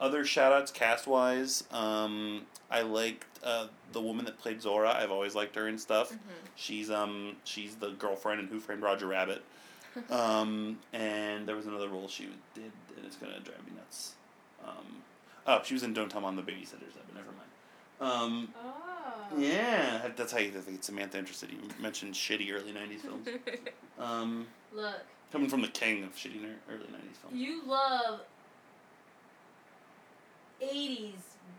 other 0.00 0.24
shout 0.24 0.52
outs 0.52 0.70
cast 0.70 1.06
wise, 1.06 1.64
um, 1.70 2.42
I 2.70 2.82
liked 2.82 3.26
uh, 3.44 3.66
the 3.92 4.00
woman 4.00 4.24
that 4.24 4.38
played 4.38 4.60
Zhora. 4.60 4.94
I've 4.94 5.10
always 5.10 5.34
liked 5.34 5.54
her 5.56 5.66
and 5.66 5.80
stuff. 5.80 6.12
Mhm. 6.12 6.18
She's 6.56 6.90
um 6.90 7.36
she's 7.44 7.76
the 7.76 7.90
girlfriend 7.90 8.40
in 8.40 8.46
Who 8.48 8.60
Framed 8.60 8.82
Roger 8.82 9.06
Rabbit. 9.06 9.42
Um, 10.08 10.78
and 10.92 11.48
there 11.48 11.56
was 11.56 11.66
another 11.66 11.88
role 11.88 12.06
she 12.06 12.28
did, 12.54 12.70
and 12.96 13.04
it's 13.04 13.16
gonna 13.16 13.40
drive 13.40 13.58
me 13.66 13.72
nuts. 13.76 14.12
Um, 14.64 15.02
oh, 15.50 15.60
she 15.64 15.74
was 15.74 15.82
in 15.82 15.92
Don't 15.92 16.08
Tell 16.10 16.20
Mom 16.20 16.36
the 16.36 16.42
Babysitters. 16.42 16.94
But 16.94 17.14
never 17.14 17.26
mind. 17.32 17.42
Um, 18.00 18.48
Oh. 19.32 19.38
yeah, 19.38 20.08
that's 20.16 20.32
how 20.32 20.38
you 20.38 20.50
think 20.50 20.82
Samantha 20.82 21.18
interested. 21.18 21.50
You 21.50 21.58
mentioned 21.80 22.14
shitty 22.14 22.52
early 22.52 22.72
'90s 22.72 23.00
films. 23.00 23.28
Um, 23.98 24.46
Look, 24.72 24.96
coming 25.30 25.48
from 25.50 25.60
the 25.62 25.68
king 25.68 26.04
of 26.04 26.14
shitty 26.16 26.42
early 26.70 26.84
'90s 26.84 27.16
films. 27.20 27.34
you 27.36 27.62
love 27.66 28.20
'80s 30.62 31.12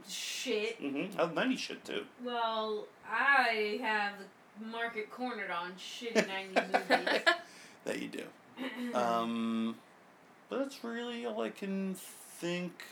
shit. 0.09 0.81
Mm-hmm. 0.81 1.19
I 1.19 1.23
love 1.23 1.33
'90s 1.33 1.57
shit 1.59 1.85
too. 1.85 2.03
Well, 2.23 2.85
I 3.09 3.79
have 3.81 4.13
the 4.59 4.65
market 4.67 5.09
cornered 5.11 5.51
on 5.51 5.73
shitty 5.73 6.27
'90s 6.27 6.89
movies. 6.89 7.19
That 7.85 7.99
you 7.99 8.09
do. 8.09 8.23
Um, 8.95 9.75
but 10.49 10.59
that's 10.59 10.83
really 10.83 11.25
all 11.25 11.41
I 11.41 11.49
can 11.49 11.95
think. 11.95 12.83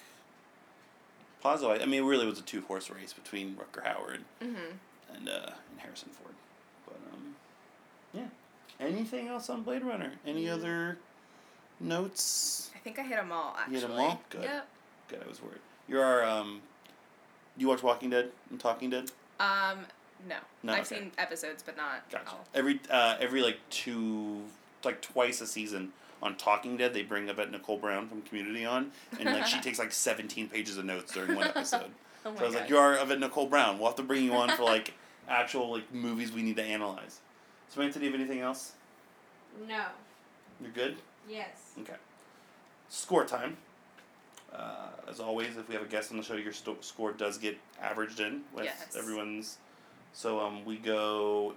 Positive. 1.42 1.82
I 1.82 1.86
mean, 1.86 2.04
it 2.04 2.08
really 2.08 2.26
was 2.26 2.40
a 2.40 2.44
two 2.44 2.62
horse 2.62 2.90
race 2.90 3.14
between 3.14 3.56
Rutger 3.56 3.84
Hauer 3.86 4.18
Mhm. 4.42 4.78
and 5.14 5.30
uh, 5.30 5.52
and 5.72 5.80
Harrison 5.80 6.10
Ford. 6.10 6.34
But 6.86 6.98
um, 7.14 7.36
yeah. 8.14 8.28
Anything 8.80 9.28
else 9.28 9.50
on 9.50 9.64
Blade 9.64 9.84
Runner? 9.84 10.14
Any 10.26 10.46
Mm. 10.46 10.54
other 10.54 10.98
notes? 11.80 12.72
I 12.76 12.80
think 12.80 13.00
I 13.00 13.04
hit 13.04 13.18
them 13.18 13.32
all. 13.32 13.54
You 13.70 13.78
Actually. 13.78 13.80
hit 13.80 13.84
'em 13.90 14.00
all? 14.00 14.22
Good. 14.30 14.44
Yep. 14.44 14.68
Good. 15.10 15.24
I 15.26 15.28
was 15.30 15.42
worried. 15.42 15.62
You're 15.88 16.04
our 16.04 16.24
um. 16.24 16.62
You 17.58 17.68
watch 17.68 17.84
Walking 17.84 18.10
Dead 18.10 18.32
and 18.50 18.60
Talking 18.60 18.90
Dead? 18.90 19.12
Um, 19.40 19.86
no. 20.28 20.36
No, 20.64 20.74
I've 20.74 20.86
okay. 20.86 21.00
seen 21.00 21.12
episodes, 21.18 21.62
but 21.64 21.76
not. 21.78 22.10
Gotcha. 22.10 22.30
all. 22.32 22.46
Every 22.54 22.80
uh, 22.90 23.18
every 23.20 23.42
like 23.42 23.60
two, 23.70 24.44
like 24.84 25.02
twice 25.02 25.42
a 25.42 25.48
season 25.48 25.92
on 26.22 26.36
Talking 26.36 26.78
Dead, 26.78 26.94
they 26.94 27.04
bring 27.04 27.30
Yvette 27.30 27.52
Nicole 27.52 27.78
Brown 27.78 28.08
from 28.08 28.22
Community 28.24 28.66
on, 28.66 28.92
and 29.20 29.26
like 29.26 29.46
she 29.46 29.60
takes 29.62 29.80
like 29.80 29.92
seventeen 29.92 30.48
pages 30.50 30.78
of 30.78 30.86
notes 30.86 31.14
during 31.14 31.36
one 31.36 31.48
episode. 31.48 31.86
Oh 32.26 32.36
so 32.36 32.42
I 32.42 32.46
was 32.48 32.54
God. 32.54 32.60
like, 32.64 32.70
"You 32.70 32.78
are 32.78 32.96
Yvette 33.02 33.20
Nicole 33.22 33.48
Brown. 33.48 33.78
We'll 33.80 33.88
have 33.88 33.96
to 33.96 34.04
bring 34.04 34.26
you 34.26 34.34
on 34.34 34.50
for 34.50 34.64
like 34.64 34.94
actual 35.30 35.72
like 35.72 35.94
movies 35.94 36.34
we 36.34 36.42
need 36.42 36.58
to 36.58 36.64
analyze." 36.64 37.20
Samantha, 37.70 37.98
do 38.00 38.06
you 38.06 38.12
have 38.12 38.20
anything 38.20 38.42
else? 38.42 38.74
no. 39.68 39.86
You're 40.62 40.72
good. 40.72 40.98
Yes. 41.30 41.72
Okay. 41.80 41.94
Score 42.90 43.24
time. 43.24 43.56
Uh, 44.54 44.88
as 45.08 45.22
always, 45.22 45.56
if 45.56 45.70
we 45.70 45.76
have 45.76 45.84
a 45.84 45.88
guest 45.88 46.12
on 46.12 46.18
the 46.18 46.24
show, 46.24 46.34
your 46.36 46.52
sto- 46.52 46.76
score 46.82 47.14
does 47.14 47.38
get 47.38 47.58
averaged 47.82 48.20
in 48.20 48.42
with 48.54 48.66
Yes. 48.66 48.96
everyone's. 48.98 49.58
So 50.12 50.40
um, 50.42 50.66
we 50.66 50.76
go 50.76 51.54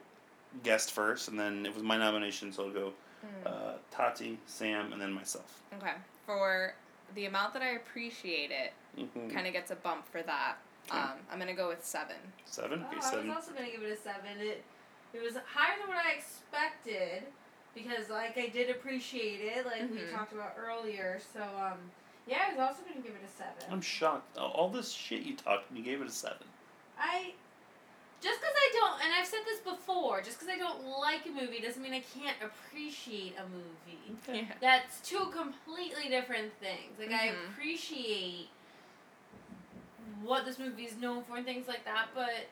guest 0.62 0.92
first, 0.92 1.26
and 1.28 1.36
then 1.40 1.66
it 1.66 1.74
was 1.74 1.82
my 1.82 1.96
nomination, 1.96 2.52
so 2.52 2.68
it'll 2.68 2.74
go 2.74 2.92
Mm. 3.24 3.46
uh, 3.46 3.72
Tati, 3.90 4.38
Sam, 4.46 4.92
and 4.92 5.00
then 5.00 5.12
myself. 5.12 5.62
Okay. 5.78 5.92
For 6.26 6.74
the 7.14 7.26
amount 7.26 7.52
that 7.54 7.62
I 7.62 7.70
appreciate 7.70 8.50
it, 8.50 8.72
Mm-hmm. 8.98 9.30
kind 9.30 9.46
of 9.46 9.54
gets 9.54 9.70
a 9.70 9.76
bump 9.76 10.06
for 10.06 10.20
that. 10.22 10.56
Okay. 10.90 10.98
Um, 10.98 11.12
I'm 11.30 11.38
gonna 11.38 11.54
go 11.54 11.68
with 11.68 11.82
seven. 11.82 12.16
Seven. 12.44 12.84
Oh, 12.84 12.86
Okay, 12.88 13.06
I 13.06 13.24
was 13.24 13.36
also 13.36 13.52
gonna 13.52 13.70
give 13.70 13.82
it 13.82 13.90
a 13.90 13.96
seven. 13.96 14.38
It 14.38 14.62
it 15.14 15.22
was 15.22 15.34
higher 15.46 15.78
than 15.78 15.88
what 15.88 16.04
I 16.04 16.12
expected 16.12 17.22
because 17.74 18.10
like 18.10 18.36
I 18.36 18.48
did 18.48 18.68
appreciate 18.68 19.40
it, 19.40 19.64
like 19.64 19.90
we 19.90 19.96
Mhm. 19.98 20.12
talked 20.12 20.32
about 20.34 20.56
earlier. 20.58 21.20
So 21.32 21.40
um, 21.42 21.78
yeah, 22.26 22.48
I 22.48 22.50
was 22.50 22.60
also 22.60 22.82
gonna 22.82 23.00
give 23.00 23.14
it 23.14 23.22
a 23.24 23.28
seven. 23.30 23.64
I'm 23.70 23.80
shocked. 23.80 24.36
All- 24.36 24.50
All 24.52 24.68
this 24.68 24.90
shit 24.92 25.22
you 25.22 25.36
talked, 25.36 25.70
and 25.70 25.78
you 25.78 25.84
gave 25.84 26.02
it 26.02 26.06
a 26.08 26.10
seven. 26.10 26.46
I 26.98 27.32
just 28.20 28.40
because 28.40 28.54
I 28.92 28.98
don't, 28.98 29.04
and 29.04 29.14
I've 29.14 29.26
said 29.26 29.40
this 29.46 29.60
before, 29.60 30.20
just 30.22 30.38
because 30.38 30.52
I 30.54 30.58
don't 30.58 30.84
like 31.00 31.26
a 31.26 31.30
movie 31.30 31.60
doesn't 31.60 31.82
mean 31.82 31.92
I 31.92 32.02
can't 32.18 32.36
appreciate 32.42 33.34
a 33.38 33.44
movie. 33.48 34.16
Yeah. 34.40 34.44
That's 34.60 35.00
two 35.00 35.26
completely 35.36 36.08
different 36.08 36.52
things. 36.60 36.98
Like 36.98 37.10
I 37.12 37.28
Mhm. 37.28 37.48
appreciate 37.50 38.48
what 40.22 40.44
this 40.44 40.58
movie 40.58 40.84
is 40.84 40.96
known 40.96 41.24
for 41.24 41.36
and 41.36 41.44
things 41.46 41.68
like 41.68 41.84
that, 41.84 42.08
but 42.14 42.46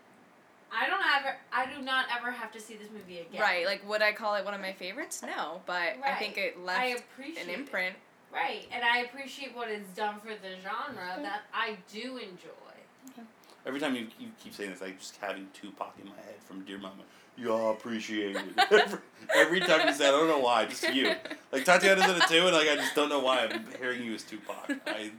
I 0.72 0.86
don't 0.86 1.04
ever. 1.16 1.36
I 1.52 1.66
do 1.66 1.82
not 1.82 2.06
ever 2.16 2.30
have 2.30 2.52
to 2.52 2.60
see 2.60 2.76
this 2.76 2.90
movie 2.90 3.18
again. 3.20 3.40
Right. 3.40 3.66
Like, 3.66 3.86
would 3.88 4.02
I 4.02 4.12
call 4.12 4.36
it 4.36 4.44
one 4.44 4.54
of 4.54 4.60
my 4.60 4.72
favorites? 4.72 5.22
No, 5.22 5.62
but 5.66 5.96
I 6.04 6.14
think 6.14 6.36
Right. 6.36 6.46
it 6.46 6.56
I 6.58 6.92
left 6.94 7.00
appreciate 7.00 7.44
an 7.44 7.50
it. 7.50 7.58
imprint. 7.58 7.96
Right, 8.32 8.68
and 8.70 8.84
I 8.84 8.98
appreciate 8.98 9.52
what 9.56 9.68
it's 9.68 9.88
done 9.90 10.20
for 10.20 10.32
the 10.36 10.54
genre 10.60 11.18
that 11.20 11.42
I 11.52 11.76
do 11.92 12.16
enjoy. 12.18 13.24
Every 13.66 13.80
time 13.80 13.94
you, 13.94 14.06
you 14.18 14.28
keep 14.42 14.54
saying 14.54 14.70
this, 14.70 14.82
I 14.82 14.90
just 14.92 15.16
having 15.16 15.48
Tupac 15.52 15.94
in 16.00 16.08
my 16.08 16.16
head 16.16 16.36
from 16.46 16.64
Dear 16.64 16.78
Mama. 16.78 17.02
Y'all 17.36 17.72
appreciate 17.72 18.36
it. 18.36 18.42
every, 18.70 18.98
every 19.34 19.60
time 19.60 19.86
you 19.86 19.94
say, 19.94 20.08
I 20.08 20.10
don't 20.10 20.28
know 20.28 20.38
why, 20.38 20.66
just 20.66 20.92
you. 20.94 21.14
Like 21.52 21.64
Tatiana's 21.64 22.04
in 22.04 22.16
it 22.16 22.26
too, 22.28 22.46
and 22.46 22.54
like 22.54 22.68
I 22.68 22.76
just 22.76 22.94
don't 22.94 23.08
know 23.08 23.20
why 23.20 23.46
I'm 23.46 23.64
hearing 23.78 24.02
you 24.02 24.14
as 24.14 24.22
Tupac. 24.22 24.70
I, 24.86 25.12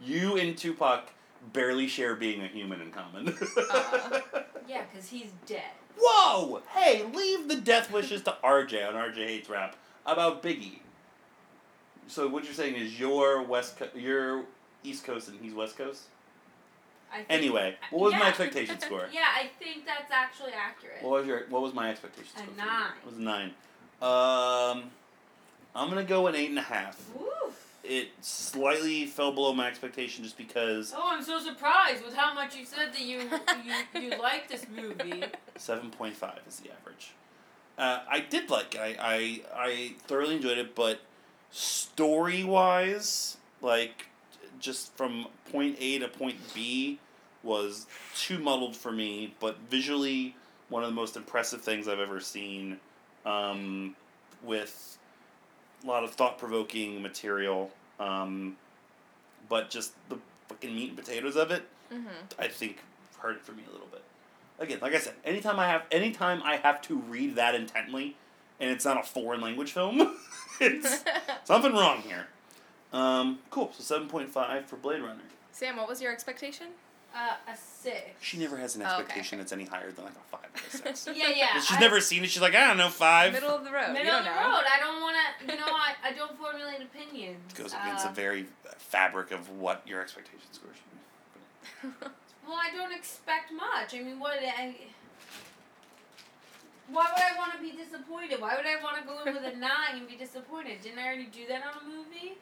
you 0.00 0.36
and 0.36 0.56
Tupac 0.56 1.10
barely 1.52 1.86
share 1.88 2.14
being 2.14 2.42
a 2.42 2.46
human 2.46 2.80
in 2.80 2.90
common. 2.90 3.28
Aw. 3.58 4.22
Uh, 4.34 4.42
yeah, 4.68 4.84
because 4.90 5.08
he's 5.08 5.30
dead. 5.44 5.62
Whoa! 5.98 6.62
Hey, 6.70 7.04
leave 7.12 7.48
the 7.48 7.56
death 7.56 7.92
wishes 7.92 8.22
to 8.22 8.36
RJ 8.44 8.88
on 8.88 8.94
RJ 8.94 9.26
Hates 9.26 9.48
Rap 9.48 9.76
about 10.06 10.42
Biggie. 10.42 10.78
So 12.06 12.28
what 12.28 12.44
you're 12.44 12.54
saying 12.54 12.76
is 12.76 12.98
you're 12.98 13.42
West, 13.42 13.76
Co- 13.76 13.88
you're 13.94 14.44
East 14.84 15.04
Coast 15.04 15.28
and 15.28 15.38
he's 15.40 15.52
West 15.54 15.76
Coast. 15.76 16.04
Think, 17.12 17.26
Anyway, 17.30 17.76
what 17.90 18.10
was 18.12 18.12
my 18.14 18.28
expectation 18.28 18.80
score? 18.80 19.06
Yeah, 19.12 19.20
I 19.34 19.48
think 19.58 19.84
that's 19.86 20.10
actually 20.10 20.52
accurate. 20.52 21.02
What 21.02 21.10
was 21.20 21.26
your 21.26 21.42
What 21.50 21.62
was 21.62 21.74
my 21.74 21.90
expectation 21.90 22.30
A 22.36 22.38
score? 22.40 22.50
you? 22.52 22.56
nine. 22.56 22.92
It 23.02 23.06
was 23.06 23.16
a 23.18 23.20
nine. 23.20 23.50
Um, 24.00 24.90
I'm 25.74 25.88
gonna 25.88 26.04
go 26.04 26.26
an 26.26 26.34
eight 26.34 26.50
and 26.50 26.58
a 26.58 26.62
half. 26.62 27.00
It 27.84 28.10
slightly 28.20 29.06
fell 29.06 29.32
below 29.32 29.52
my 29.52 29.66
expectation 29.66 30.22
just 30.22 30.36
because 30.38 30.94
Oh, 30.96 31.02
I'm 31.04 31.22
so 31.22 31.40
surprised 31.40 32.04
with 32.04 32.14
how 32.14 32.32
much 32.32 32.54
you 32.56 32.64
said 32.64 32.92
that 32.92 33.00
you 33.00 33.20
you, 33.94 34.00
you 34.10 34.18
like 34.22 34.48
this 34.48 34.66
movie. 34.74 35.24
seven 35.56 35.90
point 35.90 36.16
five 36.16 36.40
is 36.48 36.60
the 36.60 36.70
average. 36.72 37.10
Uh, 37.78 38.00
I 38.08 38.20
did 38.20 38.50
like 38.50 38.74
it. 38.74 38.80
I, 38.80 38.96
I 39.00 39.40
I 39.56 39.94
thoroughly 40.06 40.36
enjoyed 40.36 40.58
it, 40.58 40.74
but 40.74 41.00
story 41.50 42.44
wise, 42.44 43.36
like 43.60 44.06
just 44.60 44.96
from 44.96 45.26
point 45.50 45.76
A 45.80 45.98
to 45.98 46.08
point 46.08 46.36
B, 46.54 46.98
was 47.42 47.86
too 48.16 48.38
muddled 48.38 48.76
for 48.76 48.92
me. 48.92 49.34
But 49.40 49.58
visually, 49.70 50.36
one 50.68 50.82
of 50.82 50.88
the 50.90 50.94
most 50.94 51.16
impressive 51.16 51.62
things 51.62 51.88
I've 51.88 52.00
ever 52.00 52.20
seen. 52.20 52.78
Um, 53.24 53.94
with 54.42 54.98
a 55.84 55.86
lot 55.86 56.02
of 56.02 56.10
thought 56.12 56.38
provoking 56.38 57.00
material, 57.00 57.70
um, 58.00 58.56
but 59.48 59.70
just 59.70 59.92
the 60.08 60.18
fucking 60.48 60.74
meat 60.74 60.88
and 60.88 60.98
potatoes 60.98 61.36
of 61.36 61.50
it, 61.52 61.62
Mm-hmm. 61.92 62.08
I 62.40 62.48
think 62.48 62.78
hurt 63.18 63.36
it 63.36 63.44
for 63.44 63.52
me 63.52 63.62
a 63.68 63.70
little 63.70 63.86
bit. 63.88 64.02
Again, 64.58 64.78
like 64.80 64.94
I 64.94 64.98
said, 64.98 65.14
anytime 65.24 65.58
I 65.58 65.68
have 65.68 65.82
anytime 65.90 66.42
I 66.42 66.56
have 66.56 66.80
to 66.82 66.96
read 66.96 67.36
that 67.36 67.54
intently, 67.54 68.16
and 68.58 68.70
it's 68.70 68.84
not 68.84 68.98
a 68.98 69.02
foreign 69.02 69.40
language 69.40 69.72
film, 69.72 70.16
it's 70.60 71.04
something 71.44 71.72
wrong 71.72 72.00
here. 72.00 72.28
Um, 72.92 73.40
cool. 73.50 73.72
So 73.76 73.82
seven 73.82 74.08
point 74.08 74.30
five 74.30 74.66
for 74.66 74.76
Blade 74.76 75.02
Runner. 75.02 75.20
Sam, 75.52 75.76
what 75.76 75.88
was 75.88 76.00
your 76.00 76.12
expectation? 76.12 76.68
Uh, 77.14 77.34
a 77.52 77.56
six. 77.56 77.98
She 78.22 78.38
never 78.38 78.56
has 78.56 78.74
an 78.74 78.82
Oh, 78.82 78.86
okay. 78.86 78.94
expectation 79.02 79.38
that's 79.38 79.52
any 79.52 79.64
higher 79.64 79.92
than 79.92 80.04
like 80.06 80.14
a 80.14 80.36
five 80.36 80.48
or 80.54 80.66
a 80.66 80.94
six. 80.96 81.06
Yeah, 81.14 81.28
yeah. 81.28 81.60
She's 81.60 81.76
I- 81.76 81.80
never 81.80 82.00
seen 82.00 82.24
it. 82.24 82.30
She's 82.30 82.40
like, 82.40 82.54
I 82.54 82.66
don't 82.66 82.78
know, 82.78 82.88
five. 82.88 83.32
Middle 83.32 83.50
of 83.50 83.64
the 83.64 83.70
road. 83.70 83.92
Middle 83.92 84.04
you 84.06 84.18
of 84.18 84.24
don't 84.24 84.34
the 84.34 84.40
know. 84.40 84.48
road. 84.48 84.64
I 84.70 84.78
don't 84.80 85.00
want 85.02 85.16
to. 85.16 85.52
You 85.52 85.60
know, 85.60 85.66
I, 85.66 85.94
I 86.04 86.12
don't 86.12 86.38
formulate 86.38 86.80
opinions. 86.80 87.52
Goes 87.54 87.72
against 87.74 88.06
Uh, 88.06 88.08
the 88.08 88.14
very 88.14 88.46
fabric 88.78 89.30
of 89.30 89.48
what 89.50 89.82
your 89.86 90.00
expectations 90.00 90.48
score 90.52 90.70
should 90.72 91.90
be. 92.00 92.06
Well, 92.48 92.56
I 92.58 92.70
don't 92.74 92.92
expect 92.92 93.52
much. 93.52 93.94
I 93.94 94.02
mean, 94.02 94.18
what 94.18 94.38
I. 94.40 94.74
Why 96.88 97.06
would 97.14 97.22
I 97.22 97.36
want 97.38 97.52
to 97.54 97.58
be 97.60 97.72
disappointed? 97.72 98.40
Why 98.40 98.56
would 98.56 98.66
I 98.66 98.82
want 98.82 98.98
to 99.00 99.04
go 99.06 99.22
in 99.24 99.34
with 99.34 99.44
a 99.54 99.56
nine 99.70 99.96
and 99.96 100.08
be 100.08 100.16
disappointed? 100.16 100.80
Didn't 100.82 100.98
I 100.98 101.06
already 101.06 101.26
do 101.26 101.46
that 101.48 101.62
on 101.62 101.82
a 101.82 101.88
movie? 101.88 102.38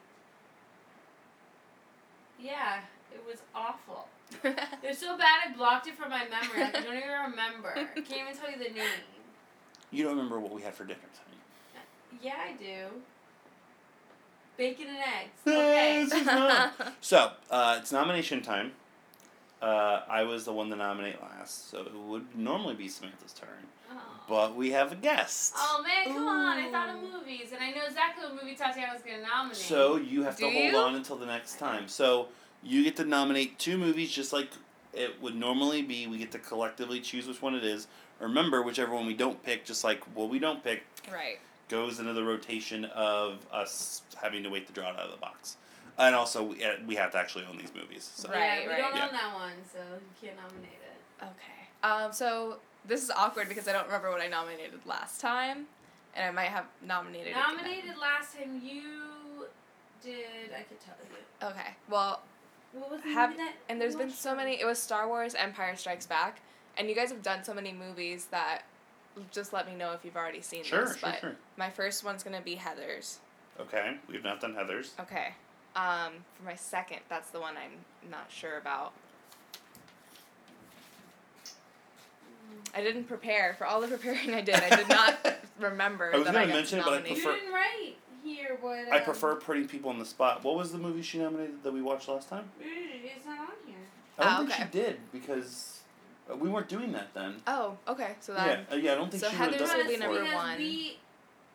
Yeah, 2.41 2.81
it 3.13 3.23
was 3.27 3.39
awful. 3.55 4.09
It 4.45 4.89
was 4.89 4.99
so 4.99 5.17
bad 5.19 5.49
I 5.49 5.57
blocked 5.57 5.87
it 5.87 5.97
from 5.97 6.11
my 6.11 6.25
memory. 6.25 6.63
I 6.63 6.71
don't 6.71 6.97
even 6.97 7.09
remember. 7.31 7.73
I 7.77 7.85
can't 8.01 8.29
even 8.29 8.37
tell 8.37 8.51
you 8.51 8.59
the 8.59 8.75
name. 8.75 8.87
You 9.91 10.05
don't 10.05 10.13
remember 10.17 10.39
what 10.41 10.53
we 10.53 10.63
had 10.63 10.75
for 10.75 10.85
dinner 10.85 11.01
tonight. 11.01 11.85
Yeah, 12.23 12.35
I 12.49 12.53
do. 12.53 12.87
Bacon 14.57 14.87
and 14.89 14.99
eggs. 14.99 15.31
Okay. 15.47 16.05
This 16.05 16.13
is 16.13 16.23
fun. 16.27 16.71
So, 17.01 17.33
uh, 17.51 17.79
it's 17.81 17.93
nomination 17.93 18.43
time. 18.43 18.73
Uh, 19.63 20.03
I 20.09 20.23
was 20.25 20.45
the 20.45 20.53
one 20.53 20.71
to 20.71 20.77
nominate 20.77 21.21
last, 21.21 21.71
so 21.71 21.81
it 21.83 21.95
would 21.95 22.35
normally 22.37 22.75
be 22.75 22.89
Samantha's 22.89 23.33
turn. 23.35 23.49
Oh. 23.93 23.97
But 24.29 24.57
we 24.57 24.71
have 24.71 24.93
a 24.93 24.95
guest. 24.95 25.53
Oh 25.57 25.83
man, 25.87 26.15
come 26.15 26.27
on! 26.29 26.57
I 26.59 26.71
thought 26.71 26.89
of 26.89 27.03
movies, 27.03 27.51
and 27.53 27.63
I 27.63 27.71
know 27.73 27.85
exactly 27.87 28.25
what 28.25 28.43
movie 28.43 28.55
Tatiana 28.55 28.95
was 28.95 29.03
gonna 29.03 29.21
nominate. 29.23 29.57
So 29.59 29.97
you 29.97 30.23
have 30.23 30.37
Do 30.37 30.45
to 30.47 30.51
hold 30.51 30.65
you? 30.73 30.77
on 30.79 30.95
until 30.95 31.17
the 31.17 31.27
next 31.27 31.59
time. 31.59 31.89
So 31.89 32.29
you 32.63 32.85
get 32.85 32.97
to 32.97 33.05
nominate 33.05 33.59
two 33.59 33.79
movies 33.79 34.11
just 34.11 34.33
like 34.33 34.51
it 34.93 35.21
would 35.23 35.35
normally 35.37 35.83
be. 35.83 36.07
We 36.07 36.19
get 36.19 36.33
to 36.33 36.39
collectively 36.39 37.01
choose 37.01 37.27
which 37.27 37.41
one 37.43 37.55
it 37.55 37.65
is. 37.65 37.87
Remember, 38.19 38.63
whichever 38.63 38.95
one 38.95 39.07
we 39.07 39.15
don't 39.15 39.43
pick, 39.43 39.65
just 39.65 39.83
like 39.85 40.03
what 40.17 40.29
we 40.29 40.39
don't 40.39 40.63
pick, 40.63 40.83
right. 41.11 41.39
goes 41.69 41.99
into 41.99 42.13
the 42.13 42.23
rotation 42.25 42.85
of 42.87 43.39
us 43.51 44.03
having 44.21 44.43
to 44.43 44.51
wait 44.51 44.67
to 44.67 44.73
draw 44.73 44.91
it 44.91 44.97
out 44.99 45.07
of 45.07 45.11
the 45.13 45.17
box. 45.17 45.57
And 45.99 46.15
also, 46.15 46.43
we, 46.45 46.65
uh, 46.65 46.73
we 46.87 46.97
have 46.97 47.13
to 47.13 47.19
actually 47.19 47.45
own 47.49 47.57
these 47.59 47.73
movies. 47.75 48.11
So. 48.15 48.29
yeah, 48.33 48.39
Right, 48.39 48.67
we 48.67 48.73
right. 48.73 48.79
don't 48.81 48.97
Yeah. 48.97 49.07
own 49.07 49.13
that 49.13 49.35
one, 49.35 49.53
so 49.73 49.79
you 49.79 50.29
can't 50.29 50.37
nominate 50.41 50.79
it. 50.83 51.25
Okay. 51.25 51.69
Um, 51.83 52.13
so 52.13 52.59
this 52.87 53.03
is 53.03 53.11
awkward 53.11 53.49
because 53.49 53.69
I 53.69 53.73
don't 53.73 53.87
remember 53.87 54.11
what 54.11 54.21
I 54.21 54.29
nominated 54.29 54.81
last 54.87 55.21
time, 55.21 55.67
and 56.15 56.27
I 56.27 56.31
might 56.31 56.49
have 56.51 56.67
nominated. 56.87 57.29
again. 57.29 57.43
Nominated 57.49 57.97
last 57.99 58.37
time 58.37 58.61
you 58.63 59.47
did, 60.03 60.53
I 60.57 60.63
could 60.63 60.81
tell 60.81 60.95
you. 61.11 61.49
Okay. 61.49 61.71
Well, 61.89 62.21
What 62.73 62.91
was 62.91 63.01
the 63.03 63.09
have 63.11 63.31
movie 63.31 63.43
that? 63.43 63.53
and 63.69 63.81
there's 63.81 63.97
been 63.97 64.09
watched? 64.09 64.21
so 64.21 64.35
many. 64.35 64.61
It 64.61 64.65
was 64.65 64.79
Star 64.79 65.09
Wars: 65.09 65.35
Empire 65.35 65.75
Strikes 65.77 66.07
Back, 66.07 66.41
and 66.77 66.89
you 66.89 66.95
guys 66.95 67.11
have 67.11 67.23
done 67.23 67.43
so 67.45 67.53
many 67.55 67.73
movies 67.73 68.27
that 68.31 68.63
just 69.33 69.53
let 69.53 69.67
me 69.67 69.75
know 69.75 69.93
if 69.93 70.05
you've 70.05 70.17
already 70.17 70.41
seen 70.41 70.63
Sure, 70.65 70.85
this. 70.85 70.97
sure, 70.99 71.11
but 71.11 71.21
sure. 71.21 71.37
my 71.57 71.69
first 71.71 72.05
one's 72.05 72.23
gonna 72.23 72.41
be 72.41 72.57
Heathers. 72.57 73.17
Okay, 73.59 73.97
we've 74.09 74.23
not 74.25 74.41
done 74.41 74.55
Heathers. 74.55 74.91
Okay. 75.01 75.35
Um, 75.77 76.13
for 76.37 76.45
my 76.45 76.55
second, 76.55 76.99
that's 77.09 77.31
the 77.31 77.41
one 77.41 77.55
I'm 77.57 78.11
not 78.11 78.27
sure 78.31 78.57
about. 78.59 78.93
I 82.75 82.81
didn't 82.83 83.05
prepare 83.05 83.55
for 83.59 83.67
all 83.67 83.81
the 83.81 83.89
preparing 83.89 84.33
I 84.35 84.41
did. 84.43 84.55
I 84.57 84.77
did 84.77 84.89
not 84.89 85.19
remember 85.61 86.11
I 86.15 86.17
was 86.19 86.27
that 86.27 86.33
gonna 86.35 86.45
I 86.45 86.49
got 86.49 86.55
mention 86.57 86.79
to 86.79 86.83
it, 86.83 86.85
but 86.85 86.93
I 86.93 86.97
nominate. 86.99 87.17
You 87.19 87.23
prefer- 87.25 87.39
didn't 87.41 87.53
write 87.53 87.95
here 88.35 88.57
what. 88.61 88.79
I 88.93 88.99
um, 88.99 89.05
prefer 89.05 89.37
putting 89.37 89.67
people 89.67 89.91
on 89.91 89.99
the 89.99 90.05
spot. 90.05 90.43
What 90.45 90.57
was 90.57 90.73
the 90.73 90.79
movie 90.79 91.03
she 91.03 91.19
nominated 91.19 91.63
that 91.63 91.73
we 91.73 91.83
watched 91.83 92.09
last 92.09 92.29
time? 92.29 92.51
It's 92.61 93.27
not 93.27 93.39
on 93.41 93.47
here. 93.67 93.77
I 94.19 94.25
don't 94.25 94.33
Oh, 94.35 94.39
think 94.39 94.51
okay. 94.51 94.63
she 94.73 94.79
did 94.79 94.97
because 95.13 95.81
uh, 96.31 96.37
we 96.37 96.49
weren't 96.49 96.69
doing 96.69 96.93
that 96.93 97.13
then. 97.15 97.37
Oh, 97.47 97.77
okay. 97.89 98.13
So 98.21 98.35
Yeah, 98.35 98.61
uh, 98.71 98.77
yeah, 98.77 98.93
I 98.93 98.95
don't 98.97 99.11
think 99.11 99.23
so 99.23 99.31
she 99.31 99.37
would 99.39 99.55
have 99.55 99.69
done 99.69 99.81
it 99.81 99.89
be 99.89 99.95
before. 99.97 100.07
number 100.09 100.21
because 100.25 100.35
one. 100.35 100.59
we 100.59 100.99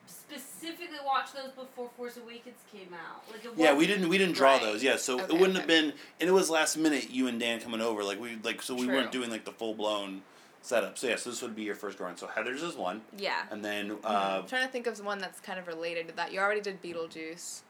specifically 0.08 0.98
watched 1.06 1.34
those 1.36 1.52
before 1.52 1.90
Force 1.98 2.18
Awakens 2.18 2.58
came 2.72 2.94
out. 2.94 3.24
Like 3.32 3.58
Yeah, 3.58 3.76
we 3.76 3.88
didn't 3.88 4.10
we 4.10 4.18
didn't 4.18 4.36
draw 4.36 4.54
Right. 4.54 4.62
those. 4.62 4.84
Yeah, 4.84 4.98
so 4.98 5.20
it 5.20 5.32
wouldn't 5.34 5.56
have 5.58 5.68
been 5.68 5.94
and 6.20 6.30
it 6.30 6.32
was 6.32 6.50
last 6.50 6.78
minute 6.78 7.10
you 7.10 7.28
and 7.28 7.40
Dan 7.40 7.60
coming 7.60 7.82
over 7.82 8.04
like 8.04 8.20
we 8.20 8.38
like 8.44 8.62
so 8.62 8.76
we 8.76 8.86
True. 8.86 8.96
weren't 8.96 9.12
doing 9.12 9.30
like 9.30 9.46
the 9.46 9.52
full 9.52 9.74
blown 9.74 10.22
setup. 10.66 10.98
So 10.98 11.08
yeah, 11.08 11.16
so 11.16 11.30
this 11.30 11.42
would 11.42 11.56
be 11.56 11.64
your 11.64 11.76
first 11.76 11.98
drawing. 11.98 12.18
So 12.18 12.28
Heathers 12.28 12.64
is 12.64 12.76
one, 12.76 13.02
yeah. 13.18 13.44
and 13.52 13.64
then 13.64 13.90
Hmm. 13.92 14.06
uh, 14.06 14.40
I'm 14.42 14.48
trying 14.48 14.66
to 14.66 14.72
think 14.72 14.88
of 14.88 15.00
one 15.04 15.20
that's 15.20 15.40
kind 15.40 15.60
of 15.60 15.68
related 15.68 16.08
to 16.10 16.16
that. 16.16 16.34
You 16.34 16.40
already 16.40 16.62
did 16.62 16.82
Beetlejuice. 16.82 17.62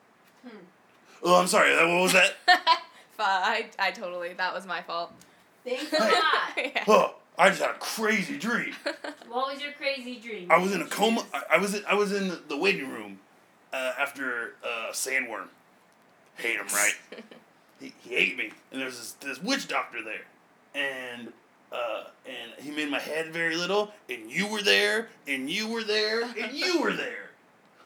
oh 1.23 1.39
I'm 1.39 1.47
sorry, 1.47 1.75
what 1.75 2.01
was 2.01 2.13
that? 2.13 2.35
I, 3.19 3.67
I 3.79 3.91
totally 3.91 4.33
that 4.33 4.53
was 4.53 4.65
my 4.65 4.81
fault. 4.81 5.11
Thanks 5.63 5.91
a 5.93 6.03
lot. 6.03 6.11
yeah. 6.57 6.83
oh, 6.87 7.15
I 7.37 7.49
just 7.49 7.61
had 7.61 7.71
a 7.71 7.79
crazy 7.79 8.37
dream. 8.37 8.73
What 9.29 9.51
was 9.53 9.61
your 9.61 9.73
crazy 9.73 10.15
dream? 10.15 10.49
I 10.49 10.57
was 10.57 10.73
in 10.73 10.81
a 10.81 10.85
coma. 10.87 11.25
I, 11.33 11.55
I 11.55 11.57
was 11.57 11.73
in, 11.73 11.83
I 11.85 11.93
was 11.95 12.13
in 12.13 12.37
the 12.47 12.55
waiting 12.55 12.89
room 12.89 13.19
uh, 13.73 13.91
after 13.99 14.53
uh, 14.63 14.91
Sandworm. 14.93 15.47
Hate 16.37 16.55
him, 16.55 16.67
right? 16.67 16.93
he, 17.81 17.93
he 17.99 18.15
ate 18.15 18.37
me, 18.37 18.51
and 18.71 18.79
there's 18.79 18.97
this, 18.97 19.11
this 19.13 19.41
witch 19.43 19.67
doctor 19.67 19.97
there, 20.01 20.21
and 20.73 21.33
uh, 21.71 22.03
and 22.25 22.51
he 22.63 22.71
made 22.71 22.89
my 22.89 22.99
head 22.99 23.27
very 23.33 23.55
little, 23.55 23.91
and 24.09 24.29
you 24.31 24.47
were 24.47 24.61
there, 24.61 25.09
and 25.27 25.49
you 25.49 25.67
were 25.67 25.83
there, 25.83 26.23
and 26.23 26.53
you 26.55 26.81
were 26.81 26.93
there. 26.93 27.17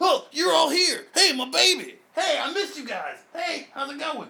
Oh, 0.02 0.28
you're 0.32 0.54
all 0.54 0.70
here. 0.70 1.04
Hey, 1.14 1.34
my 1.34 1.50
baby. 1.50 1.96
Hey, 2.16 2.40
I 2.42 2.54
missed 2.54 2.78
you 2.78 2.86
guys. 2.88 3.18
Hey, 3.34 3.68
how's 3.74 3.92
it 3.92 4.00
going? 4.00 4.30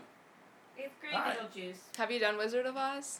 Eighth 0.79 0.89
grade 0.99 1.13
Hi. 1.13 1.35
Beetlejuice. 1.35 1.75
Have 1.97 2.09
you 2.09 2.19
done 2.19 2.37
Wizard 2.39 2.65
of 2.65 2.75
Oz? 2.75 3.19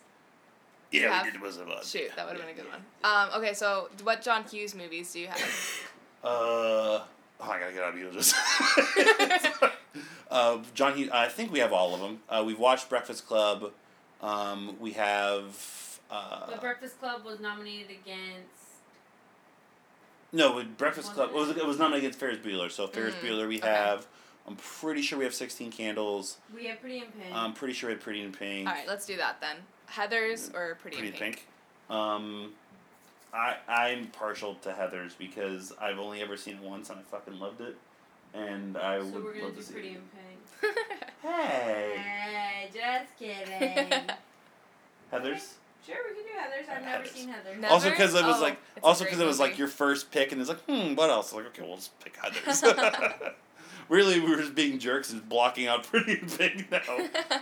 Yeah, 0.91 1.01
Yeah. 1.01 1.23
we 1.25 1.31
did 1.31 1.41
Wizard 1.41 1.67
of 1.67 1.77
Oz. 1.77 1.87
Shoot, 1.91 2.09
that 2.15 2.25
would 2.27 2.37
have 2.37 2.47
Yeah, 2.49 2.53
been 2.55 2.65
a 2.65 2.69
good 2.71 2.71
yeah. 3.03 3.11
one. 3.27 3.29
Um, 3.33 3.39
okay, 3.39 3.53
so 3.53 3.89
what 4.01 4.23
John 4.23 4.45
Hughes 4.45 4.73
movies 4.73 5.13
do 5.13 5.19
you 5.19 5.27
have? 5.27 5.39
Uh, 6.23 6.27
oh, 6.27 7.03
I 7.39 7.59
gotta 7.59 7.71
get 7.71 7.83
out 7.83 7.93
of 7.93 7.99
Beetlejuice. 7.99 9.71
uh, 10.31 10.57
John 10.73 10.95
Hughes. 10.97 11.09
I 11.13 11.27
think 11.27 11.51
we 11.53 11.59
have 11.59 11.71
all 11.71 11.93
of 11.93 12.01
them. 12.01 12.19
Uh, 12.27 12.43
we've 12.45 12.59
watched 12.59 12.89
Breakfast 12.89 13.27
Club. 13.27 13.71
Um, 14.21 14.75
we 14.79 14.91
have 14.93 15.43
Uh, 16.09 16.49
The 16.49 16.57
Breakfast 16.57 16.99
Club 16.99 17.23
was 17.23 17.39
nominated 17.39 17.89
against. 17.91 18.49
no, 20.31 20.55
with 20.55 20.77
Breakfast 20.77 21.13
Club. 21.13 21.29
It 21.29 21.35
was, 21.35 21.49
it? 21.49 21.57
it 21.57 21.65
was 21.65 21.77
nominated 21.77 22.05
against 22.05 22.19
Ferris 22.19 22.37
Bueller. 22.39 22.71
So 22.71 22.87
Ferris 22.87 23.15
Mm, 23.15 23.21
Bueller, 23.27 23.47
we 23.47 23.57
okay. 23.59 23.67
have. 23.67 24.05
I'm 24.47 24.55
pretty 24.55 25.01
sure 25.03 25.19
we 25.19 25.25
have 25.25 25.35
16 25.35 25.71
candles. 25.71 26.37
We 26.55 26.65
have 26.65 26.79
Pretty 26.81 26.97
in 26.99 27.05
Pink. 27.11 27.33
I'm 27.35 27.53
pretty 27.53 27.73
sure 27.73 27.89
we 27.89 27.93
have 27.93 28.01
Pretty 28.01 28.21
in 28.21 28.31
Pink. 28.31 28.67
All 28.67 28.73
right, 28.73 28.87
let's 28.87 29.05
do 29.05 29.15
that 29.17 29.39
then. 29.41 29.57
Heathers 29.91 30.53
or 30.55 30.75
Pretty, 30.81 30.97
Pretty 30.97 31.09
in 31.09 31.13
in 31.13 31.19
Pink? 31.19 31.35
Pink. 31.35 31.95
Um, 31.95 32.53
I 33.33 33.57
I'm 33.67 34.07
partial 34.07 34.55
to 34.55 34.69
Heathers 34.71 35.11
because 35.17 35.71
I've 35.79 35.99
only 35.99 36.21
ever 36.21 36.35
seen 36.37 36.55
it 36.55 36.61
once 36.61 36.89
and 36.89 36.97
I 36.99 37.03
fucking 37.03 37.39
loved 37.39 37.61
it, 37.61 37.75
and 38.33 38.75
I 38.77 38.99
so 38.99 39.05
would 39.05 39.23
we're 39.23 39.33
gonna 39.33 39.45
love 39.45 39.53
do 39.55 39.61
to 39.61 39.67
see 39.67 39.73
Pretty 39.73 39.89
it. 39.89 39.91
in 39.95 40.01
Pink. 40.71 40.77
Hey, 41.21 41.93
Hey, 41.97 42.69
just 42.73 43.17
kidding. 43.19 44.09
Heathers. 45.13 45.53
Sure, 45.89 45.97
we 46.09 46.15
can 46.15 46.23
do 46.23 46.31
Heathers. 46.39 46.75
I've 46.75 46.81
never 46.83 47.03
Heathers. 47.03 47.07
seen 47.13 47.29
Heathers. 47.29 47.59
No. 47.59 47.67
Also, 47.69 47.89
because 47.89 48.13
it 48.15 48.23
was 48.25 48.37
Oh, 48.37 48.41
like, 48.41 48.57
also 48.83 49.03
because 49.03 49.19
it 49.19 49.25
was 49.25 49.39
like 49.39 49.57
your 49.57 49.67
first 49.67 50.11
pick, 50.11 50.31
and 50.31 50.39
it's 50.39 50.49
like, 50.49 50.61
hmm, 50.65 50.95
what 50.95 51.09
else? 51.09 51.33
Like, 51.33 51.47
okay, 51.47 51.61
we'll 51.63 51.75
just 51.75 51.97
pick 51.99 52.15
Heathers. 52.17 53.33
really, 53.89 54.19
we 54.19 54.29
were 54.29 54.37
just 54.41 54.55
being 54.55 54.79
jerks 54.79 55.11
and 55.11 55.27
blocking 55.27 55.67
out 55.67 55.83
Pretty 55.91 56.13
in 56.13 56.29
Pink 56.29 56.71
now. 56.71 56.81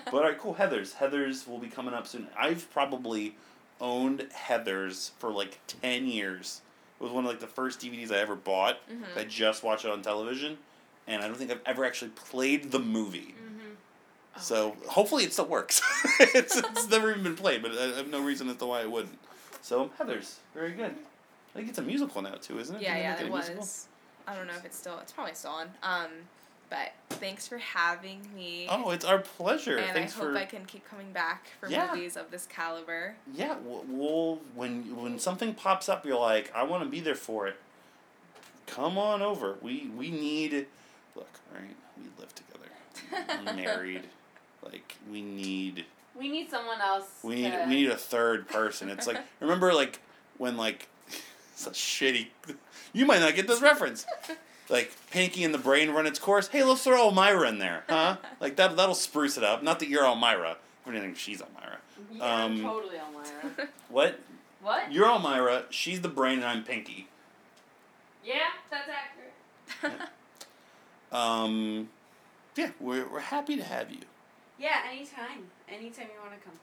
But 0.06 0.14
all 0.14 0.22
right, 0.24 0.38
cool. 0.38 0.56
Heathers. 0.56 0.96
Heathers 0.96 1.48
will 1.48 1.60
be 1.60 1.68
coming 1.68 1.94
up 1.94 2.08
soon. 2.08 2.28
I've 2.38 2.70
probably 2.72 3.36
owned 3.82 4.28
Heathers 4.48 5.12
for 5.20 5.32
like 5.32 5.60
ten 5.68 6.08
years. 6.08 6.62
It 7.00 7.04
was 7.04 7.12
one 7.12 7.26
of 7.26 7.30
like 7.30 7.40
the 7.40 7.48
first 7.48 7.80
DVDs 7.80 8.12
I 8.12 8.18
ever 8.20 8.36
bought. 8.36 8.80
Mhm. 8.90 9.20
I 9.20 9.24
just 9.26 9.64
watched 9.64 9.86
it 9.86 9.92
on 9.92 10.02
television, 10.02 10.58
and 11.06 11.22
I 11.22 11.28
don't 11.28 11.38
think 11.38 11.52
I've 11.52 11.62
ever 11.66 11.86
actually 11.86 12.12
played 12.16 12.72
the 12.72 12.80
movie. 12.80 13.36
Mm-hmm. 13.38 13.57
Oh 14.38 14.42
So 14.42 14.76
hopefully 14.88 15.24
it 15.24 15.34
still 15.34 15.46
works. 15.48 15.82
it's, 16.20 16.56
it's 16.58 16.90
never 16.90 17.10
even 17.12 17.24
been 17.24 17.36
played, 17.36 17.62
but 17.62 17.72
I 17.72 17.98
have 17.98 18.10
no 18.10 18.22
reason 18.22 18.50
as 18.50 18.58
to 18.58 18.66
why 18.66 18.82
it 18.82 18.92
wouldn't. 18.92 19.18
So 19.62 19.92
Heather's 19.98 20.40
very 20.54 20.72
good. 20.72 20.92
I 20.92 21.58
think 21.58 21.70
it's 21.70 21.78
a 21.80 21.82
musical 21.84 22.22
now 22.22 22.36
too, 22.36 22.60
isn't 22.60 22.76
it? 22.76 22.82
Yeah, 22.82 22.94
Didn't 22.94 23.04
yeah, 23.04 23.14
it 23.26 23.30
a 23.30 23.34
musical? 23.34 23.58
was. 23.60 23.88
I 24.28 24.36
don't 24.36 24.48
know 24.48 24.54
if 24.54 24.66
it's 24.66 24.78
still. 24.78 25.00
It's 25.00 25.12
probably 25.12 25.34
still 25.34 25.52
on. 25.52 25.70
Um, 25.84 26.10
but 26.70 26.92
thanks 27.12 27.48
for 27.48 27.58
having 27.58 28.20
me. 28.36 28.68
Oh, 28.70 28.92
it's 28.92 29.06
our 29.06 29.20
pleasure. 29.20 29.78
and 29.78 29.94
Thanks 29.94 30.14
I 30.16 30.20
hope 30.20 30.34
for 30.34 30.38
I 30.38 30.46
can 30.46 30.66
keep 30.66 30.88
coming 30.90 31.12
back 31.14 31.46
for 31.60 31.70
Yeah. 31.70 31.88
movies 31.94 32.18
of 32.18 32.30
this 32.30 32.46
caliber. 32.46 33.16
yeah. 33.34 33.56
We'll, 33.64 33.86
we'll 33.88 34.40
when 34.54 34.96
when 35.02 35.18
something 35.18 35.54
pops 35.56 35.88
up, 35.90 36.06
you're 36.06 36.20
like, 36.20 36.52
I 36.54 36.64
want 36.64 36.84
to 36.84 36.90
be 36.90 37.00
there 37.00 37.16
for 37.16 37.48
it. 37.48 37.56
Come 38.68 38.98
on 38.98 39.22
over. 39.22 39.56
We 39.62 39.90
we 39.96 40.12
need. 40.12 40.68
Look, 41.16 41.30
all 41.54 41.62
right. 41.62 41.76
We 41.98 42.04
live 42.20 42.34
together. 42.36 43.54
Married. 43.56 44.04
Like 44.64 44.96
we 45.12 45.22
need. 45.22 45.86
We 46.18 46.30
need 46.30 46.50
someone 46.50 46.82
else. 46.82 47.06
We 47.24 47.36
need 47.36 47.52
to- 47.52 47.66
we 47.68 47.76
need 47.76 47.90
a 47.92 47.98
third 47.98 48.48
person. 48.48 48.90
It's 48.90 49.08
like 49.08 49.18
remember 49.40 49.74
like 49.74 50.00
when 50.38 50.58
like 50.58 50.88
it's 51.54 51.68
a 51.68 51.72
shitty. 51.72 52.28
You 52.94 53.06
might 53.06 53.20
not 53.20 53.36
get 53.36 53.48
this 53.48 53.62
reference. 53.62 54.06
Like 54.70 54.92
Pinky 55.12 55.44
and 55.44 55.54
the 55.54 55.58
Brain 55.60 55.92
run 55.92 56.06
its 56.08 56.20
course. 56.20 56.48
Hey, 56.50 56.64
let's 56.64 56.84
throw 56.84 57.10
Elmyra 57.10 57.48
in 57.48 57.60
there, 57.60 57.84
huh? 57.88 58.18
Like 58.42 58.56
that 58.58 58.76
that'll 58.76 58.96
spruce 58.96 59.38
it 59.38 59.44
up. 59.44 59.64
Not 59.64 59.80
that 59.80 59.88
you're 59.90 60.04
Elmyra. 60.04 60.56
I 60.86 60.90
mean, 60.90 60.98
I 61.00 61.02
think 61.02 61.18
she's 61.18 61.42
Elmyra. 61.42 61.78
Yeah, 62.14 62.24
um, 62.24 62.52
I'm 62.54 62.62
totally 62.62 62.96
Elmyra. 62.98 63.68
What? 63.90 64.20
what? 64.62 64.92
You're 64.92 65.06
Elmyra. 65.06 65.64
She's 65.70 66.02
the 66.02 66.10
Brain, 66.10 66.40
and 66.40 66.46
I'm 66.46 66.64
Pinky. 66.64 67.08
Yeah, 68.26 68.40
that's 68.70 68.90
accurate. 68.90 70.10
Um, 71.12 71.90
yeah, 72.56 72.72
we're 72.80 73.08
we're 73.08 73.20
happy 73.20 73.56
to 73.56 73.64
have 73.64 73.92
you. 73.92 74.00
Yeah, 74.60 74.82
anytime. 74.90 75.48
Anytime 75.70 76.08
you 76.14 76.22
want 76.22 76.40
to 76.40 76.46
come. 76.46 76.60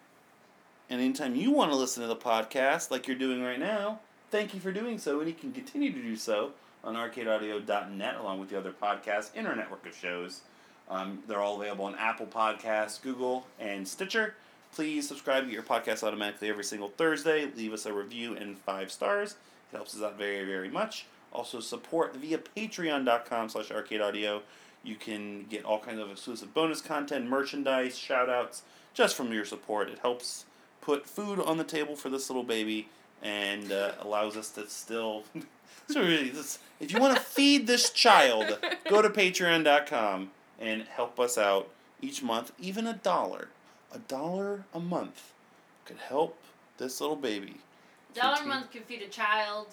And 0.90 1.00
anytime 1.00 1.34
you 1.34 1.50
want 1.50 1.70
to 1.70 1.76
listen 1.76 2.02
to 2.02 2.08
the 2.08 2.16
podcast, 2.16 2.90
like 2.90 3.06
you're 3.06 3.16
doing 3.16 3.42
right 3.42 3.58
now, 3.58 4.00
thank 4.30 4.52
you 4.52 4.60
for 4.60 4.72
doing 4.72 4.98
so, 4.98 5.20
and 5.20 5.28
you 5.28 5.34
can 5.34 5.52
continue 5.52 5.92
to 5.92 6.02
do 6.02 6.16
so 6.16 6.52
on 6.82 6.94
arcadeaudio.net 6.94 8.16
along 8.16 8.40
with 8.40 8.50
the 8.50 8.58
other 8.58 8.72
podcasts 8.72 9.34
in 9.34 9.46
our 9.46 9.56
network 9.56 9.86
of 9.86 9.96
shows. 9.96 10.42
Um, 10.90 11.22
they're 11.26 11.40
all 11.40 11.60
available 11.60 11.86
on 11.86 11.94
Apple 11.94 12.26
Podcasts, 12.26 13.00
Google, 13.00 13.46
and 13.58 13.88
Stitcher. 13.88 14.34
Please 14.74 15.08
subscribe, 15.08 15.44
get 15.44 15.52
your 15.52 15.62
podcast 15.62 16.02
automatically 16.02 16.50
every 16.50 16.64
single 16.64 16.88
Thursday. 16.88 17.48
Leave 17.56 17.72
us 17.72 17.86
a 17.86 17.92
review 17.92 18.36
and 18.36 18.58
five 18.58 18.90
stars. 18.90 19.36
It 19.72 19.76
helps 19.76 19.94
us 19.96 20.02
out 20.02 20.18
very, 20.18 20.44
very 20.44 20.68
much. 20.68 21.06
Also 21.32 21.60
support 21.60 22.14
via 22.16 22.38
patreon.com 22.38 23.48
slash 23.48 23.70
arcadeaudio. 23.70 24.42
You 24.84 24.96
can 24.96 25.44
get 25.44 25.64
all 25.64 25.78
kinds 25.78 25.98
of 25.98 26.10
exclusive 26.10 26.52
bonus 26.52 26.80
content, 26.80 27.26
merchandise, 27.26 27.96
shout 27.96 28.28
outs, 28.28 28.62
just 28.92 29.16
from 29.16 29.32
your 29.32 29.44
support. 29.44 29.88
It 29.88 29.98
helps 30.00 30.44
put 30.80 31.06
food 31.06 31.40
on 31.40 31.56
the 31.56 31.64
table 31.64 31.96
for 31.96 32.10
this 32.10 32.28
little 32.28 32.42
baby 32.44 32.88
and 33.22 33.72
uh, 33.72 33.92
allows 34.00 34.36
us 34.36 34.50
to 34.50 34.68
still. 34.68 35.24
so 35.88 36.00
really, 36.00 36.28
this, 36.28 36.58
if 36.80 36.92
you 36.92 37.00
want 37.00 37.16
to 37.16 37.22
feed 37.22 37.66
this 37.66 37.90
child, 37.90 38.58
go 38.88 39.00
to 39.00 39.08
patreon.com 39.08 40.30
and 40.60 40.82
help 40.82 41.18
us 41.18 41.38
out 41.38 41.70
each 42.02 42.22
month, 42.22 42.52
even 42.60 42.86
a 42.86 42.92
dollar. 42.94 43.48
A 43.92 43.98
dollar 43.98 44.64
a 44.74 44.80
month 44.80 45.32
could 45.86 45.98
help 45.98 46.38
this 46.78 47.00
little 47.00 47.16
baby. 47.16 47.56
A 48.12 48.20
dollar 48.20 48.42
a 48.42 48.46
month 48.46 48.70
can 48.70 48.82
feed 48.82 49.02
a 49.02 49.08
child. 49.08 49.68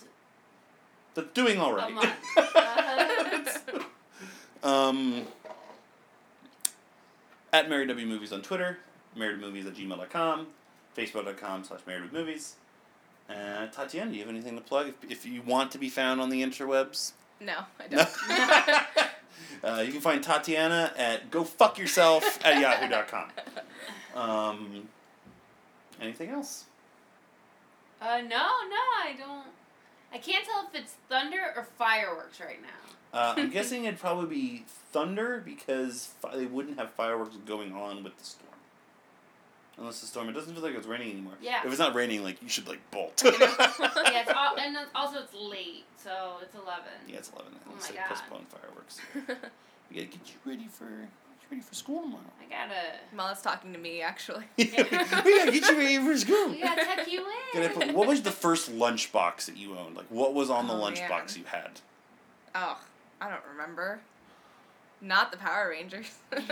That's 1.13 1.31
doing 1.33 1.59
all 1.59 1.73
right. 1.73 1.91
month. 1.91 2.13
Uh-huh. 2.37 3.79
um, 4.63 5.27
at 7.53 7.69
Married 7.69 7.87
W 7.89 8.07
Movies 8.07 8.31
on 8.31 8.41
Twitter, 8.41 8.77
marriedmovies 9.17 9.67
at 9.67 9.75
gmail.com, 9.75 10.47
facebook.com 10.97 11.63
slash 11.63 11.79
married 11.85 12.03
with 12.03 12.13
movies. 12.13 12.55
Uh, 13.29 13.67
Tatiana, 13.67 14.11
do 14.11 14.17
you 14.17 14.23
have 14.23 14.29
anything 14.29 14.55
to 14.55 14.61
plug? 14.61 14.89
If, 14.89 15.11
if 15.11 15.25
you 15.25 15.41
want 15.41 15.71
to 15.71 15.77
be 15.77 15.89
found 15.89 16.19
on 16.19 16.29
the 16.29 16.41
interwebs, 16.41 17.13
no, 17.39 17.59
I 17.79 17.87
don't. 19.63 19.77
uh, 19.77 19.81
you 19.81 19.91
can 19.91 20.01
find 20.01 20.23
Tatiana 20.23 20.91
at 20.97 21.31
go 21.31 21.43
fuck 21.43 21.77
yourself 21.77 22.39
at 22.45 22.59
yahoo.com. 22.59 23.29
Um, 24.15 24.87
anything 26.01 26.29
else? 26.29 26.65
Uh, 28.01 28.17
no, 28.17 28.27
no, 28.27 28.81
I 29.03 29.15
don't. 29.17 29.47
I 30.13 30.17
can't 30.17 30.43
tell 30.45 30.67
if 30.73 30.79
it's 30.81 30.93
thunder 31.07 31.53
or 31.55 31.63
fireworks 31.77 32.39
right 32.39 32.61
now. 32.61 32.93
Uh, 33.13 33.33
I'm 33.37 33.49
guessing 33.51 33.85
it'd 33.85 33.99
probably 33.99 34.27
be 34.35 34.65
thunder 34.91 35.41
because 35.43 36.09
fi- 36.21 36.35
they 36.37 36.45
wouldn't 36.45 36.77
have 36.79 36.91
fireworks 36.91 37.35
going 37.45 37.73
on 37.73 38.03
with 38.03 38.17
the 38.17 38.23
storm. 38.25 38.47
Unless 39.77 40.01
the 40.01 40.07
storm, 40.07 40.29
it 40.29 40.33
doesn't 40.33 40.53
feel 40.53 40.61
like 40.63 40.75
it's 40.75 40.85
raining 40.87 41.11
anymore. 41.11 41.33
Yeah. 41.41 41.61
If 41.65 41.69
it's 41.71 41.79
not 41.79 41.95
raining, 41.95 42.23
like 42.23 42.41
you 42.43 42.49
should 42.49 42.67
like 42.67 42.79
bolt. 42.91 43.21
yeah, 43.25 43.31
it's 43.35 44.29
all, 44.31 44.55
and 44.57 44.77
also 44.93 45.19
it's 45.23 45.33
late, 45.33 45.85
so 45.97 46.37
it's 46.41 46.53
eleven. 46.55 46.91
yeah, 47.07 47.17
it's 47.17 47.31
eleven. 47.31 47.53
Oh 47.67 47.71
Let's 47.73 47.89
my 47.89 47.95
say 47.95 47.99
God. 48.01 48.09
postpone 48.09 48.45
fireworks. 48.49 48.99
We 49.89 49.97
gotta 49.97 50.07
get 50.07 50.21
you 50.29 50.35
ready 50.49 50.67
for 50.71 50.85
get 50.85 51.41
you 51.41 51.47
ready 51.51 51.61
for 51.61 51.75
school 51.75 52.01
tomorrow. 52.03 52.23
I 52.39 52.49
gotta, 52.49 52.79
Mela's 53.13 53.41
talking 53.41 53.73
to 53.73 53.77
me 53.79 54.01
actually. 54.01 54.45
we 54.57 54.67
gotta 54.67 55.51
get 55.51 55.69
you 55.69 55.77
ready 55.77 55.97
for 55.97 56.17
school. 56.17 56.47
we 56.49 56.61
gotta 56.61 56.85
tuck 56.85 57.11
you 57.11 57.19
in. 57.53 57.61
Gotta 57.61 57.73
put- 57.73 57.93
what 57.93 58.07
was 58.07 58.21
the 58.21 58.31
first 58.31 58.71
lunchbox 58.71 59.47
that 59.47 59.57
you 59.57 59.77
owned? 59.77 59.97
Like, 59.97 60.05
what 60.07 60.33
was 60.33 60.49
on 60.49 60.67
the 60.69 60.73
Oh, 60.73 60.77
lunchbox 60.77 61.09
man. 61.09 61.27
you 61.35 61.43
had? 61.43 61.71
Oh, 62.55 62.79
I 63.21 63.29
don't 63.29 63.43
remember. 63.51 64.01
Not 64.99 65.31
the 65.31 65.37
Power 65.37 65.69
Rangers. 65.69 66.07
God 66.31 66.45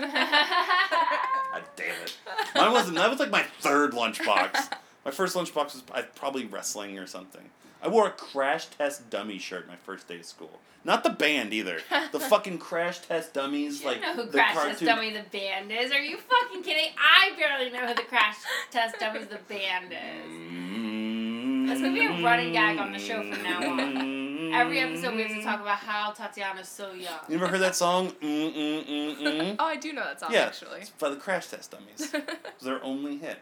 damn 1.76 2.02
it. 2.04 2.18
Mine 2.56 2.72
wasn't. 2.72 2.96
That 2.98 3.10
was 3.10 3.20
like 3.20 3.30
my 3.32 3.44
third 3.60 3.92
lunchbox. 3.92 4.72
My 5.04 5.12
first 5.12 5.36
lunchbox 5.36 5.74
was 5.74 5.84
probably 6.16 6.46
wrestling 6.46 6.98
or 6.98 7.08
something. 7.08 7.50
I 7.82 7.88
wore 7.88 8.08
a 8.08 8.12
Crash 8.12 8.68
Test 8.68 9.10
Dummy 9.10 9.40
shirt 9.40 9.68
my 9.68 9.76
first 9.76 10.08
day 10.08 10.20
of 10.20 10.26
school. 10.26 10.60
Not 10.84 11.04
the 11.04 11.10
band 11.10 11.54
either. 11.54 11.80
The 12.12 12.20
fucking 12.30 12.58
Crash 12.60 13.00
Test 13.00 13.34
Dummies, 13.34 13.82
You 13.82 13.88
like 13.88 14.02
know 14.02 14.14
who 14.14 14.24
the 14.26 14.32
Crash 14.32 14.54
cartoon. 14.54 14.72
Test 14.72 14.86
Dummy 14.86 15.12
the 15.12 15.24
band 15.32 15.72
is. 15.72 15.92
Are 15.92 16.00
you 16.02 16.18
fucking 16.18 16.64
kidding? 16.64 16.92
I 16.98 17.32
barely 17.38 17.70
know 17.72 17.88
who 17.88 17.94
the 17.96 18.04
Crash 18.04 18.36
Test 18.72 19.00
Dummies 19.00 19.28
the 19.28 19.40
band 19.48 19.92
is. 19.92 20.32
Mm-hmm. 20.32 21.68
That's 21.68 21.82
gonna 21.82 21.94
be 21.94 22.06
a 22.06 22.24
running 22.24 22.54
gag 22.54 22.78
on 22.80 22.92
the 22.92 23.00
show 23.00 23.22
from 23.22 23.44
now 23.44 23.60
on. 23.72 24.19
Every 24.54 24.80
episode 24.80 25.16
we 25.16 25.24
have 25.24 25.32
to 25.32 25.42
talk 25.44 25.62
about 25.62 25.78
how 25.80 26.12
Tatiana's 26.12 26.68
so 26.68 26.92
young. 26.94 27.20
You 27.28 27.36
ever 27.36 27.48
heard 27.48 27.62
that 27.62 27.76
song? 27.76 28.12
Mm 28.22 28.54
mm 28.54 28.86
mm 28.86 29.18
mm. 29.18 29.56
oh, 29.60 29.66
I 29.66 29.76
do 29.76 29.94
know 29.94 30.04
that 30.04 30.20
song 30.20 30.32
yeah, 30.32 30.46
actually. 30.46 30.82
it's 30.82 30.90
by 30.92 31.10
the 31.10 31.16
Crash 31.16 31.48
Test 31.48 31.72
Dummies. 31.72 32.14
It 32.14 32.28
was 32.58 32.64
their 32.64 32.84
only 32.84 33.18
hit. 33.18 33.40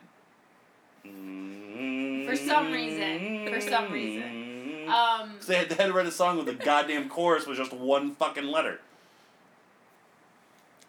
For 1.03 2.35
some 2.35 2.71
reason. 2.71 3.47
For 3.53 3.61
some 3.61 3.91
reason. 3.91 4.85
Um, 4.89 5.35
'Cause 5.37 5.47
they 5.47 5.55
had, 5.57 5.69
they 5.69 5.75
had 5.75 5.87
to 5.87 5.93
write 5.93 6.05
a 6.05 6.11
song 6.11 6.37
with 6.37 6.45
the 6.45 6.53
goddamn 6.53 7.09
chorus 7.09 7.45
was 7.45 7.57
just 7.57 7.73
one 7.73 8.15
fucking 8.15 8.45
letter. 8.45 8.79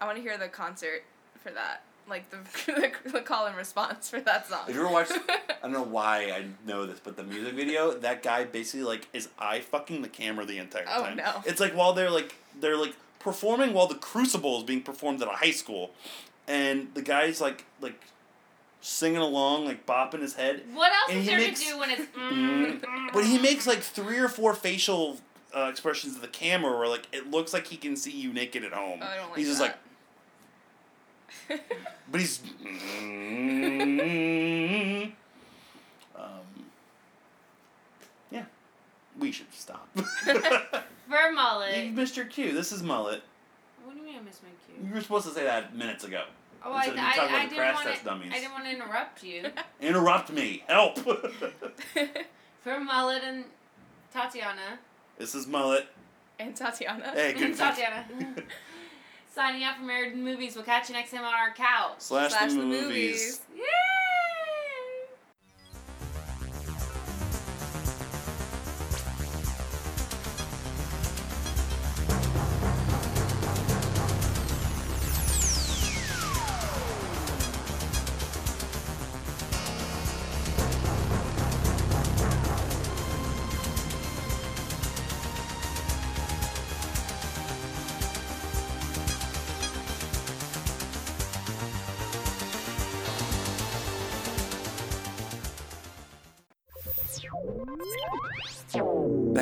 I 0.00 0.04
want 0.06 0.16
to 0.16 0.22
hear 0.22 0.38
the 0.38 0.48
concert 0.48 1.02
for 1.42 1.50
that, 1.50 1.82
like 2.09 2.30
the 2.30 2.36
the, 3.05 3.10
the 3.12 3.20
call 3.20 3.47
and 3.47 3.56
response 3.56 4.10
for 4.10 4.20
that 4.20 4.47
song. 4.48 4.60
If 4.68 4.74
you 4.74 4.82
ever 4.85 4.93
watched, 4.93 5.12
I 5.28 5.39
don't 5.62 5.72
know 5.72 5.82
why 5.82 6.30
I 6.32 6.47
know 6.66 6.86
this, 6.86 7.01
but 7.01 7.16
the 7.16 7.24
music 7.24 7.55
video, 7.55 7.93
that 7.93 8.22
guy 8.22 8.44
basically 8.44 8.85
like 8.85 9.09
is 9.12 9.28
eye 9.39 9.60
fucking 9.60 10.02
the 10.02 10.09
camera 10.09 10.44
the 10.44 10.59
entire 10.59 10.85
Oh, 10.89 11.02
time. 11.02 11.16
no. 11.16 11.43
It's 11.47 11.60
like 11.60 11.72
while 11.74 11.93
they're 11.93 12.10
like 12.10 12.35
they're 12.60 12.76
like 12.76 12.94
performing 13.18 13.72
while 13.74 13.86
the 13.86 13.97
Crucible 13.97 14.59
is 14.59 14.64
being 14.64 14.82
performed 14.82 15.20
at 15.22 15.28
a 15.28 15.32
high 15.32 15.51
school, 15.51 15.90
and 16.47 16.89
the 16.94 17.02
guy's 17.02 17.40
like 17.40 17.64
like 17.80 18.01
singing 18.80 19.18
along, 19.18 19.64
like 19.66 19.85
bopping 19.86 20.20
his 20.22 20.35
head. 20.35 20.62
What 20.72 20.93
else 20.93 21.10
And 21.10 21.18
is 21.18 21.24
he 21.24 21.30
there 21.30 21.39
makes- 21.40 21.60
to 21.64 21.66
do 21.72 21.78
when 21.78 21.90
it's? 21.90 22.02
Mm, 22.18 22.80
mm, 22.80 23.12
But 23.12 23.24
he 23.24 23.39
makes 23.39 23.66
like 23.66 23.80
three 23.80 24.18
or 24.18 24.28
four 24.28 24.55
facial 24.55 25.18
uh, 25.56 25.62
expressions 25.70 26.14
of 26.14 26.20
the 26.20 26.28
camera 26.28 26.76
where 26.78 26.89
like 26.89 27.06
it 27.12 27.30
looks 27.30 27.52
like 27.52 27.66
he 27.66 27.76
can 27.76 27.97
see 27.97 28.10
you 28.12 28.32
naked 28.32 28.64
at 28.64 28.72
home. 28.72 29.01
Oh, 29.02 29.06
I 29.06 29.16
don't 29.16 29.28
like 29.30 29.39
he's 29.39 29.48
just 29.48 29.60
like, 29.60 29.72
that. 29.72 29.80
But 32.10 32.20
he's. 32.20 32.40
um, 36.16 36.40
yeah, 38.30 38.44
we 39.18 39.32
should 39.32 39.52
stop. 39.52 39.88
For 39.96 41.32
mullet. 41.32 41.84
you 41.86 41.92
missed 41.92 42.16
your 42.16 42.26
cue. 42.26 42.52
This 42.52 42.70
is 42.72 42.82
mullet. 42.82 43.22
What 43.84 43.94
do 43.94 44.00
you 44.00 44.06
mean 44.06 44.16
I 44.18 44.22
missed 44.22 44.42
my 44.42 44.48
cue? 44.66 44.86
You 44.86 44.94
were 44.94 45.00
supposed 45.00 45.26
to 45.28 45.32
say 45.34 45.44
that 45.44 45.74
minutes 45.74 46.04
ago. 46.04 46.24
Oh, 46.64 46.72
I, 46.72 46.84
Instead 46.86 46.98
I, 46.98 47.12
about 47.14 47.30
I 47.30 47.32
the 47.44 47.48
didn't 47.50 47.56
crash 47.58 47.74
want 47.76 47.86
test 47.86 47.98
to. 48.00 48.04
dummies. 48.04 48.32
I 48.34 48.38
didn't 48.40 48.52
want 48.52 48.64
to 48.64 48.70
interrupt 48.72 49.22
you. 49.22 49.44
Interrupt 49.80 50.30
me. 50.32 50.64
Help. 50.66 50.98
For 52.62 52.80
mullet 52.80 53.22
and 53.24 53.44
Tatiana. 54.12 54.78
this 55.18 55.34
is 55.36 55.46
mullet. 55.46 55.86
and 56.40 56.54
Tatiana. 56.56 57.12
Hey, 57.14 57.32
good 57.32 57.56
Tatiana. 57.56 58.04
Signing 59.39 59.62
out 59.62 59.77
from 59.77 59.89
Aired 59.89 60.16
Movies. 60.16 60.56
We'll 60.56 60.65
catch 60.65 60.89
you 60.89 60.97
next 60.97 61.12
time 61.12 61.20
on 61.23 61.32
our 61.32 61.55
couch. 61.55 61.94
Slash, 61.98 62.32
Slash 62.32 62.51
the 62.55 62.59
the 62.59 62.65
movies. 62.65 62.89
movies. 62.89 63.40
Yay! 63.56 63.62